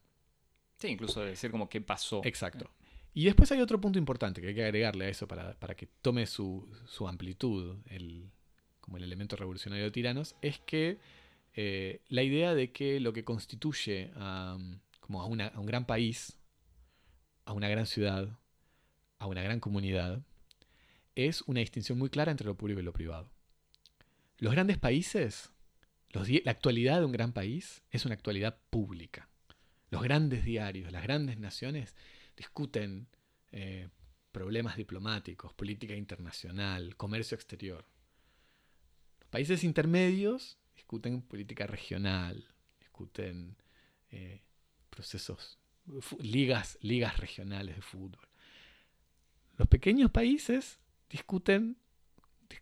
Sí, 0.77 0.89
incluso 0.89 1.21
de 1.21 1.31
decir 1.31 1.49
como 1.49 1.69
qué 1.69 1.81
pasó. 1.81 2.21
Exacto. 2.23 2.69
Y 3.13 3.25
después 3.25 3.51
hay 3.51 3.59
otro 3.59 3.81
punto 3.81 3.99
importante 3.99 4.41
que 4.41 4.47
hay 4.47 4.55
que 4.55 4.63
agregarle 4.63 5.05
a 5.05 5.09
eso 5.09 5.27
para, 5.27 5.55
que 5.75 5.87
tome 6.01 6.25
su, 6.25 6.67
amplitud, 7.07 7.77
el, 7.87 8.29
como 8.79 8.97
el 8.97 9.03
elemento 9.03 9.35
revolucionario 9.35 9.85
de 9.85 9.91
Tiranos, 9.91 10.35
es 10.41 10.59
que 10.59 10.99
eh, 11.53 12.01
la 12.07 12.23
idea 12.23 12.55
de 12.55 12.71
que 12.71 12.99
lo 12.99 13.11
que 13.11 13.25
constituye 13.25 14.11
como 15.01 15.21
a, 15.21 15.25
a 15.25 15.59
un 15.59 15.65
gran 15.65 15.85
país 15.85 16.37
a 17.45 17.53
una 17.53 17.69
gran 17.69 17.85
ciudad, 17.85 18.39
a 19.19 19.27
una 19.27 19.41
gran 19.41 19.59
comunidad, 19.59 20.23
es 21.15 21.41
una 21.43 21.59
distinción 21.59 21.97
muy 21.97 22.09
clara 22.09 22.31
entre 22.31 22.47
lo 22.47 22.55
público 22.55 22.79
y 22.79 22.83
lo 22.83 22.93
privado. 22.93 23.29
Los 24.37 24.53
grandes 24.53 24.77
países, 24.77 25.51
la 26.11 26.51
actualidad 26.51 26.99
de 26.99 27.05
un 27.05 27.11
gran 27.11 27.33
país 27.33 27.83
es 27.91 28.05
una 28.05 28.15
actualidad 28.15 28.57
pública. 28.69 29.27
Los 29.89 30.01
grandes 30.01 30.45
diarios, 30.45 30.91
las 30.91 31.03
grandes 31.03 31.37
naciones 31.37 31.95
discuten 32.41 33.07
eh, 33.51 33.87
problemas 34.31 34.75
diplomáticos, 34.75 35.53
política 35.53 35.93
internacional, 35.93 36.95
comercio 36.97 37.35
exterior. 37.35 37.85
Los 39.19 39.29
países 39.29 39.63
intermedios 39.63 40.57
discuten 40.73 41.21
política 41.21 41.67
regional, 41.67 42.47
discuten 42.79 43.55
eh, 44.09 44.41
procesos 44.89 45.59
ligas, 46.19 46.79
ligas 46.81 47.17
regionales 47.17 47.75
de 47.75 47.81
fútbol. 47.83 48.27
Los 49.57 49.67
pequeños 49.67 50.09
países 50.09 50.79
discuten 51.11 51.77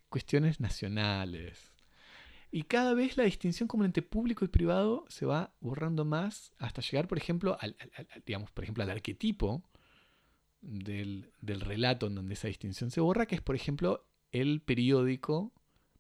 cuestiones 0.10 0.60
nacionales. 0.60 1.69
Y 2.52 2.64
cada 2.64 2.94
vez 2.94 3.16
la 3.16 3.26
distinción 3.26 3.68
como 3.68 3.86
entre 3.86 4.02
público 4.02 4.44
y 4.44 4.48
privado 4.48 5.06
se 5.08 5.26
va 5.26 5.54
borrando 5.60 6.04
más 6.04 6.54
hasta 6.58 6.82
llegar, 6.82 7.08
por 7.08 7.18
ejemplo, 7.18 7.58
al, 7.60 7.76
digamos, 8.26 8.52
por 8.52 8.64
ejemplo, 8.64 8.84
al 8.84 8.90
arquetipo 8.90 9.64
del, 10.62 11.32
del, 11.42 11.62
relato 11.62 12.08
en 12.08 12.16
donde 12.16 12.34
esa 12.34 12.48
distinción 12.48 12.90
se 12.90 13.02
borra, 13.02 13.28
que 13.28 13.36
es, 13.36 13.42
por 13.42 13.56
ejemplo, 13.56 14.08
el 14.32 14.62
periódico 14.62 15.54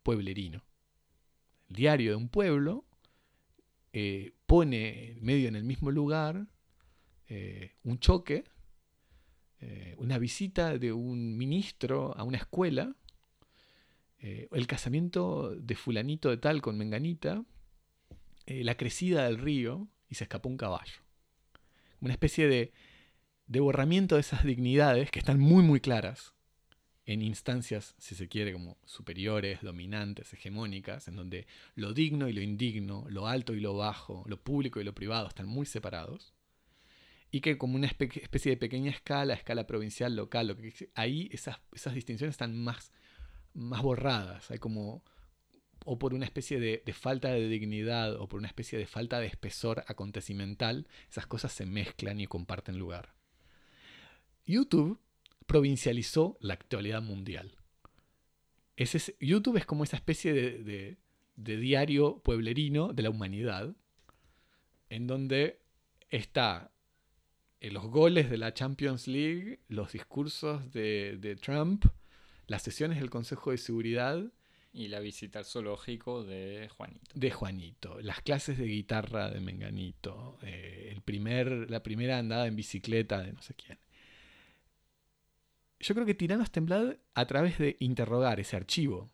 pueblerino. 0.04 0.64
diario 1.68 2.12
de 2.12 2.16
un 2.16 2.30
pueblo, 2.30 2.86
eh, 3.94 4.34
pone 4.46 5.18
medio 5.22 5.48
en 5.48 5.56
el 5.56 5.64
mismo 5.64 5.92
lugar 5.92 6.48
eh, 7.28 7.76
un 7.84 8.00
choque, 8.00 8.44
eh, 9.60 9.96
una 9.98 10.18
visita 10.18 10.78
de 10.78 10.94
un 10.94 11.38
ministro 11.38 12.16
a 12.18 12.24
una 12.24 12.38
escuela, 12.38 12.96
el 14.20 14.68
casamiento 14.68 15.56
de 15.56 15.76
fulanito 15.76 16.30
de 16.30 16.38
tal 16.38 16.62
con 16.62 16.78
menganita, 16.78 17.44
la 18.46 18.76
crecida 18.76 19.26
del 19.26 19.38
río 19.38 19.88
y 20.10 20.16
se 20.16 20.26
escapó 20.26 20.50
un 20.50 20.58
caballo. 20.58 21.02
Una 22.02 22.14
especie 22.14 22.48
de, 22.48 22.74
de 23.48 23.60
borramiento 23.60 24.16
de 24.16 24.22
esas 24.22 24.44
dignidades 24.44 25.12
que 25.12 25.20
están 25.20 25.40
muy 25.40 25.64
muy 25.64 25.80
claras 25.80 26.34
en 27.06 27.24
instancias, 27.24 27.96
si 27.98 28.14
se 28.14 28.28
quiere, 28.28 28.54
como 28.54 28.78
superiores, 28.86 29.62
dominantes, 29.64 30.32
hegemónicas, 30.32 31.08
en 31.08 31.16
donde 31.16 31.48
lo 31.74 31.91
digno 31.91 32.30
y 32.30 32.34
lo 32.34 32.41
indigno, 32.41 33.06
lo 33.10 33.26
alto 33.26 33.56
y 33.56 33.60
lo 33.60 33.76
bajo, 33.76 34.24
lo 34.28 34.40
público 34.40 34.80
y 34.80 34.84
lo 34.84 34.94
privado 34.94 35.28
están 35.28 35.48
muy 35.48 35.66
separados, 35.66 36.36
y 37.32 37.41
que 37.41 37.58
como 37.58 37.76
una 37.76 37.88
especie 37.88 38.52
de 38.52 38.58
pequeña 38.58 38.91
escala, 38.91 39.34
escala 39.34 39.66
provincial, 39.66 40.16
local, 40.16 40.50
lo 40.50 40.56
que, 40.56 40.91
ahí 40.94 41.30
esas, 41.32 41.60
esas 41.74 41.96
distinciones 41.96 42.36
están 42.36 42.56
más, 42.56 42.91
más 43.54 43.82
borradas, 43.82 44.50
hay 44.52 44.60
como 44.60 45.04
o 45.86 45.98
por 45.98 46.14
una 46.14 46.26
especie 46.26 46.60
de, 46.60 46.94
falta 46.94 47.30
de 47.30 47.48
dignidad 47.48 48.16
o 48.16 48.28
por 48.28 48.40
una 48.40 48.48
especie 48.48 48.78
de 48.78 48.86
falta 48.86 49.20
de 49.20 49.28
espesor 49.28 49.84
acontecimental, 49.88 50.88
esas 51.10 51.26
cosas 51.26 51.52
se 51.52 51.66
mezclan 51.66 52.20
y 52.20 52.28
comparten 52.28 52.78
lugar. 52.78 53.14
YouTube 54.46 55.00
provincializó 55.46 56.38
la 56.42 56.54
actualidad 56.54 57.02
mundial. 57.02 57.56
YouTube 59.20 59.58
es 59.58 59.66
como 59.66 59.84
esa 59.84 59.98
especie 59.98 60.34
de, 60.34 60.98
diario 61.36 62.20
pueblerino 62.20 62.94
de 62.94 63.04
la 63.04 63.10
humanidad, 63.10 63.76
en 64.90 65.08
donde 65.08 65.60
está 66.10 66.72
eh, 67.62 67.72
los 67.72 67.88
goles 67.88 68.30
de 68.30 68.38
la 68.38 68.54
Champions 68.54 69.08
League, 69.08 69.60
los 69.68 69.92
discursos 69.92 70.72
de, 70.72 71.38
Trump, 71.42 71.86
las 72.50 72.62
sesiones 72.64 73.00
del 73.00 73.10
Consejo 73.10 73.52
de 73.52 73.58
Seguridad. 73.58 74.22
Y 74.72 74.90
la 74.90 75.00
visita 75.00 75.40
al 75.40 75.46
zoológico 75.46 76.24
de 76.24 76.70
Juanito. 76.78 77.12
De 77.16 77.32
Juanito. 77.32 78.00
Las 78.02 78.22
clases 78.22 78.60
de 78.60 78.66
guitarra 78.66 79.32
de 79.32 79.40
Menganito. 79.40 80.38
Eh, 80.44 80.92
el 80.92 81.02
primer, 81.02 81.72
la 81.72 81.82
primera 81.82 82.20
andada 82.20 82.46
en 82.46 82.56
bicicleta 82.56 83.24
de 83.24 83.34
no 83.34 83.42
sé 83.42 83.56
quién 83.56 83.80
yo 85.80 85.96
creo 85.96 86.06
que 86.06 86.14
Tiranos 86.14 86.52
Temblad, 86.52 86.98
a 87.14 87.26
través 87.26 87.58
de 87.58 87.78
interrogar 87.80 88.40
ese 88.40 88.58
archivo 88.58 89.10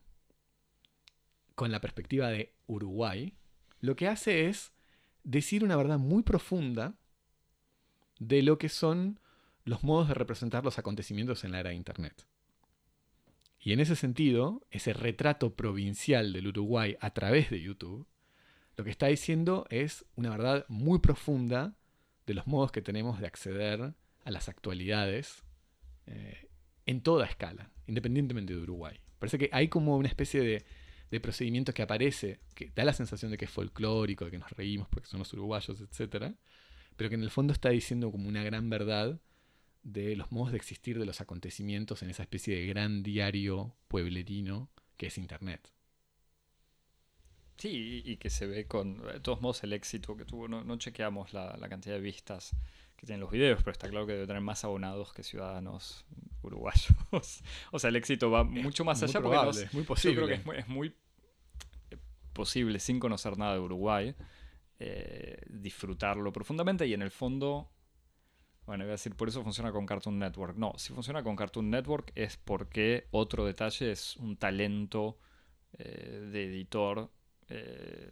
con 1.54 1.72
la 1.72 1.80
perspectiva 1.80 2.30
de 2.30 2.54
Uruguay, 2.68 3.34
lo 3.80 3.96
que 3.96 4.08
hace 4.08 4.48
es 4.48 4.74
decir 5.24 5.64
una 5.64 5.76
verdad 5.76 6.00
muy 6.00 6.24
profunda 6.24 6.96
de 8.20 8.42
lo 8.42 8.58
que 8.58 8.70
son 8.70 9.20
los 9.64 9.84
modos 9.84 10.08
de 10.08 10.16
representar 10.16 10.64
los 10.64 10.80
acontecimientos 10.80 11.44
en 11.44 11.52
la 11.52 11.60
era 11.60 11.70
de 11.70 11.76
Internet. 11.76 12.26
Y 13.66 13.74
en 13.74 13.80
ese 13.80 13.96
sentido, 13.96 14.62
ese 14.70 14.94
retrato 14.94 15.56
provincial 15.56 16.34
del 16.34 16.50
Uruguay 16.50 16.98
a 17.02 17.16
través 17.16 17.50
de 17.50 17.60
YouTube, 17.60 18.08
lo 18.78 18.84
que 18.84 18.92
está 18.92 19.08
diciendo 19.08 19.66
es 19.72 20.06
una 20.14 20.30
verdad 20.30 20.66
muy 20.68 21.00
profunda 21.00 21.76
de 22.28 22.36
los 22.36 22.46
modos 22.46 22.72
que 22.72 22.84
tenemos 22.84 23.20
de 23.20 23.26
acceder 23.26 23.96
a 24.24 24.32
las 24.32 24.50
actualidades 24.50 25.44
eh, 26.06 26.48
en 26.86 27.02
toda 27.02 27.26
escala, 27.26 27.72
independientemente 27.88 28.54
de 28.54 28.62
Uruguay. 28.62 29.00
Parece 29.18 29.40
que 29.40 29.50
hay 29.52 29.68
como 29.68 29.98
una 29.98 30.10
especie 30.10 30.42
de, 31.10 31.20
procedimiento 31.20 31.74
que 31.74 31.82
aparece, 31.82 32.42
que 32.54 32.72
da 32.76 32.84
la 32.84 32.94
sensación 32.94 33.32
de 33.32 33.38
que 33.38 33.46
es 33.46 33.52
folclórico, 33.52 34.26
de 34.26 34.32
que 34.32 34.38
nos 34.38 34.52
reímos 34.52 34.88
porque 34.90 35.08
son 35.08 35.20
los 35.20 35.34
uruguayos, 35.34 35.82
etc. 35.82 36.36
Pero 36.98 37.10
que 37.10 37.16
en 37.16 37.24
el 37.24 37.32
fondo 37.32 37.52
está 37.52 37.70
diciendo 37.70 38.12
como 38.12 38.28
una 38.28 38.44
gran 38.44 38.70
verdad 38.70 39.20
de 39.86 40.16
los 40.16 40.32
modos 40.32 40.52
de 40.52 40.58
existir 40.58 40.98
de 40.98 41.06
los 41.06 41.22
acontecimientos 41.22 42.02
en 42.02 42.10
esa 42.10 42.24
especie 42.24 42.56
de 42.58 42.66
gran 42.66 43.04
diario 43.04 43.76
pueblerino 43.88 44.70
que 44.98 45.08
es 45.08 45.18
Internet. 45.18 45.72
Sí, 47.58 48.02
y 48.04 48.18
que 48.18 48.30
se 48.30 48.48
ve 48.48 48.66
con, 48.66 49.06
de 49.06 49.20
todos 49.22 49.42
modos, 49.42 49.64
el 49.64 49.72
éxito 49.72 50.18
que 50.18 50.26
tuvo. 50.26 50.48
No, 50.48 50.78
chequeamos 50.78 51.34
la, 51.34 51.56
la, 51.56 51.70
cantidad 51.70 51.96
de 51.96 52.02
vistas 52.02 52.52
que 52.98 53.06
tienen 53.06 53.22
los 53.22 53.32
videos, 53.32 53.60
pero 53.60 53.72
está 53.72 53.88
claro 53.88 54.06
que 54.06 54.14
debe 54.14 54.28
tener 54.28 54.42
más 54.42 54.66
abonados 54.66 55.14
que 55.14 55.24
ciudadanos 55.24 56.06
uruguayos. 56.42 56.88
o 57.72 57.80
sea, 57.80 57.90
el 57.90 57.96
éxito 57.96 58.30
va 58.30 58.44
mucho 58.44 58.84
más 58.84 59.02
allá. 59.04 59.20
Probable, 59.20 59.64
es 59.64 59.74
muy 59.74 59.84
posible. 59.84 60.16
Yo 60.16 60.26
creo 60.26 60.44
que 60.44 60.60
es 60.60 60.68
muy, 60.68 60.94
posible, 62.34 62.80
sin 62.80 63.00
conocer 63.00 63.38
nada 63.38 63.54
de 63.54 63.60
Uruguay, 63.60 64.14
eh, 64.80 65.42
disfrutarlo 65.48 66.34
profundamente 66.34 66.88
y 66.88 66.94
en 66.94 67.04
el 67.04 67.12
fondo... 67.12 67.70
Bueno, 68.66 68.84
iba 68.84 68.92
a 68.92 68.98
decir, 69.00 69.16
por 69.16 69.28
eso 69.28 69.44
funciona 69.44 69.72
con 69.72 69.86
Cartoon 69.86 70.18
Network. 70.18 70.58
No, 70.58 70.74
si 70.78 70.94
funciona 70.94 71.24
con 71.24 71.36
Cartoon 71.36 71.70
Network 71.70 72.12
es 72.16 72.38
porque 72.38 73.08
otro 73.12 73.46
detalle 73.46 73.92
es 73.92 74.16
un 74.18 74.38
talento 74.38 75.20
eh, 75.78 76.30
de 76.32 76.46
editor 76.46 77.12
eh, 77.50 78.12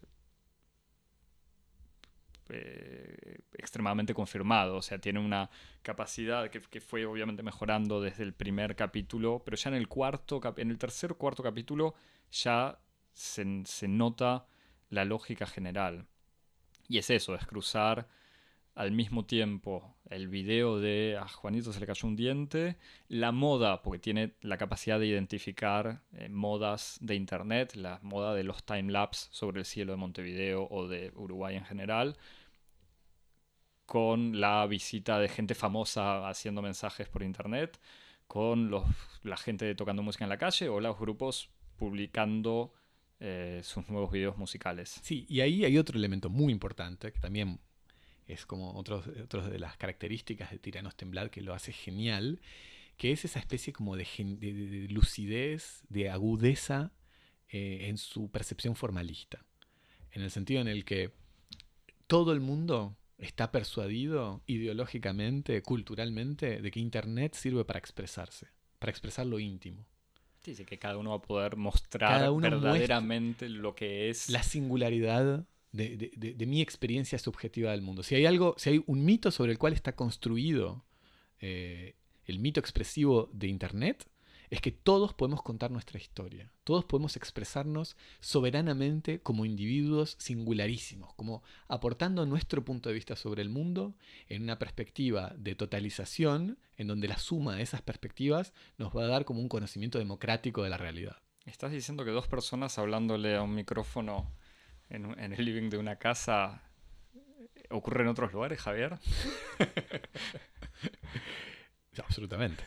eh, 2.49 3.39
extremadamente 3.53 4.13
confirmado. 4.13 4.75
O 4.75 4.81
sea, 4.81 4.99
tiene 4.99 5.19
una 5.19 5.49
capacidad 5.81 6.49
que, 6.49 6.81
fue 6.81 7.05
obviamente 7.05 7.41
mejorando 7.41 8.01
desde 8.01 8.23
el 8.23 8.33
primer 8.33 8.75
capítulo, 8.75 9.41
pero 9.43 9.57
ya 9.57 9.69
en 9.69 9.75
el 9.75 9.87
cuarto, 9.87 10.41
en 10.57 10.69
el 10.69 10.77
tercer 10.77 11.15
cuarto 11.15 11.41
capítulo 11.41 11.95
ya 12.31 12.79
se, 13.13 13.45
nota 13.87 14.45
la 14.89 15.05
lógica 15.05 15.45
general. 15.45 16.05
Y 16.87 16.97
es 16.97 17.09
eso, 17.09 17.33
es 17.35 17.45
cruzar 17.45 18.07
al 18.75 18.91
mismo 18.91 19.25
tiempo 19.25 19.95
el 20.09 20.27
video 20.27 20.79
de 20.79 21.17
a 21.19 21.27
Juanito 21.27 21.73
se 21.73 21.79
le 21.79 21.85
cayó 21.85 22.07
un 22.07 22.15
diente, 22.15 22.77
la 23.07 23.31
moda, 23.31 23.81
porque 23.81 23.99
tiene 23.99 24.33
la 24.41 24.57
capacidad 24.57 24.99
de 24.99 25.07
identificar 25.07 26.01
eh, 26.13 26.29
modas 26.29 26.97
de 27.01 27.15
internet, 27.15 27.75
la 27.75 27.99
moda 28.03 28.33
de 28.33 28.43
los 28.43 28.63
timelapse 28.63 29.27
sobre 29.31 29.59
el 29.59 29.65
cielo 29.65 29.93
de 29.93 29.97
Montevideo 29.97 30.67
o 30.69 30.87
de 30.87 31.11
Uruguay 31.15 31.55
en 31.55 31.65
general, 31.65 32.17
con 33.85 34.39
la 34.39 34.65
visita 34.67 35.19
de 35.19 35.29
gente 35.29 35.55
famosa 35.55 36.27
haciendo 36.27 36.61
mensajes 36.61 37.07
por 37.09 37.23
internet, 37.23 37.79
con 38.27 38.69
los, 38.69 38.85
la 39.23 39.37
gente 39.37 39.73
tocando 39.75 40.01
música 40.03 40.25
en 40.25 40.29
la 40.29 40.37
calle 40.37 40.69
o 40.69 40.79
los 40.79 40.97
grupos 40.97 41.49
publicando 41.75 42.73
eh, 43.19 43.61
sus 43.63 43.89
nuevos 43.89 44.11
videos 44.11 44.37
musicales. 44.37 44.99
Sí, 45.03 45.25
y 45.29 45.41
ahí 45.41 45.65
hay 45.65 45.77
otro 45.77 45.97
elemento 45.97 46.29
muy 46.29 46.51
importante 46.51 47.11
que 47.11 47.19
también 47.19 47.59
es 48.27 48.45
como 48.45 48.73
otros 48.75 49.05
de 49.05 49.59
las 49.59 49.77
características 49.77 50.51
de 50.51 50.59
Tiranos 50.59 50.95
Temblad 50.95 51.29
que 51.29 51.41
lo 51.41 51.53
hace 51.53 51.71
genial, 51.71 52.39
que 52.97 53.11
es 53.11 53.25
esa 53.25 53.39
especie 53.39 53.73
como 53.73 53.95
de, 53.95 54.07
lucidez, 54.89 55.83
de 55.89 56.09
agudeza 56.09 56.91
eh, 57.49 57.87
en 57.89 57.97
su 57.97 58.29
percepción 58.31 58.75
formalista. 58.75 59.45
En 60.11 60.21
el 60.21 60.31
sentido 60.31 60.61
en 60.61 60.67
el 60.67 60.85
que 60.85 61.11
todo 62.07 62.33
el 62.33 62.39
mundo 62.39 62.95
está 63.17 63.51
persuadido 63.51 64.43
ideológicamente, 64.45 65.61
culturalmente, 65.61 66.61
de 66.61 66.71
que 66.71 66.79
Internet 66.79 67.33
sirve 67.35 67.65
para 67.65 67.79
expresarse, 67.79 68.47
para 68.79 68.91
expresar 68.91 69.25
lo 69.25 69.39
íntimo. 69.39 69.85
Sí, 70.41 70.55
que 70.65 70.77
cada 70.77 70.97
uno 70.97 71.11
va 71.11 71.15
a 71.17 71.21
poder 71.21 71.55
mostrar 71.55 72.29
verdaderamente 72.33 73.47
lo 73.47 73.75
que 73.75 74.09
es. 74.09 74.29
La 74.29 74.43
singularidad 74.43 75.47
de, 75.73 76.45
mi 76.47 76.61
experiencia 76.61 77.19
subjetiva 77.19 77.71
del 77.71 77.81
mundo. 77.81 78.03
Si 78.03 78.15
hay 78.15 78.25
algo, 78.25 78.55
si 78.57 78.69
hay 78.69 78.83
un 78.85 79.03
mito 79.03 79.31
sobre 79.31 79.51
el 79.51 79.57
cual 79.57 79.73
está 79.73 79.95
construido 79.95 80.85
eh, 81.41 81.95
el 82.25 82.39
mito 82.39 82.59
expresivo 82.59 83.29
de 83.33 83.47
Internet, 83.47 84.07
es 84.49 84.61
que 84.61 84.71
todos 84.71 85.15
podemos 85.15 85.41
contar 85.41 85.71
nuestra 85.71 85.99
historia, 85.99 86.51
todos 86.63 86.85
podemos 86.85 87.15
expresarnos 87.15 87.97
soberanamente 88.19 89.19
como 89.19 89.45
individuos 89.45 90.15
singularísimos, 90.19 91.11
como 91.15 91.41
aportando 91.67 92.27
nuestro 92.27 92.63
punto 92.63 92.89
de 92.89 92.95
vista 92.95 93.15
sobre 93.15 93.41
el 93.41 93.49
mundo 93.49 93.95
en 94.29 94.43
una 94.43 94.59
perspectiva 94.59 95.33
de 95.37 95.55
totalización, 95.55 96.59
en 96.77 96.85
donde 96.85 97.07
la 97.07 97.17
suma 97.17 97.55
de 97.55 97.63
esas 97.63 97.81
perspectivas 97.81 98.53
nos 98.77 98.95
va 98.95 99.05
a 99.05 99.07
dar 99.07 99.25
como 99.25 99.39
un 99.39 99.49
conocimiento 99.49 99.97
democrático 99.97 100.61
de 100.61 100.69
la 100.69 100.77
realidad. 100.77 101.17
¿Estás 101.45 101.71
diciendo 101.71 102.05
que 102.05 102.11
dos 102.11 102.27
personas 102.27 102.77
hablándole 102.77 103.35
a 103.35 103.41
un 103.41 103.55
micrófono 103.55 104.31
en, 104.93 105.33
el 105.33 105.45
living 105.45 105.69
de 105.69 105.77
una 105.77 105.97
casa 105.97 106.61
ocurre 107.69 108.03
en 108.03 108.09
otros 108.09 108.31
lugares, 108.31 108.61
Javier? 108.61 108.99
Absolutamente. 112.03 112.63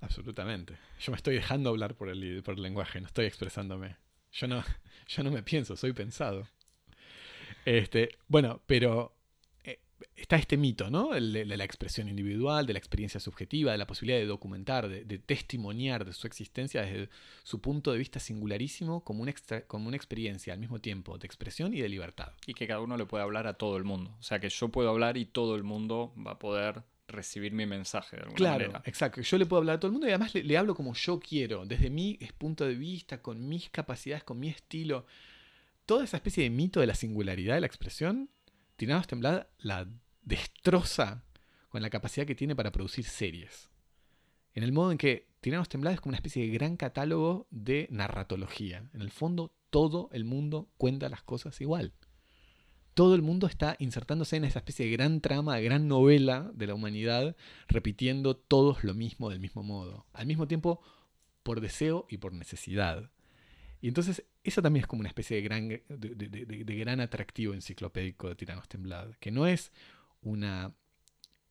Absolutamente. 0.00 0.76
Yo 1.00 1.12
me 1.12 1.16
estoy 1.16 1.34
dejando 1.34 1.70
hablar 1.70 1.94
por 1.94 2.08
el, 2.08 2.42
por 2.42 2.54
el 2.54 2.62
lenguaje, 2.62 3.00
no 3.00 3.06
estoy 3.06 3.26
expresándome. 3.26 3.96
Yo 4.32 4.48
no, 4.48 4.62
yo 5.08 5.22
no 5.22 5.30
me 5.30 5.42
pienso, 5.42 5.76
soy 5.76 5.92
pensado. 5.92 6.48
Este, 7.64 8.18
bueno, 8.28 8.62
pero 8.66 9.04
eh, 9.04 9.21
está 10.22 10.36
este 10.36 10.56
mito, 10.56 10.90
¿no? 10.90 11.10
de 11.10 11.44
la 11.44 11.64
expresión 11.64 12.08
individual, 12.08 12.66
de 12.66 12.72
la 12.72 12.78
experiencia 12.78 13.20
subjetiva, 13.20 13.72
de 13.72 13.78
la 13.78 13.86
posibilidad 13.86 14.18
de 14.18 14.26
documentar, 14.26 14.88
de, 14.88 15.18
testimoniar 15.18 16.04
de 16.04 16.12
su 16.12 16.26
existencia 16.26 16.82
desde 16.82 17.08
su 17.42 17.60
punto 17.60 17.92
de 17.92 17.98
vista 17.98 18.20
singularísimo 18.20 19.04
como 19.04 19.22
una, 19.22 19.34
como 19.66 19.88
una 19.88 19.96
experiencia 19.96 20.52
al 20.52 20.60
mismo 20.60 20.80
tiempo 20.80 21.18
de 21.18 21.26
expresión 21.26 21.74
y 21.74 21.80
de 21.80 21.88
libertad. 21.88 22.32
Y 22.46 22.54
que 22.54 22.66
cada 22.66 22.80
uno 22.80 22.96
le 22.96 23.06
puede 23.06 23.24
hablar 23.24 23.46
a 23.46 23.54
todo 23.54 23.76
el 23.76 23.84
mundo. 23.84 24.14
O 24.18 24.22
sea, 24.22 24.40
que 24.40 24.48
yo 24.48 24.68
puedo 24.68 24.90
hablar 24.90 25.16
y 25.16 25.24
todo 25.24 25.56
el 25.56 25.64
mundo 25.64 26.14
va 26.16 26.32
a 26.32 26.38
poder 26.38 26.82
recibir 27.08 27.52
mi 27.52 27.66
mensaje 27.66 28.16
de 28.16 28.22
alguna 28.22 28.36
claro, 28.36 28.66
manera. 28.66 28.82
Exacto, 28.86 29.20
yo 29.20 29.38
le 29.38 29.46
puedo 29.46 29.60
hablar 29.60 29.76
a 29.76 29.80
todo 29.80 29.88
el 29.88 29.92
mundo 29.92 30.06
y 30.06 30.10
además 30.10 30.34
le, 30.34 30.56
hablo 30.56 30.74
como 30.74 30.94
yo 30.94 31.20
quiero, 31.20 31.66
desde 31.66 31.90
mi 31.90 32.18
punto 32.38 32.64
de 32.64 32.74
vista, 32.74 33.20
con 33.20 33.48
mis 33.48 33.70
capacidades, 33.70 34.24
con 34.24 34.38
mi 34.38 34.48
estilo. 34.48 35.06
Toda 35.84 36.04
esa 36.04 36.16
especie 36.16 36.44
de 36.44 36.50
mito 36.50 36.80
de 36.80 36.86
la 36.86 36.94
singularidad 36.94 37.56
de 37.56 37.60
la 37.60 37.66
expresión, 37.66 38.30
Tiranos 38.76 39.06
Temblad 39.06 39.46
la 39.58 39.86
destroza 40.22 41.24
con 41.68 41.82
la 41.82 41.90
capacidad 41.90 42.26
que 42.26 42.34
tiene 42.34 42.56
para 42.56 42.72
producir 42.72 43.04
series. 43.04 43.70
En 44.54 44.62
el 44.62 44.72
modo 44.72 44.92
en 44.92 44.98
que 44.98 45.28
Tiranos 45.40 45.68
Temblad 45.68 45.94
es 45.94 46.00
como 46.00 46.10
una 46.10 46.18
especie 46.18 46.42
de 46.42 46.52
gran 46.52 46.76
catálogo 46.76 47.46
de 47.50 47.88
narratología. 47.90 48.88
En 48.92 49.00
el 49.00 49.10
fondo, 49.10 49.54
todo 49.70 50.10
el 50.12 50.24
mundo 50.24 50.68
cuenta 50.76 51.08
las 51.08 51.22
cosas 51.22 51.60
igual 51.60 51.94
todo 52.94 53.14
el 53.14 53.22
mundo 53.22 53.46
está 53.46 53.76
insertándose 53.78 54.36
en 54.36 54.44
esa 54.44 54.58
especie 54.58 54.86
de 54.86 54.92
gran 54.92 55.20
trama, 55.20 55.56
de 55.56 55.64
gran 55.64 55.88
novela 55.88 56.50
de 56.54 56.66
la 56.66 56.74
humanidad, 56.74 57.36
repitiendo 57.68 58.36
todos 58.36 58.84
lo 58.84 58.94
mismo 58.94 59.30
del 59.30 59.40
mismo 59.40 59.62
modo, 59.62 60.06
al 60.12 60.26
mismo 60.26 60.46
tiempo 60.46 60.80
por 61.42 61.60
deseo 61.60 62.06
y 62.08 62.18
por 62.18 62.32
necesidad. 62.34 63.10
Y 63.80 63.88
entonces 63.88 64.24
eso 64.44 64.62
también 64.62 64.82
es 64.82 64.86
como 64.86 65.00
una 65.00 65.08
especie 65.08 65.36
de 65.36 65.42
gran, 65.42 65.68
de, 65.68 66.76
gran 66.76 67.00
atractivo 67.00 67.54
enciclopédico 67.54 68.28
de 68.28 68.36
Tiranos 68.36 68.68
Temblad, 68.68 69.14
que 69.18 69.30
no 69.30 69.46
es 69.46 69.72
una... 70.22 70.74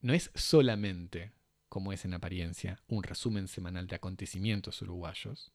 no 0.02 0.14
es 0.14 0.32
solamente, 0.34 1.32
como 1.70 1.94
es 1.94 2.06
en 2.06 2.14
apariencia, 2.14 2.82
un 2.88 3.04
resumen 3.04 3.48
semanal 3.48 3.88
de 3.88 3.96
acontecimientos 3.96 4.82
uruguayos, 4.82 5.52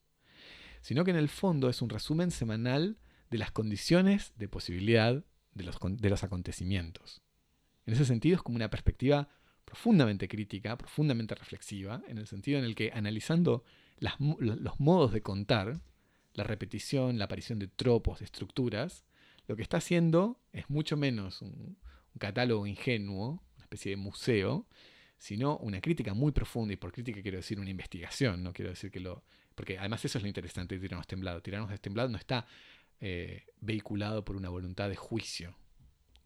sino 0.80 1.04
que 1.04 1.10
en 1.10 1.16
el 1.16 1.28
fondo 1.28 1.68
es 1.68 1.82
un 1.82 1.90
resumen 1.90 2.30
semanal 2.30 2.98
de 3.30 3.38
las 3.38 3.50
condiciones 3.50 4.32
de 4.36 4.48
posibilidad 4.48 5.24
de 5.54 5.64
los, 5.64 5.78
de 5.80 6.10
los 6.10 6.22
acontecimientos. 6.22 7.22
En 7.86 7.94
ese 7.94 8.04
sentido 8.04 8.36
es 8.36 8.42
como 8.42 8.56
una 8.56 8.70
perspectiva 8.70 9.28
profundamente 9.64 10.28
crítica, 10.28 10.78
profundamente 10.78 11.34
reflexiva, 11.34 12.02
en 12.06 12.18
el 12.18 12.26
sentido 12.26 12.58
en 12.58 12.64
el 12.64 12.74
que 12.74 12.92
analizando 12.94 13.64
los 13.98 14.80
modos 14.80 15.12
de 15.12 15.22
contar, 15.22 15.80
la 16.34 16.44
repetición, 16.44 17.18
la 17.18 17.24
aparición 17.24 17.58
de 17.58 17.66
tropos, 17.66 18.20
de 18.20 18.26
estructuras, 18.26 19.04
lo 19.48 19.56
que 19.56 19.62
está 19.62 19.78
haciendo 19.78 20.38
es 20.52 20.68
mucho 20.68 20.96
menos 20.96 21.42
un, 21.42 21.78
catálogo 22.18 22.66
ingenuo, 22.66 23.42
una 23.56 23.64
especie 23.64 23.90
de 23.90 23.96
museo, 23.96 24.66
sino 25.18 25.56
una 25.58 25.80
crítica 25.80 26.14
muy 26.14 26.32
profunda, 26.32 26.74
y 26.74 26.76
por 26.76 26.92
crítica 26.92 27.22
quiero 27.22 27.38
decir 27.38 27.58
una 27.58 27.70
investigación, 27.70 28.42
no 28.42 28.52
quiero 28.52 28.70
decir 28.70 28.90
que 28.90 29.00
lo... 29.00 29.24
Porque 29.54 29.78
además 29.78 30.04
eso 30.04 30.18
es 30.18 30.22
lo 30.22 30.28
interesante 30.28 30.74
de 30.74 30.80
Tiranos 30.82 31.06
Temblado. 31.06 31.40
Tiranos 31.40 31.80
Temblado 31.80 32.10
no 32.10 32.18
está 32.18 32.46
eh, 33.00 33.46
vehiculado 33.60 34.24
por 34.24 34.36
una 34.36 34.50
voluntad 34.50 34.90
de 34.90 34.96
juicio, 34.96 35.56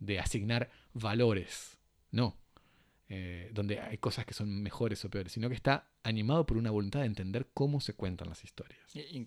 de 0.00 0.18
asignar 0.18 0.70
valores, 0.92 1.78
no, 2.10 2.36
eh, 3.12 3.50
donde 3.52 3.80
hay 3.80 3.98
cosas 3.98 4.24
que 4.24 4.34
son 4.34 4.62
mejores 4.62 5.04
o 5.04 5.10
peores, 5.10 5.32
sino 5.32 5.48
que 5.48 5.56
está 5.56 5.88
animado 6.04 6.46
por 6.46 6.56
una 6.56 6.70
voluntad 6.70 7.00
de 7.00 7.06
entender 7.06 7.48
cómo 7.52 7.80
se 7.80 7.94
cuentan 7.94 8.28
las 8.28 8.44
historias. 8.44 8.78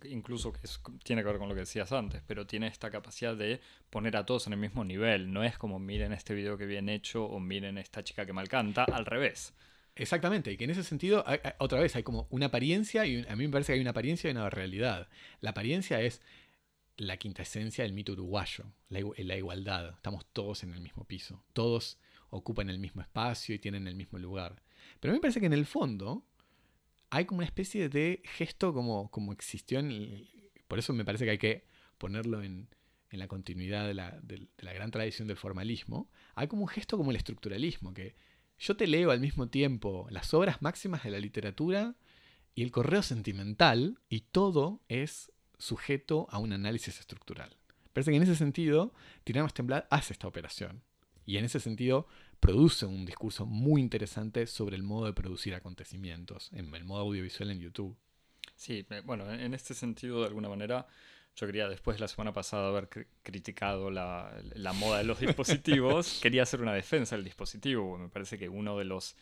Incluso 0.06 0.54
que 0.54 0.62
tiene 1.04 1.22
que 1.22 1.28
ver 1.28 1.38
con 1.38 1.50
lo 1.50 1.54
que 1.54 1.60
decías 1.62 1.92
antes, 1.92 2.22
pero 2.26 2.48
tiene 2.48 2.68
esta 2.68 2.90
capacidad 2.90 3.36
de 3.36 3.60
poner 3.90 4.16
a 4.16 4.26
todos 4.26 4.48
en 4.48 4.54
el 4.54 4.60
mismo 4.60 4.86
nivel. 4.86 5.34
No 5.34 5.44
es 5.44 5.58
como 5.58 5.80
miren 5.80 6.14
este 6.14 6.34
video 6.34 6.58
que 6.58 6.66
bien 6.66 6.88
hecho 6.88 7.26
o 7.26 7.42
miren 7.42 7.78
esta 7.78 8.06
chica 8.06 8.26
que 8.26 8.32
mal 8.32 8.48
canta, 8.48 8.86
al 8.86 9.06
revés. 9.06 9.54
Exactamente, 9.98 10.54
y 10.54 10.56
que 10.56 10.64
en 10.64 10.70
ese 10.70 10.84
sentido, 10.84 11.26
otra 11.58 11.82
vez, 11.82 11.94
hay 11.98 12.04
como 12.04 12.28
una 12.30 12.46
apariencia, 12.46 13.06
y 13.06 13.26
a 13.28 13.36
mí 13.36 13.46
me 13.46 13.52
parece 13.52 13.74
que 13.74 13.76
hay 13.76 13.82
una 13.82 13.92
apariencia 13.92 14.30
y 14.30 14.32
una 14.32 14.50
realidad. 14.50 15.10
La 15.42 15.50
apariencia 15.50 16.00
es 16.00 16.22
la 16.96 17.18
quinta 17.18 17.42
esencia 17.42 17.84
del 17.84 17.92
mito 17.92 18.14
uruguayo, 18.14 18.64
la, 18.88 19.02
la, 19.18 19.36
igualdad. 19.36 19.96
Estamos 19.96 20.26
todos 20.32 20.64
en 20.64 20.74
el 20.74 20.80
mismo 20.80 21.04
piso, 21.04 21.44
todos 21.52 22.00
ocupan 22.34 22.70
el 22.70 22.80
mismo 22.80 23.02
espacio 23.02 23.54
y 23.54 23.60
tienen 23.60 23.88
el 23.88 23.96
mismo 23.96 24.18
lugar. 24.18 24.62
Pero 25.00 25.12
a 25.12 25.14
mí 25.14 25.18
me 25.18 25.22
parece 25.22 25.40
que 25.40 25.46
en 25.46 25.54
el 25.54 25.66
fondo 25.66 26.26
hay 27.10 27.26
como 27.26 27.40
una 27.40 27.46
especie 27.46 27.90
de 27.90 28.22
gesto 28.26 28.74
como, 28.74 29.10
como 29.12 29.32
existió 29.32 29.80
en... 29.80 30.28
por 30.68 30.80
eso 30.80 30.94
me 30.94 31.06
parece 31.06 31.26
que 31.26 31.32
hay 31.32 31.38
que 31.38 31.66
ponerlo 31.98 32.42
en, 32.42 32.68
en 33.12 33.20
la 33.20 33.28
continuidad 33.28 33.86
de 33.88 33.94
la, 33.94 34.20
de 34.24 34.48
la, 34.58 34.74
gran 34.74 34.90
tradición 34.90 35.28
del 35.28 35.38
formalismo. 35.38 36.10
Hay 36.34 36.48
como 36.48 36.64
un 36.64 36.68
gesto 36.68 36.98
como 36.98 37.12
el 37.12 37.18
estructuralismo, 37.18 37.94
que 37.94 38.16
yo 38.58 38.76
te 38.76 38.88
leo 38.88 39.12
al 39.12 39.20
mismo 39.20 39.48
tiempo 39.50 40.08
las 40.10 40.34
obras 40.34 40.62
máximas 40.62 41.04
de 41.04 41.12
la 41.12 41.20
literatura 41.20 41.96
y 42.56 42.64
el 42.64 42.72
correo 42.72 43.04
sentimental 43.04 44.00
y 44.10 44.22
todo 44.22 44.82
es 44.88 45.32
sujeto 45.60 46.28
a 46.32 46.40
un 46.40 46.54
análisis 46.54 47.00
estructural. 47.00 47.56
Parece 47.94 48.10
que 48.10 48.18
en 48.18 48.24
ese 48.24 48.36
sentido, 48.36 48.94
Tiranos 49.24 49.54
Temblad 49.54 49.86
hace 49.92 50.14
esta 50.14 50.28
operación. 50.28 50.82
Y 51.26 51.38
en 51.38 51.46
ese 51.46 51.60
sentido, 51.60 52.08
produce 52.40 52.86
un 52.86 53.06
discurso 53.06 53.46
muy 53.46 53.82
interesante 53.82 54.48
sobre 54.48 54.76
el 54.76 54.84
modo 54.84 55.06
de 55.06 55.14
producir 55.14 55.56
acontecimientos, 55.56 56.52
en 56.54 56.74
el 56.74 56.84
modo 56.84 57.02
audiovisual 57.02 57.52
en 57.52 57.60
YouTube. 57.60 57.96
Sí, 58.56 58.86
eh, 58.90 59.02
bueno, 59.06 59.32
en 59.32 59.54
este 59.54 59.74
sentido, 59.74 60.20
de 60.22 60.28
alguna 60.28 60.50
manera, 60.50 60.88
yo 61.36 61.48
quería, 61.48 61.68
después 61.68 61.98
de 61.98 62.02
la 62.02 62.08
semana 62.08 62.34
pasada 62.34 62.70
haber 62.70 62.90
criticado 63.24 63.90
la, 63.90 64.34
moda 64.76 65.00
de 65.00 65.04
los 65.04 65.20
dispositivos, 65.22 66.20
quería 66.22 66.44
hacer 66.44 66.62
una 66.62 66.74
defensa 66.74 67.16
del 67.16 67.26
dispositivo. 67.26 67.98
Me 67.98 68.10
parece 68.10 68.38
que 68.38 68.50
uno 68.50 68.78
de 68.78 68.86
los, 68.86 69.16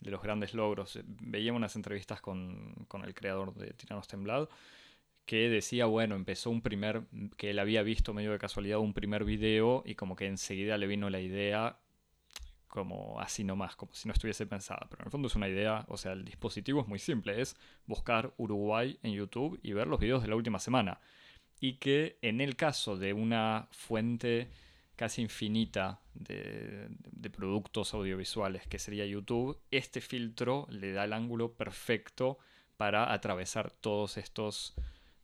de 0.00 0.10
los 0.10 0.22
grandes 0.22 0.54
logros, 0.54 0.96
eh, 0.96 1.02
veíamos 1.06 1.58
unas 1.58 1.76
entrevistas 1.76 2.20
con, 2.20 2.74
con 2.88 3.04
el 3.04 3.14
creador 3.14 3.54
de 3.54 3.72
Tiranos 3.72 4.06
Temblad, 4.06 4.48
que 5.26 5.48
decía, 5.50 5.86
bueno, 5.86 6.14
empezó 6.14 6.50
un 6.50 6.62
primer, 6.62 7.02
que 7.36 7.50
él 7.50 7.58
había 7.58 7.82
visto 7.82 8.14
medio 8.14 8.30
de 8.32 8.38
casualidad 8.38 8.78
un 8.78 8.94
primer 8.94 9.24
video 9.24 9.82
y 9.84 9.96
como 9.96 10.14
que 10.14 10.26
enseguida 10.26 10.78
le 10.78 10.86
vino 10.86 11.10
la 11.10 11.20
idea 11.20 11.78
como 12.68 13.18
así 13.20 13.42
nomás, 13.42 13.74
como 13.74 13.92
si 13.94 14.06
no 14.06 14.12
estuviese 14.12 14.46
pensada. 14.46 14.86
Pero 14.88 15.02
en 15.02 15.06
el 15.06 15.10
fondo 15.10 15.28
es 15.28 15.34
una 15.34 15.48
idea, 15.48 15.84
o 15.88 15.96
sea, 15.96 16.12
el 16.12 16.24
dispositivo 16.24 16.80
es 16.80 16.86
muy 16.86 16.98
simple, 16.98 17.40
es 17.40 17.56
buscar 17.86 18.34
Uruguay 18.36 18.98
en 19.02 19.14
YouTube 19.14 19.58
y 19.62 19.72
ver 19.72 19.88
los 19.88 19.98
videos 19.98 20.22
de 20.22 20.28
la 20.28 20.36
última 20.36 20.58
semana. 20.58 21.00
Y 21.58 21.74
que 21.74 22.18
en 22.22 22.40
el 22.40 22.54
caso 22.54 22.96
de 22.96 23.12
una 23.12 23.68
fuente 23.72 24.50
casi 24.94 25.22
infinita 25.22 26.00
de, 26.14 26.88
de, 26.88 27.30
productos 27.30 27.94
audiovisuales 27.94 28.66
que 28.66 28.78
sería 28.78 29.06
YouTube, 29.06 29.58
este 29.70 30.00
filtro 30.00 30.66
le 30.70 30.92
da 30.92 31.04
el 31.04 31.12
ángulo 31.12 31.54
perfecto 31.54 32.38
para 32.76 33.12
atravesar 33.12 33.70
todos 33.70 34.16
estos 34.18 34.74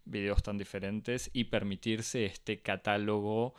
videos 0.05 0.43
tan 0.43 0.59
diferentes 0.59 1.31
y 1.33 1.45
permitirse 1.45 2.25
este 2.25 2.61
catálogo 2.61 3.55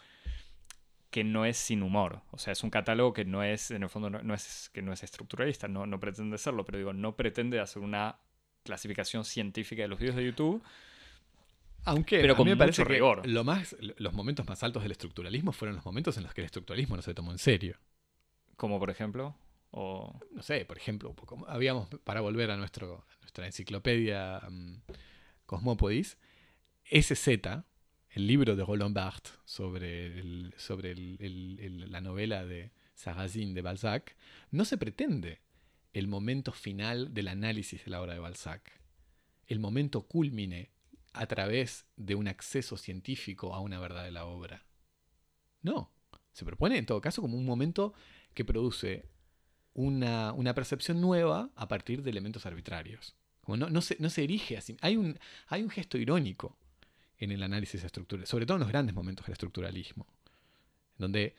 que 1.09 1.23
no 1.23 1.45
es 1.45 1.57
sin 1.57 1.83
humor. 1.83 2.21
O 2.31 2.39
sea, 2.39 2.53
es 2.53 2.63
un 2.63 2.69
catálogo 2.69 3.13
que 3.13 3.23
no 3.23 3.43
es, 3.43 3.69
en 3.71 3.83
el 3.83 3.89
fondo, 3.89 4.09
no, 4.09 4.33
es, 4.33 4.71
que 4.73 4.81
no 4.81 4.91
es 4.91 5.03
estructuralista, 5.03 5.67
no, 5.67 5.85
no 5.85 5.99
pretende 5.99 6.37
serlo, 6.39 6.65
pero 6.65 6.79
digo, 6.79 6.91
no 6.91 7.15
pretende 7.15 7.59
hacer 7.59 7.83
una 7.83 8.17
clasificación 8.63 9.23
científica 9.23 9.83
de 9.83 9.89
los 9.89 9.99
videos 9.99 10.15
de 10.15 10.25
YouTube. 10.25 10.63
Aunque 11.85 12.19
pero 12.19 12.35
con 12.35 12.47
a 12.47 12.51
mí 12.51 12.51
me 12.51 12.57
parece 12.57 12.83
rigor. 12.83 13.27
lo 13.27 13.43
más, 13.43 13.75
los 13.97 14.13
momentos 14.13 14.47
más 14.47 14.63
altos 14.63 14.81
del 14.83 14.91
estructuralismo 14.91 15.51
fueron 15.51 15.75
los 15.75 15.85
momentos 15.85 16.17
en 16.17 16.23
los 16.23 16.33
que 16.33 16.41
el 16.41 16.45
estructuralismo 16.45 16.95
no 16.95 17.01
se 17.01 17.13
tomó 17.13 17.31
en 17.31 17.37
serio. 17.37 17.77
Como 18.55 18.79
por 18.79 18.89
ejemplo, 18.89 19.35
o... 19.71 20.19
no 20.31 20.41
sé, 20.41 20.65
por 20.65 20.77
ejemplo, 20.77 21.13
habíamos 21.47 21.89
para 22.03 22.21
volver 22.21 22.49
a 22.51 22.57
nuestro 22.57 23.05
nuestra 23.21 23.45
enciclopedia 23.45 24.41
um, 24.47 24.79
Cosmopodis, 25.45 26.17
SZ, 26.91 27.27
el 28.09 28.27
libro 28.27 28.55
de 28.55 28.63
Roland 28.63 28.95
Barthes 28.95 29.33
sobre, 29.45 30.51
sobre 30.57 30.95
la 30.95 32.01
novela 32.01 32.45
de 32.45 32.71
Sarrazin 32.93 33.53
de 33.53 33.61
Balzac, 33.61 34.15
no 34.51 34.65
se 34.65 34.77
pretende 34.77 35.41
el 35.93 36.07
momento 36.07 36.51
final 36.51 37.13
del 37.13 37.27
análisis 37.27 37.85
de 37.85 37.91
la 37.91 38.01
obra 38.01 38.13
de 38.13 38.19
Balzac, 38.19 38.79
el 39.47 39.59
momento 39.59 40.03
culmine 40.03 40.71
a 41.13 41.25
través 41.27 41.85
de 41.95 42.15
un 42.15 42.27
acceso 42.27 42.77
científico 42.77 43.53
a 43.53 43.59
una 43.59 43.79
verdad 43.79 44.03
de 44.03 44.11
la 44.11 44.25
obra. 44.25 44.65
No, 45.61 45.91
se 46.31 46.45
propone 46.45 46.77
en 46.77 46.85
todo 46.85 47.01
caso 47.01 47.21
como 47.21 47.37
un 47.37 47.45
momento 47.45 47.93
que 48.33 48.45
produce 48.45 49.09
una, 49.73 50.53
percepción 50.55 51.01
nueva 51.01 51.51
a 51.55 51.67
partir 51.67 52.03
de 52.03 52.11
elementos 52.11 52.45
arbitrarios. 52.45 53.15
No, 53.47 53.57
no, 53.57 53.81
se, 53.81 53.97
no 53.99 54.09
se 54.09 54.23
erige 54.23 54.57
así. 54.57 54.77
Hay 54.81 54.97
un, 54.97 55.19
hay 55.47 55.63
un 55.63 55.69
gesto 55.69 55.97
irónico 55.97 56.57
en 57.23 57.31
el 57.31 57.43
análisis 57.43 57.83
estructural, 57.83 58.27
sobre 58.27 58.45
todo 58.45 58.57
en 58.57 58.61
los 58.61 58.69
grandes 58.69 58.95
momentos 58.95 59.25
del 59.25 59.33
estructuralismo, 59.33 60.07
donde 60.97 61.35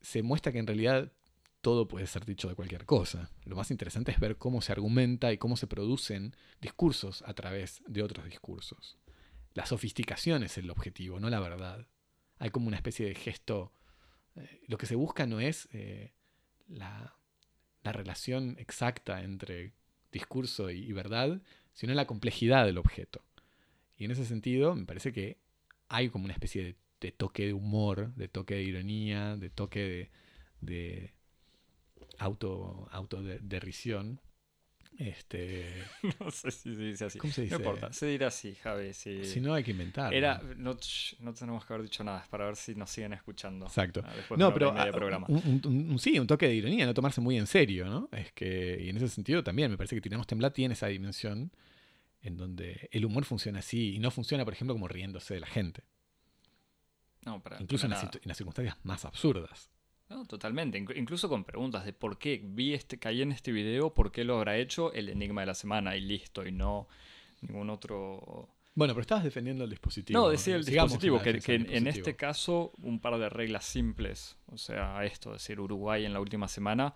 se 0.00 0.22
muestra 0.22 0.52
que 0.52 0.58
en 0.58 0.66
realidad 0.66 1.12
todo 1.60 1.86
puede 1.86 2.06
ser 2.06 2.24
dicho 2.24 2.48
de 2.48 2.56
cualquier 2.56 2.84
cosa. 2.84 3.30
Lo 3.44 3.56
más 3.56 3.70
interesante 3.70 4.10
es 4.10 4.18
ver 4.18 4.36
cómo 4.36 4.60
se 4.60 4.72
argumenta 4.72 5.32
y 5.32 5.38
cómo 5.38 5.56
se 5.56 5.68
producen 5.68 6.34
discursos 6.60 7.22
a 7.22 7.34
través 7.34 7.82
de 7.86 8.02
otros 8.02 8.24
discursos. 8.24 8.98
La 9.54 9.64
sofisticación 9.64 10.42
es 10.42 10.58
el 10.58 10.70
objetivo, 10.70 11.20
no 11.20 11.30
la 11.30 11.38
verdad. 11.38 11.86
Hay 12.38 12.50
como 12.50 12.66
una 12.66 12.76
especie 12.76 13.06
de 13.06 13.14
gesto. 13.14 13.72
Eh, 14.34 14.62
lo 14.66 14.76
que 14.76 14.86
se 14.86 14.96
busca 14.96 15.26
no 15.26 15.38
es, 15.38 15.68
eh, 15.72 16.14
la, 16.66 17.16
la 17.82 17.92
relación 17.92 18.56
exacta 18.58 19.22
entre 19.22 19.72
discurso 20.10 20.70
y 20.70 20.92
verdad, 20.92 21.42
sino 21.74 21.94
la 21.94 22.06
complejidad 22.06 22.66
del 22.66 22.78
objeto. 22.78 23.24
Y 24.02 24.04
en 24.06 24.10
ese 24.10 24.24
sentido, 24.24 24.74
me 24.74 24.84
parece 24.84 25.12
que 25.12 25.38
hay 25.88 26.08
como 26.08 26.24
una 26.24 26.34
especie 26.34 26.64
de, 26.64 26.76
de 27.00 27.12
toque 27.12 27.46
de 27.46 27.52
humor, 27.52 28.12
de 28.16 28.26
toque 28.26 28.54
de 28.56 28.64
ironía, 28.64 29.36
de 29.36 29.48
toque 29.48 29.78
de, 29.78 30.10
de 30.60 31.14
auto, 32.18 32.88
autoderrisión. 32.90 34.20
Este, 34.98 35.84
No 36.20 36.32
sé 36.32 36.50
si 36.50 36.74
se 36.74 36.82
dice 36.82 37.04
así. 37.04 37.18
¿Cómo 37.20 37.32
se 37.32 37.42
dice? 37.42 37.54
No 37.54 37.60
importa, 37.60 37.92
se 37.92 38.06
dirá 38.06 38.26
así, 38.26 38.56
Javi. 38.56 38.92
sí. 38.92 39.24
Si 39.24 39.40
no, 39.40 39.54
hay 39.54 39.62
que 39.62 39.70
inventar. 39.70 40.12
Era, 40.12 40.42
no, 40.56 40.76
no 41.20 41.32
tenemos 41.34 41.64
que 41.64 41.72
haber 41.72 41.84
dicho 41.84 42.02
nada, 42.02 42.22
es 42.22 42.28
para 42.28 42.46
ver 42.46 42.56
si 42.56 42.74
nos 42.74 42.90
siguen 42.90 43.12
escuchando. 43.12 43.66
Exacto. 43.66 44.02
Ah, 44.04 44.14
después 44.16 44.36
de 44.36 44.44
No, 44.44 44.52
pero 44.52 44.72
de 44.72 44.80
ah, 44.80 44.90
programa. 44.90 45.28
un, 45.28 45.60
un- 45.64 45.90
un- 45.92 45.98
sí, 46.00 46.18
un 46.18 46.26
toque 46.26 46.48
de 46.48 46.56
ironía, 46.56 46.86
no 46.86 46.92
tomarse 46.92 47.20
muy 47.20 47.38
en 47.38 47.46
serio, 47.46 47.86
¿no? 47.86 48.08
Es 48.10 48.32
que, 48.32 48.80
y 48.82 48.88
en 48.88 48.96
ese 48.96 49.08
sentido 49.08 49.44
también 49.44 49.70
me 49.70 49.76
parece 49.76 49.94
que 49.94 50.00
Tiramos 50.00 50.26
Temblar 50.26 50.52
tiene 50.52 50.74
esa 50.74 50.88
dimensión 50.88 51.52
en 52.22 52.36
donde 52.36 52.88
el 52.92 53.04
humor 53.04 53.24
funciona 53.24 53.58
así 53.58 53.94
y 53.94 53.98
no 53.98 54.10
funciona, 54.10 54.44
por 54.44 54.54
ejemplo, 54.54 54.74
como 54.74 54.88
riéndose 54.88 55.34
de 55.34 55.40
la 55.40 55.46
gente, 55.46 55.82
No, 57.24 57.42
para, 57.42 57.60
incluso 57.60 57.86
en 57.86 57.90
las, 57.90 58.00
nada. 58.02 58.12
situ- 58.12 58.20
en 58.22 58.28
las 58.28 58.36
circunstancias 58.36 58.76
más 58.84 59.04
absurdas. 59.04 59.70
No, 60.08 60.24
totalmente. 60.26 60.78
Inclu- 60.80 60.96
incluso 60.98 61.28
con 61.28 61.44
preguntas 61.44 61.84
de 61.84 61.92
por 61.92 62.18
qué 62.18 62.40
vi 62.44 62.74
este, 62.74 62.98
caí 62.98 63.22
en 63.22 63.32
este 63.32 63.50
video, 63.52 63.94
por 63.94 64.12
qué 64.12 64.24
lo 64.24 64.36
habrá 64.36 64.56
hecho, 64.58 64.92
el 64.92 65.08
enigma 65.08 65.40
de 65.42 65.46
la 65.46 65.54
semana 65.54 65.96
y 65.96 66.00
listo, 66.00 66.46
y 66.46 66.52
no 66.52 66.88
ningún 67.40 67.70
otro. 67.70 68.48
Bueno, 68.74 68.94
pero 68.94 69.02
estabas 69.02 69.24
defendiendo 69.24 69.64
el 69.64 69.70
dispositivo. 69.70 70.18
No, 70.20 70.28
decía 70.28 70.56
el 70.56 70.64
dispositivo, 70.64 71.20
que, 71.22 71.40
que 71.40 71.54
en, 71.54 71.86
este 71.86 72.16
caso 72.16 72.72
un 72.82 73.00
par 73.00 73.18
de 73.18 73.28
reglas 73.28 73.64
simples, 73.64 74.36
o 74.46 74.58
sea, 74.58 75.04
esto, 75.04 75.34
es 75.34 75.42
decir, 75.42 75.60
Uruguay 75.60 76.04
en 76.04 76.12
la 76.12 76.20
última 76.20 76.48
semana 76.48 76.94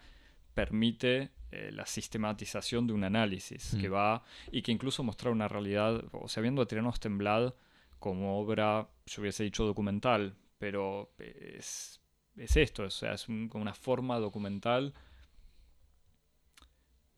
permite 0.61 1.31
eh, 1.53 1.71
la 1.73 1.87
sistematización 1.87 2.87
de 2.87 2.93
un 2.95 3.05
análisis 3.05 3.75
Mm. 3.75 3.81
que 3.81 3.89
va 3.89 4.23
y 4.51 4.63
que 4.63 4.73
incluso 4.73 5.05
mostrar 5.05 5.33
una 5.33 5.49
realidad, 5.49 6.03
o 6.13 6.29
sea, 6.29 6.41
viendo 6.43 6.63
a 6.63 6.67
Tiranos 6.67 6.99
Temblad 6.99 7.55
como 8.01 8.41
obra, 8.41 8.89
yo 9.07 9.21
hubiese 9.23 9.45
dicho 9.45 9.65
documental, 9.65 10.35
pero 10.59 11.13
es, 11.19 12.01
es 12.37 12.57
esto, 12.57 12.83
o 12.85 12.91
sea, 12.91 13.13
es 13.13 13.29
un- 13.29 13.49
como 13.49 13.63
una 13.63 13.75
forma 13.75 14.19
documental 14.19 14.93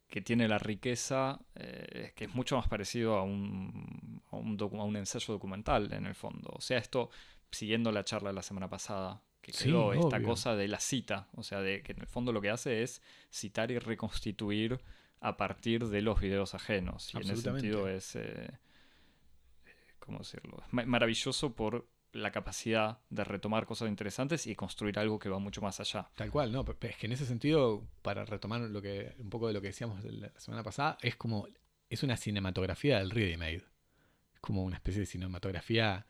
que 0.08 0.20
tiene 0.22 0.48
la 0.48 0.58
riqueza, 0.58 1.38
eh, 1.54 2.12
que 2.16 2.24
es 2.24 2.34
mucho 2.34 2.56
más 2.56 2.66
parecido 2.68 3.16
a 3.16 3.22
un, 3.22 4.22
a, 4.30 4.36
un 4.36 4.56
docu- 4.58 4.80
a 4.80 4.84
un 4.84 4.96
ensayo 4.96 5.34
documental 5.34 5.92
en 5.92 6.06
el 6.06 6.14
fondo. 6.14 6.48
O 6.54 6.60
sea, 6.60 6.78
esto, 6.78 7.10
siguiendo 7.50 7.92
la 7.92 8.04
charla 8.04 8.30
de 8.30 8.34
la 8.34 8.42
semana 8.42 8.68
pasada, 8.70 9.22
que 9.52 9.58
Sí, 9.58 9.68
quedó 9.70 9.92
esta 9.92 10.22
cosa 10.22 10.56
de 10.56 10.68
la 10.68 10.80
cita, 10.80 11.28
o 11.34 11.42
sea, 11.42 11.60
de 11.60 11.82
que 11.82 11.92
en 11.92 12.00
el 12.00 12.06
fondo 12.06 12.32
lo 12.32 12.40
que 12.40 12.50
hace 12.50 12.82
es 12.82 13.02
citar 13.30 13.70
y 13.70 13.78
reconstituir 13.78 14.80
a 15.20 15.36
partir 15.36 15.88
de 15.88 16.02
los 16.02 16.20
videos 16.20 16.54
ajenos. 16.54 17.12
Y 17.14 17.16
en 17.16 17.30
ese 17.30 17.42
sentido 17.42 17.88
es, 17.88 18.14
eh, 18.16 18.50
¿cómo 19.98 20.18
decirlo? 20.18 20.62
Es 20.66 20.86
maravilloso 20.86 21.54
por 21.54 21.88
la 22.12 22.30
capacidad 22.30 22.98
de 23.10 23.24
retomar 23.24 23.66
cosas 23.66 23.88
interesantes 23.88 24.46
y 24.46 24.54
construir 24.54 24.98
algo 24.98 25.18
que 25.18 25.28
va 25.28 25.38
mucho 25.38 25.60
más 25.60 25.80
allá. 25.80 26.08
Tal 26.14 26.30
cual, 26.30 26.52
no, 26.52 26.64
es 26.80 26.96
que 26.96 27.06
en 27.06 27.12
ese 27.12 27.26
sentido, 27.26 27.86
para 28.02 28.24
retomar 28.24 28.60
lo 28.60 28.80
que, 28.80 29.14
un 29.18 29.30
poco 29.30 29.48
de 29.48 29.52
lo 29.52 29.60
que 29.60 29.68
decíamos 29.68 30.02
de 30.02 30.12
la 30.12 30.40
semana 30.40 30.62
pasada, 30.62 30.98
es 31.02 31.16
como, 31.16 31.48
es 31.88 32.02
una 32.02 32.16
cinematografía 32.16 32.98
del 32.98 33.10
ready 33.10 33.36
made. 33.36 33.64
Es 34.34 34.40
como 34.40 34.64
una 34.64 34.76
especie 34.76 35.00
de 35.00 35.06
cinematografía 35.06 36.06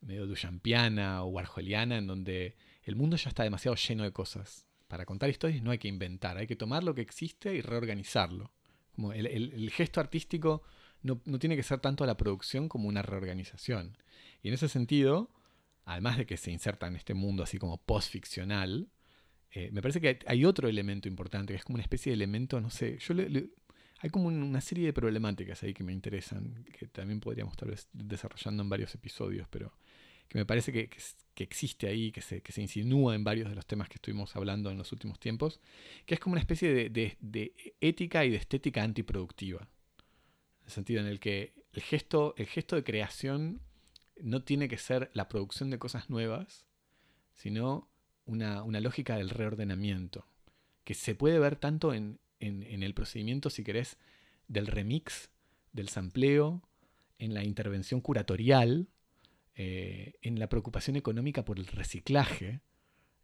medio 0.00 0.26
duchampiana 0.26 1.22
o 1.24 1.28
warholiana, 1.28 1.98
en 1.98 2.06
donde 2.06 2.56
el 2.84 2.96
mundo 2.96 3.16
ya 3.16 3.28
está 3.28 3.42
demasiado 3.42 3.76
lleno 3.76 4.04
de 4.04 4.12
cosas. 4.12 4.66
Para 4.88 5.04
contar 5.04 5.30
historias 5.30 5.62
no 5.62 5.70
hay 5.72 5.78
que 5.78 5.88
inventar, 5.88 6.38
hay 6.38 6.46
que 6.46 6.56
tomar 6.56 6.84
lo 6.84 6.94
que 6.94 7.02
existe 7.02 7.54
y 7.54 7.60
reorganizarlo. 7.60 8.52
Como 8.94 9.12
el, 9.12 9.70
gesto 9.70 10.00
artístico 10.00 10.62
no, 11.02 11.20
no 11.24 11.38
tiene 11.38 11.56
que 11.56 11.62
ser 11.62 11.80
tanto 11.80 12.06
la 12.06 12.16
producción 12.16 12.68
como 12.68 12.88
una 12.88 13.02
reorganización. 13.02 13.98
Y 14.42 14.48
en 14.48 14.54
ese 14.54 14.68
sentido, 14.68 15.30
además 15.84 16.18
de 16.18 16.26
que 16.26 16.36
se 16.36 16.50
inserta 16.50 16.86
en 16.86 16.96
este 16.96 17.14
mundo 17.14 17.42
así 17.42 17.58
como 17.58 17.78
post-ficcional, 17.78 18.88
eh, 19.50 19.70
me 19.72 19.82
parece 19.82 20.00
que 20.00 20.18
hay, 20.26 20.44
otro 20.44 20.68
elemento 20.68 21.08
importante, 21.08 21.52
que 21.52 21.58
es 21.58 21.64
como 21.64 21.76
una 21.76 21.82
especie 21.82 22.10
de 22.10 22.14
elemento, 22.14 22.60
no 22.60 22.70
sé, 22.70 22.98
yo 22.98 23.14
le- 23.14 23.50
hay 24.00 24.10
como 24.10 24.28
un- 24.28 24.42
una 24.42 24.60
serie 24.60 24.86
de 24.86 24.92
problemáticas 24.92 25.62
ahí 25.62 25.72
que 25.72 25.84
me 25.84 25.92
interesan, 25.92 26.64
que 26.78 26.86
también 26.86 27.20
podríamos 27.20 27.54
ir 27.62 27.76
desarrollando 27.92 28.62
en 28.62 28.68
varios 28.68 28.94
episodios, 28.94 29.48
pero 29.48 29.72
que 30.28 30.38
me 30.38 30.46
parece 30.46 30.72
que, 30.72 30.88
que 31.34 31.44
existe 31.44 31.86
ahí, 31.86 32.12
que 32.12 32.20
se, 32.20 32.40
que 32.42 32.52
se 32.52 32.62
insinúa 32.62 33.14
en 33.14 33.24
varios 33.24 33.48
de 33.48 33.54
los 33.54 33.66
temas 33.66 33.88
que 33.88 33.94
estuvimos 33.96 34.34
hablando 34.36 34.70
en 34.70 34.78
los 34.78 34.92
últimos 34.92 35.18
tiempos, 35.20 35.60
que 36.06 36.14
es 36.14 36.20
como 36.20 36.32
una 36.34 36.40
especie 36.40 36.72
de, 36.72 36.90
de- 36.90 37.16
de 37.20 37.74
ética 37.80 38.24
y 38.24 38.30
de 38.30 38.36
estética 38.36 38.82
antiproductiva. 38.82 39.68
En 40.60 40.66
el 40.66 40.70
sentido 40.72 41.00
en 41.00 41.06
el 41.06 41.20
que 41.20 41.54
el 41.72 41.82
gesto, 41.82 42.34
el 42.38 42.46
gesto 42.46 42.74
de 42.76 42.84
creación 42.84 43.60
no 44.20 44.42
tiene 44.42 44.68
que 44.68 44.78
ser 44.78 45.10
la 45.12 45.28
producción 45.28 45.70
de 45.70 45.78
cosas 45.78 46.08
nuevas, 46.10 46.66
sino 47.34 47.88
una, 48.24 48.62
una 48.62 48.80
lógica 48.80 49.16
del 49.16 49.30
reordenamiento, 49.30 50.26
que 50.84 50.94
se 50.94 51.14
puede 51.14 51.38
ver 51.38 51.56
tanto 51.56 51.92
en, 51.94 52.18
en- 52.40 52.62
en 52.62 52.82
el 52.82 52.94
procedimiento, 52.94 53.50
si 53.50 53.62
querés, 53.62 53.98
del 54.48 54.66
remix, 54.66 55.30
del 55.72 55.88
sampleo, 55.88 56.62
en 57.18 57.34
la 57.34 57.44
intervención 57.44 58.00
curatorial, 58.00 58.88
eh, 59.56 60.14
en 60.22 60.38
la 60.38 60.48
preocupación 60.48 60.96
económica 60.96 61.44
por 61.44 61.58
el 61.58 61.66
reciclaje. 61.66 62.60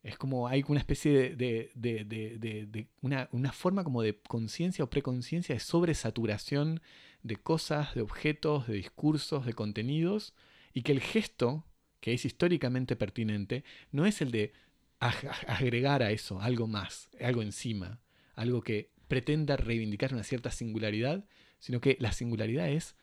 Es 0.03 0.19
como 0.19 0.49
hay 0.49 0.65
una 0.67 0.81
especie 0.81 1.37
de, 1.37 2.89
una, 3.03 3.29
una 3.31 3.53
forma 3.53 3.85
como 3.85 4.03
de 4.03 4.19
conciencia 4.19 4.85
o 4.85 4.91
preconciencia 4.91 5.55
de 5.55 5.61
sobresaturación 5.61 6.81
de 7.23 7.37
cosas, 7.37 7.95
de 7.95 8.01
objetos, 8.01 8.67
de 8.67 8.75
discursos, 8.75 9.47
de 9.47 9.53
contenidos, 9.53 10.35
y 10.75 10.83
que 10.83 10.91
el 10.91 11.01
gesto, 11.01 11.65
que 12.01 12.15
es 12.15 12.25
históricamente 12.25 12.97
pertinente, 12.97 13.63
no 13.93 14.05
es 14.07 14.21
el 14.21 14.33
de 14.33 14.53
ag- 14.99 15.29
ag- 15.29 15.45
agregar 15.47 16.03
a 16.03 16.11
eso 16.11 16.41
algo 16.41 16.67
más, 16.67 17.09
algo 17.21 17.43
encima, 17.43 18.01
algo 18.35 18.63
que 18.63 18.91
pretenda 19.07 19.57
reivindicar 19.57 20.13
una 20.13 20.25
cierta 20.25 20.51
singularidad, 20.51 21.25
sino 21.61 21.81
que 21.81 21.97
la 22.01 22.11
singularidad 22.11 22.69
es 22.71 22.97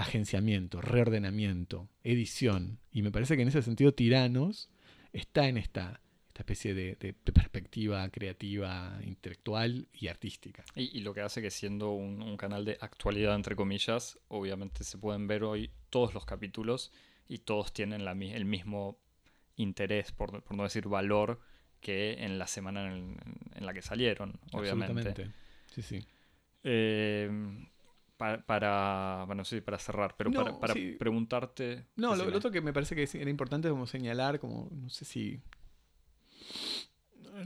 agenciamiento, 0.00 0.80
reordenamiento, 0.80 1.88
edición. 2.04 2.78
Y 2.92 3.02
me 3.02 3.10
parece 3.10 3.36
que 3.36 3.42
en 3.42 3.48
ese 3.48 3.62
sentido 3.62 3.92
Tiranos 3.92 4.68
está 5.12 5.48
en 5.48 5.56
esta, 5.56 6.00
esta 6.28 6.40
especie 6.42 6.74
de, 6.74 6.96
de- 6.96 7.14
de 7.24 7.32
perspectiva 7.32 8.08
creativa, 8.10 8.98
intelectual 9.04 9.88
y 9.92 10.08
artística. 10.08 10.64
Y, 10.74 10.98
y 10.98 11.00
lo 11.02 11.12
que 11.14 11.20
hace 11.20 11.42
que 11.42 11.50
siendo 11.50 11.92
un, 11.92 12.22
un 12.22 12.36
canal 12.36 12.64
de 12.64 12.78
actualidad, 12.80 13.34
entre 13.34 13.56
comillas, 13.56 14.18
obviamente 14.28 14.84
se 14.84 14.98
pueden 14.98 15.26
ver 15.26 15.44
hoy 15.44 15.70
todos 15.90 16.14
los 16.14 16.24
capítulos 16.24 16.92
y 17.28 17.38
todos 17.38 17.72
tienen 17.72 18.04
la 18.04 18.12
el 18.12 18.44
mismo 18.44 18.98
interés, 19.56 20.12
por, 20.12 20.42
por 20.42 20.56
no 20.56 20.62
decir 20.64 20.88
valor, 20.88 21.40
que 21.80 22.12
en 22.24 22.38
la 22.38 22.46
semana 22.46 22.94
en, 22.96 23.16
en 23.54 23.66
la 23.66 23.72
que 23.72 23.82
salieron, 23.82 24.38
obviamente. 24.52 24.92
Absolutamente. 24.92 25.30
Sí, 25.74 25.82
sí. 25.82 26.04
Eh, 26.64 27.30
pa- 28.20 28.44
para, 28.44 29.24
bueno, 29.26 29.44
sí, 29.46 29.62
para 29.62 29.78
cerrar, 29.78 30.14
pero 30.16 30.30
No, 30.30 30.38
para, 30.44 30.60
para 30.60 30.74
sí. 30.74 30.94
preguntarte... 30.98 31.86
No, 31.96 32.14
lo, 32.14 32.36
otro 32.36 32.50
que 32.50 32.60
me 32.60 32.72
parece 32.74 32.94
que 32.94 33.08
era 33.18 33.30
importante 33.30 33.70
como 33.70 33.86
señalar, 33.86 34.38
como 34.38 34.68
no 34.70 34.90
sé 34.90 35.06
si... 35.06 35.40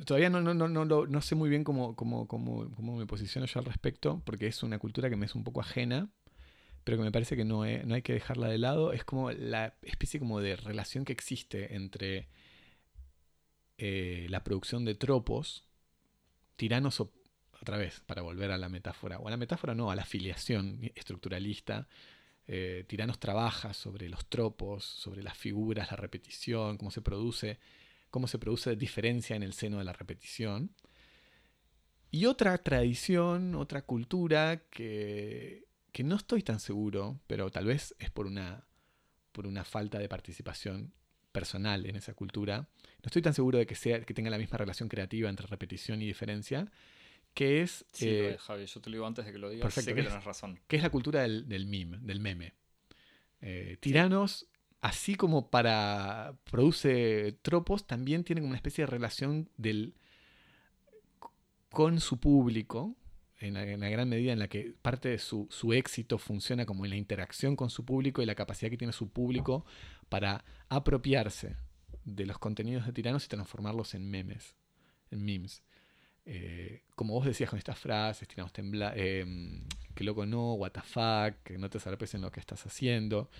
Todavía 0.04 0.28
no, 0.30 0.40
no, 0.40 0.52
no, 0.54 0.66
no, 0.68 1.06
no 1.06 1.20
sé 1.22 1.36
muy 1.36 1.48
bien 1.48 1.62
cómo, 1.62 1.94
cómo, 1.94 2.26
cómo, 2.26 2.68
cómo 2.74 2.96
me 2.96 3.06
posiciono 3.06 3.46
yo 3.46 3.60
al 3.60 3.66
respecto, 3.66 4.20
porque 4.24 4.48
es 4.48 4.62
una 4.64 4.78
cultura 4.80 5.08
que 5.08 5.16
me 5.16 5.26
es 5.26 5.34
un 5.36 5.44
poco 5.44 5.60
ajena, 5.60 6.10
pero 6.82 6.96
que 6.96 7.04
me 7.04 7.12
parece 7.12 7.36
que 7.36 7.44
no, 7.44 7.64
he- 7.64 7.84
no 7.84 7.94
hay 7.94 8.02
que 8.02 8.12
dejarla 8.14 8.48
de 8.48 8.58
lado. 8.58 8.92
Es 8.92 9.04
como 9.04 9.30
la 9.30 9.74
especie 9.82 10.18
como 10.18 10.40
de 10.40 10.56
relación 10.56 11.04
que 11.04 11.12
existe 11.12 11.76
entre 11.76 12.28
eh, 13.78 14.26
la 14.30 14.42
producción 14.44 14.84
de 14.84 14.94
tropos, 14.94 15.64
tiranos 16.56 17.00
o- 17.00 17.12
otra 17.64 17.78
vez, 17.78 18.00
para 18.06 18.20
volver 18.20 18.50
a 18.50 18.58
la 18.58 18.68
metáfora, 18.68 19.18
o 19.18 19.26
a 19.26 19.30
la 19.30 19.38
metáfora 19.38 19.74
no, 19.74 19.90
a 19.90 19.96
la 19.96 20.02
afiliación 20.02 20.80
estructuralista, 20.94 21.88
eh, 22.46 22.84
Tiranos 22.86 23.18
trabaja 23.18 23.72
sobre 23.72 24.10
los 24.10 24.26
tropos, 24.26 24.84
sobre 24.84 25.22
las 25.22 25.36
figuras, 25.36 25.90
la 25.90 25.96
repetición, 25.96 26.76
cómo 26.76 26.90
se 26.90 27.00
produce, 27.00 27.58
cómo 28.10 28.28
se 28.28 28.38
produce 28.38 28.76
diferencia 28.76 29.34
en 29.34 29.42
el 29.42 29.54
seno 29.54 29.78
de 29.78 29.84
la 29.84 29.94
repetición. 29.94 30.74
Y 32.10 32.26
otra 32.26 32.58
tradición, 32.58 33.54
otra 33.54 33.82
cultura 33.82 34.62
que, 34.70 35.66
que 35.90 36.04
no 36.04 36.16
estoy 36.16 36.42
tan 36.42 36.60
seguro, 36.60 37.18
pero 37.26 37.50
tal 37.50 37.64
vez 37.64 37.94
es 37.98 38.10
por 38.10 38.26
una, 38.26 38.66
por 39.32 39.46
una 39.46 39.64
falta 39.64 39.98
de 39.98 40.08
participación 40.08 40.92
personal 41.32 41.86
en 41.86 41.96
esa 41.96 42.12
cultura. 42.12 42.68
No 43.02 43.06
estoy 43.06 43.22
tan 43.22 43.34
seguro 43.34 43.58
de 43.58 43.66
que, 43.66 43.74
sea, 43.74 44.00
que 44.02 44.14
tenga 44.14 44.30
la 44.30 44.38
misma 44.38 44.58
relación 44.58 44.88
creativa 44.88 45.30
entre 45.30 45.46
repetición 45.46 46.02
y 46.02 46.06
diferencia, 46.06 46.70
que 47.34 47.62
es 47.62 47.84
Sí, 47.92 48.08
eh, 48.08 48.34
es, 48.34 48.40
Javi, 48.40 48.66
yo 48.66 48.80
te 48.80 48.90
lo 48.90 48.94
digo 48.94 49.06
antes 49.06 49.26
de 49.26 49.32
que 49.32 49.38
lo 49.38 49.50
digas, 49.50 49.74
perfecto, 49.74 50.02
sé 50.02 50.08
que 50.08 50.24
razón. 50.24 50.60
que 50.66 50.76
es 50.76 50.82
la 50.82 50.90
cultura 50.90 51.22
del, 51.22 51.48
del 51.48 51.66
meme, 51.66 51.98
del 52.00 52.20
meme. 52.20 52.54
Eh, 53.40 53.76
tiranos, 53.80 54.46
así 54.80 55.16
como 55.16 55.50
para 55.50 56.34
produce 56.50 57.36
tropos, 57.42 57.86
también 57.86 58.24
tienen 58.24 58.44
una 58.44 58.56
especie 58.56 58.84
de 58.84 58.90
relación 58.90 59.50
del 59.56 59.94
con 61.70 62.00
su 62.00 62.20
público, 62.20 62.96
en 63.40 63.54
la, 63.54 63.64
gran 63.64 64.08
medida 64.08 64.32
en 64.32 64.38
la 64.38 64.48
que 64.48 64.74
parte 64.80 65.08
de 65.08 65.18
su, 65.18 65.48
su, 65.50 65.72
éxito 65.72 66.18
funciona 66.18 66.64
como 66.64 66.84
en 66.84 66.90
la 66.90 66.96
interacción 66.96 67.56
con 67.56 67.68
su 67.68 67.84
público 67.84 68.22
y 68.22 68.26
la 68.26 68.36
capacidad 68.36 68.70
que 68.70 68.78
tiene 68.78 68.92
su 68.92 69.10
público 69.10 69.66
para 70.08 70.44
apropiarse 70.68 71.56
de 72.04 72.26
los 72.26 72.38
contenidos 72.38 72.86
de 72.86 72.92
tiranos 72.92 73.24
y 73.24 73.28
transformarlos 73.28 73.94
en 73.94 74.08
memes, 74.08 74.56
en 75.10 75.24
memes. 75.24 75.62
Eh, 76.26 76.82
como 76.94 77.14
vos 77.14 77.26
decías 77.26 77.50
con 77.50 77.58
estas 77.58 77.78
frases, 77.78 78.26
tiranos 78.26 78.52
tembla 78.52 78.92
eh, 78.96 79.26
que 79.94 80.04
loco 80.04 80.24
no, 80.26 80.54
what 80.54 80.72
the 80.72 80.80
fuck, 80.80 81.42
que 81.42 81.58
no 81.58 81.68
te 81.68 81.78
zarpes 81.78 82.14
en 82.14 82.22
lo 82.22 82.30
que 82.30 82.40
estás 82.40 82.64
haciendo. 82.66 83.30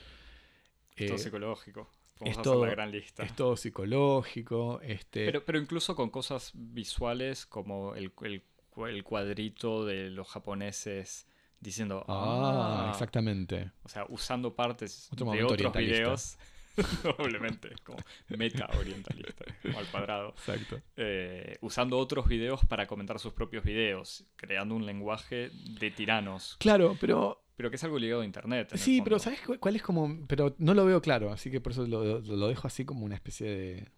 Es 0.97 1.06
todo 1.06 1.16
eh, 1.16 1.20
psicológico. 1.20 1.90
es 2.20 2.40
todo, 2.43 2.66
la 2.66 2.73
gran 2.73 2.90
lista. 2.90 3.23
Es 3.23 3.35
todo 3.35 3.56
psicológico. 3.56 4.81
Este... 4.82 5.24
Pero, 5.27 5.44
pero 5.44 5.59
incluso 5.59 5.97
con 5.97 6.11
cosas 6.11 6.52
visuales 6.55 7.47
como 7.47 7.94
el, 7.94 8.12
el, 8.23 8.43
el 8.89 9.05
cuadrito 9.05 9.85
de 9.85 10.11
los 10.11 10.28
japoneses 10.28 11.27
diciendo. 11.61 12.05
Ah, 12.06 12.86
ah". 12.86 12.90
exactamente. 12.93 13.73
O 13.82 13.89
sea, 13.89 14.06
usando 14.09 14.55
partes 14.55 15.09
de 15.11 15.44
otros 15.44 15.73
videos. 15.73 16.39
Probablemente, 17.02 17.70
como 17.84 17.98
meta 18.28 18.68
orientalista, 18.78 19.44
como 19.62 19.78
al 19.78 19.86
cuadrado. 19.86 20.30
Exacto. 20.30 20.80
Eh, 20.96 21.56
usando 21.60 21.98
otros 21.98 22.26
videos 22.26 22.64
para 22.66 22.86
comentar 22.86 23.18
sus 23.18 23.32
propios 23.32 23.64
videos, 23.64 24.24
creando 24.36 24.74
un 24.74 24.86
lenguaje 24.86 25.51
de 25.78 25.90
tiranos. 25.90 26.56
Claro, 26.59 26.96
pero. 27.01 27.40
Pero 27.56 27.70
que 27.70 27.76
es 27.76 27.84
algo 27.84 28.01
ligado 28.01 28.22
a 28.22 28.24
internet. 28.24 28.72
Sí, 28.74 29.01
pero 29.01 29.20
¿sabes 29.20 29.40
cuál 29.60 29.76
es 29.76 29.82
como.? 29.82 30.26
Pero 30.26 30.56
no 30.59 30.74
lo 30.74 30.84
veo 30.84 31.01
claro, 31.01 31.30
así 31.30 31.52
que 31.52 31.60
por 31.60 31.70
eso 31.70 31.86
lo, 31.86 32.20
lo 32.20 32.48
dejo 32.48 32.66
así 32.66 32.84
como 32.84 33.05
una 33.05 33.14
especie 33.14 33.48
de, 33.48 33.88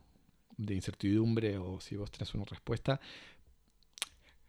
de 0.59 0.75
incertidumbre 0.75 1.59
o 1.59 1.81
si 1.81 1.97
vos 1.97 2.11
tenés 2.11 2.35
una 2.35 2.45
respuesta. 2.45 3.01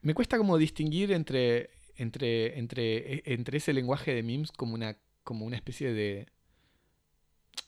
Me 0.01 0.13
cuesta 0.13 0.37
como 0.37 0.57
distinguir 0.57 1.11
entre, 1.11 1.69
entre, 1.95 2.59
entre, 2.59 3.13
e, 3.15 3.23
entre 3.25 3.57
ese 3.57 3.73
lenguaje 3.73 4.13
de 4.13 4.23
memes 4.23 4.51
como 4.51 4.73
una, 4.73 4.97
como 5.23 5.45
una 5.45 5.55
especie 5.55 5.93
de, 5.93 6.27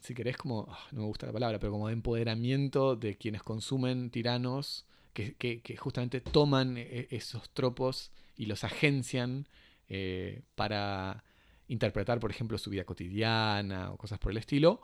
si 0.01 0.13
querés, 0.13 0.37
como, 0.37 0.67
ah, 0.69 0.87
no 0.91 1.01
me 1.01 1.07
gusta 1.07 1.27
la 1.27 1.33
palabra, 1.33 1.59
pero 1.59 1.71
como 1.71 1.87
de 1.87 1.93
empoderamiento 1.93 2.95
de 2.95 3.15
quienes 3.15 3.43
consumen 3.43 4.09
tiranos, 4.09 4.85
que, 5.13 5.35
que, 5.35 5.77
justamente 5.77 6.21
toman 6.21 6.77
e, 6.77 7.07
esos 7.11 7.49
tropos 7.49 8.11
y 8.37 8.45
los 8.45 8.63
agencian 8.63 9.47
eh, 9.89 10.43
para 10.55 11.23
interpretar, 11.67 12.19
por 12.19 12.31
ejemplo, 12.31 12.57
su 12.57 12.69
vida 12.69 12.85
cotidiana 12.85 13.91
o 13.91 13.97
cosas 13.97 14.19
por 14.19 14.31
el 14.31 14.37
estilo, 14.37 14.81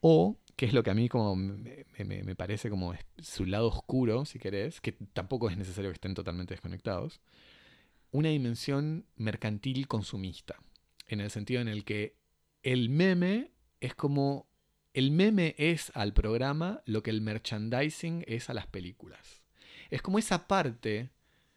o, 0.00 0.36
que 0.56 0.66
es 0.66 0.72
lo 0.72 0.82
que 0.82 0.90
a 0.90 0.94
mí 0.94 1.08
como 1.08 1.34
me, 1.34 1.84
me, 2.04 2.36
parece 2.36 2.70
como 2.70 2.94
su 3.18 3.46
lado 3.46 3.68
oscuro, 3.68 4.24
si 4.24 4.38
querés, 4.38 4.80
que 4.80 4.92
tampoco 5.12 5.50
es 5.50 5.56
necesario 5.56 5.90
que 5.90 5.94
estén 5.94 6.14
totalmente 6.14 6.54
desconectados, 6.54 7.20
una 8.10 8.30
dimensión 8.30 9.06
mercantil 9.16 9.86
consumista, 9.86 10.56
en 11.06 11.20
el 11.20 11.30
sentido 11.30 11.60
en 11.60 11.68
el 11.68 11.84
que 11.84 12.16
el 12.62 12.88
meme 12.88 13.50
es 13.80 13.94
como 13.94 14.48
el 14.94 15.10
meme 15.10 15.54
es 15.58 15.92
al 15.94 16.12
programa 16.12 16.82
lo 16.84 17.02
que 17.02 17.10
el 17.10 17.20
merchandising 17.20 18.24
es 18.26 18.50
a 18.50 18.54
las 18.54 18.66
películas. 18.66 19.42
Es 19.90 20.02
como 20.02 20.18
esa 20.18 20.48
parte, 20.48 21.10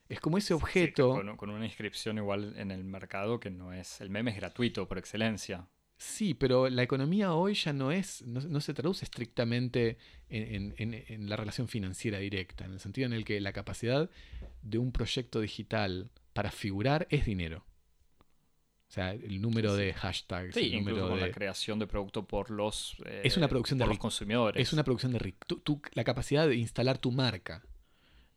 es 0.10 0.20
como 0.20 0.38
ese 0.38 0.54
objeto. 0.54 1.22
con, 1.38 1.50
una 1.50 1.66
inscripción 1.66 2.18
igual 2.18 2.54
en 2.58 2.72
el 2.72 2.84
mercado 2.84 3.40
que 3.40 3.50
no 3.50 3.74
es. 3.74 4.00
El 4.02 4.10
meme 4.10 4.32
es 4.32 4.38
gratuito 4.38 4.88
por 4.88 4.98
excelencia. 4.98 5.68
Sí, 5.98 6.34
pero 6.34 6.68
la 6.68 6.82
economía 6.82 7.34
hoy 7.34 7.54
ya 7.54 7.74
no 7.74 7.92
es, 7.92 8.24
no, 8.24 8.60
se 8.60 8.74
traduce 8.74 9.06
estrictamente 9.06 9.98
en, 10.30 11.30
la 11.30 11.36
relación 11.36 11.68
financiera 11.68 12.18
directa, 12.18 12.66
en 12.66 12.72
el 12.72 12.80
sentido 12.80 13.06
en 13.06 13.14
el 13.14 13.24
que 13.24 13.40
la 13.40 13.54
capacidad 13.54 14.10
de 14.64 14.78
un 14.80 14.92
proyecto 14.92 15.42
digital 15.42 16.10
para 16.34 16.50
figurar 16.50 17.06
es 17.12 17.26
dinero. 17.26 17.66
O 18.92 18.94
sea, 18.94 19.14
el 19.14 19.40
número 19.40 19.74
de 19.74 19.94
hashtags. 19.94 20.54
Sí, 20.54 20.74
el 20.74 20.84
número 20.84 21.16
de... 21.16 21.22
la 21.22 21.32
creación 21.32 21.80
de 21.80 21.88
producto 21.88 22.28
por 22.28 22.52
los, 22.52 22.98
eh, 23.06 23.22
es 23.24 23.38
una 23.38 23.48
producción 23.48 23.80
de 23.80 23.88
los 23.88 23.98
consumidores. 23.98 24.62
Es 24.62 24.74
una 24.74 24.84
producción 24.84 25.14
de 25.14 25.34
la 25.94 26.04
capacidad 26.04 26.46
de 26.46 26.58
instalar 26.58 26.98
tu 26.98 27.10
marca 27.10 27.64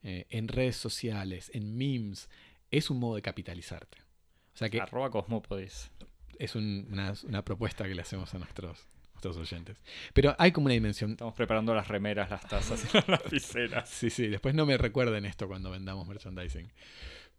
eh, 0.05 0.26
en 0.31 0.47
redes 0.47 0.76
sociales, 0.76 1.51
en 1.55 1.76
memes, 1.76 2.31
es 2.70 2.89
un 2.89 3.01
modo 3.01 3.16
de 3.16 3.22
capitalizarte. 3.22 3.98
O 4.55 4.56
sea 4.56 4.70
que, 4.70 4.81
Arroba 4.81 5.10
Cosmopodis 5.10 5.90
es 6.39 6.55
una, 6.55 7.43
propuesta 7.44 7.89
que 7.89 7.97
le 7.97 8.02
hacemos 8.02 8.32
a 8.32 8.39
nuestros, 8.39 8.86
nuestros 9.14 9.36
oyentes. 9.36 9.76
Pero 10.12 10.36
hay 10.39 10.52
como 10.52 10.66
una 10.66 10.74
dimensión. 10.74 11.10
Estamos 11.10 11.35
preparando 11.35 11.74
las 11.74 11.89
remeras, 11.89 12.31
las 12.31 12.47
tazas 12.47 12.85
y 12.85 12.89
las 12.97 13.09
lapiceras. 13.09 13.89
Sí, 13.89 14.09
sí, 14.09 14.28
después 14.28 14.55
no 14.55 14.66
me 14.66 14.78
recuerden 14.78 15.24
esto 15.24 15.48
cuando 15.48 15.72
vendamos 15.72 16.06
merchandising. 16.06 16.70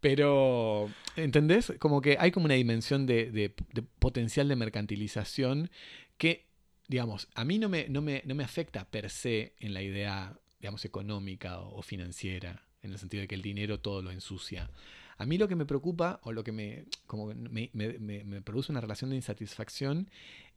Pero, 0.00 0.90
¿entendés? 1.16 1.72
Como 1.78 2.00
que 2.00 2.16
hay 2.18 2.30
como 2.30 2.46
una 2.46 2.54
dimensión 2.54 3.06
de, 3.06 3.54
potencial 3.98 4.48
de 4.48 4.56
mercantilización 4.56 5.70
que, 6.18 6.46
digamos, 6.88 7.28
a 7.34 7.44
mí 7.44 7.58
no 7.58 7.68
me, 7.68 7.88
no, 7.88 8.02
me, 8.02 8.22
no 8.24 8.34
me 8.34 8.44
afecta 8.44 8.84
per 8.84 9.10
se 9.10 9.54
en 9.58 9.74
la 9.74 9.82
idea, 9.82 10.38
digamos, 10.60 10.84
económica 10.84 11.60
o 11.60 11.82
financiera, 11.82 12.62
en 12.82 12.92
el 12.92 12.98
sentido 12.98 13.22
de 13.22 13.28
que 13.28 13.34
el 13.34 13.42
dinero 13.42 13.80
todo 13.80 14.02
lo 14.02 14.10
ensucia. 14.10 14.70
A 15.18 15.24
mí 15.24 15.38
lo 15.38 15.48
que 15.48 15.56
me 15.56 15.64
preocupa 15.64 16.20
o 16.24 16.32
lo 16.32 16.44
que 16.44 16.52
me, 16.52 16.84
como 17.06 17.32
me, 17.34 18.42
produce 18.42 18.70
una 18.70 18.82
relación 18.82 19.10
de 19.10 19.16
insatisfacción 19.16 20.10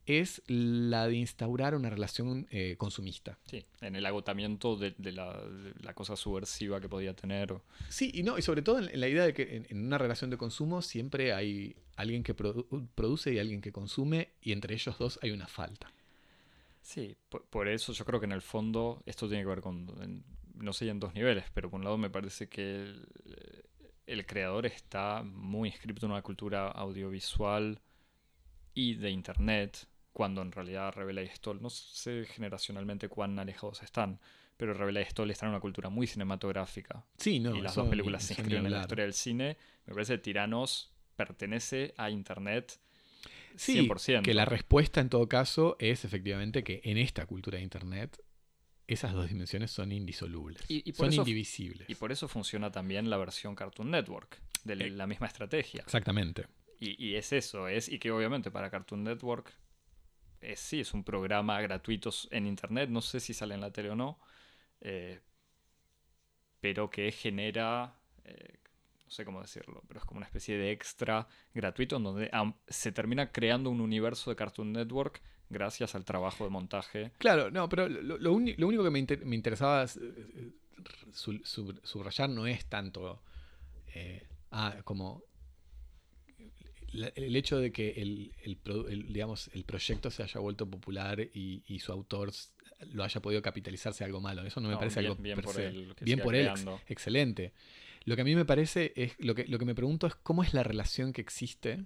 es 0.06 0.42
la 0.46 1.06
de 1.06 1.16
instaurar 1.16 1.74
una 1.74 1.90
relación 1.90 2.46
eh, 2.50 2.74
consumista. 2.78 3.38
Sí, 3.46 3.64
en 3.80 3.96
el 3.96 4.06
agotamiento 4.06 4.76
de, 4.76 4.94
la, 5.12 5.94
cosa 5.94 6.16
subversiva 6.16 6.80
que 6.80 6.88
podía 6.88 7.14
tener. 7.14 7.54
Sí, 7.88 8.10
y 8.14 8.22
no, 8.22 8.38
y 8.38 8.42
sobre 8.42 8.62
todo 8.62 8.78
en, 8.78 8.98
la 8.98 9.08
idea 9.08 9.24
de 9.24 9.34
que 9.34 9.64
en, 9.68 9.86
una 9.86 9.98
relación 9.98 10.30
de 10.30 10.36
consumo 10.36 10.82
siempre 10.82 11.32
hay 11.32 11.76
alguien 11.96 12.22
que 12.22 12.34
produce 12.34 13.32
y 13.32 13.38
alguien 13.38 13.60
que 13.60 13.72
consume, 13.72 14.30
y 14.40 14.52
entre 14.52 14.74
ellos 14.74 14.96
dos 14.98 15.18
hay 15.22 15.30
una 15.30 15.46
falta. 15.46 15.92
Sí, 16.82 17.16
por, 17.50 17.68
eso 17.68 17.92
yo 17.92 18.04
creo 18.04 18.20
que 18.20 18.26
en 18.26 18.32
el 18.32 18.42
fondo 18.42 19.02
esto 19.06 19.28
tiene 19.28 19.44
que 19.44 19.48
ver 19.48 19.60
con, 19.60 20.24
no 20.54 20.72
sé, 20.72 20.88
en 20.88 20.98
dos 20.98 21.14
niveles, 21.14 21.44
pero 21.52 21.70
por 21.70 21.78
un 21.78 21.84
lado 21.84 21.98
me 21.98 22.10
parece 22.10 22.48
que 22.48 22.94
el 24.06 24.26
creador 24.26 24.66
está 24.66 25.22
muy 25.22 25.68
inscrito 25.68 26.06
en 26.06 26.12
una 26.12 26.22
cultura 26.22 26.68
audiovisual 26.68 27.80
y 28.74 28.94
de 28.94 29.10
internet, 29.10 29.86
cuando 30.12 30.42
en 30.42 30.52
realidad 30.52 30.92
Revela 30.94 31.22
y 31.22 31.28
Stoll, 31.28 31.62
no 31.62 31.70
sé 31.70 32.24
generacionalmente 32.26 33.08
cuán 33.08 33.38
alejados 33.38 33.82
están, 33.82 34.20
pero 34.56 34.74
Revela 34.74 35.00
y 35.00 35.04
Stoll 35.04 35.30
están 35.30 35.48
en 35.48 35.54
una 35.54 35.60
cultura 35.60 35.88
muy 35.88 36.06
cinematográfica. 36.06 37.04
Sí, 37.16 37.40
no, 37.40 37.54
y 37.54 37.60
las 37.60 37.74
dos 37.74 37.88
películas 37.88 38.24
se 38.24 38.34
inscriben 38.34 38.66
en 38.66 38.72
la 38.72 38.80
historia 38.82 39.04
del 39.04 39.14
cine. 39.14 39.56
Me 39.86 39.94
parece 39.94 40.14
que 40.14 40.18
Tiranos 40.18 40.92
pertenece 41.16 41.94
a 41.96 42.10
internet. 42.10 42.78
100%. 43.56 43.98
Sí, 43.98 44.14
que 44.22 44.34
la 44.34 44.44
respuesta 44.44 45.00
en 45.00 45.08
todo 45.08 45.28
caso 45.28 45.76
es 45.78 46.04
efectivamente 46.04 46.62
que 46.62 46.80
en 46.84 46.98
esta 46.98 47.26
cultura 47.26 47.58
de 47.58 47.64
internet 47.64 48.22
esas 48.86 49.12
dos 49.12 49.28
dimensiones 49.28 49.70
son 49.70 49.92
indisolubles, 49.92 50.64
y, 50.68 50.92
son 50.92 51.12
indivisibles. 51.12 51.88
Y 51.88 51.94
por 51.94 52.10
eso 52.10 52.26
funciona 52.26 52.72
también 52.72 53.08
la 53.08 53.16
versión 53.18 53.54
Cartoon 53.54 53.90
Network, 53.90 54.42
de 54.64 54.72
eh, 54.74 54.90
la 54.90 55.06
misma 55.06 55.28
estrategia. 55.28 55.82
Exactamente. 55.82 56.46
Y, 56.80 57.14
es 57.14 57.32
eso, 57.32 57.68
es, 57.68 57.88
y 57.90 57.98
que 57.98 58.10
obviamente 58.10 58.50
para 58.50 58.70
Cartoon 58.70 59.04
Network 59.04 59.54
sí, 60.56 60.80
es 60.80 60.94
un 60.94 61.04
programa 61.04 61.60
gratuito 61.60 62.10
en 62.30 62.46
internet, 62.46 62.90
no 62.90 63.00
sé 63.00 63.20
si 63.20 63.34
sale 63.34 63.54
en 63.54 63.60
la 63.60 63.72
tele 63.72 63.90
o 63.90 63.96
no, 63.96 64.18
eh, 64.80 65.20
pero 66.60 66.90
que 66.90 67.10
genera, 67.12 67.94
eh, 68.24 68.58
no 69.04 69.10
sé 69.10 69.24
cómo 69.24 69.40
decirlo, 69.40 69.82
pero 69.86 70.00
es 70.00 70.06
como 70.06 70.18
una 70.18 70.26
especie 70.26 70.56
de 70.56 70.70
extra 70.70 71.26
gratuito 71.54 71.96
en 71.96 72.04
donde 72.04 72.30
se 72.68 72.92
termina 72.92 73.32
creando 73.32 73.70
un 73.70 73.80
universo 73.80 74.30
de 74.30 74.36
Cartoon 74.36 74.72
Network 74.72 75.22
gracias 75.48 75.94
al 75.94 76.04
trabajo 76.04 76.44
de 76.44 76.50
montaje. 76.50 77.12
Claro, 77.18 77.50
no, 77.50 77.68
pero 77.68 77.88
lo, 77.88 78.32
único 78.32 78.84
que 78.84 78.90
me, 78.90 78.98
interesaba 79.34 79.84
eh, 79.84 80.52
subrayar 81.82 82.30
no 82.30 82.46
es 82.46 82.66
tanto 82.66 83.22
ah, 84.52 84.76
como 84.84 85.24
el 86.92 87.36
hecho 87.36 87.58
de 87.58 87.72
que 87.72 87.90
el, 88.02 88.32
digamos, 89.08 89.50
el 89.54 89.64
proyecto 89.64 90.10
se 90.10 90.22
haya 90.22 90.40
vuelto 90.40 90.68
popular 90.68 91.20
y, 91.20 91.78
su 91.80 91.92
autor 91.92 92.32
lo 92.92 93.04
haya 93.04 93.20
podido 93.20 93.42
capitalizarse 93.42 94.04
algo 94.04 94.20
malo. 94.20 94.42
Eso 94.42 94.60
no 94.60 94.68
me 94.68 94.76
parece 94.76 95.00
algo 95.00 95.14
bien 95.16 95.40
por 95.40 95.60
él. 95.60 95.94
Bien 96.00 96.20
por 96.20 96.34
él, 96.34 96.50
excelente. 96.88 97.52
Lo 98.04 98.16
que 98.16 98.22
a 98.22 98.24
mí 98.24 98.34
me 98.34 98.44
parece 98.44 98.92
es, 98.96 99.12
lo 99.18 99.34
que, 99.34 99.46
lo 99.46 99.58
que 99.58 99.64
me 99.64 99.74
pregunto 99.74 100.06
es 100.06 100.14
cómo 100.14 100.42
es 100.42 100.54
la 100.54 100.62
relación 100.62 101.12
que 101.12 101.20
existe, 101.20 101.84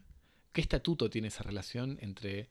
qué 0.52 0.60
estatuto 0.60 1.10
tiene 1.10 1.28
esa 1.28 1.42
relación 1.42 1.98
entre 2.00 2.48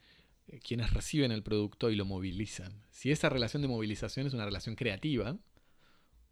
eh, 0.47 0.59
quienes 0.59 0.91
reciben 0.91 1.31
el 1.31 1.43
producto 1.43 1.89
y 1.89 1.95
lo 1.95 2.05
movilizan. 2.05 2.83
Si 2.91 3.11
esa 3.11 3.29
relación 3.29 3.61
de 3.61 3.69
movilización 3.69 4.27
es 4.27 4.33
una 4.33 4.45
relación 4.45 4.75
creativa 4.75 5.37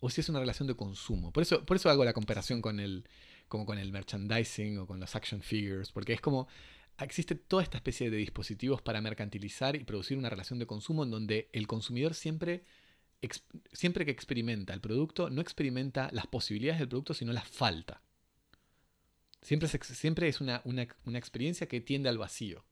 o 0.02 0.10
si 0.10 0.20
es 0.20 0.30
una 0.30 0.40
relación 0.40 0.68
de 0.68 0.76
consumo. 0.76 1.32
Por 1.32 1.44
eso, 1.44 1.66
por 1.66 1.78
eso 1.78 1.90
hago 1.90 2.04
la 2.04 2.14
comparación 2.14 2.62
con 2.62 2.80
el, 2.80 3.06
como 3.52 3.66
con 3.66 3.78
el 3.78 3.92
merchandising 3.92 4.80
o 4.80 4.88
con 4.88 5.02
los 5.02 5.14
action 5.14 5.42
figures, 5.42 5.92
porque 5.92 6.14
es 6.14 6.22
como 6.22 6.48
existe 6.98 7.36
toda 7.36 7.64
esta 7.64 7.78
especie 7.78 8.10
de 8.10 8.16
dispositivos 8.16 8.82
para 8.82 9.02
mercantilizar 9.02 9.76
y 9.76 9.84
producir 9.84 10.18
una 10.18 10.30
relación 10.30 10.58
de 10.58 10.66
consumo 10.68 11.04
en 11.04 11.12
donde 11.12 11.50
el 11.52 11.68
consumidor 11.68 12.14
siempre 12.14 12.64
siempre 13.74 14.06
que 14.06 14.12
experimenta 14.12 14.74
el 14.74 14.80
producto, 14.82 15.30
no 15.30 15.42
experimenta 15.42 16.10
las 16.14 16.28
posibilidades 16.28 16.80
del 16.80 16.88
producto, 16.90 17.14
sino 17.14 17.34
las 17.34 17.48
falta. 17.48 18.02
Siempre 19.42 19.68
es, 19.68 19.78
siempre 19.86 20.28
es 20.28 20.40
una, 20.42 20.62
una- 20.64 20.88
una 21.06 21.18
experiencia 21.20 21.68
que 21.68 21.82
tiende 21.82 22.08
al 22.10 22.18
vacío. 22.18 22.64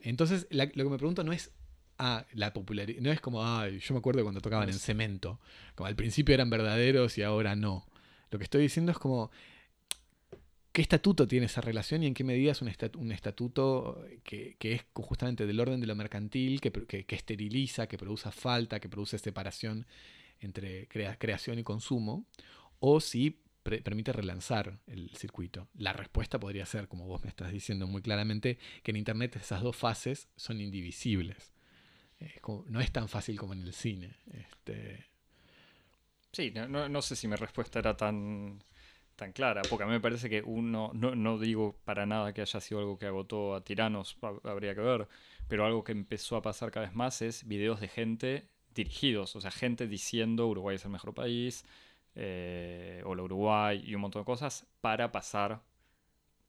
Entonces, 0.00 0.46
la- 0.50 0.66
lo 0.74 0.84
que 0.84 0.90
me 0.90 0.98
pregunto 0.98 1.24
no 1.24 1.32
es 1.32 1.50
ah, 1.98 2.26
la 2.32 2.52
popularidad, 2.52 3.00
no 3.00 3.10
es 3.12 3.20
como, 3.20 3.40
yo 3.66 3.94
me 3.94 3.98
acuerdo 3.98 4.22
cuando 4.22 4.40
tocaban 4.40 4.68
en 4.68 4.78
cemento, 4.78 5.40
como 5.76 5.86
al 5.86 5.94
principio 5.96 6.34
eran 6.34 6.50
verdaderos 6.50 7.16
y 7.18 7.22
ahora 7.22 7.54
no. 7.56 7.86
Lo 8.30 8.38
que 8.38 8.44
estoy 8.44 8.62
diciendo 8.62 8.90
es 8.92 8.98
como, 8.98 9.30
¿qué 10.74 10.82
estatuto 10.82 11.28
tiene 11.28 11.46
esa 11.46 11.60
relación 11.60 12.02
y 12.02 12.08
en 12.08 12.14
qué 12.14 12.24
medida 12.24 12.50
es 12.50 12.60
un, 12.60 12.66
estat- 12.68 12.96
un 12.96 13.12
estatuto 13.12 14.04
que, 14.24 14.56
es 14.60 14.84
justamente 14.92 15.46
del 15.46 15.60
orden 15.60 15.80
de 15.80 15.86
lo 15.86 15.94
mercantil, 15.94 16.60
que, 16.60 17.06
esteriliza, 17.08 17.86
que 17.86 17.96
produce 17.96 18.32
falta, 18.32 18.80
que 18.80 18.88
produce 18.88 19.18
separación 19.18 19.86
entre 20.40 20.88
crea- 20.88 21.16
creación 21.16 21.60
y 21.60 21.62
consumo, 21.62 22.26
o 22.80 22.98
si 23.00 23.40
permite 23.62 24.12
relanzar 24.12 24.80
el 24.88 25.10
circuito? 25.14 25.68
La 25.78 25.92
respuesta 25.92 26.40
podría 26.40 26.66
ser, 26.66 26.88
como 26.88 27.06
vos 27.06 27.22
me 27.22 27.28
estás 27.28 27.52
diciendo 27.52 27.86
muy 27.86 28.02
claramente, 28.02 28.58
que 28.82 28.90
en 28.90 28.96
Internet 28.96 29.36
esas 29.36 29.62
dos 29.62 29.76
fases 29.76 30.26
son 30.34 30.60
indivisibles. 30.60 31.52
No 32.68 32.80
es 32.80 32.90
tan 32.90 33.08
fácil 33.08 33.38
como 33.38 33.52
en 33.52 33.62
el 33.62 33.72
cine. 33.72 34.16
Este, 34.32 35.06
Sí, 36.32 36.50
no 36.50 37.00
sé 37.00 37.14
si 37.14 37.28
mi 37.28 37.36
respuesta 37.36 37.78
era 37.78 37.96
tan, 37.96 38.60
tan 39.16 39.32
clara, 39.32 39.62
porque 39.68 39.84
a 39.84 39.86
mí 39.86 39.92
me 39.92 40.00
parece 40.00 40.28
que 40.28 40.42
uno, 40.42 40.90
no, 40.94 41.14
no 41.14 41.38
digo 41.38 41.76
para 41.84 42.04
nada 42.06 42.32
que 42.32 42.40
haya 42.40 42.60
sido 42.60 42.80
algo 42.80 42.98
que 42.98 43.06
agotó 43.06 43.54
a 43.54 43.62
tiranos, 43.62 44.16
ha- 44.22 44.50
habría 44.50 44.74
que 44.74 44.80
ver, 44.80 45.06
pero 45.48 45.64
algo 45.64 45.84
que 45.84 45.92
empezó 45.92 46.36
a 46.36 46.42
pasar 46.42 46.70
cada 46.70 46.86
vez 46.86 46.94
más 46.94 47.22
es 47.22 47.46
videos 47.46 47.80
de 47.80 47.88
gente 47.88 48.48
dirigidos, 48.74 49.36
o 49.36 49.40
sea, 49.40 49.50
gente 49.52 49.86
diciendo 49.86 50.48
Uruguay 50.48 50.76
es 50.76 50.84
el 50.84 50.90
mejor 50.90 51.14
país, 51.14 51.64
eh, 52.16 53.02
o 53.06 53.14
la 53.14 53.22
Uruguay 53.22 53.82
y 53.86 53.94
un 53.94 54.00
montón 54.00 54.22
de 54.22 54.26
cosas 54.26 54.66
para 54.80 55.12
pasar 55.12 55.62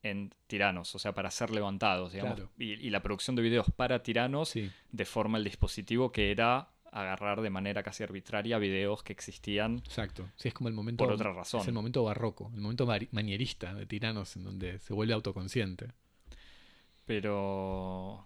en 0.02 0.32
tiranos, 0.46 0.94
o 0.94 0.98
sea, 0.98 1.12
para 1.14 1.30
ser 1.30 1.50
levantados, 1.50 2.12
digamos, 2.12 2.36
Claro. 2.36 2.50
y, 2.58 2.72
y 2.74 2.90
la 2.90 3.02
producción 3.02 3.34
de 3.36 3.42
videos 3.42 3.66
para 3.74 4.02
tiranos 4.02 4.50
sí, 4.50 4.70
deforma 4.92 5.38
el 5.38 5.44
dispositivo 5.44 6.12
que 6.12 6.30
era 6.30 6.68
agarrar 7.00 7.40
de 7.40 7.50
manera 7.50 7.82
casi 7.82 8.02
arbitraria 8.02 8.58
videos 8.58 9.02
que 9.02 9.12
existían 9.12 9.78
exacto. 9.78 10.28
Sí, 10.36 10.48
es 10.48 10.54
como 10.54 10.68
el 10.68 10.74
momento. 10.74 11.04
por 11.04 11.12
otra 11.12 11.32
razón. 11.32 11.60
Es 11.60 11.68
el 11.68 11.74
momento 11.74 12.02
barroco, 12.04 12.50
el 12.54 12.60
momento 12.60 12.86
manierista 13.12 13.74
de 13.74 13.86
tiranos 13.86 14.36
en 14.36 14.44
donde 14.44 14.78
se 14.78 14.92
vuelve 14.94 15.12
autoconsciente. 15.14 15.88
Pero. 17.04 18.24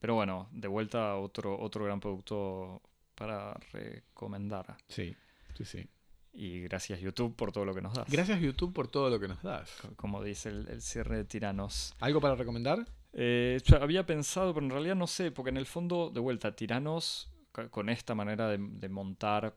Pero 0.00 0.14
bueno, 0.14 0.48
de 0.52 0.68
vuelta 0.68 1.16
otro, 1.16 1.58
otro 1.58 1.84
gran 1.84 1.98
producto 2.00 2.82
para 3.14 3.54
recomendar. 3.72 4.76
Sí, 4.88 5.14
sí, 5.56 5.64
sí. 5.64 5.86
Y 6.34 6.60
gracias 6.62 7.00
YouTube 7.00 7.34
por 7.36 7.52
todo 7.52 7.64
lo 7.64 7.74
que 7.74 7.80
nos 7.80 7.94
das. 7.94 8.10
Gracias 8.10 8.40
YouTube 8.40 8.74
por 8.74 8.88
todo 8.88 9.08
lo 9.08 9.18
que 9.20 9.28
nos 9.28 9.42
das. 9.42 9.70
Co- 9.80 9.94
Como 9.96 10.22
dice 10.22 10.48
el, 10.50 10.68
el 10.68 10.82
cierre 10.82 11.16
de 11.18 11.24
Tiranos. 11.24 11.94
¿Algo 12.00 12.20
para 12.20 12.34
recomendar? 12.34 12.84
Eh, 13.12 13.60
había 13.80 14.04
pensado, 14.04 14.52
pero 14.52 14.66
en 14.66 14.72
realidad 14.72 14.96
no 14.96 15.06
sé, 15.06 15.30
porque 15.30 15.50
en 15.50 15.56
el 15.56 15.66
fondo, 15.66 16.10
de 16.10 16.18
vuelta, 16.20 16.54
Tiranos, 16.56 17.30
con 17.70 17.88
esta 17.88 18.14
manera 18.14 18.48
de, 18.48 18.58
de 18.60 18.88
montar 18.88 19.56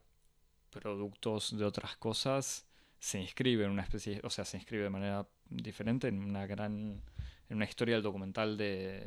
productos 0.70 1.58
de 1.58 1.66
otras 1.66 1.98
cosas, 1.98 2.68
se 3.00 3.20
inscribe 3.20 3.66
en 3.66 3.72
una 3.72 3.84
especie, 3.84 4.20
o 4.24 4.30
sea, 4.30 4.46
se 4.46 4.58
inscribe 4.58 4.84
de 4.84 4.90
manera 4.90 5.28
diferente 5.50 6.08
en 6.08 6.20
una 6.24 6.46
gran, 6.46 7.02
en 7.50 7.56
una 7.56 7.66
historia 7.66 7.96
del 7.96 8.04
documental 8.04 8.58
de, 8.58 9.04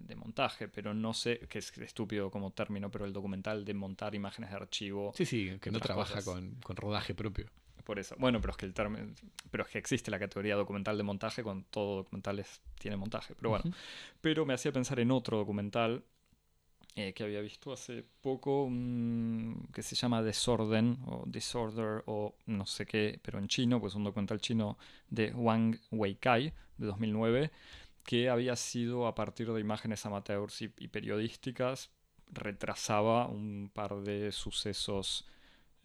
de 0.00 0.16
montaje, 0.16 0.68
pero 0.68 0.94
no 0.94 1.12
sé, 1.14 1.40
que 1.48 1.58
es 1.58 1.76
estúpido 1.78 2.30
como 2.30 2.52
término, 2.52 2.90
pero 2.90 3.04
el 3.04 3.12
documental 3.12 3.64
de 3.64 3.74
montar 3.74 4.14
imágenes 4.14 4.50
de 4.50 4.56
archivo, 4.56 5.12
Sí, 5.14 5.26
sí, 5.26 5.58
que 5.60 5.70
no 5.70 5.80
trabaja 5.80 6.22
con, 6.22 6.54
con 6.62 6.76
rodaje 6.76 7.14
propio. 7.14 7.46
por 7.84 7.98
eso. 7.98 8.14
Bueno, 8.18 8.40
pero 8.40 8.52
es 8.52 8.56
que 8.56 8.66
el 8.66 8.74
término, 8.74 9.12
pero 9.50 9.64
es 9.64 9.70
que 9.70 9.78
existe 9.78 10.10
la 10.10 10.18
categoría 10.18 10.54
documental 10.56 10.96
de 10.96 11.02
montaje 11.02 11.42
cuando 11.42 11.66
todo 11.70 11.96
documental 11.96 12.38
es- 12.38 12.62
tiene 12.78 12.96
montaje, 12.96 13.34
pero 13.34 13.50
bueno. 13.50 13.64
Pero 14.20 14.46
me 14.46 14.54
hacía 14.54 14.72
pensar 14.72 15.00
en 15.00 15.10
otro 15.10 15.36
documental 15.38 16.04
eh, 16.96 17.12
que 17.12 17.24
había 17.24 17.40
visto 17.40 17.72
hace 17.72 18.04
poco, 18.20 18.68
mm, 18.70 19.72
que 19.72 19.82
se 19.82 19.96
llama 19.96 20.22
Desorden 20.22 20.98
o 21.06 21.24
Disorder 21.26 22.02
o 22.06 22.36
no 22.46 22.66
sé 22.66 22.86
qué, 22.86 23.18
pero 23.22 23.38
en 23.38 23.48
chino, 23.48 23.80
pues 23.80 23.94
un 23.94 24.04
documental 24.04 24.40
chino 24.40 24.78
de 25.10 25.32
Wang 25.32 25.76
Weikai 25.90 26.52
de 26.78 26.86
2009, 26.86 27.50
que 28.04 28.28
había 28.30 28.56
sido 28.56 29.06
a 29.06 29.14
partir 29.14 29.52
de 29.52 29.60
imágenes 29.60 30.06
amateurs 30.06 30.62
y, 30.62 30.72
y 30.78 30.88
periodísticas, 30.88 31.90
retrasaba 32.30 33.26
un 33.28 33.70
par 33.72 33.96
de 34.02 34.32
sucesos 34.32 35.26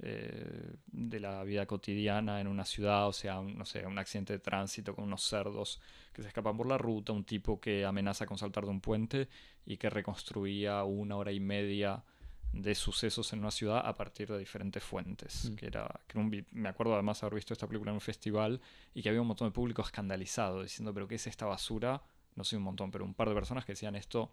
eh, 0.01 0.75
de 0.87 1.19
la 1.19 1.43
vida 1.43 1.65
cotidiana 1.65 2.39
en 2.39 2.47
una 2.47 2.65
ciudad, 2.65 3.07
o 3.07 3.13
sea, 3.13 3.39
un- 3.39 3.57
no 3.57 3.65
sé, 3.65 3.85
un 3.85 3.97
accidente 3.97 4.33
de 4.33 4.39
tránsito 4.39 4.95
con 4.95 5.05
unos 5.05 5.23
cerdos 5.23 5.81
que 6.13 6.21
se 6.21 6.27
escapan 6.29 6.55
por 6.57 6.67
la 6.67 6.77
ruta, 6.77 7.11
un 7.11 7.23
tipo 7.25 7.59
que 7.59 7.85
amenaza 7.85 8.25
con 8.25 8.37
saltar 8.37 8.63
de 8.63 8.69
un 8.71 8.81
puente 8.81 9.27
y 9.65 9.77
que 9.77 9.89
reconstruía 9.89 10.83
una 10.83 11.17
hora 11.17 11.31
y 11.31 11.39
media 11.39 12.03
de 12.51 12.73
sucesos 12.73 13.31
en 13.33 13.39
una 13.39 13.51
ciudad 13.51 13.85
a 13.85 13.95
partir 13.95 14.27
de 14.27 14.39
diferentes 14.39 14.81
fuentes. 14.83 15.51
Mm. 15.51 15.55
Que 15.55 15.67
era, 15.67 15.99
que 16.07 16.17
un 16.17 16.45
me 16.51 16.69
acuerdo 16.69 16.93
además 16.93 17.21
haber 17.21 17.35
visto 17.35 17.53
esta 17.53 17.67
película 17.67 17.91
en 17.91 17.95
un 17.95 18.01
festival 18.01 18.59
y 18.93 19.03
que 19.03 19.09
había 19.09 19.21
un 19.21 19.27
montón 19.27 19.47
de 19.49 19.51
público 19.51 19.81
escandalizado 19.81 20.63
diciendo, 20.63 20.93
pero 20.93 21.07
¿qué 21.07 21.15
es 21.15 21.27
esta 21.27 21.45
basura? 21.45 22.01
No 22.35 22.43
sé 22.43 22.57
un 22.57 22.63
montón, 22.63 22.89
pero 22.89 23.05
un 23.05 23.13
par 23.13 23.29
de 23.29 23.35
personas 23.35 23.65
que 23.65 23.73
decían 23.73 23.95
esto 23.95 24.31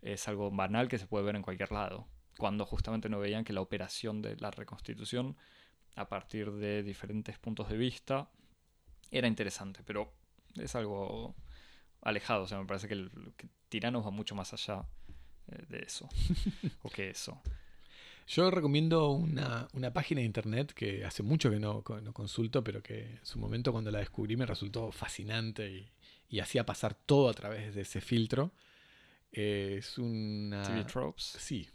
es 0.00 0.28
algo 0.28 0.50
banal 0.50 0.88
que 0.88 0.96
se 0.98 1.06
puede 1.06 1.24
ver 1.24 1.36
en 1.36 1.42
cualquier 1.42 1.72
lado. 1.72 2.06
Cuando 2.38 2.64
justamente 2.64 3.08
no 3.08 3.18
veían 3.18 3.44
que 3.44 3.52
la 3.52 3.60
operación 3.60 4.22
de 4.22 4.36
la 4.36 4.50
reconstitución 4.50 5.36
a 5.96 6.08
partir 6.08 6.52
de 6.52 6.82
diferentes 6.82 7.38
puntos 7.38 7.68
de 7.68 7.76
vista 7.76 8.30
era 9.10 9.26
interesante, 9.26 9.82
pero 9.84 10.12
es 10.54 10.74
algo 10.76 11.34
alejado. 12.00 12.44
O 12.44 12.46
sea, 12.46 12.58
me 12.60 12.66
parece 12.66 12.88
que, 12.88 12.94
el, 12.94 13.10
que 13.36 13.48
Tiranos 13.68 14.06
va 14.06 14.10
mucho 14.10 14.34
más 14.34 14.52
allá 14.52 14.86
eh, 15.48 15.64
de 15.68 15.78
eso. 15.80 16.08
o 16.82 16.88
que 16.88 17.10
eso. 17.10 17.42
Yo 18.28 18.50
recomiendo 18.50 19.10
una, 19.10 19.66
una 19.72 19.92
página 19.92 20.20
de 20.20 20.26
internet 20.26 20.72
que 20.74 21.04
hace 21.04 21.22
mucho 21.22 21.50
que 21.50 21.58
no, 21.58 21.82
no 22.02 22.12
consulto, 22.12 22.62
pero 22.62 22.82
que 22.82 23.16
en 23.16 23.26
su 23.26 23.38
momento 23.38 23.72
cuando 23.72 23.90
la 23.90 23.98
descubrí 23.98 24.36
me 24.36 24.46
resultó 24.46 24.92
fascinante 24.92 25.68
y, 25.70 25.90
y 26.28 26.40
hacía 26.40 26.64
pasar 26.64 26.94
todo 26.94 27.30
a 27.30 27.34
través 27.34 27.74
de 27.74 27.80
ese 27.80 28.00
filtro. 28.00 28.52
Eh, 29.32 29.76
es 29.78 29.98
una... 29.98 30.62
TV 30.62 30.84
Tropes. 30.84 31.36
Sí, 31.38 31.68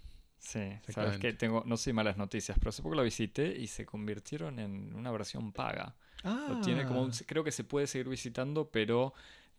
Sí, 0.46 0.60
sabes 0.90 1.18
que 1.20 1.32
tengo, 1.34 1.64
no 1.66 1.78
sé 1.78 1.94
malas 1.94 2.18
noticias, 2.18 2.58
pero 2.60 2.70
hace 2.70 2.82
poco 2.84 2.96
la 2.96 3.04
visité 3.04 3.58
y 3.58 3.68
se 3.68 3.86
convirtieron 3.86 4.60
en 4.60 4.94
una 4.94 5.10
versión 5.10 5.54
paga. 5.54 5.96
Lo 6.24 6.60
tiene 6.62 6.86
como 6.86 7.02
un- 7.02 7.12
Ah. 7.12 7.24
creo 7.26 7.44
que 7.46 7.52
se 7.52 7.64
puede 7.64 7.88
seguir 7.88 8.10
visitando, 8.10 8.70
pero 8.70 9.14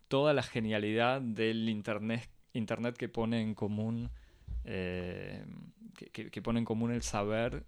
toda 0.07 0.33
la 0.33 0.43
genialidad 0.43 1.21
del 1.21 1.67
internet, 1.69 2.29
internet 2.53 2.95
que 2.97 3.09
pone 3.09 3.41
en 3.41 3.55
común 3.55 4.11
eh, 4.63 5.43
que, 5.95 6.07
que- 6.07 6.29
que 6.31 6.41
pone 6.41 6.59
en 6.59 6.65
común 6.65 6.91
el 6.91 7.01
saber 7.01 7.63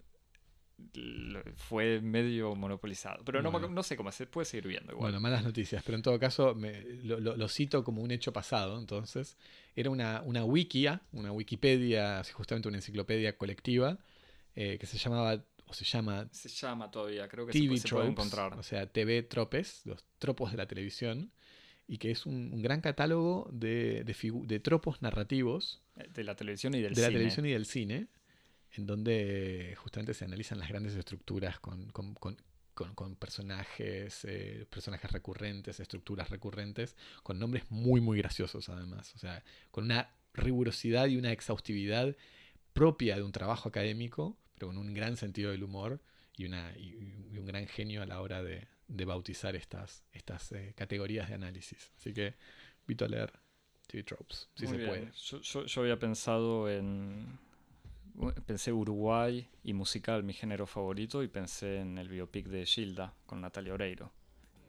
fue 1.56 2.00
medio 2.00 2.54
monopolizado. 2.54 3.24
Pero 3.24 3.42
no, 3.42 3.50
Bueno. 3.50 3.68
no 3.68 3.82
sé 3.82 3.96
cómo 3.96 4.12
se 4.12 4.26
puede 4.26 4.44
seguir 4.44 4.68
viendo 4.68 4.92
igual. 4.92 5.10
Bueno, 5.10 5.20
malas 5.20 5.42
noticias, 5.44 5.82
pero 5.84 5.96
en 5.96 6.02
todo 6.02 6.18
caso 6.18 6.54
me- 6.54 6.82
lo, 7.04 7.18
lo- 7.20 7.36
lo 7.36 7.48
cito 7.48 7.82
como 7.84 8.00
un 8.02 8.10
hecho 8.10 8.32
pasado. 8.32 8.78
Entonces, 8.78 9.36
era 9.78 9.90
una, 9.90 10.22
una 10.22 10.44
wikia, 10.44 11.02
una 11.12 11.30
Wikipedia, 11.32 12.22
justamente 12.32 12.68
una 12.68 12.78
enciclopedia 12.78 13.36
colectiva, 13.36 13.98
eh, 14.56 14.76
que 14.78 14.86
se 14.86 14.98
llamaba, 14.98 15.44
o 15.66 15.72
se 15.72 15.84
llama 15.84 16.28
se 16.32 16.48
llama 16.48 16.90
todavía, 16.90 17.28
creo 17.28 17.46
que 17.46 17.52
se 17.52 17.60
TV 17.60 17.76
se 17.78 17.88
puede 17.88 18.06
Tropes, 18.06 18.10
encontrar. 18.26 18.58
o 18.58 18.62
sea, 18.62 18.86
TV 18.90 19.22
Tropes, 19.22 19.82
los 19.84 20.04
tropos 20.18 20.50
de 20.50 20.56
la 20.56 20.66
televisión, 20.66 21.30
y 21.86 21.98
que 21.98 22.10
es 22.10 22.26
un, 22.26 22.50
un 22.52 22.60
gran 22.62 22.80
catálogo 22.80 23.48
de, 23.52 24.04
de 24.04 24.14
de 24.46 24.60
tropos 24.60 25.00
narrativos 25.00 25.80
eh, 25.96 26.08
De 26.12 26.24
la 26.24 26.34
televisión 26.34 26.74
y 26.74 26.80
del 26.82 26.94
de 26.94 27.00
la 27.02 27.06
cine. 27.08 27.18
televisión 27.18 27.46
y 27.46 27.50
del 27.52 27.66
cine, 27.66 28.08
en 28.72 28.86
donde 28.86 29.74
justamente 29.78 30.12
se 30.12 30.24
analizan 30.24 30.58
las 30.58 30.68
grandes 30.68 30.94
estructuras 30.96 31.60
con, 31.60 31.90
con- 31.90 32.14
con- 32.14 32.36
con- 32.78 32.94
con 32.94 33.16
personajes, 33.16 34.24
eh, 34.24 34.66
personajes 34.70 35.10
recurrentes, 35.12 35.80
estructuras 35.80 36.30
recurrentes, 36.30 36.96
con 37.24 37.38
nombres 37.38 37.64
muy, 37.70 38.00
muy 38.00 38.18
graciosos 38.18 38.68
además. 38.68 39.14
O 39.16 39.18
sea, 39.18 39.42
con 39.72 39.84
una 39.84 40.10
rigurosidad 40.34 41.06
y 41.08 41.16
una 41.16 41.32
exhaustividad 41.32 42.14
propia 42.72 43.16
de 43.16 43.22
un 43.24 43.32
trabajo 43.32 43.68
académico, 43.68 44.38
pero 44.54 44.68
con 44.68 44.78
un 44.78 44.94
gran 44.94 45.16
sentido 45.16 45.50
del 45.50 45.64
humor 45.64 46.00
y, 46.36 46.44
una, 46.46 46.72
y, 46.76 47.26
y 47.32 47.38
un 47.38 47.46
gran 47.46 47.66
genio 47.66 48.02
a 48.02 48.06
la 48.06 48.20
hora 48.20 48.42
de, 48.42 48.68
de 48.88 49.04
bautizar 49.04 49.56
estas, 49.56 50.04
estas 50.12 50.52
eh, 50.52 50.74
categorías 50.76 51.28
de 51.28 51.34
análisis. 51.34 51.90
Así 51.98 52.14
que 52.14 52.34
invito 52.82 53.04
a 53.04 53.08
leer 53.08 53.32
TV 53.88 54.04
Tropes, 54.04 54.48
si 54.54 54.66
Muy 54.66 54.74
se 54.74 54.78
bien. 54.78 54.90
puede. 54.90 55.12
Yo, 55.26 55.40
yo- 55.40 55.66
yo 55.66 55.80
había 55.82 55.98
pensado 55.98 56.70
en. 56.70 57.38
Pensé 58.46 58.72
Uruguay 58.72 59.48
y 59.62 59.72
musical, 59.74 60.24
mi 60.24 60.32
género 60.32 60.66
favorito, 60.66 61.22
y 61.22 61.28
pensé 61.28 61.78
en 61.80 61.98
el 61.98 62.08
biopic 62.08 62.46
de 62.48 62.66
Gilda 62.66 63.12
con 63.26 63.40
Natalia 63.40 63.74
Oreiro. 63.74 64.10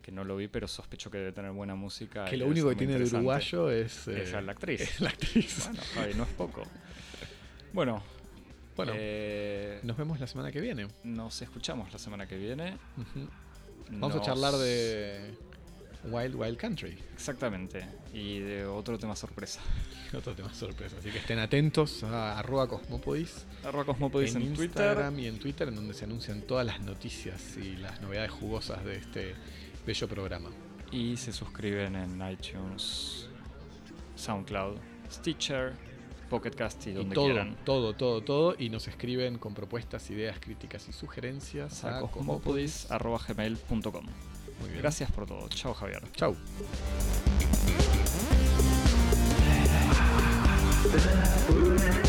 Que 0.02 0.12
no 0.12 0.24
lo 0.24 0.36
vi, 0.36 0.48
pero 0.48 0.68
sospecho 0.68 1.10
que 1.10 1.18
debe 1.18 1.32
tener 1.32 1.52
buena 1.52 1.76
música. 1.76 2.26
Que 2.26 2.38
lo 2.38 2.48
único 2.48 2.70
que 2.70 2.76
tiene 2.76 2.98
de 2.98 3.04
uruguayo 3.06 3.70
es, 3.72 4.08
eh, 4.08 4.22
Es 4.24 4.32
la 4.34 4.52
actriz. 4.52 4.82
es 4.82 5.02
la 5.02 5.10
actriz. 5.10 5.66
Bueno, 5.68 5.82
Javi, 5.96 6.14
no 6.14 6.24
es 6.24 6.30
poco. 6.30 6.64
Bueno, 7.74 8.04
Bueno, 8.76 8.94
Eh, 8.96 9.80
nos 9.84 9.98
vemos 9.98 10.20
la 10.22 10.28
semana 10.28 10.52
que 10.52 10.62
viene. 10.62 10.88
nos 11.04 11.42
escuchamos 11.42 11.92
la 11.92 12.00
semana 12.00 12.28
que 12.28 12.38
viene. 12.38 12.78
Vamos 13.92 14.16
Nos- 14.16 14.22
a 14.22 14.26
charlar 14.26 14.54
de 14.54 15.36
Wild 16.04 16.36
Wild 16.36 16.58
Country. 16.58 16.98
Exactamente. 17.14 17.86
Y 18.14 18.40
de 18.40 18.66
otro 18.66 18.98
tema 18.98 19.16
sorpresa. 19.16 19.60
Otro 20.18 20.34
tema 20.34 20.52
sorpresa. 20.54 20.96
Así 21.00 21.12
que 21.12 21.20
estén 21.20 21.38
atentos 21.38 22.04
a 22.04 22.40
arroba 22.40 22.68
Cosmopodis 22.68 23.46
Arroba 23.64 23.86
Cosmopodis 23.86 24.34
en, 24.34 24.42
en, 24.42 24.48
Twitter. 24.54 24.66
Instagram 24.66 25.20
y 25.20 25.28
en 25.28 25.38
Twitter, 25.38 25.68
en 25.68 25.76
donde 25.76 25.94
se 25.94 26.06
anuncian 26.06 26.42
todas 26.42 26.66
las 26.66 26.82
noticias 26.82 27.56
y 27.58 27.76
las 27.76 28.02
novedades 28.02 28.32
jugosas 28.32 28.84
de 28.84 28.96
este 28.96 29.36
bello 29.86 30.08
programa. 30.08 30.50
Y 30.92 31.16
se 31.18 31.32
suscriben 31.32 31.96
en 31.96 32.20
iTunes, 32.28 33.28
SoundCloud, 34.16 34.78
Stitcher, 35.12 35.74
Pocket 36.30 36.52
Cast 36.52 36.88
y 36.88 36.92
Y 36.92 36.94
donde 36.94 37.14
todo, 37.14 37.26
quieran. 37.26 37.58
todo, 37.64 37.94
todo, 37.94 38.22
todo. 38.22 38.56
Y 38.58 38.70
nos 38.70 38.88
escriben 38.88 39.38
con 39.38 39.54
propuestas, 39.54 40.10
ideas, 40.10 40.40
críticas 40.40 40.88
y 40.90 40.94
sugerencias 40.94 41.84
A 41.84 42.00
a 42.00 42.02
cosmopodis.gmail.com. 42.02 44.06
Muy 44.60 44.70
bien. 44.70 44.82
Gracias 44.82 45.12
por 45.12 45.26
todo. 45.26 45.48
Chao, 45.50 45.74
Javier. 45.74 46.04
Chao. 46.14 46.36